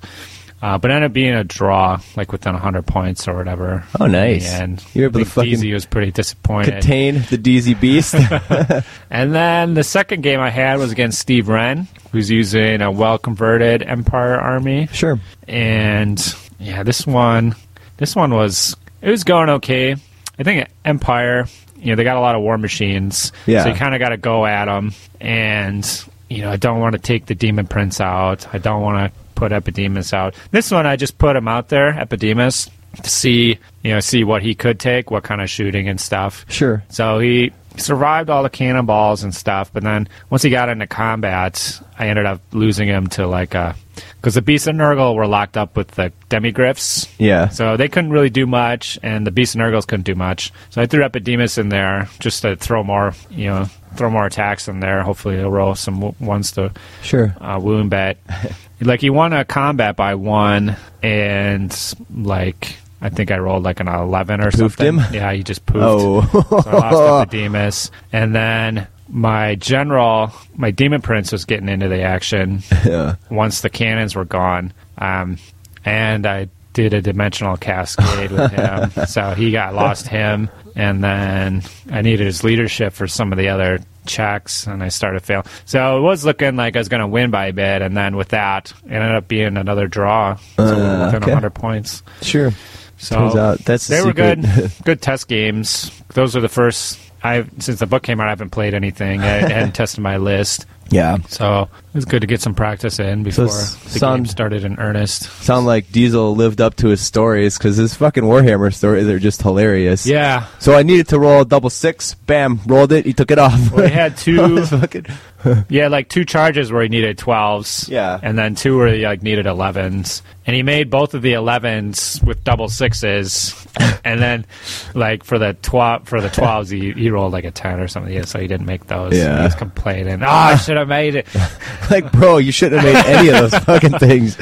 Uh, 0.64 0.78
but 0.78 0.90
it 0.90 0.94
ended 0.94 1.10
up 1.10 1.14
being 1.14 1.34
a 1.34 1.44
draw, 1.44 2.00
like 2.16 2.32
within 2.32 2.54
100 2.54 2.88
points 2.88 3.28
or 3.28 3.36
whatever. 3.36 3.84
Oh, 4.00 4.08
nice. 4.08 4.50
And 4.50 4.82
You 4.94 5.02
were 5.02 5.08
able 5.08 5.20
to 5.20 5.26
fucking 5.26 5.56
DZ 5.56 5.74
was 5.74 5.86
pretty 5.86 6.14
disappointed. 6.14 6.72
Contain 6.72 7.16
the 7.16 7.38
DZ 7.38 7.78
Beast. 7.82 8.16
And 9.10 9.36
then 9.36 9.74
the 9.74 9.84
second 9.84 10.24
game 10.24 10.40
I 10.40 10.50
had 10.50 10.80
was 10.80 10.94
against 10.94 11.20
Steve 11.20 11.50
Wren, 11.50 11.90
who's 12.14 12.32
using 12.32 12.82
a 12.82 12.90
well 12.90 13.18
converted 13.18 13.84
Empire 13.84 14.40
army. 14.40 14.88
sure. 14.94 15.20
And 15.50 16.36
yeah, 16.60 16.84
this 16.84 17.06
one, 17.06 17.56
this 17.98 18.16
one 18.16 18.34
was 18.34 18.78
it 19.02 19.10
was 19.10 19.26
going 19.26 19.50
okay. 19.50 19.98
I 20.40 20.44
think 20.44 20.70
Empire, 20.86 21.46
you 21.78 21.88
know, 21.88 21.96
they 21.96 22.06
got 22.06 22.16
a 22.16 22.22
lot 22.22 22.36
of 22.36 22.42
war 22.42 22.58
machines, 22.58 23.34
Yeah. 23.46 23.64
So 23.64 23.70
you 23.72 23.76
kind 23.76 23.94
of 23.94 24.00
got 24.00 24.10
to 24.10 24.18
go 24.18 24.46
at 24.46 24.66
them, 24.66 24.94
and 25.20 25.86
you 26.30 26.42
know, 26.42 26.52
I 26.52 26.56
don't 26.56 26.80
want 26.80 26.94
to 26.94 27.00
take 27.00 27.26
the 27.26 27.36
Demon 27.36 27.68
Prince 27.68 28.00
out. 28.00 28.48
I 28.54 28.60
don't 28.60 28.82
want 28.82 29.14
to 29.14 29.23
put 29.36 29.52
Epidemius 29.52 30.14
out. 30.14 30.36
This 30.52 30.72
one, 30.72 30.86
I 30.86 30.96
just 30.96 31.18
put 31.18 31.36
him 31.36 31.48
out 31.48 31.70
there, 31.70 31.90
Epidemius, 31.90 32.70
to 33.02 33.10
see 33.10 33.58
you 33.82 33.92
know 33.92 34.00
see 34.00 34.24
what 34.24 34.42
he 34.42 34.56
could 34.56 34.80
take, 34.80 35.12
what 35.12 35.24
kind 35.24 35.42
of 35.42 35.50
shooting 35.50 35.88
and 35.88 36.00
stuff. 36.00 36.46
Sure. 36.50 36.84
So 36.90 37.20
he 37.20 37.52
survived 37.78 38.30
all 38.30 38.44
the 38.44 38.50
cannonballs 38.50 39.24
and 39.24 39.34
stuff, 39.34 39.72
but 39.74 39.84
then 39.84 40.08
once 40.30 40.44
he 40.44 40.50
got 40.50 40.70
into 40.70 40.86
combat, 40.86 41.82
I 41.98 42.08
ended 42.08 42.26
up 42.26 42.42
losing 42.52 42.88
him 42.88 43.08
to 43.08 43.28
like 43.28 43.56
uh, 43.56 43.74
a 43.76 44.02
because 44.16 44.36
the 44.36 44.42
Beast 44.42 44.68
and 44.68 44.80
Nurgle 44.80 45.16
were 45.16 45.28
locked 45.28 45.58
up 45.58 45.76
with 45.76 45.90
the 45.90 46.12
demigryphs. 46.30 47.10
Yeah. 47.18 47.50
So 47.50 47.78
they 47.78 47.90
couldn't 47.90 48.12
really 48.12 48.30
do 48.30 48.46
much, 48.46 48.98
and 49.04 49.28
the 49.28 49.32
Beast 49.32 49.56
and 49.56 49.62
Nurgles 49.62 49.88
couldn't 49.88 50.06
do 50.06 50.16
much. 50.16 50.52
So 50.70 50.82
I 50.82 50.86
threw 50.86 51.04
Epidemius 51.04 51.58
in 51.58 51.70
there 51.70 52.10
just 52.20 52.42
to 52.44 52.56
throw 52.56 52.84
more, 52.84 53.14
you 53.30 53.48
know, 53.48 53.66
throw 53.96 54.10
more 54.10 54.26
attacks 54.26 54.68
in 54.68 54.80
there. 54.80 55.02
Hopefully, 55.04 55.38
he'll 55.38 55.52
roll 55.52 55.76
some 55.76 56.16
ones 56.20 56.52
to 56.54 56.72
Sure. 57.02 57.36
uh, 57.42 57.60
wound 57.62 57.90
bet. 57.90 58.18
like 58.82 59.04
you 59.04 59.14
want 59.14 59.34
a 59.34 59.46
combat 59.46 59.96
by 59.96 60.16
one, 60.16 60.76
and 61.02 61.96
like 62.14 62.76
I 63.02 63.10
think 63.10 63.32
I 63.32 63.38
rolled 63.38 63.64
like 63.64 63.80
an 63.80 63.88
eleven 63.88 64.42
or 64.42 64.52
Poofed 64.52 64.58
something. 64.78 64.98
him? 65.00 65.14
Yeah, 65.14 65.32
he 65.34 65.44
just 65.44 65.66
poofed. 65.66 65.82
Oh. 65.82 66.62
So 66.62 66.70
I 66.70 66.92
lost 66.92 67.28
Epidemius, 67.34 67.92
and 68.14 68.34
then 68.36 68.88
my 69.10 69.56
general, 69.56 70.32
my 70.56 70.72
Demon 70.72 71.02
Prince, 71.02 71.32
was 71.32 71.46
getting 71.46 71.70
into 71.70 71.88
the 71.90 72.02
action 72.02 72.64
yeah. 72.86 73.16
once 73.30 73.62
the 73.62 73.70
cannons 73.70 74.16
were 74.16 74.26
gone, 74.26 74.74
um, 74.98 75.38
and 75.86 76.26
I 76.26 76.48
did 76.74 76.94
a 76.94 77.02
dimensional 77.02 77.56
cascade 77.58 78.32
with 78.32 78.52
him. 78.52 78.92
so 79.08 79.32
he 79.32 79.52
got 79.52 79.74
lost 79.74 80.08
him, 80.08 80.50
and 80.76 81.04
then 81.04 81.64
I 81.92 82.02
needed 82.02 82.26
his 82.26 82.44
leadership 82.44 82.94
for 82.94 83.08
some 83.08 83.32
of 83.32 83.38
the 83.38 83.50
other 83.50 83.80
checks, 84.06 84.68
and 84.68 84.84
I 84.84 84.90
started 84.90 85.22
failing. 85.22 85.46
So 85.66 85.98
it 85.98 86.02
was 86.02 86.26
looking 86.26 86.56
like 86.56 86.76
I 86.76 86.80
was 86.80 86.90
going 86.90 87.02
to 87.02 87.08
win 87.08 87.32
by 87.32 87.48
a 87.48 87.54
bit, 87.54 87.82
and 87.82 87.96
then 87.96 88.16
with 88.16 88.30
that, 88.30 88.72
it 88.86 88.92
ended 88.92 89.16
up 89.16 89.28
being 89.28 89.56
another 89.58 89.88
draw, 89.88 90.36
so 90.58 90.64
Uh, 90.64 91.06
within 91.06 91.24
okay. 91.24 91.32
100 91.32 91.50
points. 91.52 92.04
Sure. 92.22 92.52
So 92.98 93.16
Turns 93.18 93.36
out 93.36 93.60
that's 93.60 93.88
the 93.88 93.96
they 93.96 94.02
were 94.02 94.14
good, 94.14 94.46
good 94.86 95.02
test 95.02 95.28
games. 95.28 95.92
Those 96.14 96.36
are 96.36 96.42
the 96.42 96.50
first. 96.50 97.00
I 97.24 97.46
since 97.60 97.80
the 97.80 97.86
book 97.88 98.04
came 98.04 98.20
out, 98.20 98.28
I 98.28 98.32
haven't 98.32 98.50
played 98.52 98.74
anything. 98.74 99.22
I 99.22 99.26
hadn't 99.50 99.72
tested 99.76 100.02
my 100.02 100.18
list, 100.18 100.66
Yeah. 100.94 101.18
so 101.28 101.64
it 101.64 101.96
was 101.96 102.06
good 102.06 102.22
to 102.22 102.28
get 102.28 102.42
some 102.42 102.56
practice 102.56 103.00
in 103.00 103.24
before 103.24 103.46
s- 103.46 103.76
the 103.94 104.00
sound- 104.00 104.24
game 104.24 104.26
started 104.28 104.64
in 104.64 104.80
earnest. 104.80 105.24
Sound 105.44 105.66
like 105.66 105.92
Diesel 105.92 106.36
lived 106.36 106.60
up 106.62 106.76
to 106.78 106.88
his 106.88 107.02
stories 107.02 107.58
because 107.58 107.78
his 107.78 107.94
fucking 107.96 108.24
Warhammer 108.24 108.74
stories 108.74 109.08
are 109.08 109.20
just 109.20 109.42
hilarious. 109.42 110.06
Yeah, 110.06 110.46
So 110.60 110.74
I 110.76 110.84
needed 110.84 111.08
to 111.10 111.20
roll 111.20 111.42
a 111.42 111.46
double 111.46 111.70
six. 111.70 112.14
Bam, 112.16 112.60
rolled 112.66 112.92
it. 112.92 113.06
He 113.06 113.14
took 113.14 113.30
it 113.32 113.38
off. 113.40 113.72
well, 113.72 113.86
he 113.86 113.92
had 113.94 114.18
two. 114.26 114.66
Fucking- 114.66 115.06
yeah, 115.70 115.90
like 115.90 116.08
two 116.08 116.24
charges 116.24 116.72
where 116.72 116.84
he 116.84 116.88
needed 116.90 117.18
twelves. 117.18 117.90
Yeah. 117.90 118.18
and 118.24 118.38
then 118.38 118.56
two 118.56 118.78
where 118.78 118.88
he 118.88 119.04
like 119.04 119.22
needed 119.24 119.46
elevens, 119.46 120.24
and 120.48 120.56
he 120.56 120.64
made 120.64 120.90
both 120.90 121.14
of 121.14 121.22
the 121.22 121.34
elevens 121.34 122.22
with 122.24 122.46
double 122.46 122.70
sixes, 122.70 123.54
and 124.06 124.22
then 124.22 124.46
like 124.94 125.26
for 125.26 125.38
the 125.38 125.54
twelve 125.62 126.08
for 126.08 126.22
the 126.22 126.30
twelves, 126.30 126.70
he, 126.70 126.94
he 126.94 127.10
rolled 127.10 127.34
like 127.34 127.44
a 127.44 127.52
ten 127.52 127.82
or 127.82 127.90
something. 127.90 128.14
Yeah, 128.14 128.24
so 128.24 128.40
he 128.40 128.48
didn't 128.48 128.66
make 128.68 128.88
those. 128.88 129.18
Yeah. 129.18 129.40
he 129.40 129.44
was 129.44 129.56
complaining. 129.56 130.24
Oh, 130.24 130.28
I 130.30 130.56
should 130.56 130.78
have 130.78 130.83
made 130.86 131.16
it. 131.16 131.28
like, 131.92 132.12
bro, 132.12 132.38
you 132.38 132.52
shouldn't 132.52 132.82
have 132.82 132.94
made 132.94 133.06
any 133.16 133.30
of 133.30 133.52
those 133.52 133.64
fucking 133.64 134.00
things. 134.00 134.38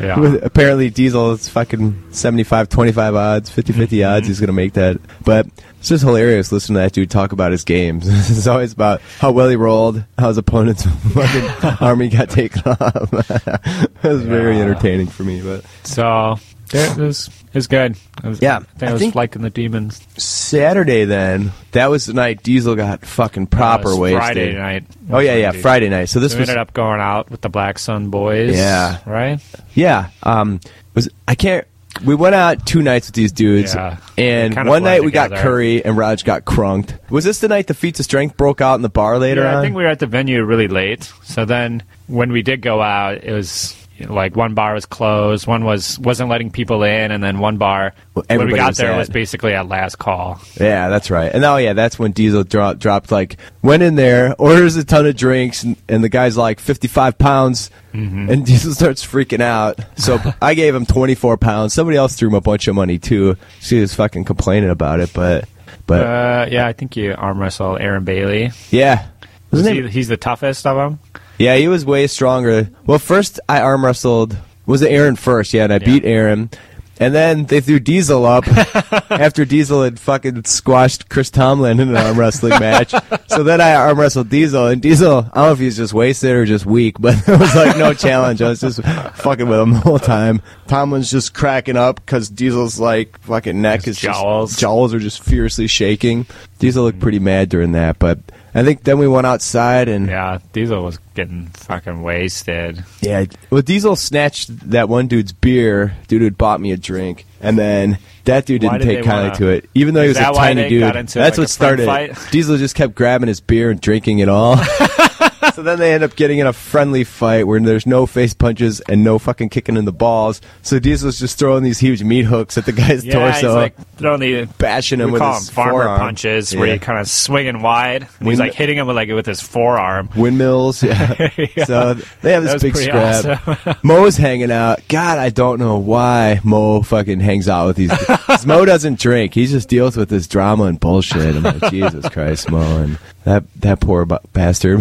Yeah. 0.00 0.18
With 0.18 0.44
apparently 0.44 0.90
Diesel 0.90 1.32
is 1.32 1.48
fucking 1.48 2.12
75 2.12 2.68
25 2.68 3.14
odds, 3.14 3.48
50 3.50 3.72
50 3.72 3.96
Mm-hmm. 3.96 4.14
odds 4.14 4.26
he's 4.28 4.38
going 4.40 4.48
to 4.48 4.52
make 4.52 4.74
that. 4.74 4.98
But 5.24 5.46
it's 5.78 5.88
just 5.88 6.04
hilarious 6.04 6.52
listening 6.52 6.74
to 6.74 6.80
that 6.80 6.92
dude 6.92 7.10
talk 7.10 7.32
about 7.32 7.50
his 7.52 7.64
games. 7.64 8.06
it's 8.30 8.46
always 8.46 8.74
about 8.74 9.00
how 9.20 9.30
well 9.32 9.48
he 9.48 9.56
rolled, 9.56 10.04
how 10.18 10.28
his 10.28 10.36
opponent's 10.36 10.84
fucking 11.14 11.78
army 11.80 12.10
got 12.10 12.28
taken 12.28 12.60
off. 12.66 13.30
it 13.30 14.02
was 14.04 14.20
very 14.22 14.60
entertaining 14.60 15.06
for 15.06 15.24
me. 15.24 15.40
But 15.40 15.64
So 15.84 16.38
it 16.72 16.96
was 16.96 17.28
it 17.28 17.54
was 17.54 17.66
good. 17.66 17.96
I 18.22 18.28
was, 18.28 18.42
Yeah, 18.42 18.56
I, 18.58 18.60
think 18.78 18.82
I 18.90 18.92
was 18.92 19.00
think- 19.02 19.14
liking 19.14 19.42
the 19.42 19.50
demons. 19.50 20.00
Saturday 20.16 21.04
then, 21.04 21.52
that 21.72 21.86
was 21.90 22.06
the 22.06 22.12
night 22.14 22.42
Diesel 22.42 22.74
got 22.74 23.04
fucking 23.04 23.46
proper 23.48 23.94
wasted. 23.96 24.18
Friday 24.20 24.54
night. 24.56 24.84
Oh 25.10 25.18
yeah, 25.18 25.36
yeah, 25.36 25.52
Friday 25.52 25.88
night. 25.88 26.06
So 26.06 26.20
this 26.20 26.34
we 26.34 26.40
was 26.40 26.48
ended 26.48 26.60
up 26.60 26.72
going 26.72 27.00
out 27.00 27.30
with 27.30 27.40
the 27.40 27.48
Black 27.48 27.78
Sun 27.78 28.10
boys. 28.10 28.54
Yeah. 28.56 28.98
right. 29.06 29.40
Yeah. 29.74 30.10
Um. 30.22 30.60
Was 30.94 31.08
I 31.28 31.34
can't. 31.34 31.66
We 32.04 32.14
went 32.14 32.34
out 32.34 32.66
two 32.66 32.82
nights 32.82 33.06
with 33.08 33.14
these 33.14 33.32
dudes, 33.32 33.74
Yeah. 33.74 33.96
and 34.18 34.54
one 34.68 34.82
night 34.82 35.02
we 35.02 35.10
got. 35.10 35.30
Curry 35.32 35.82
and 35.82 35.96
Raj 35.96 36.24
got 36.24 36.44
crunked. 36.44 36.94
Was 37.10 37.24
this 37.24 37.40
the 37.40 37.48
night 37.48 37.68
the 37.68 37.74
feats 37.74 37.98
of 38.00 38.04
strength 38.04 38.36
broke 38.36 38.60
out 38.60 38.74
in 38.74 38.82
the 38.82 38.90
bar 38.90 39.18
later 39.18 39.42
Yeah, 39.42 39.52
on? 39.52 39.56
I 39.56 39.62
think 39.62 39.74
we 39.76 39.82
were 39.82 39.88
at 39.88 39.98
the 40.00 40.06
venue 40.06 40.44
really 40.44 40.68
late. 40.68 41.10
So 41.24 41.46
then 41.46 41.82
when 42.06 42.32
we 42.32 42.42
did 42.42 42.60
go 42.60 42.82
out, 42.82 43.24
it 43.24 43.32
was 43.32 43.74
like 44.00 44.36
one 44.36 44.54
bar 44.54 44.74
was 44.74 44.84
closed, 44.86 45.46
one 45.46 45.64
was 45.64 45.98
wasn't 45.98 46.28
letting 46.28 46.50
people 46.50 46.82
in, 46.82 47.10
and 47.12 47.22
then 47.22 47.38
one 47.38 47.56
bar 47.56 47.94
Well, 48.14 48.24
when 48.28 48.46
we 48.48 48.54
got 48.56 48.68
was 48.68 48.76
there 48.76 48.92
at- 48.92 48.98
was 48.98 49.08
basically 49.08 49.54
at 49.54 49.68
last 49.68 49.96
call. 49.98 50.40
yeah, 50.60 50.88
that's 50.88 51.10
right. 51.10 51.32
And 51.32 51.44
oh 51.44 51.56
yeah, 51.56 51.72
that's 51.72 51.98
when 51.98 52.12
Diesel 52.12 52.44
dropped, 52.44 52.78
dropped 52.80 53.10
like 53.10 53.36
went 53.62 53.82
in 53.82 53.94
there, 53.94 54.34
orders 54.38 54.76
a 54.76 54.84
ton 54.84 55.06
of 55.06 55.16
drinks, 55.16 55.62
and, 55.62 55.76
and 55.88 56.04
the 56.04 56.08
guy's 56.08 56.36
like 56.36 56.60
fifty 56.60 56.88
five 56.88 57.16
pounds, 57.18 57.70
Mm-hmm. 57.94 58.30
and 58.30 58.44
Diesel 58.44 58.74
starts 58.74 59.06
freaking 59.06 59.40
out. 59.40 59.80
So 59.96 60.18
I 60.42 60.52
gave 60.54 60.74
him 60.74 60.84
twenty 60.84 61.14
four 61.14 61.36
pounds. 61.38 61.72
Somebody 61.72 61.96
else 61.96 62.14
threw 62.16 62.28
him 62.28 62.34
a 62.34 62.40
bunch 62.42 62.68
of 62.68 62.74
money 62.74 62.98
too. 62.98 63.36
She 63.60 63.80
was 63.80 63.94
fucking 63.94 64.24
complaining 64.24 64.68
about 64.70 65.00
it, 65.00 65.12
but 65.14 65.48
but 65.86 66.02
Uh, 66.06 66.46
yeah, 66.50 66.66
I 66.66 66.72
think 66.74 66.96
you 66.96 67.14
arm 67.14 67.38
wrestle 67.38 67.78
Aaron 67.78 68.04
Bailey. 68.04 68.50
yeah. 68.70 69.06
He, 69.52 69.88
he's 69.88 70.08
the 70.08 70.16
toughest 70.18 70.66
of 70.66 70.76
them. 70.76 70.98
Yeah, 71.38 71.56
he 71.56 71.68
was 71.68 71.84
way 71.84 72.06
stronger. 72.06 72.70
Well, 72.86 72.98
first 72.98 73.40
I 73.48 73.60
arm 73.60 73.84
wrestled. 73.84 74.36
Was 74.64 74.82
it 74.82 74.90
Aaron 74.90 75.16
first? 75.16 75.52
Yeah, 75.54 75.64
and 75.64 75.72
I 75.72 75.78
beat 75.78 76.04
Aaron. 76.04 76.50
And 76.98 77.14
then 77.14 77.44
they 77.44 77.60
threw 77.60 77.78
Diesel 77.78 78.24
up 78.24 78.48
after 79.10 79.44
Diesel 79.44 79.82
had 79.82 80.00
fucking 80.00 80.44
squashed 80.44 81.10
Chris 81.10 81.28
Tomlin 81.28 81.78
in 81.78 81.90
an 81.90 81.96
arm 81.96 82.18
wrestling 82.18 82.58
match. 82.58 82.94
So 83.26 83.42
then 83.42 83.60
I 83.60 83.74
arm 83.74 84.00
wrestled 84.00 84.30
Diesel, 84.30 84.68
and 84.68 84.80
Diesel, 84.80 85.18
I 85.18 85.22
don't 85.22 85.34
know 85.34 85.52
if 85.52 85.58
he's 85.58 85.76
just 85.76 85.92
wasted 85.92 86.30
or 86.34 86.46
just 86.46 86.64
weak, 86.64 86.96
but 86.98 87.14
it 87.28 87.38
was 87.38 87.54
like 87.54 87.76
no 87.76 87.92
challenge. 87.92 88.40
I 88.40 88.48
was 88.48 88.62
just 88.62 88.82
fucking 88.82 89.46
with 89.46 89.60
him 89.60 89.72
the 89.74 89.80
whole 89.80 89.98
time. 89.98 90.40
Tomlin's 90.68 91.10
just 91.10 91.34
cracking 91.34 91.76
up 91.76 91.96
because 91.96 92.30
Diesel's 92.30 92.80
like 92.80 93.18
fucking 93.20 93.60
neck 93.60 93.82
His 93.82 93.96
is 93.96 94.02
jowls. 94.02 94.50
just 94.52 94.60
jowls 94.60 94.94
are 94.94 94.98
just 94.98 95.22
fiercely 95.22 95.66
shaking. 95.66 96.24
Diesel 96.60 96.82
looked 96.84 97.00
pretty 97.00 97.18
mad 97.18 97.50
during 97.50 97.72
that, 97.72 97.98
but 97.98 98.20
I 98.56 98.64
think 98.64 98.84
then 98.84 98.98
we 98.98 99.06
went 99.06 99.26
outside 99.26 99.88
and 99.88 100.06
Yeah, 100.08 100.38
Diesel 100.52 100.82
was 100.82 100.98
getting 101.14 101.46
fucking 101.54 102.02
wasted. 102.02 102.82
yeah, 103.00 103.26
well, 103.50 103.62
Diesel 103.62 103.96
snatched 103.96 104.70
that 104.70 104.88
one 104.88 105.06
dude's 105.08 105.32
beer. 105.32 105.94
Dude 106.08 106.22
had 106.22 106.38
bought 106.38 106.60
me 106.60 106.72
a 106.72 106.76
drink, 106.76 107.26
and 107.40 107.58
then 107.58 107.98
that 108.24 108.46
dude 108.46 108.62
didn't 108.62 108.78
did 108.80 108.84
take 108.86 109.04
kindly 109.04 109.28
wanna- 109.28 109.38
to 109.38 109.48
it, 109.48 109.68
even 109.74 109.94
though 109.94 110.02
he 110.02 110.08
was 110.08 110.16
a 110.16 110.32
tiny 110.32 110.68
dude. 110.68 110.82
That's 110.82 111.14
like, 111.16 111.36
what 111.38 111.50
started. 111.50 111.86
fight? 111.86 112.18
Diesel 112.30 112.56
just 112.56 112.74
kept 112.74 112.94
grabbing 112.94 113.28
his 113.28 113.40
beer 113.40 113.70
and 113.70 113.80
drinking 113.80 114.20
it 114.20 114.28
all. 114.28 114.56
so 115.54 115.62
then 115.62 115.78
they 115.78 115.92
end 115.94 116.04
up 116.04 116.16
getting 116.16 116.38
in 116.38 116.46
a 116.46 116.52
friendly 116.52 117.04
fight 117.04 117.46
where 117.46 117.58
there's 117.60 117.86
no 117.86 118.06
face 118.06 118.34
punches 118.34 118.80
and 118.80 119.02
no 119.04 119.18
fucking 119.18 119.48
kicking 119.48 119.76
in 119.76 119.84
the 119.84 119.92
balls. 119.92 120.40
So 120.62 120.78
Diesel's 120.78 121.18
just 121.18 121.38
throwing 121.38 121.62
these 121.62 121.78
huge 121.78 122.02
meat 122.02 122.24
hooks 122.24 122.58
at 122.58 122.66
the 122.66 122.72
guy's 122.72 123.04
Yeah, 123.04 123.14
torso, 123.14 123.46
he's 123.48 123.54
like 123.54 123.96
throwing 123.96 124.20
the 124.20 124.44
bashing 124.58 125.00
him 125.00 125.06
we 125.06 125.12
with 125.12 125.22
call 125.22 125.34
his 125.34 125.46
them 125.46 125.54
farmer 125.54 125.72
forearm. 125.84 125.98
punches, 126.00 126.54
where 126.54 126.66
Yeah. 126.66 126.74
you 126.74 126.80
kind 126.80 126.98
of 126.98 127.08
swinging 127.08 127.62
wide. 127.62 128.06
And 128.20 128.28
he's 128.28 128.38
like 128.38 128.54
hitting 128.54 128.76
him 128.78 128.86
with 128.86 128.96
like 128.96 129.08
with 129.08 129.26
his 129.26 129.40
forearm. 129.40 130.08
windmills. 130.16 130.82
Yeah. 130.82 131.28
Yeah. 131.56 131.64
So 131.64 131.94
they 132.22 132.32
have 132.32 132.42
this 132.44 132.62
big 132.62 132.76
scrap. 132.76 133.24
awesome. 133.46 133.76
Mo's 133.82 134.16
hanging 134.16 134.50
out. 134.50 134.80
God, 134.88 135.18
I 135.18 135.30
don't 135.30 135.58
know 135.58 135.78
why 135.78 136.40
Mo 136.44 136.82
fucking 136.82 137.20
hangs 137.20 137.48
out 137.48 137.66
with 137.68 137.76
these. 137.76 137.92
Mo 138.46 138.64
doesn't 138.64 138.98
drink. 138.98 139.34
He 139.34 139.46
just 139.46 139.68
deals 139.68 139.96
with 139.96 140.08
this 140.08 140.26
drama 140.26 140.64
and 140.64 140.78
bullshit. 140.80 141.36
I'm 141.36 141.42
like, 141.42 141.70
Jesus 141.70 142.08
Christ, 142.08 142.50
Mo, 142.50 142.82
and 142.82 142.98
that 143.24 143.44
that 143.60 143.80
poor 143.80 144.04
b- 144.06 144.16
bastard. 144.32 144.80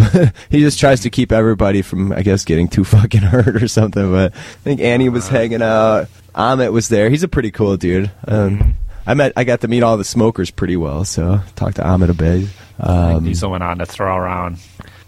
He 0.56 0.62
just 0.62 0.80
tries 0.80 1.02
to 1.02 1.10
keep 1.10 1.32
everybody 1.32 1.82
from, 1.82 2.12
I 2.12 2.22
guess, 2.22 2.46
getting 2.46 2.68
too 2.68 2.84
fucking 2.86 3.22
hurt 3.22 3.62
or 3.62 3.68
something. 3.68 4.12
But 4.12 4.34
I 4.34 4.38
think 4.64 4.82
Annie 4.82 5.10
was 5.10 5.28
hanging 5.28 5.62
out. 5.62 6.08
Amit 6.34 6.72
was 6.72 6.90
there. 6.90 7.10
He's 7.10 7.24
a 7.24 7.28
pretty 7.28 7.52
cool 7.52 7.78
dude. 7.78 8.12
Um, 8.28 8.76
I 9.08 9.14
met. 9.14 9.34
I 9.38 9.44
got 9.44 9.62
to 9.62 9.68
meet 9.68 9.84
all 9.84 9.98
the 9.98 10.04
smokers 10.04 10.52
pretty 10.52 10.76
well. 10.78 11.06
So 11.06 11.40
talked 11.56 11.78
to 11.78 11.84
Amit 11.84 12.10
a 12.10 12.14
bit. 12.14 12.50
Um, 12.80 13.24
Diesel 13.24 13.52
went 13.52 13.64
on 13.64 13.78
to 13.78 13.86
throw 13.86 14.16
around 14.16 14.58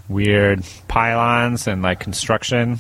weird 0.08 0.64
pylons 0.88 1.68
and 1.68 1.82
like 1.82 2.00
construction. 2.00 2.80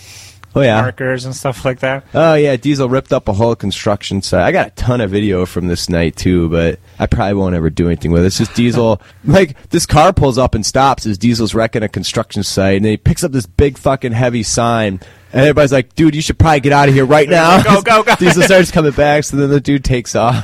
Oh, 0.57 0.61
yeah. 0.61 0.81
markers 0.81 1.25
and 1.25 1.35
stuff 1.35 1.63
like 1.65 1.79
that. 1.79 2.05
Oh 2.13 2.33
yeah, 2.35 2.55
Diesel 2.55 2.89
ripped 2.89 3.13
up 3.13 3.27
a 3.27 3.33
whole 3.33 3.55
construction 3.55 4.21
site. 4.21 4.41
I 4.43 4.51
got 4.51 4.67
a 4.67 4.71
ton 4.71 5.01
of 5.01 5.11
video 5.11 5.45
from 5.45 5.67
this 5.67 5.89
night 5.89 6.15
too, 6.15 6.49
but 6.49 6.79
I 6.99 7.05
probably 7.05 7.33
won't 7.35 7.55
ever 7.55 7.69
do 7.69 7.87
anything 7.87 8.11
with 8.11 8.23
it. 8.23 8.27
It's 8.27 8.37
just 8.37 8.53
Diesel. 8.55 9.01
like 9.25 9.69
this 9.69 9.85
car 9.85 10.13
pulls 10.13 10.37
up 10.37 10.55
and 10.55 10.65
stops 10.65 11.05
as 11.05 11.17
Diesel's 11.17 11.53
wrecking 11.53 11.83
a 11.83 11.89
construction 11.89 12.43
site, 12.43 12.77
and 12.77 12.85
then 12.85 12.91
he 12.91 12.97
picks 12.97 13.23
up 13.23 13.31
this 13.31 13.45
big 13.45 13.77
fucking 13.77 14.13
heavy 14.13 14.43
sign. 14.43 14.99
And 15.33 15.41
everybody's 15.41 15.73
like, 15.73 15.93
"Dude, 15.95 16.15
you 16.15 16.21
should 16.21 16.39
probably 16.39 16.61
get 16.61 16.71
out 16.71 16.87
of 16.87 16.95
here 16.95 17.05
right 17.05 17.29
now." 17.41 17.61
Go, 17.61 17.81
go, 17.81 18.03
go. 18.03 18.15
Diesel 18.19 18.43
starts 18.43 18.71
coming 18.71 18.93
back, 18.93 19.25
so 19.25 19.37
then 19.37 19.49
the 19.49 19.59
dude 19.59 19.83
takes 19.83 20.15
off. 20.15 20.43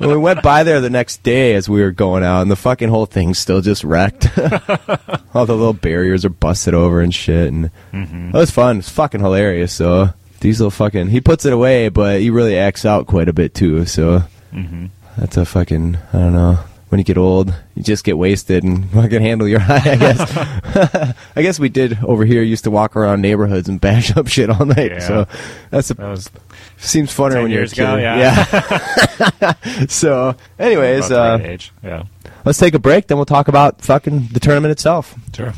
We 0.00 0.16
went 0.16 0.42
by 0.42 0.62
there 0.62 0.80
the 0.80 0.90
next 0.90 1.22
day 1.22 1.54
as 1.54 1.68
we 1.68 1.82
were 1.82 1.90
going 1.90 2.22
out, 2.22 2.42
and 2.42 2.50
the 2.50 2.56
fucking 2.56 2.88
whole 2.88 3.06
thing's 3.06 3.38
still 3.38 3.60
just 3.60 3.84
wrecked. 3.84 4.28
All 5.34 5.46
the 5.46 5.56
little 5.56 5.72
barriers 5.72 6.24
are 6.24 6.30
busted 6.30 6.74
over 6.74 7.00
and 7.00 7.14
shit, 7.14 7.52
and 7.52 7.70
mm-hmm. 7.92 8.28
it 8.28 8.34
was 8.34 8.50
fun. 8.50 8.78
It's 8.78 8.88
fucking 8.88 9.20
hilarious. 9.20 9.72
So 9.72 10.10
Diesel 10.40 10.70
fucking 10.70 11.08
he 11.08 11.20
puts 11.20 11.44
it 11.44 11.52
away, 11.52 11.88
but 11.88 12.20
he 12.20 12.30
really 12.30 12.56
acts 12.56 12.84
out 12.84 13.06
quite 13.06 13.28
a 13.28 13.32
bit 13.32 13.54
too. 13.54 13.86
So 13.86 14.22
mm-hmm. 14.52 14.86
that's 15.16 15.36
a 15.36 15.44
fucking 15.44 15.96
I 16.12 16.18
don't 16.18 16.32
know. 16.32 16.58
When 16.88 16.98
you 16.98 17.04
get 17.04 17.18
old, 17.18 17.52
you 17.74 17.82
just 17.82 18.02
get 18.02 18.16
wasted 18.16 18.64
and 18.64 18.88
fucking 18.92 19.20
handle 19.20 19.46
your 19.46 19.58
high. 19.62 19.92
I 19.92 19.96
guess. 19.96 21.14
I 21.36 21.42
guess 21.42 21.58
we 21.60 21.68
did 21.68 22.02
over 22.02 22.24
here. 22.24 22.42
Used 22.42 22.64
to 22.64 22.70
walk 22.70 22.96
around 22.96 23.20
neighborhoods 23.20 23.68
and 23.68 23.80
bash 23.80 24.16
up 24.16 24.26
shit 24.28 24.48
all 24.48 24.64
night. 24.64 24.92
Yeah. 24.92 24.98
So 25.00 25.26
that's 25.70 25.90
a, 25.90 25.94
That 25.94 26.08
was 26.08 26.30
seems 26.78 27.10
funner 27.14 27.32
10 27.34 27.42
when 27.42 27.50
you're 27.50 27.60
a 27.60 27.62
years 27.62 27.72
ago, 27.74 27.96
yeah. 27.96 28.46
Yeah. 29.40 29.54
so, 29.88 30.34
anyways, 30.58 31.10
uh, 31.10 31.38
age. 31.42 31.72
Yeah, 31.82 32.04
let's 32.44 32.58
take 32.58 32.74
a 32.74 32.78
break. 32.78 33.06
Then 33.08 33.18
we'll 33.18 33.26
talk 33.26 33.48
about 33.48 33.82
fucking 33.82 34.28
the 34.32 34.40
tournament 34.40 34.72
itself. 34.72 35.14
sure. 35.34 35.52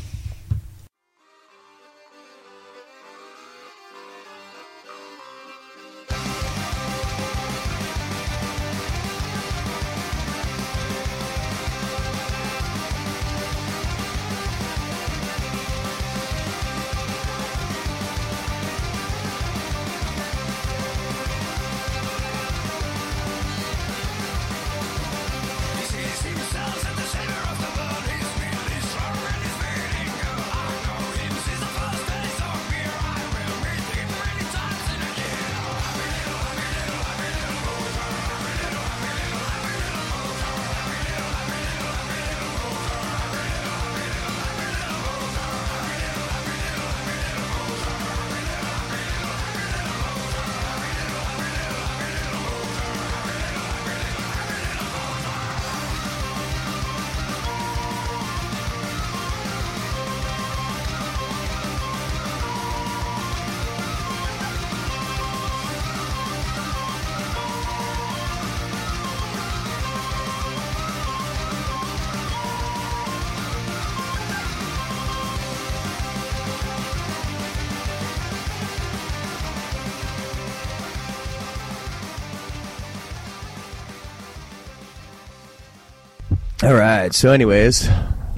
So, 87.21 87.31
anyways, 87.31 87.87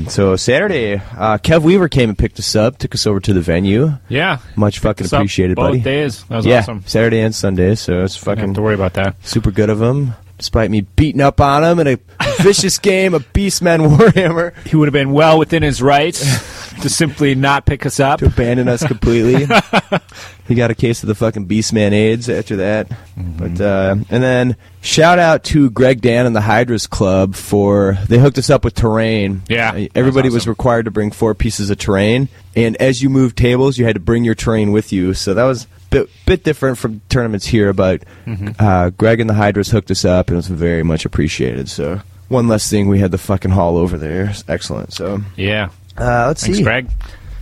so 0.10 0.36
Saturday, 0.36 0.96
uh, 0.96 1.38
Kev 1.38 1.62
Weaver 1.62 1.88
came 1.88 2.10
and 2.10 2.18
picked 2.18 2.38
us 2.38 2.54
up, 2.54 2.78
took 2.78 2.94
us 2.94 3.08
over 3.08 3.22
to 3.22 3.32
the 3.32 3.40
venue. 3.40 3.94
Yeah, 4.10 4.40
Much 4.58 4.80
fucking 4.80 5.08
appreciated, 5.08 5.56
both 5.56 5.70
buddy. 5.70 5.80
days. 5.80 6.26
That 6.26 6.36
was 6.36 6.46
yeah, 6.46 6.58
awesome. 6.60 6.84
Saturday 6.86 7.22
and 7.22 7.34
Sunday. 7.34 7.76
So 7.76 8.04
it's 8.04 8.18
fucking 8.18 8.42
Don't 8.42 8.50
have 8.50 8.56
to 8.56 8.62
worry 8.62 8.76
about 8.76 8.96
that. 8.96 9.26
super 9.26 9.52
good 9.52 9.70
of 9.70 9.82
him. 9.82 10.16
Despite 10.38 10.70
me 10.70 10.82
beating 10.82 11.22
up 11.22 11.40
on 11.40 11.64
him 11.64 11.80
in 11.80 11.88
a 11.88 11.98
vicious 12.42 12.78
game 12.80 13.14
of 13.14 13.32
Beastman 13.32 13.96
Warhammer 13.96 14.54
He 14.68 14.76
would 14.76 14.90
have 14.90 14.94
been 14.94 15.14
well 15.14 15.40
within 15.40 15.64
his 15.64 15.82
rights 15.82 16.20
to 16.82 16.90
simply 16.90 17.36
not 17.36 17.66
pick 17.66 17.86
us 17.86 18.00
up. 18.00 18.20
to 18.20 18.26
abandon 18.28 18.68
us 18.68 18.86
completely. 18.86 19.46
he 20.48 20.56
got 20.56 20.72
a 20.72 20.76
case 20.76 21.04
of 21.04 21.08
the 21.08 21.16
fucking 21.16 21.48
Beastman 21.48 21.92
AIDS 21.92 22.30
after 22.30 22.58
that. 22.58 22.92
But 23.16 23.60
uh, 23.62 23.96
and 24.10 24.24
then 24.24 24.56
shout 24.82 25.20
out 25.20 25.44
to 25.46 25.70
Greg 25.70 26.02
Dan 26.02 26.26
and 26.26 26.36
the 26.36 26.42
Hydras 26.42 26.88
Club 26.88 27.36
for 27.36 27.98
they 28.08 28.18
hooked 28.20 28.38
us 28.38 28.50
up 28.50 28.64
with 28.66 28.76
terrain. 28.76 29.42
Yeah, 29.48 29.72
Uh, 29.74 29.88
everybody 29.96 30.30
was 30.30 30.44
awesome. 30.44 30.52
required 30.52 30.86
to 30.86 30.92
bring 30.92 31.12
four 31.12 31.34
pieces 31.36 31.70
of 31.70 31.78
terrain, 31.78 32.30
and 32.56 32.76
as 32.78 33.02
you 33.02 33.10
moved 33.10 33.38
tables, 33.38 33.78
you 33.78 33.86
had 33.86 33.96
to 33.96 34.02
bring 34.02 34.24
your 34.24 34.36
terrain 34.36 34.72
with 34.72 34.92
you. 34.92 35.14
So 35.14 35.34
that 35.34 35.44
was 35.44 35.64
a 35.66 35.68
bit, 35.90 36.10
bit 36.26 36.44
different 36.44 36.78
from 36.78 37.02
tournaments 37.10 37.46
here, 37.46 37.72
but 37.74 38.04
uh, 38.60 38.90
Greg 38.92 39.20
and 39.20 39.30
the 39.30 39.34
Hydras 39.36 39.70
hooked 39.70 39.92
us 39.92 40.04
up, 40.06 40.28
and 40.28 40.36
it 40.36 40.38
was 40.38 40.48
very 40.48 40.84
much 40.84 41.06
appreciated. 41.06 41.70
So. 41.70 42.02
One 42.30 42.48
less 42.48 42.68
thing 42.68 42.88
we 42.88 42.98
had 43.00 43.12
the 43.12 43.20
fucking 43.20 43.52
haul 43.52 43.78
over 43.78 43.96
there. 43.96 44.34
Excellent. 44.48 44.92
So 44.94 45.22
Yeah. 45.36 45.70
Uh, 45.98 46.26
let's 46.28 46.42
Thanks, 46.42 46.58
see. 46.58 46.64
Greg. 46.64 46.90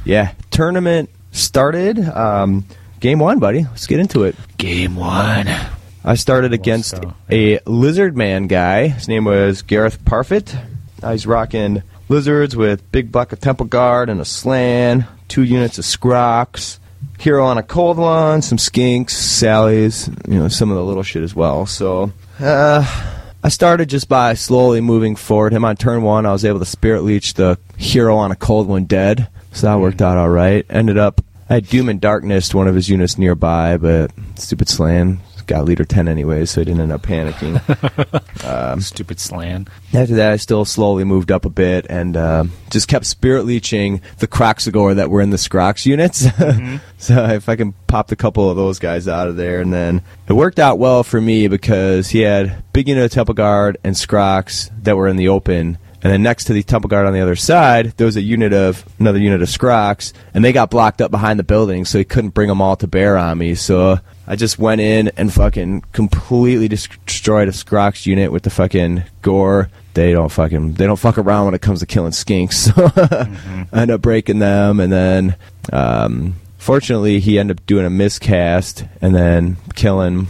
Yeah, 0.06 0.34
tournament 0.50 1.10
started. 1.32 2.00
Um, 2.00 2.66
game 3.00 3.20
one, 3.20 3.40
buddy. 3.40 3.64
Let's 3.64 3.88
get 3.88 4.00
into 4.00 4.24
it. 4.24 4.36
Game 4.58 4.96
one. 4.96 5.48
I 6.04 6.16
started 6.16 6.52
against 6.54 7.00
go. 7.00 7.14
a 7.30 7.60
lizard 7.66 8.18
man 8.18 8.48
guy. 8.48 8.88
His 8.88 9.08
name 9.08 9.26
was 9.26 9.62
Gareth 9.62 10.04
Parfit. 10.04 10.60
Uh, 11.04 11.12
he's 11.12 11.28
rocking 11.28 11.84
lizards 12.10 12.56
with 12.56 12.92
big 12.92 13.12
buck 13.12 13.32
of 13.32 13.40
temple 13.40 13.68
guard 13.68 14.10
and 14.10 14.20
a 14.20 14.26
slan, 14.26 15.08
two 15.28 15.44
units 15.44 15.78
of 15.78 15.86
scrocs, 15.86 16.80
hero 17.20 17.46
on 17.46 17.58
a 17.58 17.64
cold 17.64 17.98
one, 17.98 18.42
some 18.42 18.58
skinks, 18.58 19.12
sallies, 19.12 20.10
you 20.28 20.40
know, 20.40 20.48
some 20.48 20.72
of 20.72 20.78
the 20.78 20.84
little 20.84 21.04
shit 21.04 21.24
as 21.24 21.36
well. 21.36 21.66
So, 21.66 22.12
uh, 22.40 23.21
I 23.44 23.50
started 23.50 23.90
just 23.90 24.08
by 24.08 24.36
slowly 24.36 24.82
moving 24.82 25.16
forward. 25.16 25.54
Him 25.54 25.66
on 25.66 25.76
turn 25.76 26.04
one, 26.04 26.26
I 26.26 26.32
was 26.32 26.46
able 26.46 26.60
to 26.60 26.66
spirit 26.66 27.04
leech 27.04 27.34
the 27.34 27.58
hero 27.76 28.18
on 28.18 28.32
a 28.32 28.36
cold 28.36 28.68
one 28.68 28.86
dead, 28.86 29.30
so 29.52 29.68
that 29.68 29.76
hmm. 29.76 29.82
worked 29.82 30.02
out 30.02 30.18
all 30.18 30.30
right. 30.30 30.66
Ended 30.70 30.98
up, 30.98 31.22
I 31.50 31.56
had 31.56 31.68
Doom 31.68 31.90
and 31.90 32.00
Darkness, 32.00 32.54
one 32.54 32.68
of 32.68 32.76
his 32.76 32.90
units 32.90 33.18
nearby, 33.18 33.78
but 33.78 34.12
stupid 34.36 34.70
slan 34.70 35.20
got 35.46 35.66
leader 35.66 35.86
ten 35.86 36.08
anyway, 36.08 36.46
so 36.46 36.62
I 36.62 36.64
didn't 36.64 36.82
end 36.82 36.92
up 36.92 37.02
panicking. 37.02 37.62
Stupid 38.82 39.20
slan. 39.20 39.68
After 39.94 40.16
that, 40.16 40.32
I 40.32 40.36
still 40.38 40.66
slowly 40.66 41.04
moved 41.04 41.32
up 41.32 41.46
a 41.46 41.50
bit 41.50 41.86
and 41.90 42.18
uh, 42.18 42.46
just 42.70 42.88
kept 42.88 43.06
spirit 43.06 43.46
leeching 43.46 44.02
the 44.20 44.28
Kroxigor 44.28 44.96
that 44.96 45.10
were 45.10 45.22
in 45.22 45.30
the 45.30 45.38
Scrox 45.38 45.86
units. 45.86 46.20
so 46.98 47.26
if 47.26 47.50
I 47.50 47.56
can 47.56 47.74
pop 47.88 48.12
a 48.12 48.16
couple 48.16 48.50
of 48.50 48.56
those 48.56 48.80
guys 48.80 49.08
out 49.08 49.28
of 49.28 49.36
there, 49.36 49.62
and 49.62 49.74
then 49.74 50.04
it 50.28 50.34
worked 50.34 50.60
out 50.60 50.80
well 50.80 51.04
for 51.04 51.20
me 51.20 51.48
because 51.48 52.10
he 52.10 52.20
had 52.20 52.64
big 52.74 52.88
unit 52.88 53.06
of 53.06 53.12
Temple 53.12 53.36
Guard 53.36 53.78
and 53.84 53.96
Scrox 53.96 54.72
that 54.84 54.98
were 54.98 55.08
in 55.08 55.18
the 55.18 55.28
open. 55.28 55.78
And 56.04 56.12
then 56.12 56.24
next 56.24 56.46
to 56.46 56.54
the 56.54 56.64
Temple 56.64 56.88
Guard 56.88 57.06
on 57.06 57.14
the 57.14 57.20
other 57.20 57.36
side, 57.36 57.92
there 57.98 58.06
was 58.06 58.18
a 58.18 58.22
unit 58.22 58.54
of 58.54 58.84
another 59.00 59.20
unit 59.20 59.44
of 59.44 59.50
Scrox, 59.50 60.14
and 60.34 60.44
they 60.44 60.52
got 60.52 60.72
blocked 60.72 61.00
up 61.00 61.12
behind 61.12 61.38
the 61.38 61.44
building, 61.44 61.86
so 61.86 62.00
he 62.00 62.04
couldn't 62.04 62.32
bring 62.32 62.48
them 62.48 62.62
all 62.62 62.76
to 62.78 62.88
bear 62.88 63.18
on 63.18 63.38
me. 63.38 63.54
So 63.54 64.00
I 64.28 64.36
just 64.36 64.60
went 64.60 64.82
in 64.82 65.12
and 65.18 65.34
fucking 65.34 65.82
completely 65.92 66.68
destroyed 66.68 67.48
a 67.48 67.52
Scrox 67.52 68.06
unit 68.06 68.32
with 68.32 68.44
the 68.44 68.50
fucking 68.50 69.04
gore. 69.22 69.70
They 69.94 70.14
don't 70.14 70.30
fucking 70.32 70.74
they 70.74 70.86
don't 70.86 71.00
fuck 71.00 71.18
around 71.18 71.46
when 71.46 71.54
it 71.54 71.62
comes 71.62 71.80
to 71.80 71.86
killing 71.86 72.12
skinks. 72.12 72.72
So 72.72 73.68
I 73.76 73.82
end 73.82 73.92
up 73.92 74.02
breaking 74.02 74.40
them, 74.40 74.80
and 74.80 74.92
then 74.92 75.36
um, 75.74 76.36
fortunately 76.58 77.20
he 77.20 77.40
ended 77.40 77.60
up 77.60 77.66
doing 77.66 77.86
a 77.86 77.90
miscast 77.90 78.86
and 79.02 79.14
then 79.14 79.58
killing 79.76 80.28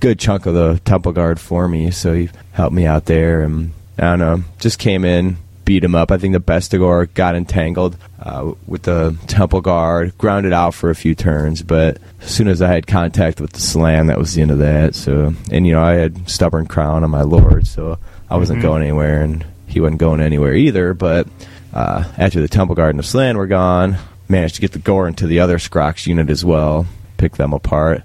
good 0.00 0.18
chunk 0.18 0.46
of 0.46 0.54
the 0.54 0.80
temple 0.84 1.12
guard 1.12 1.38
for 1.38 1.68
me. 1.68 1.90
So 1.90 2.14
he 2.14 2.30
helped 2.52 2.74
me 2.74 2.86
out 2.86 3.04
there, 3.04 3.42
and 3.42 3.72
I 3.98 4.16
don't 4.16 4.18
know, 4.18 4.44
just 4.58 4.78
came 4.78 5.04
in, 5.04 5.36
beat 5.66 5.84
him 5.84 5.94
up. 5.94 6.10
I 6.10 6.16
think 6.16 6.32
the 6.32 6.40
Bestigor 6.40 7.12
got 7.12 7.34
entangled 7.34 7.98
uh, 8.18 8.52
with 8.66 8.84
the 8.84 9.14
temple 9.26 9.60
guard, 9.60 10.16
grounded 10.16 10.54
out 10.54 10.72
for 10.72 10.88
a 10.88 10.94
few 10.94 11.14
turns, 11.14 11.62
but 11.62 11.98
as 12.22 12.30
soon 12.30 12.48
as 12.48 12.62
I 12.62 12.68
had 12.68 12.86
contact 12.86 13.38
with 13.38 13.52
the 13.52 13.60
Slann, 13.60 14.06
that 14.06 14.16
was 14.16 14.32
the 14.32 14.40
end 14.40 14.52
of 14.52 14.58
that. 14.60 14.94
So, 14.94 15.34
and 15.52 15.66
you 15.66 15.74
know, 15.74 15.82
I 15.82 15.94
had 15.94 16.30
stubborn 16.30 16.66
crown 16.66 17.04
on 17.04 17.10
my 17.10 17.22
lord, 17.22 17.66
so 17.66 17.98
I 18.30 18.38
wasn't 18.38 18.62
going 18.62 18.82
anywhere, 18.82 19.22
and 19.22 19.44
he 19.66 19.80
wasn't 19.80 20.00
going 20.00 20.22
anywhere 20.22 20.54
either. 20.54 20.94
But 20.94 21.28
uh, 21.74 22.04
after 22.16 22.40
the 22.40 22.48
temple 22.48 22.74
guard 22.74 22.90
and 22.90 22.98
the 22.98 23.02
Slann 23.02 23.36
were 23.36 23.46
gone, 23.46 23.98
managed 24.28 24.54
to 24.54 24.60
get 24.62 24.72
the 24.72 24.78
gore 24.78 25.08
into 25.08 25.26
the 25.26 25.40
other 25.40 25.58
Scrox 25.58 26.06
unit 26.06 26.30
as 26.30 26.44
well, 26.44 26.86
pick 27.18 27.36
them 27.36 27.52
apart. 27.52 28.02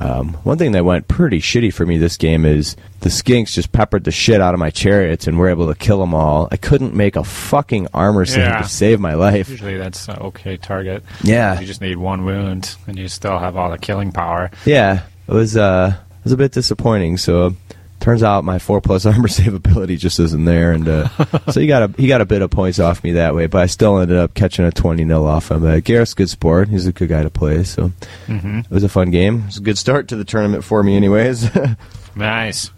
Um, 0.00 0.34
one 0.44 0.58
thing 0.58 0.72
that 0.72 0.84
went 0.84 1.08
pretty 1.08 1.40
shitty 1.40 1.72
for 1.74 1.84
me 1.84 1.98
this 1.98 2.16
game 2.16 2.44
is 2.44 2.76
the 3.00 3.08
skinks 3.08 3.52
just 3.52 3.72
peppered 3.72 4.04
the 4.04 4.12
shit 4.12 4.40
out 4.40 4.54
of 4.54 4.60
my 4.60 4.70
chariots 4.70 5.26
and 5.26 5.36
were 5.38 5.48
able 5.48 5.66
to 5.66 5.74
kill 5.74 5.98
them 5.98 6.14
all. 6.14 6.46
I 6.52 6.56
couldn't 6.56 6.94
make 6.94 7.16
a 7.16 7.24
fucking 7.24 7.88
armor 7.92 8.24
save 8.24 8.38
Yeah. 8.44 8.62
to 8.62 8.68
save 8.68 9.00
my 9.00 9.14
life. 9.14 9.48
Usually 9.48 9.76
that's 9.76 10.06
an 10.08 10.16
okay 10.20 10.56
target. 10.56 11.02
Yeah. 11.22 11.58
You 11.58 11.66
just 11.66 11.80
need 11.80 11.96
one 11.96 12.24
wound, 12.24 12.76
and 12.86 12.96
you 12.96 13.08
still 13.08 13.38
have 13.40 13.56
all 13.56 13.70
the 13.70 13.78
killing 13.78 14.12
power. 14.12 14.50
Yeah, 14.64 15.02
it 15.26 15.32
was 15.32 15.56
uh, 15.56 15.94
it 15.96 16.24
was 16.24 16.32
a 16.32 16.36
bit 16.36 16.52
disappointing. 16.52 17.16
So 17.16 17.56
turns 18.00 18.22
out 18.22 18.44
my 18.44 18.58
four 18.58 18.80
plus 18.80 19.04
armor 19.06 19.28
save 19.28 19.54
ability 19.54 19.96
just 19.96 20.18
isn't 20.20 20.44
there, 20.44 20.72
and 20.72 20.88
uh, 20.88 21.08
so 21.50 21.60
he 21.60 21.66
got 21.66 21.82
a 21.82 21.94
he 22.00 22.06
got 22.08 22.20
a 22.20 22.26
bit 22.26 22.42
of 22.42 22.50
points 22.50 22.78
off 22.78 23.02
me 23.04 23.12
that 23.12 23.34
way. 23.34 23.46
But 23.46 23.62
I 23.62 23.66
still 23.66 23.98
ended 23.98 24.16
up 24.16 24.34
catching 24.34 24.64
a 24.64 24.70
twenty 24.70 25.04
nil 25.04 25.26
off 25.26 25.50
him. 25.50 25.64
Uh, 25.64 25.80
Gareth's 25.80 26.12
a 26.12 26.16
good 26.16 26.30
sport. 26.30 26.68
He's 26.68 26.86
a 26.86 26.92
good 26.92 27.08
guy 27.08 27.22
to 27.22 27.30
play. 27.30 27.64
So 27.64 27.92
hmm 28.26 28.58
it 28.60 28.70
was 28.70 28.84
a 28.84 28.88
fun 28.88 29.10
game. 29.10 29.40
It 29.40 29.46
was 29.46 29.56
a 29.58 29.62
good 29.62 29.78
start 29.78 30.08
to 30.08 30.16
the 30.16 30.24
tournament 30.24 30.64
for 30.64 30.82
me, 30.82 30.96
anyways. 30.96 31.48
Nice. 32.16 32.70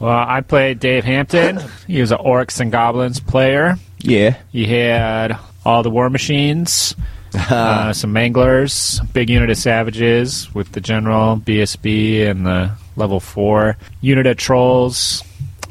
Well, 0.00 0.10
I 0.10 0.40
played 0.40 0.80
Dave 0.80 1.04
Hampton. 1.04 1.60
He 1.86 2.00
was 2.00 2.10
an 2.10 2.18
Orcs 2.18 2.58
and 2.60 2.72
Goblins 2.72 3.20
player. 3.20 3.76
yeah, 4.00 4.36
He 4.50 4.64
had 4.66 5.38
all 5.64 5.82
the 5.84 5.90
war 5.90 6.10
machines, 6.10 6.96
uh, 7.34 7.92
some 7.92 8.12
manglers, 8.12 9.00
big 9.12 9.30
unit 9.30 9.50
of 9.50 9.56
savages 9.56 10.52
with 10.54 10.72
the 10.72 10.80
general 10.80 11.36
BSB 11.36 12.28
and 12.28 12.46
the 12.46 12.70
level 12.98 13.20
four 13.20 13.76
unit 14.00 14.26
of 14.26 14.36
trolls, 14.36 15.22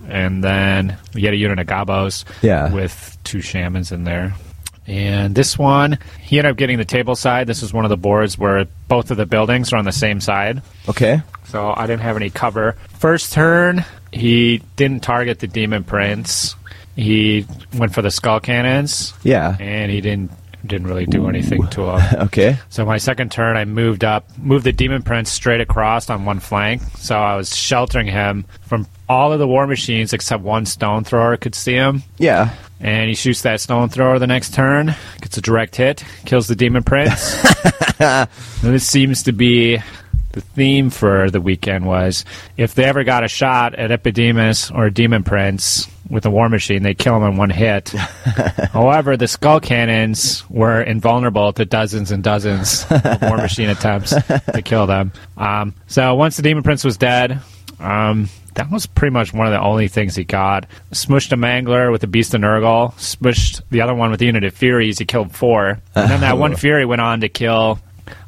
and 0.10 0.44
then 0.44 0.98
we 1.14 1.24
had 1.24 1.34
a 1.34 1.38
unit 1.38 1.60
of 1.60 1.68
gobos 1.68 2.24
Yeah. 2.41 2.72
with 2.74 3.18
two 3.24 3.41
shamans 3.41 3.91
in 3.91 4.04
there. 4.06 4.34
And 4.88 5.36
this 5.36 5.58
one, 5.60 5.99
he 6.22 6.40
ended 6.40 6.52
up 6.52 6.58
getting 6.58 6.78
the 6.78 6.86
table 6.86 7.16
side. 7.18 7.45
This 7.45 7.62
is 7.62 7.74
one 7.74 7.84
of 7.84 7.90
the 7.90 7.98
boards 7.98 8.38
where 8.38 8.66
both 8.88 9.12
of 9.12 9.18
the 9.18 9.26
buildings 9.26 9.74
are 9.74 9.78
on 9.78 9.84
the 9.84 9.91
same 9.91 10.22
side. 10.22 10.62
okay, 10.88 11.22
So 11.45 11.74
I 11.76 11.86
didn't 11.88 12.04
have 12.04 12.16
any 12.16 12.30
cover. 12.30 12.76
First 12.99 13.34
turn, 13.34 13.84
he 14.14 14.62
didn't 14.78 15.02
target 15.04 15.40
the 15.40 15.48
demon 15.48 15.84
prince. 15.84 16.56
He 16.95 17.45
went 17.78 17.94
for 17.94 18.02
the 18.02 18.10
skull 18.12 18.40
cannons, 18.40 19.14
yeah, 19.24 19.56
and 19.60 19.91
he 19.91 19.99
didn't 20.02 20.32
didn't 20.68 20.88
really 20.88 21.06
do 21.06 21.27
anything 21.27 21.68
to 21.69 21.89
him. 21.89 22.02
okay, 22.26 22.57
So 22.69 22.85
my 22.85 22.98
second 22.98 23.31
turn, 23.31 23.57
I 23.57 23.65
moved 23.65 24.03
up, 24.03 24.26
moved 24.38 24.65
the 24.65 24.72
demon 24.72 25.02
prince 25.03 25.31
straight 25.31 25.61
across 25.61 26.10
on 26.10 26.26
one 26.26 26.39
flank. 26.39 26.81
So 26.98 27.18
I 27.18 27.35
was 27.35 27.56
sheltering 27.56 28.07
him 28.07 28.45
from 28.61 28.88
all 29.10 29.31
of 29.34 29.39
the 29.39 29.48
war 29.48 29.68
machines 29.68 30.14
except 30.14 30.44
one 30.44 30.65
stone 30.65 31.03
thrower 31.03 31.38
could 31.38 31.56
see 31.56 31.73
him. 31.73 32.03
yeah. 32.18 32.53
And 32.80 33.10
he 33.10 33.15
shoots 33.15 33.41
that 33.41 33.60
stone 33.60 33.89
thrower 33.89 34.19
the 34.19 34.27
next 34.27 34.53
turn, 34.53 34.94
gets 35.19 35.35
a 35.35 35.41
direct 35.41 35.76
hit, 35.76 36.03
kills 36.26 36.48
the 36.48 36.56
demon 36.56 36.84
prince. 36.84 37.35
and 37.99 38.30
this 38.61 38.88
seems 38.88 39.23
to 39.23 39.31
be 39.31 39.80
the 40.38 40.41
theme 40.41 40.91
for 40.91 41.31
the 41.31 41.41
weekend 41.41 41.88
was 41.88 42.23
if 42.57 42.76
they 42.76 42.84
ever 42.84 43.03
got 43.03 43.23
a 43.23 43.27
shot 43.27 43.73
at 43.73 43.91
Epidemius 43.91 44.69
or 44.69 44.91
Demon 44.91 45.23
Prince 45.23 45.88
with 46.11 46.27
a 46.27 46.30
war 46.30 46.47
machine, 46.47 46.84
they'd 46.84 46.97
kill 46.97 47.18
him 47.18 47.23
in 47.23 47.38
one 47.38 47.49
hit. 47.49 47.89
However, 48.72 49.18
the 49.18 49.27
skull 49.27 49.59
cannons 49.59 50.47
were 50.47 50.81
invulnerable 50.81 51.53
to 51.53 51.65
dozens 51.65 52.11
and 52.11 52.23
dozens 52.23 52.85
of 52.91 53.22
war 53.23 53.38
machine 53.38 53.69
attempts 53.69 54.11
to 54.11 54.61
kill 54.64 54.85
them. 54.85 55.11
Um, 55.38 55.73
so 55.88 56.14
once 56.14 56.38
the 56.38 56.43
Demon 56.43 56.61
Prince 56.61 56.84
was 56.84 56.97
dead, 56.97 57.39
um, 57.80 58.30
that 58.53 58.69
was 58.69 58.85
pretty 58.85 59.14
much 59.14 59.34
one 59.34 59.47
of 59.47 59.53
the 59.53 59.61
only 59.61 59.88
things 59.88 60.15
he 60.15 60.23
got. 60.23 60.68
Smushed 60.91 61.31
a 61.31 61.35
Mangler 61.35 61.91
with 61.91 62.01
the 62.01 62.07
Beast 62.07 62.35
of 62.35 62.41
Nurgle, 62.41 62.93
smushed 62.93 63.61
the 63.72 63.81
other 63.81 63.95
one 63.95 64.11
with 64.11 64.19
the 64.19 64.27
Unit 64.27 64.43
of 64.43 64.53
Furies, 64.53 64.99
he 64.99 65.05
killed 65.05 65.35
four. 65.35 65.80
And 65.95 66.11
then 66.11 66.22
that 66.22 66.38
one 66.39 66.55
Fury 66.55 66.85
went 66.85 67.01
on 67.01 67.22
to 67.22 67.30
kill 67.30 67.80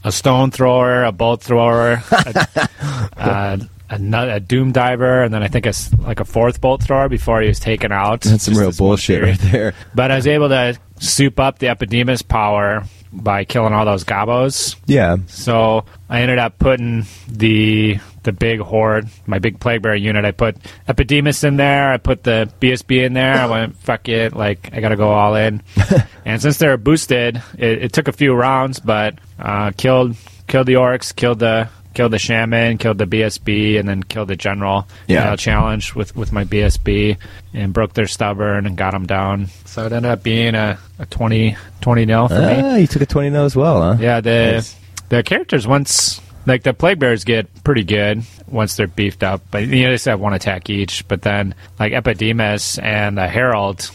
a 0.03 0.11
Stone 0.11 0.51
Thrower, 0.51 1.03
a 1.03 1.11
Bolt 1.11 1.41
Thrower, 1.41 2.03
a, 2.11 2.69
uh, 3.17 3.57
a, 3.89 4.35
a 4.35 4.39
Doom 4.39 4.71
Diver, 4.71 5.23
and 5.23 5.33
then 5.33 5.43
I 5.43 5.47
think 5.47 5.65
a, 5.65 5.73
like 5.99 6.19
a 6.19 6.25
fourth 6.25 6.61
Bolt 6.61 6.83
Thrower 6.83 7.09
before 7.09 7.41
he 7.41 7.47
was 7.47 7.59
taken 7.59 7.91
out. 7.91 8.21
That's 8.21 8.43
some 8.43 8.55
real 8.55 8.71
bullshit 8.71 9.23
right 9.23 9.39
there. 9.39 9.73
But 9.95 10.11
I 10.11 10.15
was 10.15 10.27
able 10.27 10.49
to 10.49 10.77
soup 10.99 11.39
up 11.39 11.59
the 11.59 11.67
Epidemius 11.69 12.21
power 12.21 12.83
by 13.11 13.43
killing 13.43 13.73
all 13.73 13.85
those 13.85 14.03
Gabos. 14.03 14.75
Yeah, 14.85 15.17
So 15.27 15.85
I 16.09 16.21
ended 16.21 16.37
up 16.37 16.59
putting 16.59 17.05
the 17.27 17.99
the 18.29 18.37
big 18.37 18.59
horde, 18.59 19.07
my 19.25 19.39
big 19.39 19.59
plague 19.59 19.81
bear 19.81 19.95
unit. 19.95 20.23
I 20.23 20.31
put 20.31 20.55
Epidemius 20.87 21.43
in 21.43 21.57
there. 21.57 21.91
I 21.91 21.97
put 21.97 22.23
the 22.23 22.51
BSB 22.61 23.05
in 23.05 23.13
there. 23.13 23.33
I 23.35 23.47
went 23.47 23.75
fuck 23.77 24.07
it, 24.07 24.35
like 24.35 24.69
I 24.71 24.79
got 24.81 24.89
to 24.89 24.95
go 24.95 25.09
all 25.09 25.35
in. 25.35 25.63
and 26.25 26.39
since 26.41 26.57
they're 26.57 26.77
boosted, 26.77 27.41
it, 27.57 27.83
it 27.83 27.93
took 27.93 28.07
a 28.07 28.11
few 28.11 28.33
rounds, 28.35 28.79
but 28.79 29.15
uh, 29.39 29.71
killed 29.75 30.15
killed 30.47 30.67
the 30.67 30.73
orcs, 30.73 31.15
killed 31.15 31.39
the 31.39 31.69
killed 31.95 32.13
the 32.13 32.19
shaman, 32.19 32.77
killed 32.77 32.99
the 32.99 33.07
BSB, 33.07 33.79
and 33.79 33.89
then 33.89 34.03
killed 34.03 34.27
the 34.27 34.35
general. 34.35 34.87
Yeah. 35.07 35.23
You 35.23 35.29
know, 35.31 35.35
challenge 35.35 35.95
with 35.95 36.15
with 36.15 36.31
my 36.31 36.43
BSB 36.45 37.17
and 37.55 37.73
broke 37.73 37.93
their 37.93 38.05
stubborn 38.07 38.67
and 38.67 38.77
got 38.77 38.91
them 38.91 39.07
down. 39.07 39.47
So 39.65 39.85
it 39.87 39.91
ended 39.91 40.11
up 40.11 40.21
being 40.21 40.53
a, 40.53 40.77
a 40.99 41.05
20 41.07 41.57
20 41.81 42.05
nil 42.05 42.27
for 42.27 42.35
me. 42.39 42.53
ah, 42.63 42.75
you 42.75 42.85
took 42.87 43.01
a 43.01 43.07
twenty 43.07 43.31
nil 43.31 43.45
as 43.45 43.55
well, 43.55 43.81
huh? 43.81 43.97
Yeah, 43.99 44.21
the 44.21 44.51
Nice. 44.53 44.75
the 45.09 45.23
characters 45.23 45.65
once 45.65 46.21
like 46.45 46.63
the 46.63 46.73
plague 46.73 46.99
bears 46.99 47.23
get 47.23 47.63
pretty 47.63 47.83
good 47.83 48.23
once 48.47 48.75
they're 48.75 48.87
beefed 48.87 49.23
up, 49.23 49.41
but 49.51 49.67
you 49.67 49.83
know 49.83 49.91
they 49.91 49.97
still 49.97 50.11
have 50.13 50.19
one 50.19 50.33
attack 50.33 50.69
each. 50.69 51.07
But 51.07 51.21
then 51.21 51.53
like 51.79 51.93
Epidemius 51.93 52.77
and 52.79 53.17
the 53.17 53.27
Herald, 53.27 53.89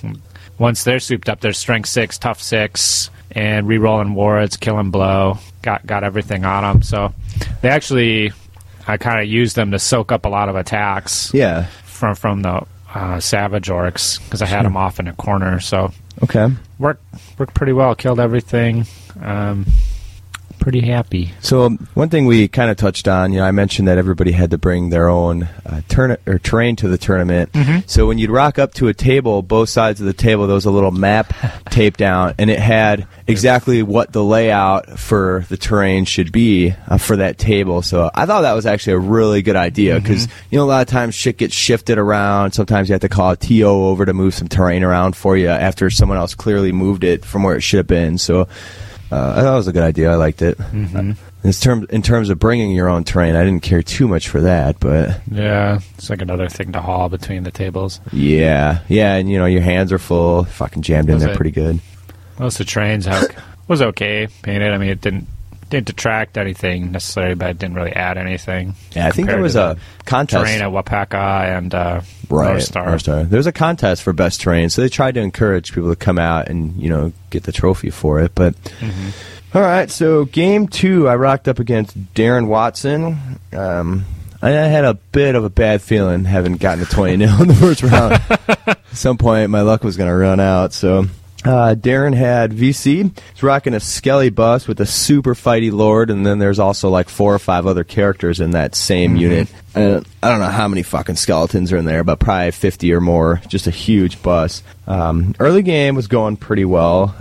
once 0.58 0.84
they're 0.84 1.00
souped 1.00 1.28
up, 1.28 1.40
they're 1.40 1.52
strength 1.52 1.88
six, 1.88 2.18
tough 2.18 2.40
six, 2.40 3.10
and 3.32 3.66
rerolling 3.66 4.14
wards, 4.14 4.56
killing 4.56 4.90
blow, 4.90 5.38
got 5.62 5.84
got 5.86 6.04
everything 6.04 6.44
on 6.44 6.62
them. 6.62 6.82
So 6.82 7.12
they 7.62 7.68
actually, 7.70 8.32
I 8.86 8.96
kind 8.98 9.20
of 9.20 9.26
used 9.26 9.56
them 9.56 9.72
to 9.72 9.78
soak 9.78 10.12
up 10.12 10.24
a 10.24 10.28
lot 10.28 10.48
of 10.48 10.56
attacks 10.56 11.32
Yeah. 11.34 11.66
from 11.84 12.14
from 12.14 12.42
the 12.42 12.64
uh, 12.94 13.18
savage 13.18 13.68
orcs 13.68 14.22
because 14.22 14.40
I 14.42 14.46
had 14.46 14.64
them 14.64 14.76
off 14.76 15.00
in 15.00 15.08
a 15.08 15.12
corner. 15.14 15.58
So 15.58 15.92
Okay. 16.22 16.46
worked 16.78 17.02
worked 17.38 17.54
pretty 17.54 17.72
well. 17.72 17.96
Killed 17.96 18.20
everything. 18.20 18.86
Um, 19.20 19.66
pretty 20.64 20.80
happy. 20.80 21.30
So 21.40 21.64
um, 21.64 21.88
one 21.92 22.08
thing 22.08 22.24
we 22.24 22.48
kind 22.48 22.70
of 22.70 22.78
touched 22.78 23.06
on, 23.06 23.34
you 23.34 23.38
know, 23.38 23.44
I 23.44 23.50
mentioned 23.50 23.86
that 23.86 23.98
everybody 23.98 24.32
had 24.32 24.50
to 24.52 24.56
bring 24.56 24.88
their 24.88 25.10
own 25.10 25.42
uh, 25.66 25.82
turn 25.88 26.16
or 26.24 26.38
terrain 26.38 26.74
to 26.76 26.88
the 26.88 26.96
tournament. 26.96 27.50
So 27.86 28.06
when 28.06 28.16
you'd 28.16 28.30
rock 28.30 28.58
up 28.58 28.72
to 28.74 28.88
a 28.88 28.94
table, 28.94 29.42
both 29.42 29.68
sides 29.68 30.00
of 30.00 30.06
the 30.06 30.14
table, 30.14 30.46
there 30.46 30.54
was 30.54 30.64
a 30.64 30.70
little 30.70 30.90
map 30.90 31.34
taped 31.70 31.98
down, 31.98 32.34
and 32.38 32.48
it 32.48 32.58
had 32.58 33.06
exactly 33.26 33.82
what 33.82 34.14
the 34.14 34.24
layout 34.24 34.98
for 34.98 35.44
the 35.50 35.58
terrain 35.58 36.06
should 36.06 36.32
be 36.32 36.72
uh, 36.88 36.96
for 36.96 37.16
that 37.16 37.36
table. 37.36 37.82
So 37.82 38.10
I 38.14 38.24
thought 38.24 38.40
that 38.40 38.54
was 38.54 38.64
actually 38.64 38.94
a 38.94 39.00
really 39.00 39.42
good 39.42 39.56
idea 39.56 40.00
because 40.00 40.28
you 40.50 40.56
know 40.56 40.64
a 40.64 40.66
lot 40.66 40.80
of 40.80 40.88
times 40.88 41.14
shit 41.14 41.36
gets 41.36 41.54
shifted 41.54 41.98
around. 41.98 42.52
Sometimes 42.52 42.88
you 42.88 42.94
have 42.94 43.02
to 43.02 43.10
call 43.10 43.32
a 43.32 43.36
TO 43.36 43.64
over 43.64 44.06
to 44.06 44.14
move 44.14 44.32
some 44.32 44.48
terrain 44.48 44.82
around 44.82 45.14
for 45.14 45.36
you 45.36 45.48
after 45.48 45.90
someone 45.90 46.16
else 46.16 46.34
clearly 46.34 46.72
moved 46.72 47.04
it 47.04 47.22
from 47.22 47.42
where 47.42 47.54
it 47.54 47.60
should 47.60 47.80
have 47.80 47.86
been. 47.86 48.16
So. 48.16 48.48
Uh, 49.14 49.40
it 49.40 49.56
was 49.56 49.68
a 49.68 49.72
good 49.72 49.82
idea. 49.84 50.10
I 50.10 50.16
liked 50.16 50.42
it. 50.42 50.58
Mm-hmm. 50.58 51.12
In 51.46 51.52
terms 51.52 51.86
in 51.90 52.02
terms 52.02 52.30
of 52.30 52.38
bringing 52.38 52.70
your 52.72 52.88
own 52.88 53.04
train, 53.04 53.36
I 53.36 53.44
didn't 53.44 53.62
care 53.62 53.82
too 53.82 54.08
much 54.08 54.28
for 54.28 54.40
that, 54.40 54.80
but 54.80 55.20
Yeah, 55.30 55.80
it's 55.96 56.08
like 56.10 56.22
another 56.22 56.48
thing 56.48 56.72
to 56.72 56.80
haul 56.80 57.08
between 57.08 57.42
the 57.44 57.50
tables. 57.50 58.00
yeah, 58.12 58.80
yeah, 58.88 59.14
and 59.16 59.30
you 59.30 59.38
know 59.38 59.44
your 59.46 59.60
hands 59.62 59.92
are 59.92 59.98
full, 59.98 60.44
fucking 60.44 60.82
jammed 60.82 61.10
in 61.10 61.18
there 61.18 61.30
it- 61.30 61.36
pretty 61.36 61.50
good. 61.50 61.80
Most 62.38 62.58
of 62.58 62.66
the 62.66 62.70
trains 62.70 63.04
have, 63.06 63.26
was 63.68 63.80
okay 63.80 64.26
painted. 64.42 64.72
I 64.72 64.78
mean, 64.78 64.88
it 64.88 65.00
didn't 65.00 65.26
didn't 65.74 65.86
detract 65.86 66.38
anything 66.38 66.92
necessarily, 66.92 67.34
but 67.34 67.50
it 67.50 67.58
didn't 67.58 67.74
really 67.76 67.92
add 67.92 68.16
anything. 68.16 68.74
Yeah, 68.92 69.06
I 69.08 69.10
think 69.10 69.28
there 69.28 69.40
was 69.40 69.56
a 69.56 69.76
the 69.78 70.04
contest. 70.04 70.44
terrain 70.44 70.62
at 70.62 70.70
Wapaka 70.70 71.56
and 71.56 71.74
uh, 71.74 72.00
Right, 72.30 72.50
North 72.50 73.00
Star. 73.00 73.24
There 73.24 73.38
was 73.38 73.46
a 73.46 73.52
contest 73.52 74.02
for 74.02 74.12
best 74.12 74.40
terrain, 74.40 74.70
so 74.70 74.82
they 74.82 74.88
tried 74.88 75.14
to 75.14 75.20
encourage 75.20 75.72
people 75.72 75.90
to 75.90 75.96
come 75.96 76.18
out 76.18 76.48
and 76.48 76.76
you 76.76 76.88
know 76.88 77.12
get 77.30 77.42
the 77.44 77.52
trophy 77.52 77.90
for 77.90 78.20
it. 78.20 78.32
But 78.34 78.54
Mm-hmm. 78.80 79.10
All 79.56 79.62
right, 79.62 79.88
so 79.88 80.24
game 80.24 80.66
two, 80.66 81.08
I 81.08 81.14
rocked 81.14 81.46
up 81.46 81.60
against 81.60 81.96
Darren 82.14 82.48
Watson. 82.48 83.38
Um, 83.52 84.04
I 84.42 84.48
I 84.48 84.66
had 84.66 84.84
a 84.84 84.94
bit 84.94 85.36
of 85.36 85.44
a 85.44 85.48
bad 85.48 85.80
feeling 85.80 86.24
having 86.24 86.56
gotten 86.56 86.82
a 86.82 86.86
20 86.86 87.24
0 87.24 87.42
in 87.42 87.48
the 87.48 87.54
first 87.54 87.82
round. 87.84 88.14
At 88.66 88.78
some 88.92 89.16
point, 89.16 89.50
my 89.50 89.60
luck 89.60 89.84
was 89.84 89.96
going 89.96 90.10
to 90.10 90.16
run 90.16 90.40
out. 90.40 90.72
So 90.72 91.06
uh, 91.44 91.74
Darren 91.78 92.14
had 92.14 92.52
VC. 92.52 93.16
He's 93.32 93.42
rocking 93.42 93.74
a 93.74 93.80
Skelly 93.80 94.30
bus 94.30 94.66
with 94.66 94.80
a 94.80 94.86
super 94.86 95.34
fighty 95.34 95.70
lord, 95.70 96.10
and 96.10 96.24
then 96.24 96.38
there's 96.38 96.58
also 96.58 96.88
like 96.88 97.08
four 97.08 97.34
or 97.34 97.38
five 97.38 97.66
other 97.66 97.84
characters 97.84 98.40
in 98.40 98.52
that 98.52 98.74
same 98.74 99.16
unit. 99.16 99.48
Uh, 99.74 100.00
I 100.22 100.30
don't 100.30 100.40
know 100.40 100.46
how 100.46 100.68
many 100.68 100.82
fucking 100.82 101.16
skeletons 101.16 101.72
are 101.72 101.76
in 101.76 101.84
there, 101.84 102.04
but 102.04 102.20
probably 102.20 102.52
50 102.52 102.92
or 102.92 103.00
more. 103.00 103.42
Just 103.48 103.66
a 103.66 103.70
huge 103.72 104.22
bus. 104.22 104.62
Um, 104.86 105.34
early 105.38 105.62
game 105.62 105.96
was 105.96 106.06
going 106.06 106.36
pretty 106.36 106.64
well. 106.64 107.14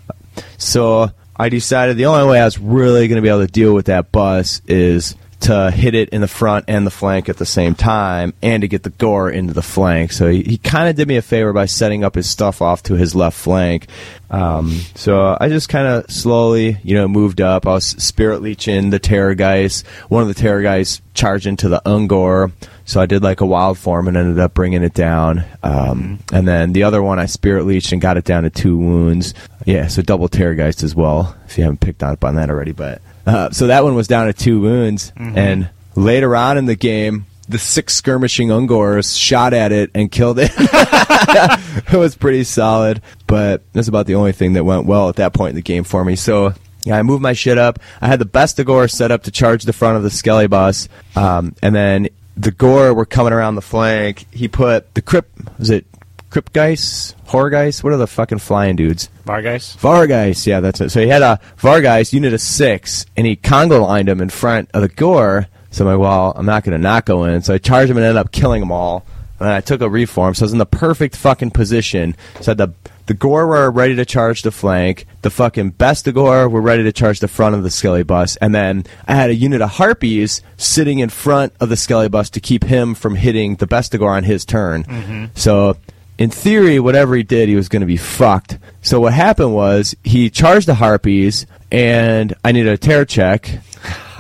So 0.57 1.11
I 1.35 1.49
decided 1.49 1.97
the 1.97 2.05
only 2.05 2.29
way 2.29 2.39
I 2.39 2.45
was 2.45 2.59
really 2.59 3.07
going 3.07 3.17
to 3.17 3.21
be 3.21 3.29
able 3.29 3.45
to 3.45 3.51
deal 3.51 3.73
with 3.73 3.87
that 3.87 4.11
bus 4.11 4.61
is 4.67 5.15
to 5.43 5.71
hit 5.71 5.93
it 5.93 6.09
in 6.09 6.21
the 6.21 6.27
front 6.27 6.65
and 6.67 6.85
the 6.85 6.91
flank 6.91 7.29
at 7.29 7.37
the 7.37 7.45
same 7.45 7.75
time 7.75 8.33
and 8.41 8.61
to 8.61 8.67
get 8.67 8.83
the 8.83 8.89
gore 8.89 9.29
into 9.29 9.53
the 9.53 9.61
flank. 9.61 10.11
So 10.11 10.29
he, 10.29 10.43
he 10.43 10.57
kind 10.57 10.89
of 10.89 10.95
did 10.95 11.07
me 11.07 11.17
a 11.17 11.21
favor 11.21 11.51
by 11.51 11.65
setting 11.65 12.03
up 12.03 12.15
his 12.15 12.29
stuff 12.29 12.61
off 12.61 12.83
to 12.83 12.95
his 12.95 13.13
left 13.13 13.37
flank. 13.37 13.87
Um, 14.31 14.79
so 14.95 15.37
I 15.39 15.49
just 15.49 15.69
kind 15.69 15.87
of 15.87 16.09
slowly, 16.09 16.77
you 16.83 16.95
know, 16.95 17.07
moved 17.07 17.41
up. 17.41 17.67
I 17.67 17.73
was 17.73 17.85
spirit 17.85 18.41
leeching 18.41 18.89
the 18.89 18.99
terror 18.99 19.35
guys. 19.35 19.83
One 20.07 20.21
of 20.21 20.27
the 20.27 20.33
terror 20.33 20.61
guys 20.61 21.01
charged 21.13 21.45
into 21.45 21.69
the 21.69 21.81
Ungor. 21.85 22.51
So 22.85 22.99
I 22.99 23.05
did 23.05 23.23
like 23.23 23.41
a 23.41 23.45
wild 23.45 23.77
form 23.77 24.07
and 24.07 24.18
ended 24.18 24.39
up 24.39 24.53
bringing 24.53 24.84
it 24.84 24.93
down. 24.93 25.43
Um, 25.64 26.19
and 26.34 26.47
then 26.47 26.73
the 26.73 26.84
other 26.84 27.01
one 27.01 27.19
I 27.19 27.27
spirit 27.27 27.65
leeched 27.65 27.91
and 27.91 28.01
got 28.01 28.18
it 28.18 28.26
down 28.26 28.43
to 28.43 28.49
two 28.49 28.77
wounds. 28.77 29.34
Yeah, 29.65 29.88
so 29.88 30.01
double 30.01 30.27
terror 30.27 30.55
geist 30.55 30.84
as 30.84 30.93
well. 30.93 31.35
If 31.47 31.57
you 31.57 31.64
haven't 31.64 31.80
picked 31.80 32.03
up 32.03 32.26
on 32.26 32.35
that 32.35 32.49
already, 32.49 32.73
but 32.73 33.01
uh, 33.26 33.51
so 33.51 33.68
that 33.68 33.84
one 33.84 33.95
was 33.95 34.07
down 34.07 34.27
to 34.27 34.34
two 34.34 34.60
wounds. 34.60 35.14
And 35.15 35.69
later 35.95 36.35
on 36.35 36.57
in 36.57 36.65
the 36.65 36.76
game, 36.76 37.26
the 37.47 37.57
six 37.57 37.93
skirmishing 37.93 38.49
Ungors 38.49 39.18
shot 39.19 39.53
at 39.53 39.72
it 39.72 39.91
and 39.93 40.11
killed 40.11 40.39
it. 40.39 40.51
it 40.57 41.97
was 41.97 42.15
pretty 42.15 42.43
solid, 42.43 43.01
but 43.27 43.61
that's 43.73 43.88
about 43.88 44.05
the 44.07 44.15
only 44.15 44.31
thing 44.31 44.53
that 44.53 44.64
went 44.64 44.85
well 44.85 45.10
at 45.10 45.18
that 45.18 45.34
point 45.34 45.51
in 45.51 45.55
the 45.55 45.61
game 45.61 45.84
for 45.84 46.03
me. 46.03 46.15
So 46.15 46.53
yeah, 46.84 46.97
I 46.97 47.03
moved 47.03 47.22
my 47.22 47.34
shit 47.34 47.57
up. 47.57 47.80
I 48.01 48.07
had 48.07 48.19
the 48.19 48.26
Bestigor 48.26 48.89
set 48.89 49.11
up 49.11 49.23
to 49.23 49.31
charge 49.31 49.64
the 49.64 49.73
front 49.73 49.97
of 49.97 50.03
the 50.03 50.10
Skelly 50.10 50.47
bus, 50.47 50.89
um, 51.15 51.55
and 51.61 51.73
then 51.73 52.10
the 52.35 52.51
gore 52.51 52.93
were 52.93 53.05
coming 53.05 53.34
around 53.34 53.55
the 53.55 53.61
flank. 53.61 54.26
He 54.31 54.47
put 54.47 54.93
the 54.93 55.01
Crip, 55.01 55.30
was 55.57 55.69
it 55.69 55.85
Cripgeist, 56.30 57.15
Horgeist? 57.27 57.84
What 57.84 57.93
are 57.93 57.97
the 57.97 58.07
fucking 58.07 58.39
flying 58.39 58.76
dudes? 58.76 59.10
Vargeist? 59.26 59.77
Vargeist, 59.77 60.47
yeah, 60.47 60.60
that's 60.60 60.81
it. 60.81 60.89
So 60.89 60.99
he 60.99 61.07
had 61.07 61.22
a 61.22 61.39
Vargeist 61.57 62.11
unit 62.11 62.34
of 62.34 62.41
six, 62.41 63.05
and 63.15 63.27
he 63.27 63.35
Congo 63.35 63.84
lined 63.84 64.10
him 64.10 64.22
in 64.22 64.30
front 64.30 64.69
of 64.73 64.81
the 64.81 64.88
Gore. 64.88 65.47
So 65.69 65.85
I'm 65.85 65.91
like, 65.91 66.01
well, 66.01 66.34
I'm 66.35 66.45
not 66.45 66.64
going 66.64 66.77
to 66.77 66.81
not 66.81 67.05
go 67.05 67.26
in. 67.26 67.41
So 67.41 67.53
I 67.53 67.57
charged 67.57 67.89
him 67.89 67.97
and 67.97 68.05
ended 68.05 68.18
up 68.18 68.31
killing 68.31 68.61
them 68.61 68.72
all. 68.72 69.05
And 69.39 69.47
then 69.47 69.55
I 69.55 69.61
took 69.61 69.81
a 69.81 69.89
reform, 69.89 70.35
so 70.35 70.43
I 70.43 70.45
was 70.45 70.53
in 70.53 70.60
the 70.60 70.65
perfect 70.65 71.15
fucking 71.15 71.51
position. 71.51 72.15
So 72.41 72.51
I 72.51 72.51
had 72.51 72.57
the 72.57 72.73
the 73.05 73.13
Gore 73.13 73.47
were 73.47 73.69
ready 73.69 73.95
to 73.95 74.05
charge 74.05 74.43
the 74.43 74.51
flank. 74.51 75.05
The 75.21 75.30
fucking 75.30 75.73
Bestigor 75.73 76.49
were 76.49 76.61
ready 76.61 76.84
to 76.84 76.91
charge 76.91 77.19
the 77.19 77.27
front 77.27 77.55
of 77.55 77.63
the 77.63 77.69
Skelly 77.69 78.03
bus. 78.03 78.35
And 78.38 78.55
then 78.55 78.85
I 79.07 79.15
had 79.15 79.30
a 79.30 79.35
unit 79.35 79.61
of 79.61 79.71
Harpies 79.71 80.41
sitting 80.57 80.99
in 80.99 81.09
front 81.09 81.53
of 81.59 81.69
the 81.69 81.77
Skelly 81.77 82.09
bus 82.09 82.30
to 82.31 82.39
keep 82.39 82.63
him 82.63 82.95
from 82.95 83.15
hitting 83.15 83.55
the 83.55 83.67
Bestigor 83.67 84.09
on 84.09 84.23
his 84.23 84.45
turn. 84.45 84.84
Mm-hmm. 84.84 85.25
So 85.35 85.77
in 86.17 86.30
theory, 86.30 86.80
whatever 86.80 87.15
he 87.15 87.23
did, 87.23 87.49
he 87.49 87.55
was 87.55 87.69
going 87.69 87.81
to 87.81 87.85
be 87.85 87.97
fucked. 87.97 88.57
So 88.81 88.99
what 88.99 89.13
happened 89.13 89.53
was 89.53 89.95
he 90.03 90.30
charged 90.30 90.67
the 90.67 90.75
harpies, 90.75 91.45
and 91.71 92.34
I 92.43 92.51
needed 92.51 92.71
a 92.71 92.77
tear 92.77 93.03
check. 93.05 93.59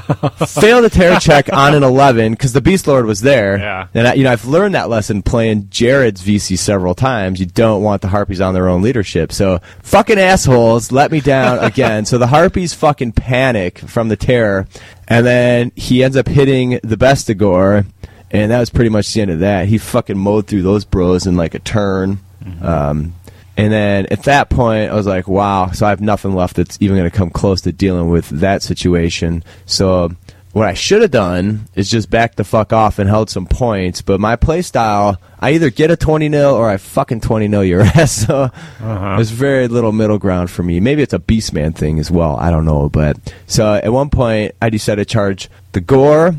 Failed 0.47 0.85
a 0.85 0.89
terror 0.89 1.19
check 1.19 1.51
on 1.53 1.73
an 1.75 1.83
eleven 1.83 2.33
because 2.33 2.53
the 2.53 2.61
Beast 2.61 2.87
Lord 2.87 3.05
was 3.05 3.21
there. 3.21 3.57
Yeah. 3.57 3.87
and 3.93 4.07
I, 4.07 4.13
you 4.13 4.23
know 4.23 4.31
I've 4.31 4.45
learned 4.45 4.75
that 4.75 4.89
lesson 4.89 5.21
playing 5.21 5.67
Jared's 5.69 6.21
VC 6.21 6.57
several 6.57 6.95
times. 6.95 7.39
You 7.39 7.45
don't 7.45 7.83
want 7.83 8.01
the 8.01 8.09
harpies 8.09 8.41
on 8.41 8.53
their 8.53 8.67
own 8.67 8.81
leadership. 8.81 9.31
So 9.31 9.59
fucking 9.81 10.19
assholes 10.19 10.91
let 10.91 11.11
me 11.11 11.19
down 11.21 11.59
again. 11.63 12.05
so 12.05 12.17
the 12.17 12.27
harpies 12.27 12.73
fucking 12.73 13.13
panic 13.13 13.79
from 13.79 14.09
the 14.09 14.15
terror, 14.17 14.67
and 15.07 15.25
then 15.25 15.71
he 15.75 16.03
ends 16.03 16.17
up 16.17 16.27
hitting 16.27 16.79
the 16.83 16.97
Bestigor. 16.97 17.85
And 18.31 18.51
that 18.51 18.59
was 18.59 18.71
pretty 18.71 18.89
much 18.89 19.13
the 19.13 19.21
end 19.21 19.29
of 19.29 19.39
that. 19.41 19.67
He 19.67 19.77
fucking 19.77 20.17
mowed 20.17 20.47
through 20.47 20.63
those 20.63 20.85
bros 20.85 21.27
in 21.27 21.35
like 21.35 21.53
a 21.53 21.59
turn. 21.59 22.17
Um, 22.63 23.13
and 23.55 23.71
then 23.71 24.07
at 24.09 24.23
that 24.23 24.49
point, 24.49 24.91
I 24.91 24.95
was 24.95 25.07
like, 25.07 25.27
wow, 25.27 25.71
so 25.71 25.85
I 25.85 25.89
have 25.89 26.01
nothing 26.01 26.33
left 26.33 26.55
that's 26.55 26.77
even 26.81 26.97
going 26.97 27.09
to 27.09 27.15
come 27.15 27.29
close 27.29 27.61
to 27.61 27.71
dealing 27.71 28.09
with 28.09 28.29
that 28.29 28.63
situation. 28.63 29.43
So 29.65 30.11
what 30.53 30.67
I 30.67 30.75
should 30.75 31.01
have 31.01 31.11
done 31.11 31.67
is 31.73 31.89
just 31.89 32.11
back 32.11 32.35
the 32.35 32.43
fuck 32.43 32.71
off 32.71 32.99
and 32.99 33.09
held 33.09 33.29
some 33.29 33.47
points. 33.47 34.01
But 34.01 34.19
my 34.19 34.35
play 34.35 34.61
style, 34.61 35.19
I 35.39 35.51
either 35.51 35.71
get 35.71 35.89
a 35.89 35.97
20 35.97 36.29
nil 36.29 36.53
or 36.53 36.69
I 36.69 36.77
fucking 36.77 37.21
20 37.21 37.47
nil 37.47 37.63
your 37.63 37.81
ass. 37.95 38.11
So 38.11 38.43
uh-huh. 38.43 39.15
there's 39.15 39.31
very 39.31 39.67
little 39.67 39.91
middle 39.91 40.19
ground 40.19 40.51
for 40.51 40.61
me. 40.61 40.79
Maybe 40.79 41.01
it's 41.01 41.13
a 41.13 41.19
Beastman 41.19 41.75
thing 41.75 41.99
as 41.99 42.11
well. 42.11 42.37
I 42.37 42.51
don't 42.51 42.65
know. 42.65 42.87
But 42.87 43.17
so 43.47 43.73
at 43.73 43.91
one 43.91 44.09
point, 44.09 44.53
I 44.61 44.69
decided 44.69 45.07
to 45.07 45.11
charge 45.11 45.49
the 45.71 45.81
Gore 45.81 46.35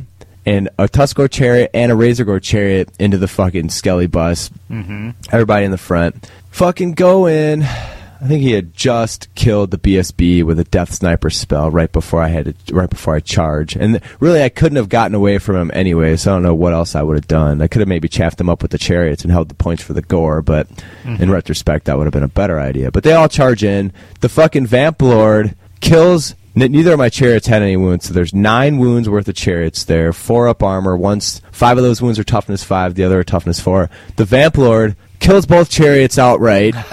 and 0.46 0.68
a 0.78 0.88
Tuskgor 0.88 1.30
chariot 1.30 1.70
and 1.74 1.90
a 1.90 1.94
Razorgor 1.94 2.42
chariot 2.42 2.90
into 2.98 3.18
the 3.18 3.28
fucking 3.28 3.70
Skelly 3.70 4.06
bus. 4.06 4.50
Mm-hmm. 4.70 5.10
Everybody 5.32 5.64
in 5.64 5.70
the 5.70 5.78
front. 5.78 6.30
Fucking 6.50 6.92
go 6.92 7.26
in. 7.26 7.62
I 7.62 8.26
think 8.26 8.40
he 8.40 8.52
had 8.52 8.72
just 8.72 9.34
killed 9.34 9.70
the 9.70 9.76
BSB 9.76 10.44
with 10.44 10.58
a 10.58 10.64
death 10.64 10.94
sniper 10.94 11.28
spell 11.28 11.70
right 11.70 11.92
before 11.92 12.22
I 12.22 12.28
had 12.28 12.56
to, 12.66 12.74
right 12.74 12.88
before 12.88 13.14
I 13.14 13.20
charge, 13.20 13.76
and 13.76 14.00
really 14.18 14.42
I 14.42 14.48
couldn't 14.48 14.76
have 14.76 14.88
gotten 14.88 15.14
away 15.14 15.36
from 15.36 15.56
him 15.56 15.70
anyway. 15.74 16.16
So 16.16 16.30
I 16.30 16.36
don't 16.36 16.42
know 16.42 16.54
what 16.54 16.72
else 16.72 16.94
I 16.94 17.02
would 17.02 17.16
have 17.16 17.28
done. 17.28 17.60
I 17.60 17.66
could 17.66 17.80
have 17.80 17.88
maybe 17.88 18.08
chaffed 18.08 18.40
him 18.40 18.48
up 18.48 18.62
with 18.62 18.70
the 18.70 18.78
chariots 18.78 19.24
and 19.24 19.32
held 19.32 19.50
the 19.50 19.54
points 19.54 19.82
for 19.82 19.92
the 19.92 20.00
gore, 20.00 20.40
but 20.40 20.68
in 21.04 21.30
retrospect 21.30 21.84
that 21.84 21.98
would 21.98 22.06
have 22.06 22.14
been 22.14 22.22
a 22.22 22.28
better 22.28 22.58
idea. 22.58 22.90
But 22.90 23.02
they 23.02 23.12
all 23.12 23.28
charge 23.28 23.62
in. 23.62 23.92
The 24.20 24.30
fucking 24.30 24.68
Vamp 24.68 25.02
Lord 25.02 25.54
kills. 25.80 26.34
N- 26.56 26.72
Neither 26.72 26.92
of 26.92 26.98
my 26.98 27.08
chariots 27.08 27.46
had 27.46 27.62
any 27.62 27.76
wounds, 27.76 28.06
so 28.06 28.14
there's 28.14 28.34
nine 28.34 28.78
wounds 28.78 29.08
worth 29.08 29.28
of 29.28 29.34
chariots 29.34 29.84
there. 29.84 30.12
Four 30.12 30.48
up 30.48 30.62
armor. 30.62 30.96
Once 30.96 31.40
five 31.52 31.76
of 31.76 31.84
those 31.84 32.00
wounds 32.02 32.18
are 32.18 32.24
toughness 32.24 32.64
five, 32.64 32.94
the 32.94 33.04
other 33.04 33.20
are 33.20 33.24
toughness 33.24 33.60
four. 33.60 33.90
The 34.16 34.24
Vamp 34.24 34.56
Lord 34.58 34.96
kills 35.20 35.46
both 35.46 35.70
chariots 35.70 36.18
outright 36.18 36.74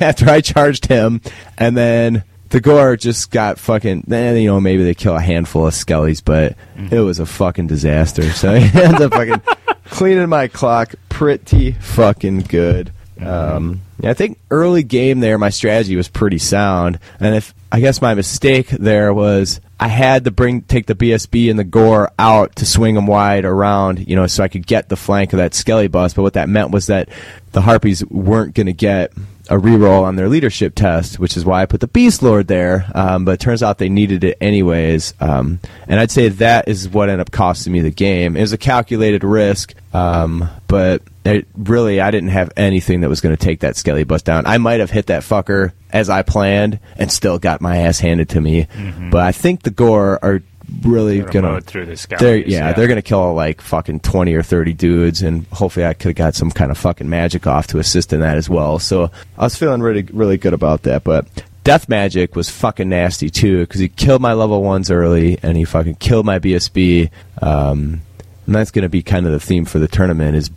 after 0.00 0.28
I 0.28 0.40
charged 0.40 0.86
him, 0.86 1.20
and 1.58 1.76
then 1.76 2.24
the 2.50 2.60
gore 2.60 2.96
just 2.96 3.30
got 3.30 3.58
fucking. 3.58 4.04
Then 4.06 4.36
you 4.36 4.48
know 4.48 4.60
maybe 4.60 4.84
they 4.84 4.94
kill 4.94 5.16
a 5.16 5.20
handful 5.20 5.66
of 5.66 5.72
skellies, 5.74 6.22
but 6.24 6.56
it 6.90 7.00
was 7.00 7.18
a 7.20 7.26
fucking 7.26 7.66
disaster. 7.68 8.22
So 8.32 8.54
he 8.58 8.80
ends 8.80 9.00
up 9.00 9.12
fucking 9.12 9.40
cleaning 9.86 10.28
my 10.28 10.48
clock 10.48 10.94
pretty 11.08 11.72
fucking 11.72 12.40
good. 12.42 12.92
Um, 13.20 13.82
yeah, 14.02 14.10
I 14.10 14.14
think 14.14 14.38
early 14.50 14.82
game 14.82 15.20
there, 15.20 15.38
my 15.38 15.50
strategy 15.50 15.96
was 15.96 16.08
pretty 16.08 16.38
sound, 16.38 16.98
and 17.18 17.34
if 17.34 17.54
I 17.72 17.80
guess 17.80 18.02
my 18.02 18.14
mistake 18.14 18.68
there 18.68 19.14
was 19.14 19.60
I 19.78 19.88
had 19.88 20.24
to 20.24 20.30
bring 20.30 20.60
take 20.62 20.86
the 20.86 20.94
BSB 20.94 21.48
and 21.48 21.58
the 21.58 21.64
gore 21.64 22.10
out 22.18 22.56
to 22.56 22.66
swing 22.66 22.94
them 22.94 23.06
wide 23.06 23.46
around, 23.46 24.06
you 24.06 24.14
know, 24.16 24.26
so 24.26 24.44
I 24.44 24.48
could 24.48 24.66
get 24.66 24.88
the 24.88 24.96
flank 24.96 25.32
of 25.32 25.38
that 25.38 25.54
Skelly 25.54 25.88
bus. 25.88 26.12
But 26.12 26.22
what 26.22 26.34
that 26.34 26.50
meant 26.50 26.70
was 26.70 26.88
that 26.88 27.08
the 27.52 27.62
Harpies 27.62 28.04
weren't 28.04 28.54
going 28.54 28.66
to 28.66 28.74
get 28.74 29.12
a 29.50 29.56
reroll 29.56 30.04
on 30.04 30.14
their 30.14 30.28
leadership 30.28 30.74
test, 30.76 31.18
which 31.18 31.36
is 31.36 31.44
why 31.44 31.60
I 31.60 31.66
put 31.66 31.80
the 31.80 31.88
Beast 31.88 32.22
Lord 32.22 32.46
there. 32.46 32.86
Um, 32.94 33.24
but 33.24 33.32
it 33.32 33.40
turns 33.40 33.62
out 33.62 33.78
they 33.78 33.88
needed 33.88 34.22
it 34.22 34.38
anyways. 34.40 35.12
Um, 35.20 35.58
and 35.88 35.98
I'd 35.98 36.12
say 36.12 36.28
that 36.28 36.68
is 36.68 36.88
what 36.88 37.08
ended 37.08 37.20
up 37.20 37.32
costing 37.32 37.72
me 37.72 37.80
the 37.80 37.90
game. 37.90 38.36
It 38.36 38.40
was 38.42 38.52
a 38.52 38.58
calculated 38.58 39.24
risk, 39.24 39.74
um, 39.92 40.48
but 40.68 41.02
it 41.24 41.48
really 41.56 42.00
I 42.00 42.10
didn't 42.12 42.30
have 42.30 42.52
anything 42.56 43.00
that 43.00 43.08
was 43.08 43.20
going 43.20 43.36
to 43.36 43.44
take 43.44 43.60
that 43.60 43.76
Skelly 43.76 44.04
bus 44.04 44.22
down. 44.22 44.46
I 44.46 44.58
might 44.58 44.80
have 44.80 44.90
hit 44.90 45.06
that 45.06 45.22
fucker 45.22 45.72
as 45.92 46.08
I 46.08 46.22
planned 46.22 46.78
and 46.96 47.10
still 47.10 47.38
got 47.38 47.60
my 47.60 47.78
ass 47.78 47.98
handed 47.98 48.28
to 48.30 48.40
me. 48.40 48.68
But 49.10 49.22
I 49.22 49.32
think 49.32 49.62
the 49.62 49.70
Gore 49.70 50.18
are 50.24 50.42
really 50.82 51.20
gonna 51.20 51.52
mowed 51.52 51.64
through 51.64 51.86
the 51.86 52.16
they're 52.18 52.36
yeah, 52.36 52.44
yeah. 52.46 52.72
they're 52.72 52.88
gonna 52.88 53.02
kill 53.02 53.34
like 53.34 53.60
fucking 53.60 54.00
20 54.00 54.34
or 54.34 54.42
30 54.42 54.72
dudes 54.74 55.22
and 55.22 55.46
hopefully 55.46 55.86
i 55.86 55.94
could 55.94 56.08
have 56.08 56.16
got 56.16 56.34
some 56.34 56.50
kind 56.50 56.70
of 56.70 56.78
fucking 56.78 57.08
magic 57.08 57.46
off 57.46 57.66
to 57.66 57.78
assist 57.78 58.12
in 58.12 58.20
that 58.20 58.36
as 58.36 58.48
well 58.48 58.78
so 58.78 59.10
i 59.38 59.44
was 59.44 59.56
feeling 59.56 59.80
really 59.80 60.02
really 60.12 60.36
good 60.36 60.54
about 60.54 60.82
that 60.82 61.04
but 61.04 61.26
death 61.64 61.88
magic 61.88 62.34
was 62.34 62.48
fucking 62.48 62.88
nasty 62.88 63.30
too 63.30 63.60
because 63.60 63.80
he 63.80 63.88
killed 63.88 64.22
my 64.22 64.32
level 64.32 64.62
ones 64.62 64.90
early 64.90 65.38
and 65.42 65.56
he 65.56 65.64
fucking 65.64 65.94
killed 65.96 66.26
my 66.26 66.38
bsb 66.38 67.10
um, 67.42 68.00
and 68.46 68.54
that's 68.54 68.70
gonna 68.70 68.88
be 68.88 69.02
kind 69.02 69.26
of 69.26 69.32
the 69.32 69.40
theme 69.40 69.64
for 69.64 69.78
the 69.78 69.88
tournament 69.88 70.36
is 70.36 70.50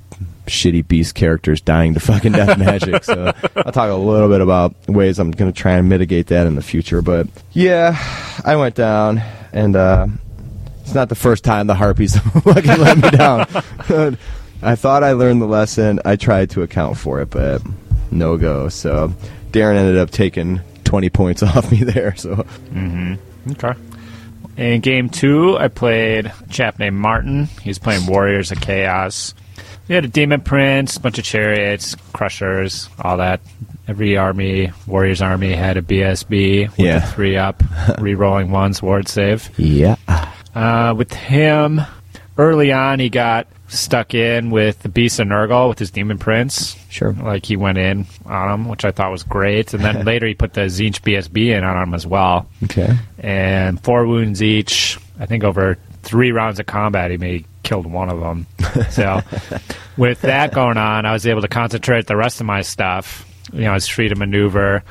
shitty 0.46 0.88
beast 0.88 1.16
characters 1.16 1.62
dying 1.62 1.94
to 1.94 2.00
fucking 2.00 2.32
death 2.32 2.58
magic. 2.58 3.04
So 3.04 3.34
I'll 3.56 3.72
talk 3.72 3.90
a 3.90 3.96
little 3.96 4.30
bit 4.30 4.42
about 4.42 4.76
ways 4.88 5.20
I'm 5.20 5.32
going 5.32 5.52
to 5.52 5.58
try 5.58 5.74
and 5.74 5.90
mitigate 5.90 6.28
that 6.28 6.48
in 6.48 6.56
the 6.56 6.62
future. 6.62 7.02
But 7.02 7.28
yeah, 7.52 7.96
I 8.44 8.56
went 8.56 8.76
down, 8.76 9.22
and 9.54 9.76
uh, 9.76 10.08
it's 10.82 10.94
not 10.94 11.10
the 11.10 11.16
first 11.16 11.44
time 11.44 11.68
the 11.68 11.76
harpies 11.76 12.18
fucking 12.44 12.80
let 12.80 12.98
me 12.98 13.10
down. 13.12 13.48
I 14.62 14.76
thought 14.76 15.04
I 15.04 15.12
learned 15.14 15.42
the 15.42 15.46
lesson. 15.46 16.00
I 16.06 16.16
tried 16.16 16.50
to 16.52 16.62
account 16.62 16.98
for 16.98 17.22
it, 17.22 17.30
but 17.30 17.62
no 18.12 18.38
go. 18.38 18.70
So 18.70 19.14
Darren 19.52 19.76
ended 19.76 19.98
up 19.98 20.10
taking 20.12 20.62
20 20.84 21.10
points 21.10 21.44
off 21.44 21.72
me 21.72 21.84
there. 21.84 22.16
So 22.16 22.46
Okay. 23.52 23.74
In 24.56 24.82
game 24.82 25.10
two, 25.10 25.58
I 25.58 25.68
played 25.68 26.28
a 26.28 26.48
chap 26.50 26.80
named 26.80 26.98
Martin. 26.98 27.46
He's 27.62 27.80
playing 27.80 28.06
Warriors 28.06 28.52
of 28.52 28.62
Chaos. 28.62 29.34
We 29.88 29.96
had 29.96 30.06
a 30.06 30.08
Demon 30.08 30.42
Prince, 30.42 30.98
a 30.98 31.00
bunch 31.02 31.18
of 31.20 31.26
chariots, 31.26 31.96
crushers, 32.14 32.90
all 33.00 33.18
that. 33.18 33.42
Every 33.88 34.16
army, 34.16 34.72
Warriors 34.88 35.22
army, 35.22 35.52
had 35.54 35.76
a 35.76 35.82
BSB 35.82 36.70
with 36.70 36.80
Yeah. 36.80 37.04
a 37.04 37.08
three 37.08 37.36
up, 37.36 37.62
re-rolling 38.00 38.50
ones, 38.50 38.82
ward 38.82 39.10
save. 39.10 39.50
yeah, 39.58 39.96
Uh, 40.56 40.94
with 40.96 41.14
him, 41.14 41.82
early 42.38 42.72
on, 42.72 43.00
he 43.00 43.10
got 43.10 43.48
stuck 43.68 44.14
in 44.14 44.52
with 44.52 44.80
the 44.84 44.90
Beast 44.90 45.20
of 45.20 45.28
Nurgle 45.28 45.68
with 45.68 45.80
his 45.80 45.92
Demon 45.92 46.18
Prince. 46.18 46.78
Sure. 46.90 47.12
Like 47.12 47.46
he 47.46 47.58
went 47.58 47.78
in 47.78 48.06
on 48.26 48.54
him, 48.54 48.70
which 48.70 48.86
I 48.86 48.92
thought 48.92 49.12
was 49.12 49.24
great. 49.24 49.74
And 49.74 49.84
then 49.84 50.06
later 50.06 50.28
he 50.28 50.34
put 50.36 50.54
the 50.54 50.62
Tzeentch 50.62 51.02
BSB 51.02 51.58
in 51.58 51.64
on 51.66 51.82
him 51.82 51.94
as 51.94 52.06
well 52.08 52.48
okay, 52.66 52.96
and 53.20 53.84
four 53.84 54.06
wounds 54.08 54.42
each. 54.42 54.98
I 55.20 55.26
think 55.26 55.44
over 55.44 55.78
three 56.04 56.32
rounds 56.32 56.60
of 56.60 56.68
combat, 56.68 57.12
he 57.12 57.18
may 57.18 57.44
killed 57.64 57.86
one 57.86 58.10
of 58.10 58.20
them. 58.20 58.46
So, 58.92 59.22
with 59.98 60.22
that 60.22 60.54
going 60.54 60.78
on, 60.78 61.06
I 61.06 61.14
was 61.14 61.26
able 61.26 61.42
to 61.42 61.48
concentrate 61.48 62.08
the 62.08 62.16
rest 62.18 62.40
of 62.40 62.46
my 62.46 62.62
stuff. 62.62 63.26
You 63.52 63.62
know, 63.62 63.72
I 63.72 63.74
was 63.74 63.88
free 63.88 64.10
to 64.10 64.16
maneuver. 64.16 64.84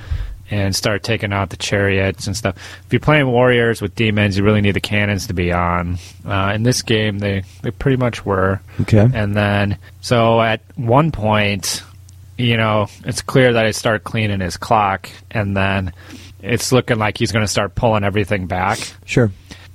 and 0.50 0.76
start 0.76 1.02
taking 1.02 1.32
out 1.32 1.48
the 1.48 1.56
chariots 1.56 2.26
and 2.26 2.36
stuff. 2.36 2.56
If 2.86 2.92
you're 2.92 3.00
playing 3.00 3.26
warriors 3.26 3.80
with 3.80 3.94
demons, 3.94 4.36
you 4.36 4.44
really 4.44 4.60
need 4.60 4.72
the 4.72 4.80
cannons 4.80 5.28
to 5.28 5.32
be 5.34 5.50
on. 5.50 5.96
Uh, 6.26 6.52
in 6.54 6.62
this 6.62 6.82
game, 6.82 7.20
they 7.20 7.44
they 7.62 7.70
pretty 7.70 7.96
much 7.96 8.26
were. 8.26 8.60
Okay. 8.82 9.08
And 9.14 9.34
then, 9.34 9.78
so 10.02 10.42
at 10.42 10.60
one 10.76 11.10
point, 11.10 11.82
you 12.36 12.58
know, 12.58 12.88
it's 13.06 13.22
clear 13.22 13.54
that 13.54 13.64
I 13.64 13.70
start 13.70 14.04
cleaning 14.04 14.40
his 14.40 14.58
clock, 14.58 15.08
and 15.30 15.56
then 15.56 15.94
it's 16.42 16.70
looking 16.70 16.98
like 16.98 17.16
he's 17.16 17.32
going 17.32 17.44
to 17.44 17.50
start 17.50 17.74
pulling 17.74 18.04
everything 18.04 18.46
back. 18.46 18.78
Sure. 19.06 19.32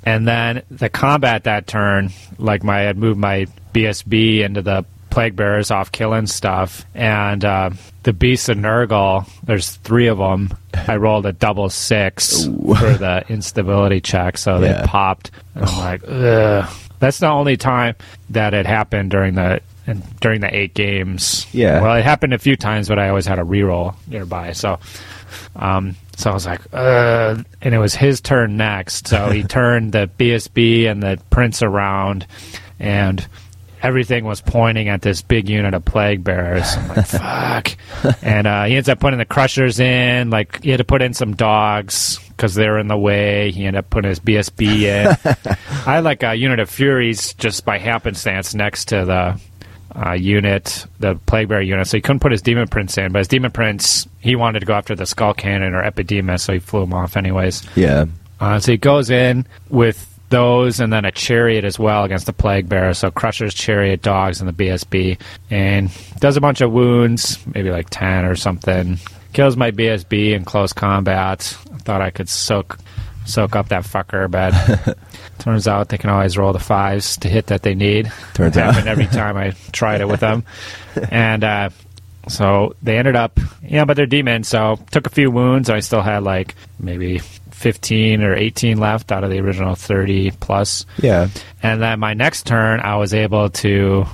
And 0.08 0.28
then 0.28 0.64
the 0.72 0.88
combat 0.90 1.44
that 1.44 1.68
turn, 1.68 2.12
like 2.38 2.64
my 2.64 2.80
I 2.80 2.82
had 2.84 2.98
moved 2.98 3.20
my 3.20 3.48
BSB 3.74 4.40
into 4.40 4.62
the 4.62 4.86
plague 5.10 5.36
bearers 5.36 5.70
off 5.72 5.92
killing 5.92 6.28
stuff, 6.28 6.86
and 6.96 7.44
uh, 7.44 7.72
the 8.04 8.14
beasts 8.14 8.48
of 8.50 8.58
Nurgle. 8.58 9.28
There's 9.44 9.72
three 9.78 10.08
of 10.08 10.18
them. 10.18 10.56
I 10.74 10.96
rolled 10.96 11.26
a 11.26 11.34
double 11.34 11.70
six 11.70 12.46
Ooh. 12.46 12.76
for 12.76 12.94
the 12.94 13.26
instability 13.28 14.00
check, 14.00 14.38
so 14.38 14.60
Yeah. 14.60 14.82
they 14.82 14.88
popped. 14.88 15.32
And 15.56 15.66
I'm 15.66 15.78
like, 15.80 16.04
ugh. 16.08 16.70
That's 17.00 17.20
the 17.20 17.28
only 17.28 17.58
time 17.58 17.96
that 18.30 18.54
it 18.54 18.66
happened 18.66 19.12
during 19.12 19.36
the 19.36 19.60
and 19.86 20.04
during 20.20 20.40
the 20.42 20.56
eight 20.56 20.74
games. 20.74 21.46
Yeah. 21.52 21.82
Well, 21.82 21.96
it 21.96 22.04
happened 22.04 22.34
a 22.34 22.38
few 22.40 22.56
times, 22.56 22.88
but 22.88 22.98
I 22.98 23.10
always 23.10 23.26
had 23.26 23.40
a 23.40 23.44
reroll 23.44 23.96
nearby. 24.08 24.54
So, 24.54 24.80
um, 25.56 25.96
so 26.18 26.32
I 26.32 26.34
was 26.34 26.48
like, 26.48 26.62
uh, 26.74 27.38
and 27.62 27.76
it 27.76 27.78
was 27.78 27.94
his 27.94 28.22
turn 28.22 28.58
next. 28.58 29.08
So 29.08 29.30
he 29.30 29.44
turned 29.44 29.92
the 29.92 30.10
BSB 30.18 30.90
and 30.90 31.02
the 31.02 31.20
Prince 31.30 31.62
around, 31.62 32.26
and 32.80 33.26
everything 33.84 34.26
was 34.26 34.42
pointing 34.42 34.90
at 34.90 35.04
this 35.04 35.22
big 35.22 35.48
unit 35.48 35.76
of 35.76 35.86
plague 35.86 36.24
bearers. 36.24 36.76
I'm 36.76 36.88
like, 36.88 37.06
fuck. 37.06 37.78
And 38.24 38.48
uh, 38.48 38.64
he 38.66 38.76
ends 38.76 38.90
up 38.90 39.00
putting 39.00 39.20
the 39.20 39.26
crushers 39.26 39.80
in. 39.80 40.32
Like 40.32 40.64
he 40.64 40.72
had 40.72 40.80
to 40.80 40.84
put 40.84 41.04
in 41.04 41.14
some 41.14 41.36
dogs 41.36 42.18
because 42.30 42.56
they 42.56 42.68
were 42.68 42.80
in 42.80 42.88
the 42.88 42.98
way. 42.98 43.52
He 43.52 43.66
ended 43.66 43.80
up 43.82 43.92
putting 43.92 44.10
his 44.10 44.20
BSB 44.20 44.82
in. 44.82 45.08
I 45.86 45.96
had 45.96 46.04
like 46.04 46.24
a 46.24 46.34
unit 46.34 46.60
of 46.60 46.68
Furies 46.68 47.36
just 47.36 47.64
by 47.64 47.78
happenstance 47.78 48.56
next 48.56 48.86
to 48.86 49.06
the 49.06 49.40
uh, 49.98 50.14
unit, 50.14 50.86
the 51.00 51.16
Plague 51.26 51.48
Bearer 51.48 51.62
unit. 51.62 51.88
So 51.88 51.98
he 51.98 52.02
couldn't 52.02 52.20
put 52.20 52.32
his 52.32 52.42
Demon 52.42 52.68
Prince 52.68 52.98
in, 52.98 53.12
but 53.12 53.20
his 53.20 53.28
Demon 53.28 53.52
Prince, 53.52 54.08
he 54.20 54.36
wanted 54.36 54.60
to 54.60 54.66
go 54.66 54.74
after 54.74 54.96
the 54.96 55.06
Skull 55.06 55.34
Cannon 55.34 55.74
or 55.74 55.84
Epidemius, 55.84 56.44
so 56.44 56.54
he 56.54 56.60
flew 56.60 56.84
him 56.84 56.94
off 56.94 57.18
anyways. 57.18 57.64
Yeah. 57.76 58.06
Uh, 58.40 58.60
so 58.60 58.72
he 58.74 58.78
goes 58.78 59.10
in 59.10 59.48
with 59.70 60.14
those 60.30 60.80
and 60.80 60.92
then 60.92 61.06
a 61.06 61.12
chariot 61.12 61.64
as 61.64 61.80
well 61.80 62.04
against 62.04 62.26
the 62.26 62.34
plague 62.34 62.70
bearer. 62.70 62.94
So 62.94 63.10
crushers, 63.10 63.54
chariot, 63.54 64.02
dogs, 64.02 64.42
and 64.42 64.48
the 64.48 64.66
BSB, 64.66 65.20
and 65.50 65.90
does 66.20 66.38
a 66.38 66.42
bunch 66.42 66.62
of 66.62 66.72
wounds, 66.72 67.40
maybe 67.54 67.72
like 67.72 67.90
ten 67.90 68.26
or 68.26 68.36
something. 68.36 69.00
Kills 69.34 69.58
my 69.58 69.72
BSB 69.72 70.34
in 70.34 70.46
close 70.46 70.74
combat. 70.74 71.58
I 71.74 71.78
thought 71.78 72.02
I 72.02 72.10
could 72.10 72.30
soak 72.30 72.78
soak 73.28 73.56
up 73.56 73.70
that 73.70 73.84
fucker, 73.84 74.30
but 74.32 74.98
turns 75.40 75.68
out 75.68 75.90
they 75.90 75.98
can 75.98 76.10
always 76.10 76.38
roll 76.38 76.54
the 76.54 76.60
fives 76.60 77.18
to 77.18 77.30
hit 77.30 77.48
that 77.48 77.62
they 77.64 77.76
need. 77.76 78.12
Turns 78.34 78.58
It 78.58 78.64
out. 78.64 78.88
every 78.88 79.06
time 79.08 79.38
I 79.38 79.52
tried 79.72 80.02
it 80.02 80.08
with 80.08 80.20
them, 80.22 80.44
and. 81.12 81.44
uh 81.44 81.70
so 82.30 82.76
they 82.84 82.98
ended 82.98 83.16
up, 83.16 83.40
yeah, 83.64 83.86
but 83.86 83.96
they're 83.96 84.06
demons. 84.06 84.50
So 84.50 84.78
took 84.92 85.08
a 85.08 85.10
few 85.10 85.32
wounds. 85.32 85.70
I 85.70 85.80
still 85.80 86.02
had 86.02 86.24
like 86.24 86.56
maybe 86.78 87.20
15 87.20 88.22
or 88.22 88.36
18 88.36 88.78
left 88.80 89.14
out 89.14 89.24
of 89.24 89.30
the 89.30 89.40
original 89.40 89.76
30 89.76 90.32
plus. 90.32 90.86
Yeah. 91.02 91.30
And 91.64 91.82
then 91.82 92.02
my 92.02 92.16
next 92.16 92.46
turn, 92.46 92.82
I 92.82 92.98
was 92.98 93.14
able 93.14 93.50
to 93.52 94.08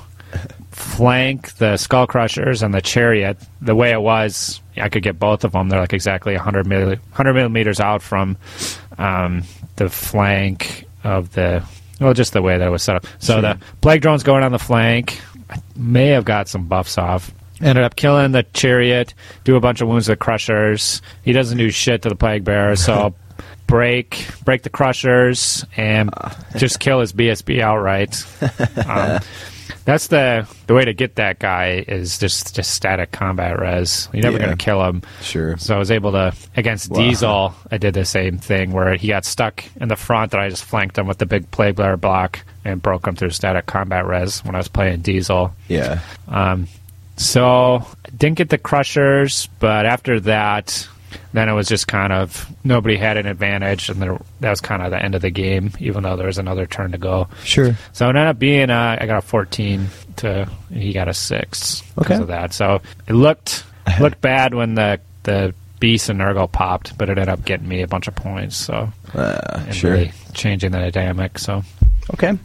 flank 0.70 1.54
the 1.56 1.78
skull 1.78 2.08
crushers 2.08 2.62
and 2.62 2.72
the 2.74 2.82
chariot. 2.82 3.38
The 3.62 3.76
way 3.76 3.92
it 3.92 4.02
was, 4.02 4.62
I 4.78 4.90
could 4.90 5.02
get 5.04 5.18
both 5.18 5.44
of 5.44 5.52
them. 5.54 5.70
They're 5.70 5.80
like 5.80 5.94
exactly 5.94 6.36
100, 6.36 6.66
milli- 6.68 7.00
100 7.00 7.34
millimeters 7.34 7.80
out 7.80 8.02
from 8.02 8.38
um, 8.98 9.44
the 9.76 9.90
flank 9.90 10.86
of 11.04 11.32
the. 11.34 11.64
Well, 12.00 12.14
just 12.14 12.34
the 12.34 12.42
way 12.42 12.58
that 12.58 12.68
it 12.68 12.72
was 12.72 12.84
set 12.84 12.96
up. 12.98 13.06
So 13.20 13.34
Sure. 13.34 13.42
the 13.42 13.60
plague 13.82 14.02
drone's 14.02 14.24
going 14.24 14.44
on 14.44 14.52
the 14.52 14.60
flank. 14.60 15.22
I 15.50 15.58
may 15.76 16.08
have 16.08 16.26
got 16.26 16.48
some 16.48 16.68
buffs 16.68 16.98
off. 16.98 17.32
Ended 17.62 17.84
up 17.84 17.96
killing 17.96 18.32
the 18.34 18.44
chariot, 18.54 19.14
do 19.46 19.56
a 19.56 19.60
bunch 19.62 19.80
of 19.80 19.88
wounds 19.88 20.06
to 20.06 20.14
the 20.14 20.18
crushers. 20.18 21.02
He 21.24 21.32
doesn't 21.32 21.58
do 21.58 21.70
shit 21.70 22.02
to 22.02 22.10
the 22.10 22.16
plague 22.16 22.44
bearer, 22.44 22.76
so 22.76 23.14
break 23.68 24.28
break 24.44 24.64
the 24.64 24.70
crushers 24.70 25.64
and 25.78 26.10
just 26.58 26.80
kill 26.80 27.00
his 27.00 27.14
BSB 27.14 27.62
outright. 27.62 28.26
um, 28.88 29.20
that's 29.86 30.08
the 30.08 30.48
the 30.68 30.74
way 30.74 30.86
to 30.86 30.94
get 30.94 31.16
that 31.16 31.40
guy 31.40 31.84
is 31.88 32.18
just 32.18 32.56
just 32.56 32.72
static 32.74 33.12
combat 33.12 33.60
res. 33.60 34.08
You're 34.14 34.24
never 34.24 34.38
Yeah. 34.38 34.46
going 34.46 34.58
to 34.58 34.64
kill 34.64 34.84
him. 34.84 35.02
Sure. 35.22 35.58
So 35.58 35.76
I 35.76 35.78
was 35.80 35.92
able 35.92 36.12
to 36.14 36.34
against 36.56 36.90
Wow. 36.90 36.98
Diesel. 37.00 37.56
I 37.72 37.78
did 37.78 37.94
the 37.94 38.06
same 38.06 38.38
thing 38.38 38.72
where 38.72 38.96
he 38.96 39.10
got 39.10 39.26
stuck 39.26 39.64
in 39.80 39.88
the 39.90 39.96
front, 39.96 40.34
and 40.34 40.42
I 40.42 40.50
just 40.50 40.64
flanked 40.66 40.98
him 40.98 41.08
with 41.08 41.18
the 41.18 41.26
big 41.26 41.50
plague 41.52 41.76
bearer 41.76 41.98
block 41.98 42.40
and 42.66 42.82
broke 42.82 43.08
him 43.08 43.16
through 43.16 43.32
static 43.32 43.66
combat 43.66 44.06
res 44.06 44.44
when 44.46 44.56
I 44.56 44.60
was 44.60 44.68
playing 44.70 45.02
Diesel. 45.02 45.54
Yeah. 45.68 46.00
Um, 46.28 46.68
so 47.18 47.86
didn't 48.18 48.38
get 48.38 48.50
the 48.50 48.58
crushers, 48.58 49.48
but 49.60 49.86
after 49.86 50.20
that, 50.22 50.88
then 51.34 51.50
it 51.50 51.54
was 51.54 51.68
just 51.68 51.88
kind 51.88 52.12
of 52.14 52.46
nobody 52.64 52.98
had 52.98 53.18
an 53.18 53.26
advantage, 53.26 53.90
and 53.90 54.02
there, 54.02 54.18
that 54.40 54.50
was 54.50 54.62
kind 54.62 54.82
of 54.82 54.92
the 54.92 55.02
end 55.02 55.16
of 55.16 55.22
the 55.22 55.30
game. 55.30 55.72
Even 55.80 56.04
though 56.04 56.16
there 56.16 56.28
was 56.28 56.38
another 56.38 56.66
turn 56.66 56.92
to 56.92 56.98
go, 56.98 57.28
Sure. 57.44 57.76
so 57.92 58.06
it 58.08 58.10
ended 58.10 58.28
up 58.28 58.40
being 58.40 58.70
uh, 58.70 58.98
I 59.00 59.06
got 59.06 59.18
a 59.18 59.22
14 59.22 59.88
to 60.18 60.48
he 60.72 60.94
got 60.94 61.08
a 61.08 61.14
six 61.14 61.82
because 61.96 62.12
Okay. 62.12 62.22
of 62.22 62.28
that. 62.28 62.54
So 62.54 62.82
it 63.08 63.14
looked 63.14 63.64
looked 64.00 64.22
bad 64.22 64.54
when 64.54 64.76
the 64.76 65.00
the 65.24 65.54
beast 65.80 66.08
and 66.10 66.20
Nurgle 66.20 66.50
popped, 66.52 66.98
but 66.98 67.10
it 67.10 67.18
ended 67.18 67.30
up 67.30 67.44
getting 67.44 67.68
me 67.68 67.82
a 67.82 67.88
bunch 67.88 68.08
of 68.08 68.16
points. 68.16 68.56
So 68.56 68.92
Uh, 69.14 69.70
sure. 69.72 69.92
really 69.92 70.12
changing 70.34 70.72
the 70.72 70.92
dynamic. 70.92 71.38
So 71.40 71.64
Okay. 72.14 72.38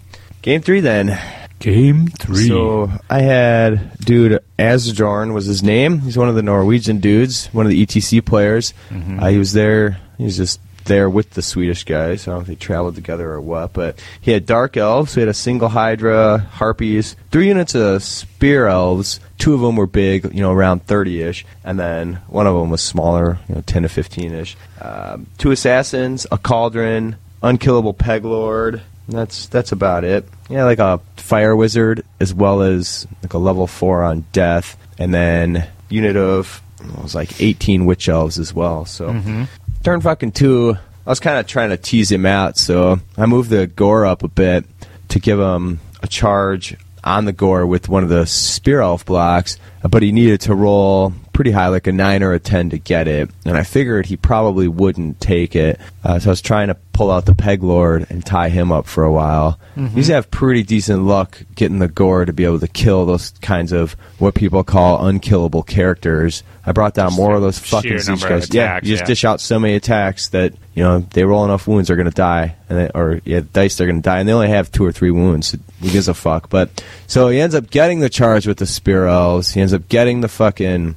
Game 0.43 0.61
three 0.63 0.81
then. 0.81 1.19
Game 1.59 2.09
three. 2.09 2.49
So 2.49 2.91
I 3.11 3.21
had 3.21 3.99
dude 3.99 4.43
Asjorn 4.59 5.33
was 5.35 5.47
his 5.47 5.63
name. 5.63 6.01
He's 6.01 6.17
one 6.17 6.29
of 6.29 6.35
the 6.35 6.43
Norwegian 6.43 7.01
dudes, 7.01 7.47
one 7.49 7.67
of 7.67 7.71
the 7.71 7.85
ETC 7.85 8.25
players. 8.25 8.75
Mm-hmm. 8.91 9.21
Uh, 9.21 9.29
he 9.29 9.39
was 9.39 9.53
there. 9.53 10.01
He 10.17 10.25
was 10.25 10.37
just 10.37 10.61
there 10.89 11.09
with 11.09 11.31
the 11.31 11.43
Swedish 11.43 11.85
guys. 11.85 12.27
I 12.27 12.31
don't 12.31 12.39
know 12.39 12.41
if 12.43 12.47
they 12.49 12.55
traveled 12.57 12.97
together 12.97 13.31
or 13.31 13.41
what, 13.41 13.73
but 13.73 14.03
he 14.21 14.33
had 14.33 14.47
dark 14.47 14.77
elves. 14.77 15.15
He 15.15 15.21
had 15.21 15.29
a 15.29 15.35
single 15.35 15.69
Hydra, 15.69 16.39
harpies, 16.39 17.15
three 17.31 17.49
units 17.49 17.75
of 17.75 18.03
spear 18.03 18.67
elves. 18.67 19.21
Two 19.37 19.55
of 19.55 19.61
them 19.61 19.77
were 19.77 19.87
big, 19.87 20.35
you 20.35 20.41
know, 20.41 20.53
around 20.53 20.87
thirty-ish, 20.87 21.47
and 21.63 21.79
then 21.79 22.15
one 22.27 22.47
of 22.47 22.55
them 22.55 22.71
was 22.71 22.81
smaller, 22.81 23.39
you 23.49 23.55
know, 23.57 23.61
ten 23.61 23.83
to 23.83 23.89
fifteen-ish. 23.89 24.57
Um, 24.81 25.27
two 25.39 25.53
assassins, 25.53 26.27
a 26.33 26.39
cauldron, 26.39 27.17
unkillable 27.43 27.95
peg 27.95 28.25
lord. 28.25 28.83
That's 29.09 29.47
that's 29.47 29.73
about 29.73 30.05
it. 30.05 30.29
Yeah, 30.51 30.65
like 30.65 30.79
a 30.79 31.01
fire 31.17 31.57
wizard 31.57 32.05
as 32.21 32.35
well 32.35 32.63
as 32.63 33.07
like 33.23 33.33
a 33.33 33.39
level 33.39 33.67
four 33.67 34.03
on 34.03 34.27
death, 34.33 34.77
and 34.99 35.13
then 35.15 35.67
unit 35.89 36.17
of 36.17 36.63
it 36.81 37.03
was 37.03 37.15
like 37.15 37.41
eighteen 37.41 37.87
witch 37.87 38.09
elves 38.09 38.39
as 38.39 38.53
well. 38.53 38.85
So 38.85 39.11
mm-hmm. 39.11 39.45
turn 39.83 40.01
fucking 40.01 40.33
two. 40.33 40.77
I 41.07 41.11
was 41.11 41.21
kind 41.21 41.39
of 41.39 41.47
trying 41.47 41.71
to 41.71 41.79
tease 41.79 42.13
him 42.13 42.27
out, 42.27 42.59
so 42.59 43.01
I 43.17 43.25
moved 43.25 43.49
the 43.49 43.67
gore 43.67 44.05
up 44.05 44.23
a 44.23 44.29
bit 44.29 44.67
to 45.09 45.19
give 45.19 45.41
him 45.41 45.81
a 46.03 46.07
charge 46.07 46.77
on 47.03 47.25
the 47.25 47.33
gore 47.33 47.67
with 47.67 47.89
one 47.89 48.03
of 48.03 48.11
the 48.11 48.27
spear 48.27 48.83
elf 48.83 49.07
blocks, 49.07 49.57
but 49.89 50.03
he 50.03 50.13
needed 50.13 50.43
to 50.43 50.55
roll 50.55 51.15
pretty 51.39 51.53
high, 51.53 51.69
like 51.69 51.87
a 51.87 51.93
nine 51.93 52.25
or 52.25 52.33
a 52.33 52.41
ten, 52.41 52.69
to 52.71 52.79
get 52.79 53.07
it. 53.07 53.31
And 53.45 53.57
I 53.57 53.63
figured 53.63 54.07
he 54.07 54.17
probably 54.17 54.67
wouldn't 54.67 55.21
take 55.21 55.55
it, 55.55 55.79
uh, 56.03 56.19
so 56.19 56.31
I 56.31 56.33
was 56.33 56.43
trying 56.43 56.67
to 56.67 56.75
pull 56.93 57.13
out 57.13 57.27
the 57.27 57.35
peg 57.37 57.63
lord 57.63 58.09
and 58.11 58.27
tie 58.27 58.49
him 58.49 58.73
up 58.73 58.87
for 58.87 59.05
a 59.05 59.13
while. 59.13 59.61
Usually 59.77 60.15
have 60.15 60.33
pretty 60.33 60.65
decent 60.65 61.05
luck 61.05 61.41
getting 61.55 61.79
the 61.79 61.87
gore 61.87 62.25
to 62.25 62.33
be 62.33 62.45
able 62.45 62.59
to 62.59 62.67
kill 62.67 63.07
those 63.07 63.31
kinds 63.41 63.71
of 63.71 63.93
what 64.19 64.35
people 64.35 64.65
call 64.65 65.07
unkillable 65.07 65.63
characters. 65.63 66.43
I 66.67 66.73
brought 66.73 66.95
down 66.95 67.13
more 67.13 67.37
of 67.37 67.43
those 67.43 67.57
fucking 67.57 68.01
siege 68.01 68.23
guys. 68.23 68.53
yeah, 68.53 68.81
you 68.83 68.91
just 68.91 69.03
yeah. 69.03 69.07
dish 69.07 69.25
out 69.25 69.41
so 69.41 69.61
many 69.61 69.77
attacks 69.77 70.31
that 70.31 70.55
you 70.75 70.83
know 70.83 70.99
they 70.99 71.23
roll 71.23 71.45
enough 71.45 71.69
wounds, 71.69 71.87
they're 71.87 71.97
going 71.97 72.11
to 72.11 72.17
die, 72.17 72.57
and 72.69 72.79
they, 72.79 72.91
or 72.97 73.21
yeah, 73.25 73.43
dice 73.53 73.77
they're 73.77 73.87
going 73.87 74.03
to 74.03 74.09
die, 74.09 74.19
and 74.19 74.29
they 74.29 74.33
only 74.33 74.49
have 74.49 74.73
two 74.73 74.85
or 74.85 74.91
three 74.91 75.13
wounds. 75.13 75.53
Who 75.53 75.89
gives 75.89 76.09
a 76.09 76.15
fuck? 76.15 76.51
But 76.51 76.85
so 77.07 77.29
he 77.29 77.39
ends 77.39 77.55
up 77.55 77.71
getting 77.71 78.01
the 78.01 78.11
charge 78.11 78.49
with 78.49 78.59
the 78.59 78.67
spear 78.67 79.07
elves. 79.07 79.53
He 79.53 79.61
ends 79.61 79.73
up 79.73 79.89
getting 79.89 80.21
the 80.21 80.29
fucking 80.29 80.97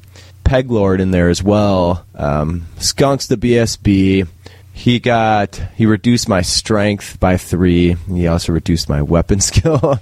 peg 0.52 0.70
lord 0.70 1.00
in 1.00 1.12
there 1.12 1.30
as 1.30 1.42
well. 1.42 2.06
Um, 2.14 2.66
skunks 2.78 3.28
the 3.28 3.38
BSB. 3.38 4.28
He 4.74 5.00
got 5.00 5.56
he 5.78 5.86
reduced 5.86 6.28
my 6.28 6.42
strength 6.42 7.18
by 7.22 7.38
three. 7.38 7.94
He 7.94 8.28
also 8.28 8.52
reduced 8.52 8.90
my 8.90 9.02
weapon 9.02 9.40
skill. 9.50 9.98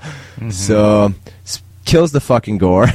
So 0.50 1.14
kills 1.86 2.14
the 2.14 2.20
fucking 2.20 2.58
gore. 2.58 2.88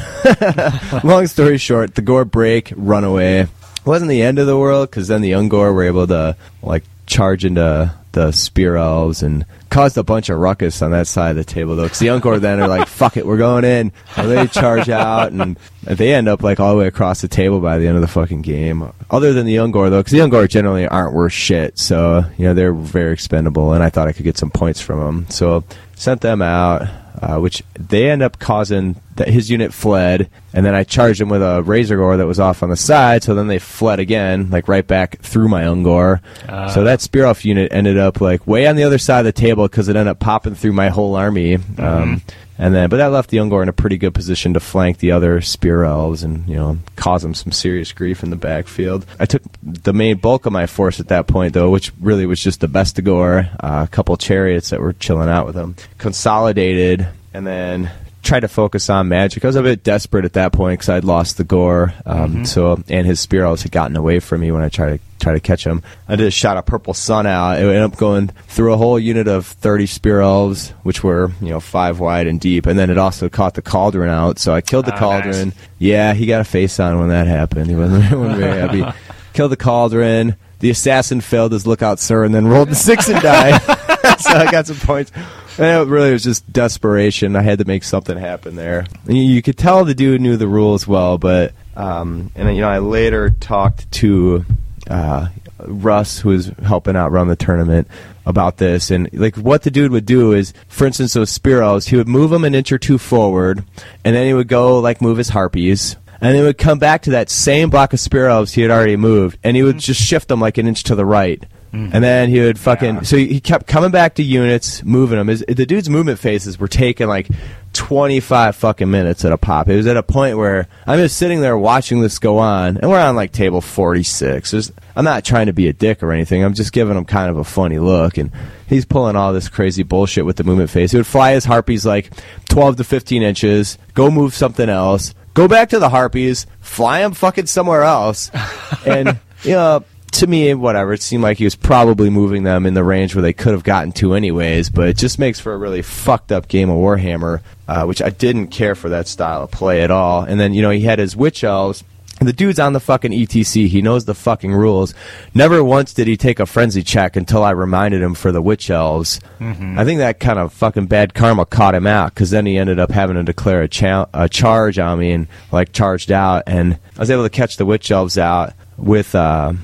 Long 1.05 1.29
story 1.29 1.59
short, 1.59 1.95
the 1.95 2.03
gore 2.03 2.25
break, 2.25 2.73
run 2.75 3.05
away. 3.05 3.43
it 3.43 3.49
wasn't 3.85 4.11
the 4.11 4.23
end 4.23 4.41
of 4.41 4.49
the 4.49 4.59
world 4.59 4.91
because 4.91 5.07
then 5.07 5.21
the 5.23 5.31
Ungor 5.31 5.73
were 5.73 5.85
able 5.85 6.09
to 6.09 6.37
like 6.61 6.83
charge 7.07 7.45
into 7.45 7.95
the 8.11 8.33
spear 8.33 8.75
elves 8.75 9.23
and 9.23 9.47
caused 9.75 9.99
a 9.99 10.05
bunch 10.05 10.29
of 10.29 10.39
ruckus 10.39 10.81
on 10.83 10.93
that 10.93 11.09
side 11.09 11.31
of 11.31 11.37
the 11.37 11.45
table 11.45 11.75
though. 11.75 11.83
Because 11.83 11.99
the 11.99 12.07
Ungor 12.07 12.41
then 12.41 12.61
are 12.61 12.69
like, 12.69 12.87
"Fuck 12.87 13.17
it, 13.17 13.27
we're 13.27 13.37
going 13.37 13.65
in." 13.65 13.91
And 14.17 14.31
they 14.31 14.47
charge 14.47 14.89
out 14.89 15.33
and 15.33 15.59
they 15.83 16.15
end 16.15 16.29
up 16.29 16.45
like 16.45 16.61
all 16.61 16.71
the 16.71 16.79
way 16.79 16.87
across 16.87 17.21
the 17.21 17.29
table 17.29 17.59
by 17.59 17.79
the 17.79 17.89
end 17.89 17.97
of 17.97 18.01
the 18.01 18.09
fucking 18.09 18.43
game. 18.43 18.93
Other 19.11 19.33
than 19.33 19.47
the 19.47 19.57
Ungor 19.57 19.91
though, 19.91 19.99
because 19.99 20.13
the 20.13 20.21
Ungor 20.21 20.49
generally 20.49 20.87
aren't 20.87 21.13
worth 21.13 21.33
shit, 21.33 21.77
so 21.77 22.25
you 22.39 22.45
know 22.45 22.55
they're 22.55 22.73
very 22.73 23.13
expendable. 23.13 23.73
And 23.73 23.83
I 23.83 23.91
thought 23.91 24.07
I 24.07 24.13
could 24.13 24.25
get 24.25 24.39
some 24.39 24.51
points 24.51 24.81
from 24.81 25.01
them, 25.01 25.27
so 25.29 25.65
sent 25.97 26.21
them 26.21 26.41
out. 26.41 26.89
Uh, 27.23 27.39
which 27.39 27.63
they 27.79 28.11
end 28.11 28.23
up 28.23 28.39
causing 28.41 28.97
that 29.17 29.29
his 29.29 29.51
unit 29.51 29.73
fled, 29.73 30.29
and 30.53 30.65
then 30.65 30.75
I 30.75 30.85
charged 30.85 31.21
him 31.21 31.29
with 31.29 31.43
a 31.43 31.63
Razorgor 31.65 32.19
that 32.19 32.27
was 32.27 32.41
off 32.41 32.63
on 32.63 32.71
the 32.71 32.77
side. 32.77 33.23
So 33.23 33.35
then 33.35 33.47
they 33.47 33.59
fled 33.59 34.01
again, 34.01 34.51
like 34.51 34.69
right 34.69 34.87
back 34.87 35.21
through 35.21 35.49
my 35.49 35.63
Ungor. 35.63 36.21
Uh, 36.49 36.69
so 36.69 36.85
that 36.85 37.01
spear 37.01 37.25
elf 37.25 37.45
unit 37.45 37.73
ended 37.73 37.99
up 37.99 38.21
like 38.21 38.47
way 38.47 38.67
on 38.67 38.77
the 38.77 38.85
other 38.85 38.99
side 38.99 39.21
of 39.21 39.25
the 39.27 39.33
table 39.33 39.65
because 39.69 39.89
it 39.89 39.97
ended 39.97 40.11
up 40.11 40.19
popping 40.19 40.55
through 40.55 40.73
my 40.73 40.89
whole 40.89 41.15
army. 41.17 41.59
Um, 41.79 42.23
and 42.57 42.73
then, 42.73 42.89
but 42.89 42.99
that 42.99 43.09
left 43.09 43.31
the 43.31 43.39
Ungor 43.39 43.63
in 43.63 43.69
a 43.69 43.73
pretty 43.73 43.99
good 43.99 44.15
position 44.15 44.55
to 44.55 44.61
flank 44.61 44.99
the 44.99 45.11
other 45.11 45.41
spear 45.41 45.83
elves 45.83 46.23
and 46.23 46.49
you 46.49 46.55
know 46.55 46.79
cause 46.95 47.23
them 47.23 47.35
some 47.35 47.51
serious 47.51 47.93
grief 47.93 48.23
in 48.23 48.31
the 48.31 48.37
backfield. 48.37 49.05
I 49.19 49.27
took 49.27 49.43
the 49.63 49.93
main 49.93 50.19
bulk 50.19 50.47
of 50.47 50.53
my 50.53 50.67
force 50.67 51.01
at 51.01 51.09
that 51.09 51.27
point 51.27 51.55
though, 51.55 51.71
which 51.71 51.93
really 52.01 52.27
was 52.27 52.41
just 52.41 52.61
the 52.61 52.69
Bestigor, 52.69 53.53
uh, 53.55 53.85
a 53.85 53.89
couple 53.89 54.17
chariots 54.17 54.71
that 54.71 54.81
were 54.81 54.93
chilling 54.93 55.29
out 55.29 55.47
with 55.47 55.57
them, 55.57 55.75
consolidated, 55.99 57.09
and 57.33 57.45
then 57.45 57.91
tried 58.25 58.41
to 58.41 58.49
focus 58.49 58.91
on 58.91 59.09
magic. 59.09 59.45
I 59.45 59.49
was 59.49 59.57
a 59.57 59.63
bit 59.63 59.85
desperate 59.85 60.25
at 60.25 60.33
that 60.33 60.53
point 60.53 60.81
because 60.81 60.89
I'd 60.89 61.05
lost 61.05 61.37
the 61.37 61.45
gore. 61.45 61.95
Um, 62.07 62.45
So 62.45 62.83
and 62.89 63.07
his 63.07 63.21
spear 63.21 63.45
elves 63.45 63.63
had 63.63 63.71
gotten 63.73 63.97
away 63.97 64.19
from 64.21 64.41
me 64.41 64.51
when 64.51 64.63
I 64.63 64.69
tried 64.69 64.97
to 64.99 65.01
try 65.21 65.33
to 65.35 65.41
catch 65.41 65.65
him. 65.65 65.83
I 66.09 66.17
just 66.17 66.37
shot 66.37 66.57
a 66.57 66.63
purple 66.63 66.93
sun 66.95 67.27
out. 67.27 67.59
It 67.59 67.63
ended 67.63 67.83
up 67.83 67.97
going 67.97 68.29
through 68.49 68.73
a 68.73 68.77
whole 68.77 68.99
unit 68.99 69.29
of 69.29 69.47
thirty 69.47 69.87
spear 69.87 70.21
elves, 70.21 70.71
which 70.83 71.05
were 71.05 71.31
you 71.41 71.51
know 71.51 71.61
five 71.61 72.01
wide 72.01 72.27
and 72.27 72.41
deep, 72.41 72.67
and 72.67 72.79
then 72.79 72.91
it 72.91 72.99
also 72.99 73.29
caught 73.29 73.55
the 73.55 73.63
cauldron 73.63 74.11
out. 74.11 74.39
So 74.39 74.53
I 74.55 74.61
killed 74.61 74.87
the 74.87 74.95
Ah, 74.95 74.99
cauldron. 74.99 75.49
nice. 75.49 75.55
Yeah, 75.79 76.15
he 76.15 76.27
got 76.27 76.41
a 76.41 76.45
face 76.45 76.81
on 76.81 76.99
when 76.99 77.11
that 77.11 77.27
happened. 77.27 77.69
He 77.69 77.77
wasn't, 77.77 78.05
he 78.05 78.15
wasn't 78.15 78.39
very 78.39 78.61
happy. 78.83 78.99
Killed 79.33 79.53
the 79.53 79.57
cauldron. 79.57 80.37
The 80.61 80.71
assassin 80.71 81.21
failed 81.21 81.53
his 81.53 81.67
lookout, 81.67 82.01
sir, 82.01 82.25
and 82.25 82.35
then 82.35 82.47
rolled 82.47 82.71
the 82.71 82.75
six 82.75 83.09
and 83.09 83.21
died. 83.23 83.61
so 84.19 84.31
I 84.31 84.49
got 84.51 84.67
some 84.67 84.77
points. 84.77 85.11
And 85.59 85.67
it 85.67 85.91
really 85.91 86.13
was 86.13 86.25
just 86.25 86.51
desperation. 86.53 87.37
I 87.37 87.43
had 87.43 87.59
to 87.59 87.65
make 87.65 87.85
something 87.85 88.17
happen 88.17 88.57
there. 88.57 88.87
You, 89.07 89.41
could 89.43 89.57
tell 89.57 89.85
the 89.85 89.95
dude 89.95 90.21
knew 90.21 90.37
the 90.37 90.49
rules 90.49 90.87
well, 90.87 91.19
but 91.19 91.53
um, 91.77 92.31
and 92.35 92.55
you 92.55 92.61
know 92.61 92.69
I 92.69 92.79
later 92.79 93.31
talked 93.31 93.91
to 93.93 94.45
uh, 94.91 95.29
Russ, 95.59 96.19
who 96.19 96.31
was 96.31 96.49
helping 96.65 96.97
out 96.97 97.13
run 97.13 97.29
the 97.29 97.37
tournament, 97.37 97.89
about 98.27 98.57
this. 98.57 98.91
And 98.91 99.09
like 99.13 99.37
what 99.37 99.63
the 99.63 99.71
dude 99.71 99.93
would 99.93 100.07
do 100.07 100.33
is, 100.33 100.53
for 100.69 100.87
instance, 100.87 101.13
those 101.13 101.31
spear 101.31 101.63
elves, 101.63 101.87
he 101.87 101.97
would 101.97 102.09
move 102.09 102.31
them 102.31 102.45
an 102.45 102.55
inch 102.55 102.73
or 102.73 102.79
two 102.79 102.99
forward, 102.99 103.65
and 104.05 104.17
then 104.17 104.27
he 104.27 104.35
would 104.35 104.49
go 104.49 104.79
like 104.81 105.03
move 105.03 105.19
his 105.19 105.31
harpies. 105.31 105.97
And 106.21 106.37
he 106.37 106.43
would 106.43 106.57
come 106.57 106.79
back 106.79 107.03
to 107.03 107.11
that 107.11 107.29
same 107.29 107.69
block 107.69 107.93
of 107.93 108.01
spear 108.01 108.29
elves 108.29 108.55
he 108.55 108.63
had 108.63 108.71
already 108.71 108.97
moved, 108.97 109.39
and 109.45 109.57
he 109.57 109.63
would 109.63 109.79
just 109.79 110.01
shift 110.01 110.29
them 110.29 110.41
like 110.41 110.57
an 110.59 110.67
inch 110.67 110.85
to 110.85 110.95
the 110.95 111.05
right. 111.05 111.43
And 111.75 112.05
then 112.05 112.29
he 112.29 112.41
would 112.41 112.59
fucking. 112.59 113.05
So 113.05 113.17
he 113.17 113.41
kept 113.41 113.67
coming 113.67 113.91
back 113.91 114.15
to 114.17 114.23
units, 114.23 114.85
moving 114.85 115.19
them. 115.19 115.29
His, 115.29 115.45
the 115.47 115.67
dude's 115.67 115.91
movement 115.91 116.19
phases 116.19 116.59
were 116.59 116.69
taking 116.69 117.09
like 117.09 117.29
25 117.73 118.55
fucking 118.55 118.91
minutes 118.91 119.25
at 119.25 119.33
a 119.33 119.37
pop. 119.39 119.69
It 119.69 119.77
was 119.77 119.87
at 119.87 119.97
a 119.97 120.03
point 120.03 120.39
where 120.39 120.69
I'm 120.87 120.99
just 120.99 121.17
sitting 121.17 121.41
there 121.41 121.59
watching 121.59 122.01
this 122.01 122.19
go 122.19 122.39
on, 122.39 122.77
and 122.77 122.89
we're 122.89 123.01
on 123.01 123.17
like 123.17 123.33
table 123.33 123.61
46. 123.61 124.51
There's, 124.51 124.73
I'm 124.95 125.05
not 125.05 125.25
trying 125.25 125.47
to 125.47 125.53
be 125.53 125.69
a 125.69 125.73
dick 125.73 126.03
or 126.03 126.13
anything. 126.13 126.45
I'm 126.45 126.55
just 126.55 126.73
giving 126.73 126.97
him 126.97 127.05
kind 127.05 127.29
of 127.29 127.37
a 127.37 127.45
funny 127.45 127.79
look. 127.79 128.17
And 128.17 128.31
he's 128.69 128.85
pulling 128.85 129.17
all 129.17 129.33
this 129.33 129.49
crazy 129.49 129.83
bullshit 129.83 130.25
with 130.25 130.37
the 130.37 130.45
movement 130.45 130.71
phase. 130.71 130.93
He 130.93 130.97
would 130.97 131.07
fly 131.07 131.33
his 131.33 131.45
harpies 131.45 131.85
like 131.85 132.13
12 132.49 132.77
to 132.77 132.85
15 132.85 133.23
inches, 133.23 133.79
go 133.95 134.11
move 134.11 134.35
something 134.35 134.69
else, 134.69 135.15
go 135.35 135.49
back 135.49 135.71
to 135.71 135.81
the 135.81 135.89
harpies, 135.89 136.47
fly 136.61 137.01
them 137.01 137.13
fucking 137.13 137.47
somewhere 137.47 137.83
else. 137.83 138.31
and, 138.87 139.19
you 139.43 139.53
know, 139.53 139.85
to 140.15 140.27
me, 140.27 140.55
whatever, 140.55 140.93
it 140.93 141.03
seemed 141.03 141.23
like 141.23 141.39
he 141.39 141.45
was 141.45 141.57
probably 141.57 142.09
moving 142.09 142.45
them 142.45 142.67
in 142.67 142.75
the 142.75 142.85
range 142.85 143.15
where 143.15 143.23
they 143.23 143.33
could 143.33 143.53
have 143.53 143.65
gotten 143.65 143.93
to 143.93 144.15
anyways, 144.15 144.71
but 144.71 144.89
it 144.89 144.97
just 144.97 145.19
makes 145.19 145.41
for 145.41 145.53
a 145.53 145.57
really 145.59 145.83
fucked 145.83 146.31
up 146.33 146.49
game 146.49 146.71
of 146.71 146.77
Warhammer, 146.77 147.41
uh, 147.67 147.85
which 147.85 148.01
I 148.01 148.11
didn't 148.11 148.49
care 148.49 148.75
for 148.75 148.89
that 148.91 149.09
style 149.09 149.43
of 149.43 149.51
play 149.51 149.83
at 149.83 149.91
all. 149.91 150.23
And 150.23 150.39
then, 150.39 150.55
you 150.55 150.63
know, 150.63 150.71
he 150.71 150.81
had 150.83 150.99
his 150.99 151.17
witch 151.17 151.43
elves. 151.43 151.83
The 152.21 152.33
dude's 152.33 152.61
on 152.61 152.75
the 152.75 152.81
fucking 152.81 153.11
ETC. 153.11 153.67
He 153.67 153.83
knows 153.83 154.05
the 154.05 154.15
fucking 154.15 154.53
rules. 154.55 154.95
Never 155.35 155.65
once 155.65 155.93
did 155.93 156.07
he 156.07 156.17
take 156.17 156.39
a 156.39 156.47
frenzy 156.47 156.85
check 156.85 157.17
until 157.17 157.43
I 157.43 157.51
reminded 157.51 158.01
him 158.01 158.15
for 158.15 158.31
the 158.31 158.41
witch 158.41 158.71
elves. 158.71 159.19
I 159.41 159.85
think 159.85 159.99
that 159.99 160.21
kind 160.21 160.39
of 160.39 160.53
fucking 160.53 160.87
bad 160.87 161.13
karma 161.15 161.45
caught 161.45 161.75
him 161.75 161.89
out 161.89 162.15
because 162.15 162.31
then 162.31 162.47
he 162.47 162.57
ended 162.57 162.79
up 162.79 162.93
having 162.93 163.17
to 163.17 163.25
declare 163.25 163.63
a, 163.63 163.69
cha- 163.69 164.07
a 164.15 164.29
charge 164.29 164.79
on 164.79 165.01
me 165.01 165.11
and 165.11 165.27
like 165.51 165.73
charged 165.73 166.13
out. 166.13 166.45
And 166.47 166.79
I 166.97 167.01
was 167.01 167.11
able 167.11 167.25
to 167.25 167.31
catch 167.31 167.57
the 167.57 167.67
witch 167.67 167.91
elves 167.91 168.17
out 168.17 168.53
with. 168.77 169.13
Uh, 169.17 169.55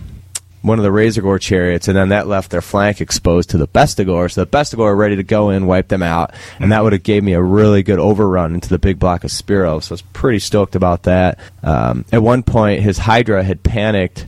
one 0.62 0.78
of 0.78 0.82
the 0.82 0.90
Razorgor 0.90 1.40
chariots, 1.40 1.88
and 1.88 1.96
then 1.96 2.10
that 2.10 2.26
left 2.26 2.50
their 2.50 2.60
flank 2.60 3.00
exposed 3.00 3.50
to 3.50 3.58
the 3.58 3.68
Bestigor. 3.68 4.30
So 4.30 4.44
the 4.44 4.50
Bestigor 4.50 4.78
were 4.78 4.96
ready 4.96 5.16
to 5.16 5.22
go 5.22 5.50
in, 5.50 5.66
wipe 5.66 5.88
them 5.88 6.02
out, 6.02 6.32
and 6.58 6.72
that 6.72 6.82
would 6.82 6.92
have 6.92 7.02
gave 7.02 7.22
me 7.22 7.32
a 7.32 7.42
really 7.42 7.82
good 7.82 7.98
overrun 7.98 8.54
into 8.54 8.68
the 8.68 8.78
big 8.78 8.98
block 8.98 9.24
of 9.24 9.30
Spiro. 9.30 9.80
So 9.80 9.92
I 9.92 9.94
was 9.94 10.02
pretty 10.02 10.38
stoked 10.38 10.74
about 10.74 11.04
that. 11.04 11.38
Um, 11.62 12.04
at 12.12 12.22
one 12.22 12.42
point, 12.42 12.82
his 12.82 12.98
Hydra 12.98 13.42
had 13.42 13.62
panicked 13.62 14.26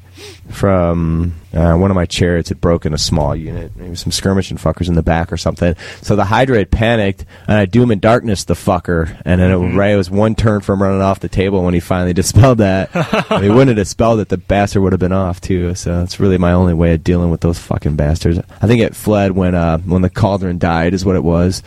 from 0.51 1.35
uh, 1.53 1.74
one 1.74 1.90
of 1.90 1.94
my 1.94 2.07
chariots 2.07 2.49
had 2.49 2.61
broken 2.61 2.94
a 2.94 2.99
small 2.99 3.35
unit, 3.35 3.77
maybe 3.77 3.94
some 3.94 4.12
skirmishing 4.12 4.57
fuckers 4.57 4.89
in 4.89 4.94
the 4.94 5.03
back 5.03 5.32
or 5.32 5.36
something. 5.36 5.74
So 6.03 6.16
the 6.16 6.24
Hydra 6.24 6.59
had 6.59 6.70
panicked, 6.70 7.24
and 7.49 7.59
I 7.59 7.66
doom 7.66 7.90
and 7.90 8.01
darkness 8.01 8.44
the 8.44 8.55
fucker, 8.55 9.20
and 9.24 9.40
then 9.40 9.51
it, 9.51 9.77
right, 9.77 9.93
it 9.93 9.97
was 9.97 10.11
one 10.11 10.35
turn 10.35 10.61
from 10.61 10.82
running 10.82 11.01
off 11.03 11.20
the 11.20 11.28
table 11.28 11.62
when 11.62 11.74
he 11.74 11.81
finally 11.81 12.12
dispelled 12.23 12.59
that. 12.59 12.90
if 12.94 13.43
he 13.43 13.49
wouldn't 13.49 13.69
have 13.69 13.77
dispelled 13.77 14.20
it, 14.20 14.28
the 14.28 14.39
bastard 14.39 14.82
would 14.82 14.93
have 14.93 15.01
been 15.01 15.12
off 15.12 15.40
too. 15.40 15.74
So 15.74 15.99
that's 15.99 16.20
really 16.20 16.39
my 16.39 16.53
only 16.53 16.74
way 16.74 16.94
of 16.94 17.05
dealing 17.05 17.31
with 17.31 17.40
those 17.40 17.59
fucking 17.59 17.97
bastards. 17.97 18.39
I 18.61 18.66
think 18.66 18.82
it 18.82 18.97
fled 18.97 19.32
when 19.32 19.55
uh, 19.55 19.78
when 19.78 20.03
the 20.03 20.11
cauldron 20.11 20.59
died, 20.59 20.94
is 20.94 21.05
what 21.05 21.16
it 21.16 21.24
was. 21.24 21.62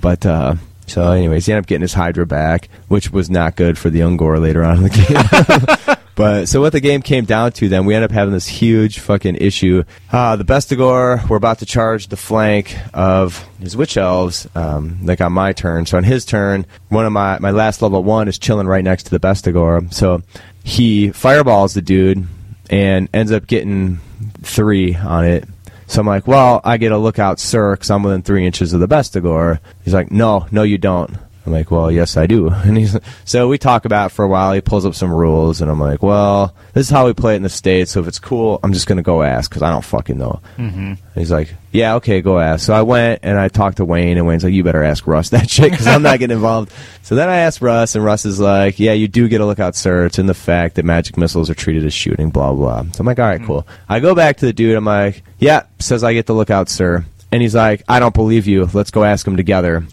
But 0.00 0.24
uh, 0.26 0.56
so, 0.86 1.12
anyways, 1.12 1.46
he 1.46 1.52
ended 1.52 1.64
up 1.64 1.68
getting 1.68 1.82
his 1.82 1.94
Hydra 1.94 2.26
back, 2.26 2.68
which 2.88 3.12
was 3.12 3.28
not 3.28 3.56
good 3.56 3.76
for 3.78 3.90
the 3.90 4.00
Ungor 4.00 4.40
later 4.40 4.64
on 4.64 4.78
in 4.78 4.82
the 4.84 5.86
game. 5.86 5.96
But 6.18 6.48
so 6.48 6.60
what 6.60 6.72
the 6.72 6.80
game 6.80 7.00
came 7.00 7.26
down 7.26 7.52
to, 7.52 7.68
then 7.68 7.84
we 7.84 7.94
ended 7.94 8.10
up 8.10 8.14
having 8.14 8.34
this 8.34 8.48
huge 8.48 8.98
fucking 8.98 9.36
issue. 9.36 9.84
Uh, 10.10 10.34
the 10.34 10.44
Bestigor 10.44 11.28
were 11.28 11.36
about 11.36 11.60
to 11.60 11.66
charge 11.66 12.08
the 12.08 12.16
flank 12.16 12.76
of 12.92 13.48
his 13.60 13.76
witch 13.76 13.96
elves, 13.96 14.48
um, 14.56 14.98
like 15.04 15.20
on 15.20 15.32
my 15.32 15.52
turn. 15.52 15.86
So 15.86 15.96
on 15.96 16.02
his 16.02 16.24
turn, 16.24 16.66
one 16.88 17.06
of 17.06 17.12
my 17.12 17.38
my 17.38 17.52
last 17.52 17.82
level 17.82 18.02
one 18.02 18.26
is 18.26 18.36
chilling 18.36 18.66
right 18.66 18.82
next 18.82 19.04
to 19.04 19.10
the 19.10 19.20
Bestigor. 19.20 19.94
So 19.94 20.24
he 20.64 21.10
fireballs 21.12 21.74
the 21.74 21.82
dude 21.82 22.26
and 22.68 23.08
ends 23.14 23.30
up 23.30 23.46
getting 23.46 24.00
three 24.42 24.96
on 24.96 25.24
it. 25.24 25.44
So 25.86 26.00
I'm 26.00 26.06
like, 26.08 26.26
well, 26.26 26.60
I 26.64 26.78
get 26.78 26.90
a 26.90 26.98
lookout, 26.98 27.38
sir, 27.38 27.76
because 27.76 27.92
I'm 27.92 28.02
within 28.02 28.22
three 28.22 28.44
inches 28.44 28.72
of 28.72 28.80
the 28.80 28.88
Bestigor. 28.88 29.60
He's 29.84 29.94
like, 29.94 30.10
no, 30.10 30.48
no, 30.50 30.64
you 30.64 30.78
don't. 30.78 31.16
I'm 31.48 31.54
like, 31.54 31.70
well, 31.70 31.90
yes, 31.90 32.16
I 32.18 32.26
do. 32.26 32.50
And 32.68 32.76
he's 32.76 32.96
so 33.24 33.48
we 33.48 33.56
talk 33.56 33.86
about 33.86 34.10
it 34.10 34.14
for 34.14 34.24
a 34.24 34.28
while. 34.28 34.52
He 34.52 34.60
pulls 34.60 34.84
up 34.84 34.94
some 34.94 35.10
rules, 35.12 35.62
and 35.62 35.70
I'm 35.70 35.80
like, 35.80 36.02
well, 36.02 36.54
this 36.74 36.86
is 36.86 36.90
how 36.90 37.06
we 37.06 37.14
play 37.14 37.32
it 37.32 37.36
in 37.36 37.42
the 37.42 37.48
states. 37.48 37.92
So 37.92 38.00
if 38.00 38.06
it's 38.06 38.18
cool, 38.18 38.60
I'm 38.62 38.74
just 38.74 38.86
gonna 38.86 39.02
go 39.02 39.22
ask 39.22 39.50
because 39.50 39.62
I 39.62 39.70
don't 39.70 39.84
fucking 39.84 40.18
know. 40.18 40.40
Mm-hmm. 40.58 40.94
He's 41.14 41.32
like, 41.32 41.54
yeah, 41.72 41.94
okay, 41.94 42.20
go 42.20 42.38
ask. 42.38 42.66
So 42.66 42.74
I 42.74 42.82
went 42.82 43.20
and 43.22 43.38
I 43.38 43.48
talked 43.48 43.78
to 43.78 43.86
Wayne, 43.86 44.18
and 44.18 44.26
Wayne's 44.26 44.44
like, 44.44 44.52
you 44.52 44.62
better 44.62 44.82
ask 44.82 45.06
Russ 45.06 45.30
that 45.30 45.48
shit 45.48 45.70
because 45.70 45.86
I'm 45.86 46.02
not 46.02 46.18
getting 46.18 46.36
involved. 46.36 46.72
So 47.02 47.14
then 47.14 47.30
I 47.30 47.38
asked 47.38 47.62
Russ, 47.62 47.94
and 47.94 48.04
Russ 48.04 48.26
is 48.26 48.38
like, 48.38 48.78
yeah, 48.78 48.92
you 48.92 49.08
do 49.08 49.26
get 49.28 49.40
a 49.40 49.46
lookout, 49.46 49.74
sir. 49.74 50.04
It's 50.04 50.18
in 50.18 50.26
the 50.26 50.34
fact 50.34 50.74
that 50.74 50.84
magic 50.84 51.16
missiles 51.16 51.48
are 51.48 51.54
treated 51.54 51.86
as 51.86 51.94
shooting, 51.94 52.28
blah 52.28 52.52
blah. 52.52 52.82
So 52.92 53.00
I'm 53.00 53.06
like, 53.06 53.18
all 53.18 53.24
right, 53.24 53.42
cool. 53.42 53.66
I 53.88 54.00
go 54.00 54.14
back 54.14 54.36
to 54.38 54.46
the 54.46 54.52
dude. 54.52 54.76
I'm 54.76 54.84
like, 54.84 55.22
yeah, 55.38 55.62
says 55.78 56.04
I 56.04 56.12
get 56.12 56.26
the 56.26 56.34
lookout, 56.34 56.68
sir. 56.68 57.06
And 57.30 57.42
he's 57.42 57.54
like, 57.54 57.82
I 57.88 58.00
don't 58.00 58.14
believe 58.14 58.46
you. 58.46 58.64
Let's 58.72 58.90
go 58.90 59.04
ask 59.04 59.26
him 59.26 59.36
together. 59.36 59.86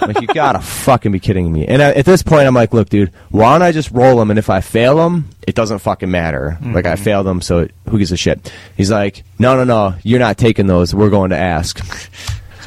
I'm 0.00 0.08
like, 0.08 0.20
you 0.20 0.26
gotta 0.34 0.60
fucking 0.60 1.12
be 1.12 1.20
kidding 1.20 1.52
me. 1.52 1.66
And 1.66 1.80
I, 1.80 1.92
at 1.92 2.04
this 2.04 2.22
point, 2.22 2.46
I'm 2.46 2.54
like, 2.54 2.72
look, 2.72 2.88
dude, 2.88 3.12
why 3.30 3.52
don't 3.52 3.62
I 3.62 3.70
just 3.70 3.90
roll 3.92 4.20
him? 4.20 4.30
And 4.30 4.38
if 4.38 4.50
I 4.50 4.60
fail 4.60 5.04
him, 5.06 5.28
it 5.46 5.54
doesn't 5.54 5.78
fucking 5.78 6.10
matter. 6.10 6.58
Like, 6.62 6.86
I 6.86 6.94
mm-hmm. 6.94 7.04
failed 7.04 7.26
him, 7.26 7.40
so 7.40 7.60
it, 7.60 7.74
who 7.88 7.98
gives 7.98 8.10
a 8.12 8.16
shit? 8.16 8.52
He's 8.76 8.90
like, 8.90 9.22
no, 9.38 9.56
no, 9.56 9.64
no, 9.64 9.96
you're 10.02 10.18
not 10.18 10.36
taking 10.36 10.66
those. 10.66 10.94
We're 10.94 11.10
going 11.10 11.30
to 11.30 11.36
ask. 11.36 11.80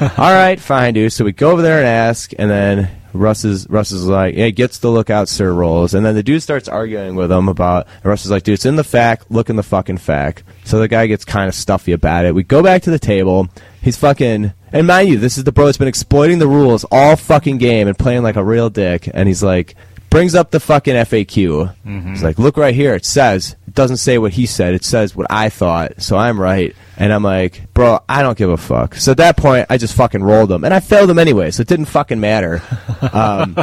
All 0.00 0.32
right, 0.32 0.58
fine, 0.58 0.94
dude. 0.94 1.12
So 1.12 1.24
we 1.24 1.32
go 1.32 1.50
over 1.50 1.62
there 1.62 1.78
and 1.78 1.86
ask, 1.86 2.32
and 2.38 2.50
then 2.50 2.90
Russ 3.14 3.44
is 3.44 3.68
Russ 3.70 3.92
is 3.92 4.06
like, 4.06 4.34
yeah, 4.34 4.50
gets 4.50 4.78
the 4.78 4.90
lookout 4.90 5.28
sir 5.28 5.52
rolls, 5.52 5.94
and 5.94 6.04
then 6.04 6.14
the 6.14 6.22
dude 6.22 6.42
starts 6.42 6.68
arguing 6.68 7.14
with 7.14 7.30
him 7.30 7.48
about. 7.48 7.86
And 7.86 8.06
Russ 8.06 8.24
is 8.24 8.30
like, 8.30 8.42
dude, 8.42 8.54
it's 8.54 8.66
in 8.66 8.76
the 8.76 8.84
fact. 8.84 9.30
Look 9.30 9.48
in 9.48 9.56
the 9.56 9.62
fucking 9.62 9.98
fact. 9.98 10.42
So 10.64 10.80
the 10.80 10.88
guy 10.88 11.06
gets 11.06 11.24
kind 11.24 11.48
of 11.48 11.54
stuffy 11.54 11.92
about 11.92 12.24
it. 12.24 12.34
We 12.34 12.42
go 12.42 12.62
back 12.62 12.82
to 12.82 12.90
the 12.90 12.98
table. 12.98 13.48
He's 13.80 13.96
fucking. 13.96 14.52
And 14.72 14.86
mind 14.86 15.08
you, 15.08 15.18
this 15.18 15.38
is 15.38 15.44
the 15.44 15.52
bro 15.52 15.66
that's 15.66 15.78
been 15.78 15.86
exploiting 15.88 16.40
the 16.40 16.48
rules 16.48 16.84
all 16.90 17.14
fucking 17.14 17.58
game 17.58 17.86
and 17.86 17.96
playing 17.96 18.24
like 18.24 18.36
a 18.36 18.44
real 18.44 18.70
dick. 18.70 19.08
And 19.14 19.28
he's 19.28 19.42
like 19.42 19.76
brings 20.14 20.36
up 20.36 20.52
the 20.52 20.60
fucking 20.60 20.94
FAQ. 20.94 21.74
He's 22.08 22.22
like, 22.22 22.38
look 22.38 22.56
right 22.56 22.72
here. 22.72 22.94
It 22.94 23.04
says, 23.04 23.56
it 23.66 23.74
doesn't 23.74 23.96
say 23.96 24.16
what 24.16 24.32
he 24.32 24.46
said. 24.46 24.72
It 24.72 24.84
says 24.84 25.16
what 25.16 25.26
I 25.28 25.48
thought. 25.48 26.00
So 26.00 26.16
I'm 26.16 26.40
right. 26.40 26.72
And 26.96 27.12
I'm 27.12 27.24
like, 27.24 27.74
bro, 27.74 27.98
I 28.08 28.22
don't 28.22 28.38
give 28.38 28.48
a 28.48 28.56
fuck. 28.56 28.94
So 28.94 29.10
at 29.10 29.16
that 29.16 29.36
point, 29.36 29.66
I 29.70 29.76
just 29.76 29.96
fucking 29.96 30.22
rolled 30.22 30.52
him. 30.52 30.62
And 30.62 30.72
I 30.72 30.78
failed 30.78 31.10
him 31.10 31.18
anyway, 31.18 31.50
so 31.50 31.62
it 31.62 31.66
didn't 31.66 31.86
fucking 31.86 32.20
matter. 32.20 32.62
Um, 33.12 33.56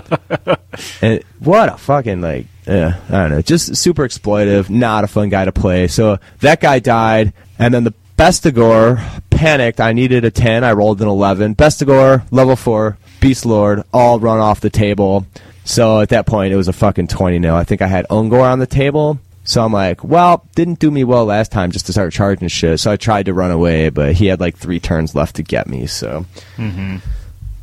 and 1.01 1.23
what 1.39 1.67
a 1.73 1.77
fucking, 1.77 2.21
like, 2.21 2.45
yeah, 2.67 2.99
I 3.09 3.11
don't 3.11 3.31
know. 3.31 3.41
Just 3.41 3.75
super 3.75 4.07
exploitive, 4.07 4.69
not 4.69 5.03
a 5.03 5.07
fun 5.07 5.29
guy 5.29 5.45
to 5.45 5.51
play. 5.51 5.87
So 5.87 6.19
that 6.39 6.61
guy 6.61 6.79
died. 6.79 7.33
And 7.57 7.73
then 7.73 7.83
the 7.83 7.93
Bestigor 8.17 9.21
panicked. 9.29 9.81
I 9.81 9.93
needed 9.93 10.25
a 10.25 10.31
10. 10.31 10.63
I 10.63 10.73
rolled 10.73 11.01
an 11.01 11.07
11. 11.07 11.55
Bestigor, 11.55 12.23
level 12.29 12.55
4, 12.55 12.97
Beast 13.19 13.45
Lord, 13.45 13.83
all 13.91 14.19
run 14.19 14.39
off 14.39 14.59
the 14.59 14.69
table. 14.69 15.25
So 15.71 16.01
at 16.01 16.09
that 16.09 16.25
point, 16.25 16.51
it 16.51 16.57
was 16.57 16.67
a 16.67 16.73
fucking 16.73 17.07
20 17.07 17.41
0. 17.41 17.55
I 17.55 17.63
think 17.63 17.81
I 17.81 17.87
had 17.87 18.05
Ungor 18.09 18.43
on 18.43 18.59
the 18.59 18.67
table. 18.67 19.19
So 19.43 19.63
I'm 19.63 19.73
like, 19.73 20.03
well, 20.03 20.45
didn't 20.53 20.79
do 20.79 20.91
me 20.91 21.03
well 21.03 21.25
last 21.25 21.51
time 21.51 21.71
just 21.71 21.87
to 21.87 21.93
start 21.93 22.13
charging 22.13 22.47
shit. 22.49 22.79
So 22.79 22.91
I 22.91 22.97
tried 22.97 23.25
to 23.25 23.33
run 23.33 23.51
away, 23.51 23.89
but 23.89 24.13
he 24.13 24.27
had 24.27 24.39
like 24.39 24.57
three 24.57 24.79
turns 24.79 25.15
left 25.15 25.37
to 25.37 25.43
get 25.43 25.67
me. 25.67 25.87
So 25.87 26.25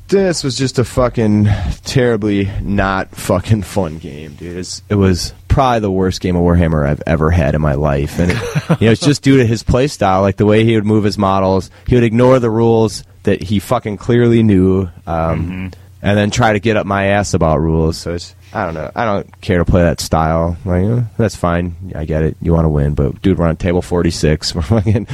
this 0.09 0.43
was 0.43 0.57
just 0.57 0.79
a 0.79 0.85
fucking 0.85 1.49
terribly 1.85 2.51
not 2.63 3.11
fucking 3.15 3.63
fun 3.63 3.99
game, 3.99 4.35
dude. 4.35 4.57
It's, 4.57 4.83
it 4.89 4.95
was 4.95 5.35
probably 5.49 5.81
the 5.81 5.91
worst 5.91 6.21
game 6.21 6.35
of 6.35 6.43
Warhammer 6.43 6.89
I've 6.89 7.03
ever 7.07 7.31
had 7.31 7.55
in 7.55 7.61
my 7.61 7.75
life, 7.75 8.19
and 8.19 8.33
it, 8.33 8.81
you 8.81 8.87
know 8.87 8.93
it's 8.93 9.05
just 9.05 9.23
due 9.23 9.37
to 9.37 9.47
his 9.47 9.63
play 9.63 9.87
style, 9.87 10.23
like 10.23 10.37
the 10.37 10.47
way 10.47 10.65
he 10.65 10.75
would 10.75 10.87
move 10.87 11.05
his 11.05 11.19
models. 11.19 11.71
He 11.87 11.95
would 11.95 12.05
ignore 12.05 12.39
the 12.39 12.51
rules 12.51 13.05
that 13.25 13.43
he 13.43 13.59
fucking 13.59 13.99
clearly 13.99 14.43
knew, 14.43 14.89
um, 15.07 15.73
and 16.03 16.17
then 16.17 16.31
try 16.31 16.53
to 16.53 16.61
get 16.61 16.77
up 16.77 16.87
my 16.87 17.07
ass 17.07 17.35
about 17.35 17.61
rules. 17.61 17.97
So 17.99 18.15
it's 18.15 18.35
I 18.53 18.65
don't 18.65 18.75
know. 18.75 18.91
I 18.95 19.05
don't 19.05 19.41
care 19.43 19.59
to 19.59 19.65
play 19.67 19.83
that 19.83 20.01
style. 20.01 20.57
Like 20.65 20.85
eh, 20.85 21.03
that's 21.19 21.37
fine. 21.37 21.93
I 21.95 22.05
get 22.07 22.23
it. 22.23 22.37
You 22.41 22.53
want 22.55 22.65
to 22.65 22.69
win, 22.71 22.95
but 22.95 23.21
dude, 23.21 23.39
we're 23.39 23.47
on 23.47 23.57
table 23.57 23.83
forty 23.83 24.11
six. 24.11 24.55
We're 24.55 24.63
fucking. 24.63 25.07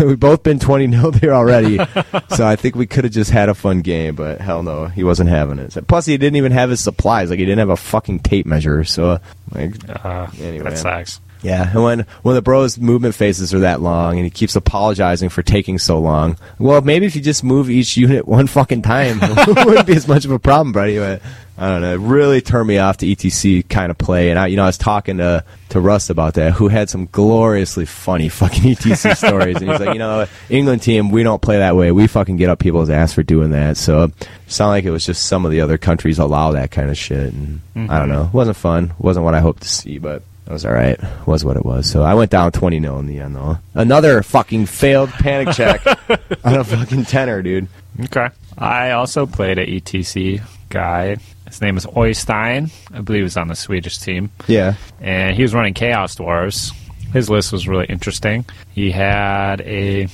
We've 0.06 0.20
both 0.20 0.42
been 0.42 0.58
twenty 0.58 0.90
0 0.90 1.10
there 1.12 1.32
already. 1.34 1.78
so 2.30 2.46
I 2.46 2.56
think 2.56 2.74
we 2.74 2.86
could 2.86 3.04
have 3.04 3.12
just 3.12 3.30
had 3.30 3.48
a 3.48 3.54
fun 3.54 3.80
game, 3.80 4.14
but 4.14 4.40
hell 4.40 4.62
no, 4.62 4.86
he 4.86 5.04
wasn't 5.04 5.30
having 5.30 5.58
it. 5.58 5.72
So- 5.72 5.80
Plus, 5.82 6.04
he 6.06 6.16
didn't 6.18 6.36
even 6.36 6.52
have 6.52 6.68
his 6.70 6.80
supplies. 6.80 7.30
Like 7.30 7.38
he 7.38 7.44
didn't 7.46 7.60
have 7.60 7.70
a 7.70 7.76
fucking 7.76 8.20
tape 8.20 8.44
measure. 8.46 8.84
So 8.84 9.20
like, 9.54 9.74
Uh, 10.04 10.26
Anyway. 10.40 10.64
that 10.64 10.78
sucks. 10.78 11.20
Yeah, 11.42 11.70
and 11.70 11.82
when 11.82 12.06
when 12.22 12.34
the 12.34 12.42
bros 12.42 12.78
movement 12.78 13.14
phases 13.14 13.52
are 13.52 13.60
that 13.60 13.80
long, 13.80 14.16
and 14.16 14.24
he 14.24 14.30
keeps 14.30 14.54
apologizing 14.56 15.28
for 15.28 15.42
taking 15.42 15.78
so 15.78 15.98
long. 15.98 16.36
Well, 16.58 16.80
maybe 16.80 17.06
if 17.06 17.16
you 17.16 17.22
just 17.22 17.42
move 17.42 17.68
each 17.68 17.96
unit 17.96 18.26
one 18.28 18.46
fucking 18.46 18.82
time, 18.82 19.18
it 19.22 19.66
wouldn't 19.66 19.86
be 19.86 19.96
as 19.96 20.06
much 20.06 20.24
of 20.24 20.30
a 20.30 20.38
problem, 20.38 20.72
buddy. 20.72 20.98
But 20.98 21.20
I 21.58 21.68
don't 21.68 21.82
know. 21.82 21.92
It 21.92 21.98
really 21.98 22.40
turned 22.40 22.66
me 22.66 22.78
off 22.78 22.96
to 22.98 23.06
ETC 23.06 23.68
kind 23.68 23.90
of 23.90 23.98
play. 23.98 24.30
And 24.30 24.38
I, 24.38 24.46
you 24.46 24.56
know, 24.56 24.62
I 24.62 24.66
was 24.66 24.78
talking 24.78 25.18
to 25.18 25.44
to 25.70 25.80
Rust 25.80 26.10
about 26.10 26.34
that, 26.34 26.52
who 26.52 26.68
had 26.68 26.88
some 26.88 27.06
gloriously 27.06 27.86
funny 27.86 28.28
fucking 28.28 28.62
ETC 28.74 29.16
stories, 29.16 29.56
and 29.56 29.70
he's 29.70 29.80
like, 29.80 29.94
you 29.94 29.98
know, 29.98 30.26
England 30.48 30.82
team, 30.82 31.10
we 31.10 31.22
don't 31.22 31.42
play 31.42 31.58
that 31.58 31.76
way. 31.76 31.92
We 31.92 32.06
fucking 32.06 32.36
get 32.36 32.50
up 32.50 32.58
people's 32.58 32.90
ass 32.90 33.12
for 33.12 33.22
doing 33.22 33.50
that. 33.50 33.76
So 33.76 34.04
it 34.04 34.28
sounded 34.46 34.70
like 34.70 34.84
it 34.84 34.90
was 34.90 35.04
just 35.04 35.24
some 35.24 35.44
of 35.44 35.50
the 35.50 35.60
other 35.60 35.78
countries 35.78 36.18
allow 36.18 36.52
that 36.52 36.70
kind 36.70 36.90
of 36.90 36.96
shit, 36.96 37.32
and 37.32 37.60
mm-hmm. 37.74 37.90
I 37.90 37.98
don't 37.98 38.08
know. 38.08 38.24
It 38.24 38.34
wasn't 38.34 38.56
fun. 38.56 38.84
It 38.84 39.00
wasn't 39.00 39.24
what 39.24 39.34
I 39.34 39.40
hoped 39.40 39.62
to 39.62 39.68
see, 39.68 39.98
but. 39.98 40.22
It 40.46 40.52
was 40.52 40.66
all 40.66 40.72
right. 40.72 40.98
Was 41.26 41.44
what 41.44 41.56
it 41.56 41.64
was. 41.64 41.88
So 41.88 42.02
I 42.02 42.14
went 42.14 42.30
down 42.30 42.52
20 42.52 42.80
0 42.80 42.98
in 42.98 43.06
the 43.06 43.20
end, 43.20 43.36
though. 43.36 43.58
Another 43.74 44.22
fucking 44.22 44.66
failed 44.66 45.10
panic 45.10 45.54
check 45.54 45.86
on 46.44 46.54
a 46.54 46.64
fucking 46.64 47.04
tenor, 47.04 47.42
dude. 47.42 47.68
Okay. 48.04 48.28
I 48.58 48.90
also 48.90 49.26
played 49.26 49.58
a 49.58 49.66
ETC 49.66 50.42
guy. 50.68 51.16
His 51.46 51.60
name 51.60 51.76
is 51.76 51.86
Oystein. 51.86 52.70
I 52.92 53.00
believe 53.02 53.22
he's 53.22 53.36
on 53.36 53.48
the 53.48 53.54
Swedish 53.54 53.98
team. 53.98 54.30
Yeah. 54.46 54.74
and 55.00 55.36
he 55.36 55.42
was 55.42 55.54
running 55.54 55.74
Chaos 55.74 56.16
Dwarves. 56.16 56.72
His 57.12 57.28
list 57.30 57.52
was 57.52 57.68
really 57.68 57.86
interesting. 57.86 58.44
He 58.74 58.90
had 58.90 59.60
a 59.62 60.08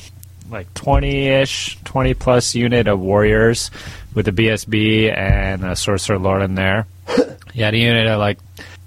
like 0.50 0.72
20-ish, 0.74 1.78
20 1.84 2.14
plus 2.14 2.55
unit 2.55 2.88
of 2.88 2.98
warriors 3.00 3.70
with 4.14 4.26
a 4.28 4.32
BSB 4.32 5.16
and 5.16 5.64
a 5.64 5.76
sorcerer 5.76 6.18
lord 6.18 6.42
in 6.42 6.55
there. 6.55 6.86
He 7.55 7.62
had 7.62 7.74
a 7.74 7.78
unit 7.78 8.06
of 8.06 8.20
like 8.20 8.38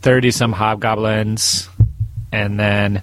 30 0.01 0.31
some 0.31 0.51
hobgoblins 0.53 1.69
and 2.31 2.59
then 2.59 3.01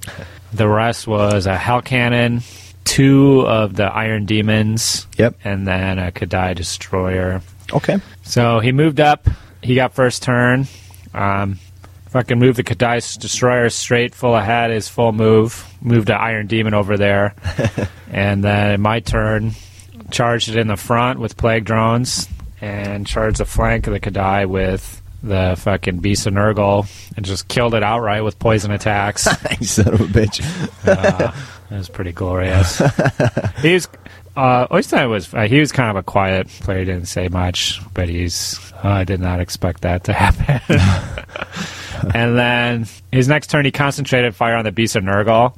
the 0.52 0.68
rest 0.68 1.06
was 1.06 1.46
a 1.46 1.56
hell 1.56 1.82
cannon, 1.82 2.40
two 2.84 3.40
of 3.46 3.74
the 3.76 3.84
iron 3.84 4.24
demons, 4.24 5.06
Yep. 5.18 5.36
and 5.44 5.66
then 5.66 5.98
a 5.98 6.10
K'daai 6.10 6.54
destroyer. 6.54 7.42
Okay. 7.72 7.98
So 8.22 8.60
he 8.60 8.72
moved 8.72 9.00
up. 9.00 9.28
He 9.62 9.74
got 9.74 9.92
first 9.92 10.22
turn. 10.22 10.66
Um, 11.12 11.58
fucking 12.08 12.38
move 12.38 12.56
the 12.56 12.64
K'daai 12.64 13.18
Destroyer 13.18 13.68
straight 13.68 14.14
full 14.14 14.34
ahead, 14.34 14.70
his 14.70 14.88
full 14.88 15.12
move. 15.12 15.66
Moved 15.82 16.08
the 16.08 16.14
Iron 16.14 16.46
Demon 16.46 16.72
over 16.72 16.96
there. 16.96 17.34
and 18.10 18.42
then 18.42 18.72
in 18.72 18.80
my 18.80 19.00
turn, 19.00 19.52
charged 20.10 20.48
it 20.48 20.56
in 20.56 20.68
the 20.68 20.76
front 20.76 21.20
with 21.20 21.36
Plague 21.36 21.64
Drones 21.66 22.26
and 22.60 23.06
charged 23.06 23.38
the 23.38 23.44
flank 23.44 23.86
of 23.86 23.92
the 23.92 24.00
K'daai 24.00 24.48
with 24.48 24.97
the 25.22 25.56
fucking 25.58 25.98
Beast 25.98 26.26
of 26.26 26.34
Nurgle 26.34 26.86
and 27.16 27.24
just 27.24 27.48
killed 27.48 27.74
it 27.74 27.82
outright 27.82 28.24
with 28.24 28.38
poison 28.38 28.70
attacks. 28.70 29.26
you 29.60 29.66
son 29.66 29.94
of 29.94 30.00
a 30.00 30.04
bitch. 30.04 30.40
Uh, 30.86 31.32
it 31.70 31.74
was 31.74 31.88
pretty 31.88 32.12
glorious. 32.12 32.78
he 33.62 33.74
was, 33.74 33.88
uh, 34.36 34.68
Oystein 34.68 35.10
was, 35.10 35.32
uh, 35.34 35.42
he 35.42 35.58
was 35.60 35.72
kind 35.72 35.90
of 35.90 35.96
a 35.96 36.02
quiet 36.02 36.48
player, 36.48 36.84
didn't 36.84 37.06
say 37.06 37.28
much, 37.28 37.80
but 37.94 38.08
he's, 38.08 38.58
uh, 38.84 38.88
I 38.88 39.04
did 39.04 39.20
not 39.20 39.40
expect 39.40 39.82
that 39.82 40.04
to 40.04 40.12
happen. 40.14 40.60
and 42.14 42.38
then 42.38 42.86
his 43.12 43.28
next 43.28 43.48
turn, 43.50 43.64
he 43.64 43.72
concentrated 43.72 44.34
fire 44.34 44.54
on 44.56 44.64
the 44.64 44.72
Beast 44.72 44.96
of 44.96 45.04
Nurgle. 45.04 45.56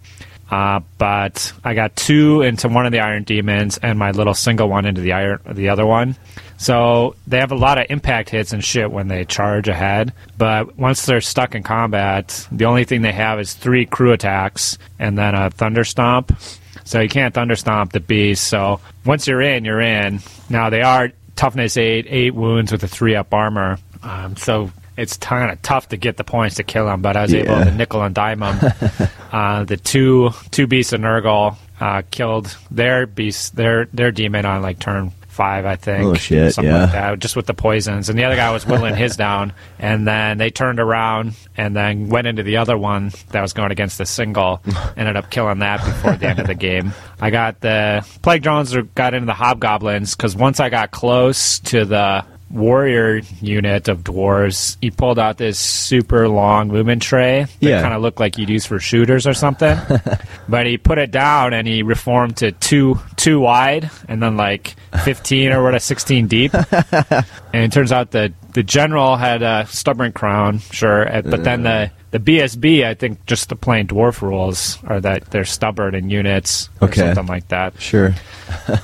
Uh, 0.51 0.81
but 0.99 1.53
I 1.63 1.75
got 1.75 1.95
two 1.95 2.43
into 2.43 2.69
one 2.69 2.85
of 2.85 2.91
the 2.91 2.99
Iron 2.99 3.23
Demons 3.23 3.79
and 3.79 3.99
my 3.99 4.11
little 4.11 4.35
single 4.35 4.69
one 4.69 4.85
into 4.85 5.01
the 5.01 5.13
iron, 5.13 5.39
the 5.49 5.69
other 5.69 5.87
one. 5.87 6.17
So 6.61 7.17
they 7.27 7.39
have 7.39 7.53
a 7.53 7.57
lot 7.57 7.79
of 7.79 7.87
impact 7.89 8.29
hits 8.29 8.53
and 8.53 8.63
shit 8.63 8.93
when 8.93 9.09
they 9.09 9.25
charge 9.25 9.67
ahead. 9.67 10.13
But 10.37 10.77
once 10.77 11.07
they're 11.07 11.23
stuck 11.23 11.55
in 11.55 11.63
combat, 11.63 12.47
the 12.53 12.67
only 12.67 12.85
thing 12.85 13.01
they 13.01 13.13
have 13.13 13.41
is 13.41 13.55
three 13.55 13.87
crew 13.87 14.13
attacks 14.13 14.77
and 14.99 15.17
then 15.17 15.35
a 15.35 15.49
thunder 15.49 15.85
stomp. 15.85 16.39
So 16.85 17.01
you 17.01 17.09
can't 17.09 17.33
thunder 17.33 17.57
stomp 17.57 17.93
the 17.93 18.01
beast. 18.01 18.47
So 18.47 18.79
once 19.07 19.27
you're 19.27 19.41
in, 19.41 19.65
you're 19.65 19.81
in. 19.81 20.21
Now 20.51 20.69
they 20.69 20.83
are 20.83 21.13
toughness 21.35 21.79
eight, 21.79 22.05
eight 22.11 22.35
wounds 22.35 22.73
with 22.73 22.85
a 22.85 22.89
three 22.89 23.17
up 23.17 23.33
armor. 23.33 23.79
Um, 24.03 24.37
so 24.37 24.71
it's 24.99 25.17
kind 25.17 25.51
of 25.51 25.63
tough 25.63 25.89
to 25.89 25.97
get 25.97 26.19
the 26.19 26.25
points 26.25 26.57
to 26.57 26.63
kill 26.63 26.85
them. 26.85 27.01
But 27.01 27.17
I 27.17 27.23
was 27.23 27.33
able 27.33 27.55
to 27.55 27.71
nickel 27.71 28.03
and 28.03 28.15
dime 28.15 28.41
them. 28.41 28.73
uh, 29.33 29.65
the 29.65 29.79
two 29.79 30.33
two 30.51 30.67
beasts 30.67 30.93
of 30.93 31.01
Nurgle 31.01 31.57
uh, 31.81 32.03
killed 32.11 32.55
their 32.71 33.07
beast, 33.07 33.57
their 33.57 33.87
their 33.95 34.13
demon 34.13 34.45
on 34.45 34.61
like 34.61 34.79
turn 34.79 35.13
five, 35.41 35.65
I 35.65 35.77
think. 35.77 36.05
Oh, 36.05 36.13
shit, 36.13 36.53
something 36.53 36.71
yeah. 36.71 36.83
like 36.83 36.93
that, 36.93 37.19
just 37.19 37.35
with 37.35 37.47
the 37.47 37.55
poisons. 37.55 38.11
And 38.11 38.19
the 38.19 38.25
other 38.25 38.37
guy 38.37 38.53
was 38.53 38.67
whittling 38.67 38.95
his 38.95 39.17
down, 39.17 39.55
and 39.79 40.07
then 40.07 40.37
they 40.37 40.51
turned 40.51 40.79
around 40.79 41.33
and 41.57 41.75
then 41.75 42.11
went 42.11 42.27
into 42.27 42.43
the 42.43 42.59
other 42.59 42.77
one 42.77 43.11
that 43.31 43.41
was 43.41 43.55
going 43.55 43.71
against 43.71 43.97
the 43.97 44.05
single. 44.05 44.61
ended 44.99 45.17
up 45.17 45.31
killing 45.31 45.61
that 45.61 45.83
before 45.83 46.17
the 46.17 46.29
end 46.29 46.41
of 46.41 46.47
the 46.47 46.55
game. 46.55 46.93
I 47.23 47.31
got 47.31 47.59
the 47.61 48.07
plague 48.21 48.43
drones 48.43 48.75
or 48.75 48.83
got 48.83 49.15
into 49.15 49.25
the 49.25 49.33
hobgoblins 49.33 50.15
because 50.15 50.37
once 50.37 50.61
I 50.61 50.69
got 50.69 50.91
close 50.91 51.59
to 51.61 51.87
the 51.87 52.23
warrior 52.51 53.21
unit 53.41 53.89
of 53.89 54.03
dwarves, 54.05 54.77
he 54.81 54.91
pulled 54.91 55.19
out 55.19 55.39
this 55.39 55.59
super 55.59 56.29
long 56.29 56.71
lumen 56.71 56.99
tray 57.01 57.45
that 57.45 57.51
Yeah. 57.61 57.81
kind 57.81 57.95
of 57.95 58.03
looked 58.03 58.19
like 58.21 58.37
you'd 58.39 58.49
use 58.51 58.67
for 58.67 58.79
shooters 58.81 59.27
or 59.27 59.35
something. 59.35 59.79
but 60.49 60.67
he 60.67 60.77
put 60.77 60.99
it 60.99 61.11
down 61.11 61.55
and 61.55 61.67
he 61.69 61.83
reformed 61.83 62.37
to 62.39 62.53
two 62.53 62.99
two 63.17 63.39
wide 63.41 63.91
and 64.09 64.23
then 64.23 64.37
like 64.37 64.75
fifteen 65.05 65.53
or 65.53 65.63
what, 65.63 65.75
a 65.75 65.81
sixteen 65.81 66.27
deep. 66.27 66.53
and 66.93 67.25
it 67.55 67.73
turns 67.73 67.93
out 67.93 68.11
the 68.11 68.33
the 68.53 68.63
general 68.65 69.17
had 69.17 69.43
a 69.43 69.65
stubborn 69.69 70.11
crown, 70.11 70.59
sure, 70.59 71.09
uh, 71.09 71.23
but 71.23 71.45
then 71.45 71.63
the 71.63 71.91
the 72.11 72.19
BSB, 72.19 72.85
I 72.85 72.95
think, 72.95 73.25
just 73.27 73.49
the 73.51 73.55
plain 73.55 73.87
dwarf 73.87 74.21
rules 74.23 74.77
are 74.83 75.01
that 75.01 75.31
they're 75.31 75.45
stubborn 75.45 75.95
in 75.95 76.11
units 76.11 76.69
or 76.81 76.89
Okay. 76.89 77.03
something 77.15 77.27
like 77.27 77.47
that. 77.49 77.81
Sure. 77.81 78.13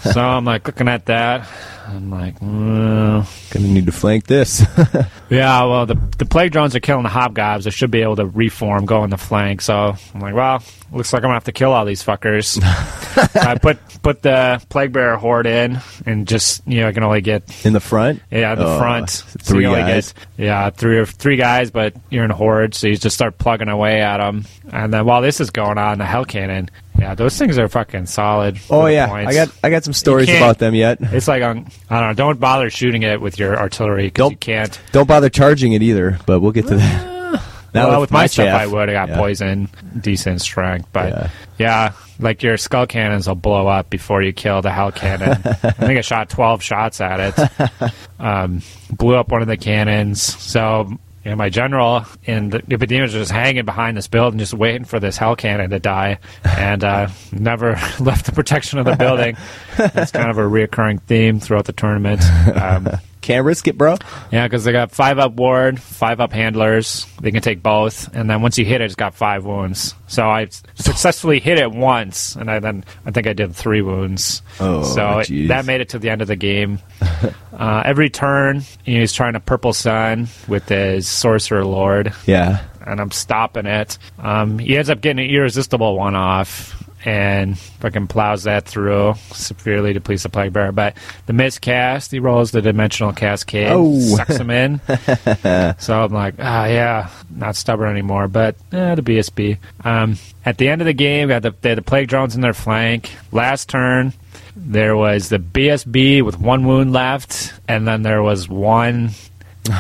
so 0.03 0.21
I'm 0.21 0.45
like 0.45 0.65
looking 0.65 0.87
at 0.87 1.07
that. 1.07 1.49
I'm 1.89 2.11
like, 2.11 2.41
well, 2.43 3.27
Gonna 3.51 3.69
need 3.69 3.87
to 3.87 3.93
flank 3.93 4.27
this. 4.27 4.61
yeah, 5.31 5.63
well, 5.65 5.87
the 5.87 5.95
the 6.19 6.27
plague 6.27 6.51
drones 6.53 6.75
are 6.75 6.81
killing 6.81 7.05
the 7.05 7.09
hobgobs. 7.09 7.63
They 7.65 7.71
should 7.71 7.91
be 7.91 8.03
able 8.03 8.17
to 8.17 8.27
reform, 8.27 8.87
go 8.87 9.05
in 9.05 9.11
the 9.11 9.17
flank. 9.17 9.61
So 9.61 9.95
I'm 10.15 10.21
like, 10.21 10.35
well, 10.35 10.63
looks 10.93 11.13
like 11.13 11.21
I'm 11.21 11.27
gonna 11.29 11.35
have 11.35 11.45
to 11.45 11.53
kill 11.53 11.73
all 11.73 11.85
these 11.85 12.03
fuckers. 12.03 12.61
So 12.61 13.41
I 13.41 13.57
put 13.57 13.79
put 14.03 14.23
the 14.23 14.61
plague 14.69 14.93
bearer 14.93 15.17
horde 15.17 15.47
in, 15.47 15.79
and 16.05 16.27
just 16.27 16.67
you 16.67 16.81
know, 16.81 16.89
I 16.89 16.93
can 16.93 17.05
only 17.05 17.21
get 17.21 17.65
In 17.65 17.73
the 17.73 17.81
front? 17.81 18.21
yeah 18.31 18.55
the 18.57 18.67
Oh, 18.67 18.79
front. 18.79 19.11
So 19.11 19.25
three 19.41 19.65
can 19.65 19.73
guys. 19.75 20.13
Get, 20.13 20.27
yeah, 20.45 20.71
three 20.71 20.99
or 20.99 21.07
three 21.07 21.37
guys, 21.37 21.71
but 21.71 21.95
you're 22.11 22.25
in 22.25 22.31
a 22.33 22.37
horde, 22.37 22.75
so 22.75 22.89
you 22.89 22.97
just 22.97 23.15
start 23.15 23.39
plugging 23.39 23.69
away 23.69 24.01
at 24.01 24.17
them. 24.19 24.45
And 24.73 24.93
then 24.93 25.05
while 25.07 25.23
this 25.23 25.41
is 25.41 25.51
going 25.51 25.79
on, 25.79 25.99
the 25.99 26.05
hell 26.05 26.25
cannon, 26.25 26.69
Yeah, 26.99 27.15
those 27.15 27.37
things 27.37 27.59
are 27.59 27.69
fucking 27.69 28.07
solid. 28.07 28.59
Oh 28.71 28.87
yeah, 28.87 29.07
points. 29.09 29.31
I 29.31 29.35
got 29.35 29.55
I 29.65 29.71
got 29.71 29.85
some 29.85 29.93
stories 29.93 30.29
about 30.29 30.59
them 30.59 30.75
yet. 30.75 30.99
It's 31.13 31.29
like 31.29 31.43
on, 31.43 31.67
I 31.91 32.01
don't 32.01 32.09
know. 32.11 32.15
Don't 32.15 32.41
bother 32.41 32.71
shooting 32.71 33.03
it 33.03 33.21
with 33.21 33.39
your 33.39 33.59
artillery 33.59 34.05
because 34.07 34.31
you 34.31 34.37
can't. 34.37 34.79
Don't 34.93 35.07
bother 35.07 35.29
charging 35.29 35.73
it 35.75 35.83
either, 35.83 36.19
but 36.27 36.41
we'll 36.41 36.53
get 36.53 36.67
to 36.69 36.77
that. 36.77 37.17
Not 37.75 37.91
well, 37.91 38.01
with 38.01 38.11
my 38.11 38.27
stuff. 38.27 38.49
I 38.49 38.67
would. 38.67 38.89
I 38.89 38.93
got 38.95 39.11
Yeah. 39.11 39.17
poison, 39.19 39.69
decent 40.01 40.41
strength, 40.41 40.89
but 40.95 41.09
Yeah. 41.11 41.29
yeah. 41.59 41.93
like 42.19 42.43
your 42.43 42.57
skull 42.57 42.87
cannons 42.87 43.29
will 43.29 43.35
blow 43.35 43.67
up 43.69 43.91
before 43.91 44.23
you 44.23 44.33
kill 44.33 44.63
the 44.63 44.71
hell 44.73 44.91
cannon. 44.91 45.33
I 45.45 45.71
think 45.73 45.99
I 45.99 46.01
shot 46.01 46.31
twelve 46.31 46.63
shots 46.63 47.01
at 47.03 47.21
it. 47.39 47.93
Um, 48.19 48.63
blew 48.91 49.17
up 49.17 49.29
one 49.31 49.43
of 49.43 49.49
the 49.49 49.59
cannons. 49.59 50.23
So. 50.23 50.99
You 51.27 51.31
know, 51.31 51.37
my 51.39 51.49
general 51.49 52.05
and 52.29 52.53
the 52.53 52.63
Epidemius 52.71 53.13
was 53.13 53.15
just 53.15 53.33
hanging 53.33 53.65
behind 53.65 53.97
this 53.97 54.07
building, 54.07 54.39
just 54.39 54.55
waiting 54.55 54.85
for 54.85 55.01
this 55.01 55.17
hell 55.17 55.35
cannon 55.35 55.71
to 55.71 55.81
die, 55.81 56.19
and 56.45 56.85
uh, 56.85 57.09
never 57.33 57.71
left 57.99 58.27
the 58.27 58.33
protection 58.33 58.79
of 58.79 58.85
the 58.85 58.95
building. 58.95 59.37
It's 59.77 60.13
kind 60.13 60.31
of 60.31 60.39
a 60.39 60.43
reoccurring 60.43 61.03
theme 61.03 61.41
throughout 61.41 61.65
the 61.65 61.73
tournament. 61.73 62.23
Um, 62.55 62.91
Can't 63.27 63.45
risk 63.45 63.67
it, 63.67 63.77
bro. 63.77 63.97
yeah, 64.31 64.47
because 64.47 64.63
they 64.63 64.71
got 64.71 64.93
five 64.93 65.19
up 65.19 65.33
ward, 65.33 65.81
five 65.83 66.21
up 66.21 66.33
handlers. 66.33 67.07
They 67.21 67.33
can 67.33 67.43
take 67.43 67.61
both, 67.61 68.15
and 68.15 68.31
then 68.31 68.41
once 68.41 68.57
you 68.57 68.65
hit 68.65 68.81
it, 68.81 68.85
it's 68.85 68.95
got 68.95 69.15
five 69.17 69.45
wounds. 69.45 69.97
So 70.07 70.29
I 70.29 70.47
successfully 70.77 71.41
hit 71.41 71.59
it 71.59 71.73
once, 71.73 72.37
and 72.37 72.49
I 72.49 72.61
then 72.61 72.85
I 73.05 73.11
think 73.11 73.27
I 73.27 73.33
did 73.33 73.53
three 73.53 73.83
wounds. 73.83 74.43
Oh, 74.61 74.85
so 74.85 75.19
it- 75.27 75.49
that 75.49 75.65
made 75.65 75.81
it 75.81 75.89
to 75.89 75.99
the 75.99 76.09
end 76.09 76.23
of 76.23 76.29
the 76.29 76.37
game. 76.37 76.79
uh, 77.53 77.83
every 77.85 78.11
turn, 78.11 78.63
he's 78.85 79.13
trying 79.13 79.33
to 79.33 79.41
purple 79.41 79.73
sun 79.73 80.29
with 80.47 80.69
his 80.69 81.09
sorcerer 81.09 81.65
lord, 81.65 82.13
Yeah. 82.27 82.63
and 82.87 83.01
I'm 83.01 83.11
stopping 83.11 83.67
it. 83.67 83.99
Um, 84.21 84.61
he 84.61 84.77
ends 84.77 84.89
up 84.89 85.01
getting 85.01 85.25
an 85.25 85.31
irresistible 85.35 85.97
one 85.97 86.15
off 86.15 86.81
and 87.07 87.57
fucking 87.59 88.09
plows 88.09 88.43
that 88.43 88.65
through, 88.67 89.15
severely 89.33 89.93
depletes 89.93 90.25
the 90.25 90.29
plague 90.29 90.53
bearer. 90.53 90.73
But 90.73 90.97
the 91.27 91.33
miscast, 91.33 92.11
he 92.11 92.19
rolls 92.19 92.51
the 92.51 92.61
dimensional 92.61 93.13
cascade, 93.13 93.69
Oh. 93.71 93.99
sucks 93.99 94.37
him 94.37 94.51
in. 94.51 94.81
so 95.79 96.03
I'm 96.03 96.13
like, 96.13 96.35
ah, 96.41 96.67
yeah, 96.67 97.09
not 97.31 97.55
stubborn 97.57 97.89
anymore. 97.91 98.27
But 98.29 98.57
eh, 98.73 98.97
the 98.97 99.03
BSB. 99.03 99.59
Um, 99.85 100.17
at 100.45 100.59
the 100.59 100.69
end 100.69 100.81
of 100.83 100.87
the 100.87 100.93
game, 100.93 101.29
we 101.29 101.35
had 101.35 101.43
the, 101.45 101.55
they 101.61 101.71
had 101.71 101.79
the 101.79 101.83
plague 101.83 102.09
drones 102.09 102.35
in 102.35 102.41
their 102.41 102.53
flank. 102.53 103.11
Last 103.31 103.69
turn, 103.69 104.13
there 104.57 104.97
was 104.97 105.29
the 105.29 105.39
BSB 105.39 106.23
with 106.23 106.39
one 106.41 106.67
wound 106.67 106.93
left, 106.93 107.53
and 107.69 107.87
then 107.87 108.03
there 108.03 108.23
was 108.23 108.49
one. 108.49 109.11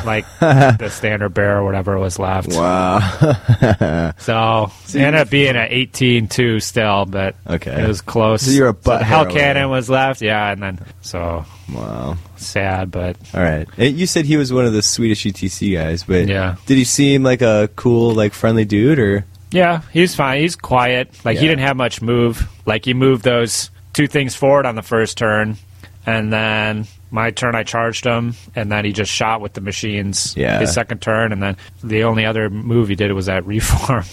Like 0.04 0.24
the 0.40 0.88
standard 0.90 1.30
bear 1.30 1.58
or 1.58 1.64
whatever 1.64 1.98
was 1.98 2.18
left. 2.18 2.48
Wow. 2.48 2.98
So 4.18 4.70
it 4.88 4.96
ended 4.96 5.14
up 5.20 5.30
being 5.30 5.56
at 5.56 5.70
18-2 5.70 6.62
still, 6.62 7.06
but 7.06 7.36
Okay. 7.48 7.82
it 7.82 7.86
was 7.86 8.00
close. 8.00 8.42
So 8.42 8.50
you're 8.50 8.68
a 8.68 8.72
butt 8.74 9.00
the 9.00 9.04
Hell. 9.04 9.26
Cannon 9.26 9.70
was 9.70 9.88
left, 9.90 10.22
yeah, 10.22 10.50
and 10.52 10.62
then 10.62 10.78
so 11.00 11.44
wow. 11.72 12.16
sad, 12.36 12.90
but 12.90 13.16
All 13.34 13.40
right. 13.42 13.66
You 13.78 14.06
said 14.06 14.24
he 14.24 14.36
was 14.36 14.52
one 14.52 14.64
of 14.64 14.72
the 14.72 14.82
Swedish 14.82 15.24
ETC 15.24 15.74
guys, 15.74 16.02
but 16.04 16.26
Yeah. 16.26 16.56
did 16.66 16.76
he 16.78 16.84
seem 16.84 17.22
like 17.22 17.42
a 17.42 17.68
cool, 17.76 18.14
like 18.14 18.32
friendly 18.32 18.64
dude, 18.64 18.98
or 18.98 19.24
yeah, 19.52 19.82
he's 19.92 20.14
fine. 20.14 20.40
He's 20.40 20.56
quiet. 20.56 21.10
Like 21.24 21.38
he 21.38 21.46
didn't 21.46 21.64
have 21.64 21.76
much 21.76 22.02
move. 22.02 22.48
Like 22.66 22.84
he 22.84 22.94
moved 22.94 23.22
those 23.24 23.70
two 23.92 24.06
things 24.08 24.34
forward 24.34 24.66
on 24.66 24.74
the 24.74 24.82
first 24.82 25.16
turn, 25.18 25.56
and 26.04 26.32
then 26.32 26.86
my 27.10 27.30
turn 27.30 27.54
I 27.54 27.62
charged 27.62 28.04
him, 28.04 28.34
and 28.54 28.70
then 28.70 28.84
he 28.84 28.92
just 28.92 29.10
shot 29.10 29.40
with 29.40 29.52
the 29.52 29.60
machines. 29.60 30.36
Yeah. 30.36 30.58
His 30.60 30.72
second 30.72 31.00
turn, 31.00 31.32
and 31.32 31.42
then 31.42 31.56
the 31.82 32.04
only 32.04 32.26
other 32.26 32.50
move 32.50 32.88
he 32.88 32.96
did 32.96 33.12
was 33.12 33.26
that 33.26 33.46
reform. 33.46 34.04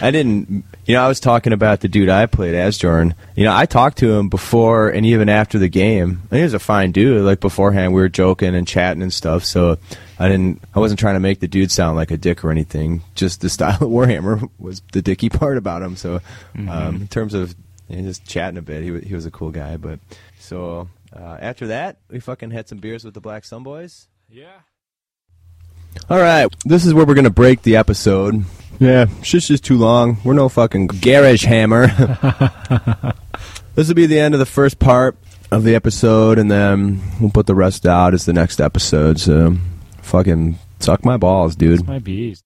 I 0.00 0.10
didn't. 0.10 0.64
You 0.84 0.96
know, 0.96 1.04
I 1.04 1.08
was 1.08 1.20
talking 1.20 1.52
about 1.52 1.80
the 1.80 1.88
dude 1.88 2.08
I 2.08 2.26
played 2.26 2.54
as 2.54 2.76
Jordan. 2.76 3.14
You 3.36 3.44
know, 3.44 3.54
I 3.54 3.66
talked 3.66 3.98
to 3.98 4.12
him 4.12 4.28
before 4.28 4.88
and 4.88 5.06
even 5.06 5.28
after 5.28 5.58
the 5.58 5.68
game. 5.68 6.22
And 6.30 6.38
he 6.38 6.42
was 6.42 6.54
a 6.54 6.58
fine 6.58 6.90
dude. 6.90 7.24
Like 7.24 7.38
beforehand, 7.38 7.94
we 7.94 8.00
were 8.00 8.08
joking 8.08 8.54
and 8.56 8.66
chatting 8.66 9.02
and 9.02 9.12
stuff. 9.12 9.44
So 9.44 9.78
I 10.18 10.28
didn't. 10.28 10.60
I 10.74 10.80
wasn't 10.80 10.98
trying 10.98 11.14
to 11.14 11.20
make 11.20 11.38
the 11.38 11.48
dude 11.48 11.70
sound 11.70 11.96
like 11.96 12.10
a 12.10 12.16
dick 12.16 12.44
or 12.44 12.50
anything. 12.50 13.02
Just 13.14 13.40
the 13.40 13.48
style 13.50 13.76
of 13.76 13.90
Warhammer 13.90 14.50
was 14.58 14.82
the 14.92 15.02
dicky 15.02 15.28
part 15.28 15.56
about 15.56 15.82
him. 15.82 15.96
So 15.96 16.20
um, 16.68 16.96
in 16.96 17.08
terms 17.08 17.34
of 17.34 17.54
you 17.88 17.96
know, 17.96 18.02
just 18.02 18.26
chatting 18.26 18.58
a 18.58 18.62
bit, 18.62 18.82
he 18.82 18.90
was, 18.90 19.02
he 19.04 19.14
was 19.14 19.26
a 19.26 19.30
cool 19.30 19.50
guy. 19.50 19.76
But 19.76 20.00
so 20.38 20.88
uh, 21.14 21.38
after 21.40 21.68
that, 21.68 21.98
we 22.10 22.20
fucking 22.20 22.50
had 22.50 22.68
some 22.68 22.78
beers 22.78 23.04
with 23.04 23.14
the 23.14 23.20
Black 23.20 23.44
Sun 23.44 23.62
Boys. 23.62 24.08
yeah. 24.28 24.60
All 26.08 26.18
right, 26.18 26.48
this 26.64 26.86
is 26.86 26.94
where 26.94 27.04
we're 27.04 27.14
gonna 27.14 27.28
break 27.28 27.62
the 27.62 27.76
episode. 27.76 28.44
Yeah, 28.80 29.06
shit's 29.22 29.48
just 29.48 29.62
too 29.62 29.76
long. 29.76 30.16
We're 30.24 30.32
no 30.32 30.48
fucking 30.48 30.86
garage 30.86 31.44
hammer. 31.44 31.86
this 33.74 33.88
will 33.88 33.94
be 33.94 34.06
the 34.06 34.18
end 34.18 34.32
of 34.34 34.40
the 34.40 34.46
first 34.46 34.78
part 34.78 35.16
of 35.50 35.64
the 35.64 35.74
episode, 35.74 36.38
and 36.38 36.50
then 36.50 37.02
we'll 37.20 37.30
put 37.30 37.46
the 37.46 37.54
rest 37.54 37.84
out 37.86 38.14
as 38.14 38.24
the 38.24 38.32
next 38.32 38.58
episode. 38.58 39.20
So, 39.20 39.56
fucking 40.00 40.58
suck 40.80 41.04
my 41.04 41.18
balls, 41.18 41.54
dude. 41.56 41.86
My 41.86 41.98
beast. 41.98 42.42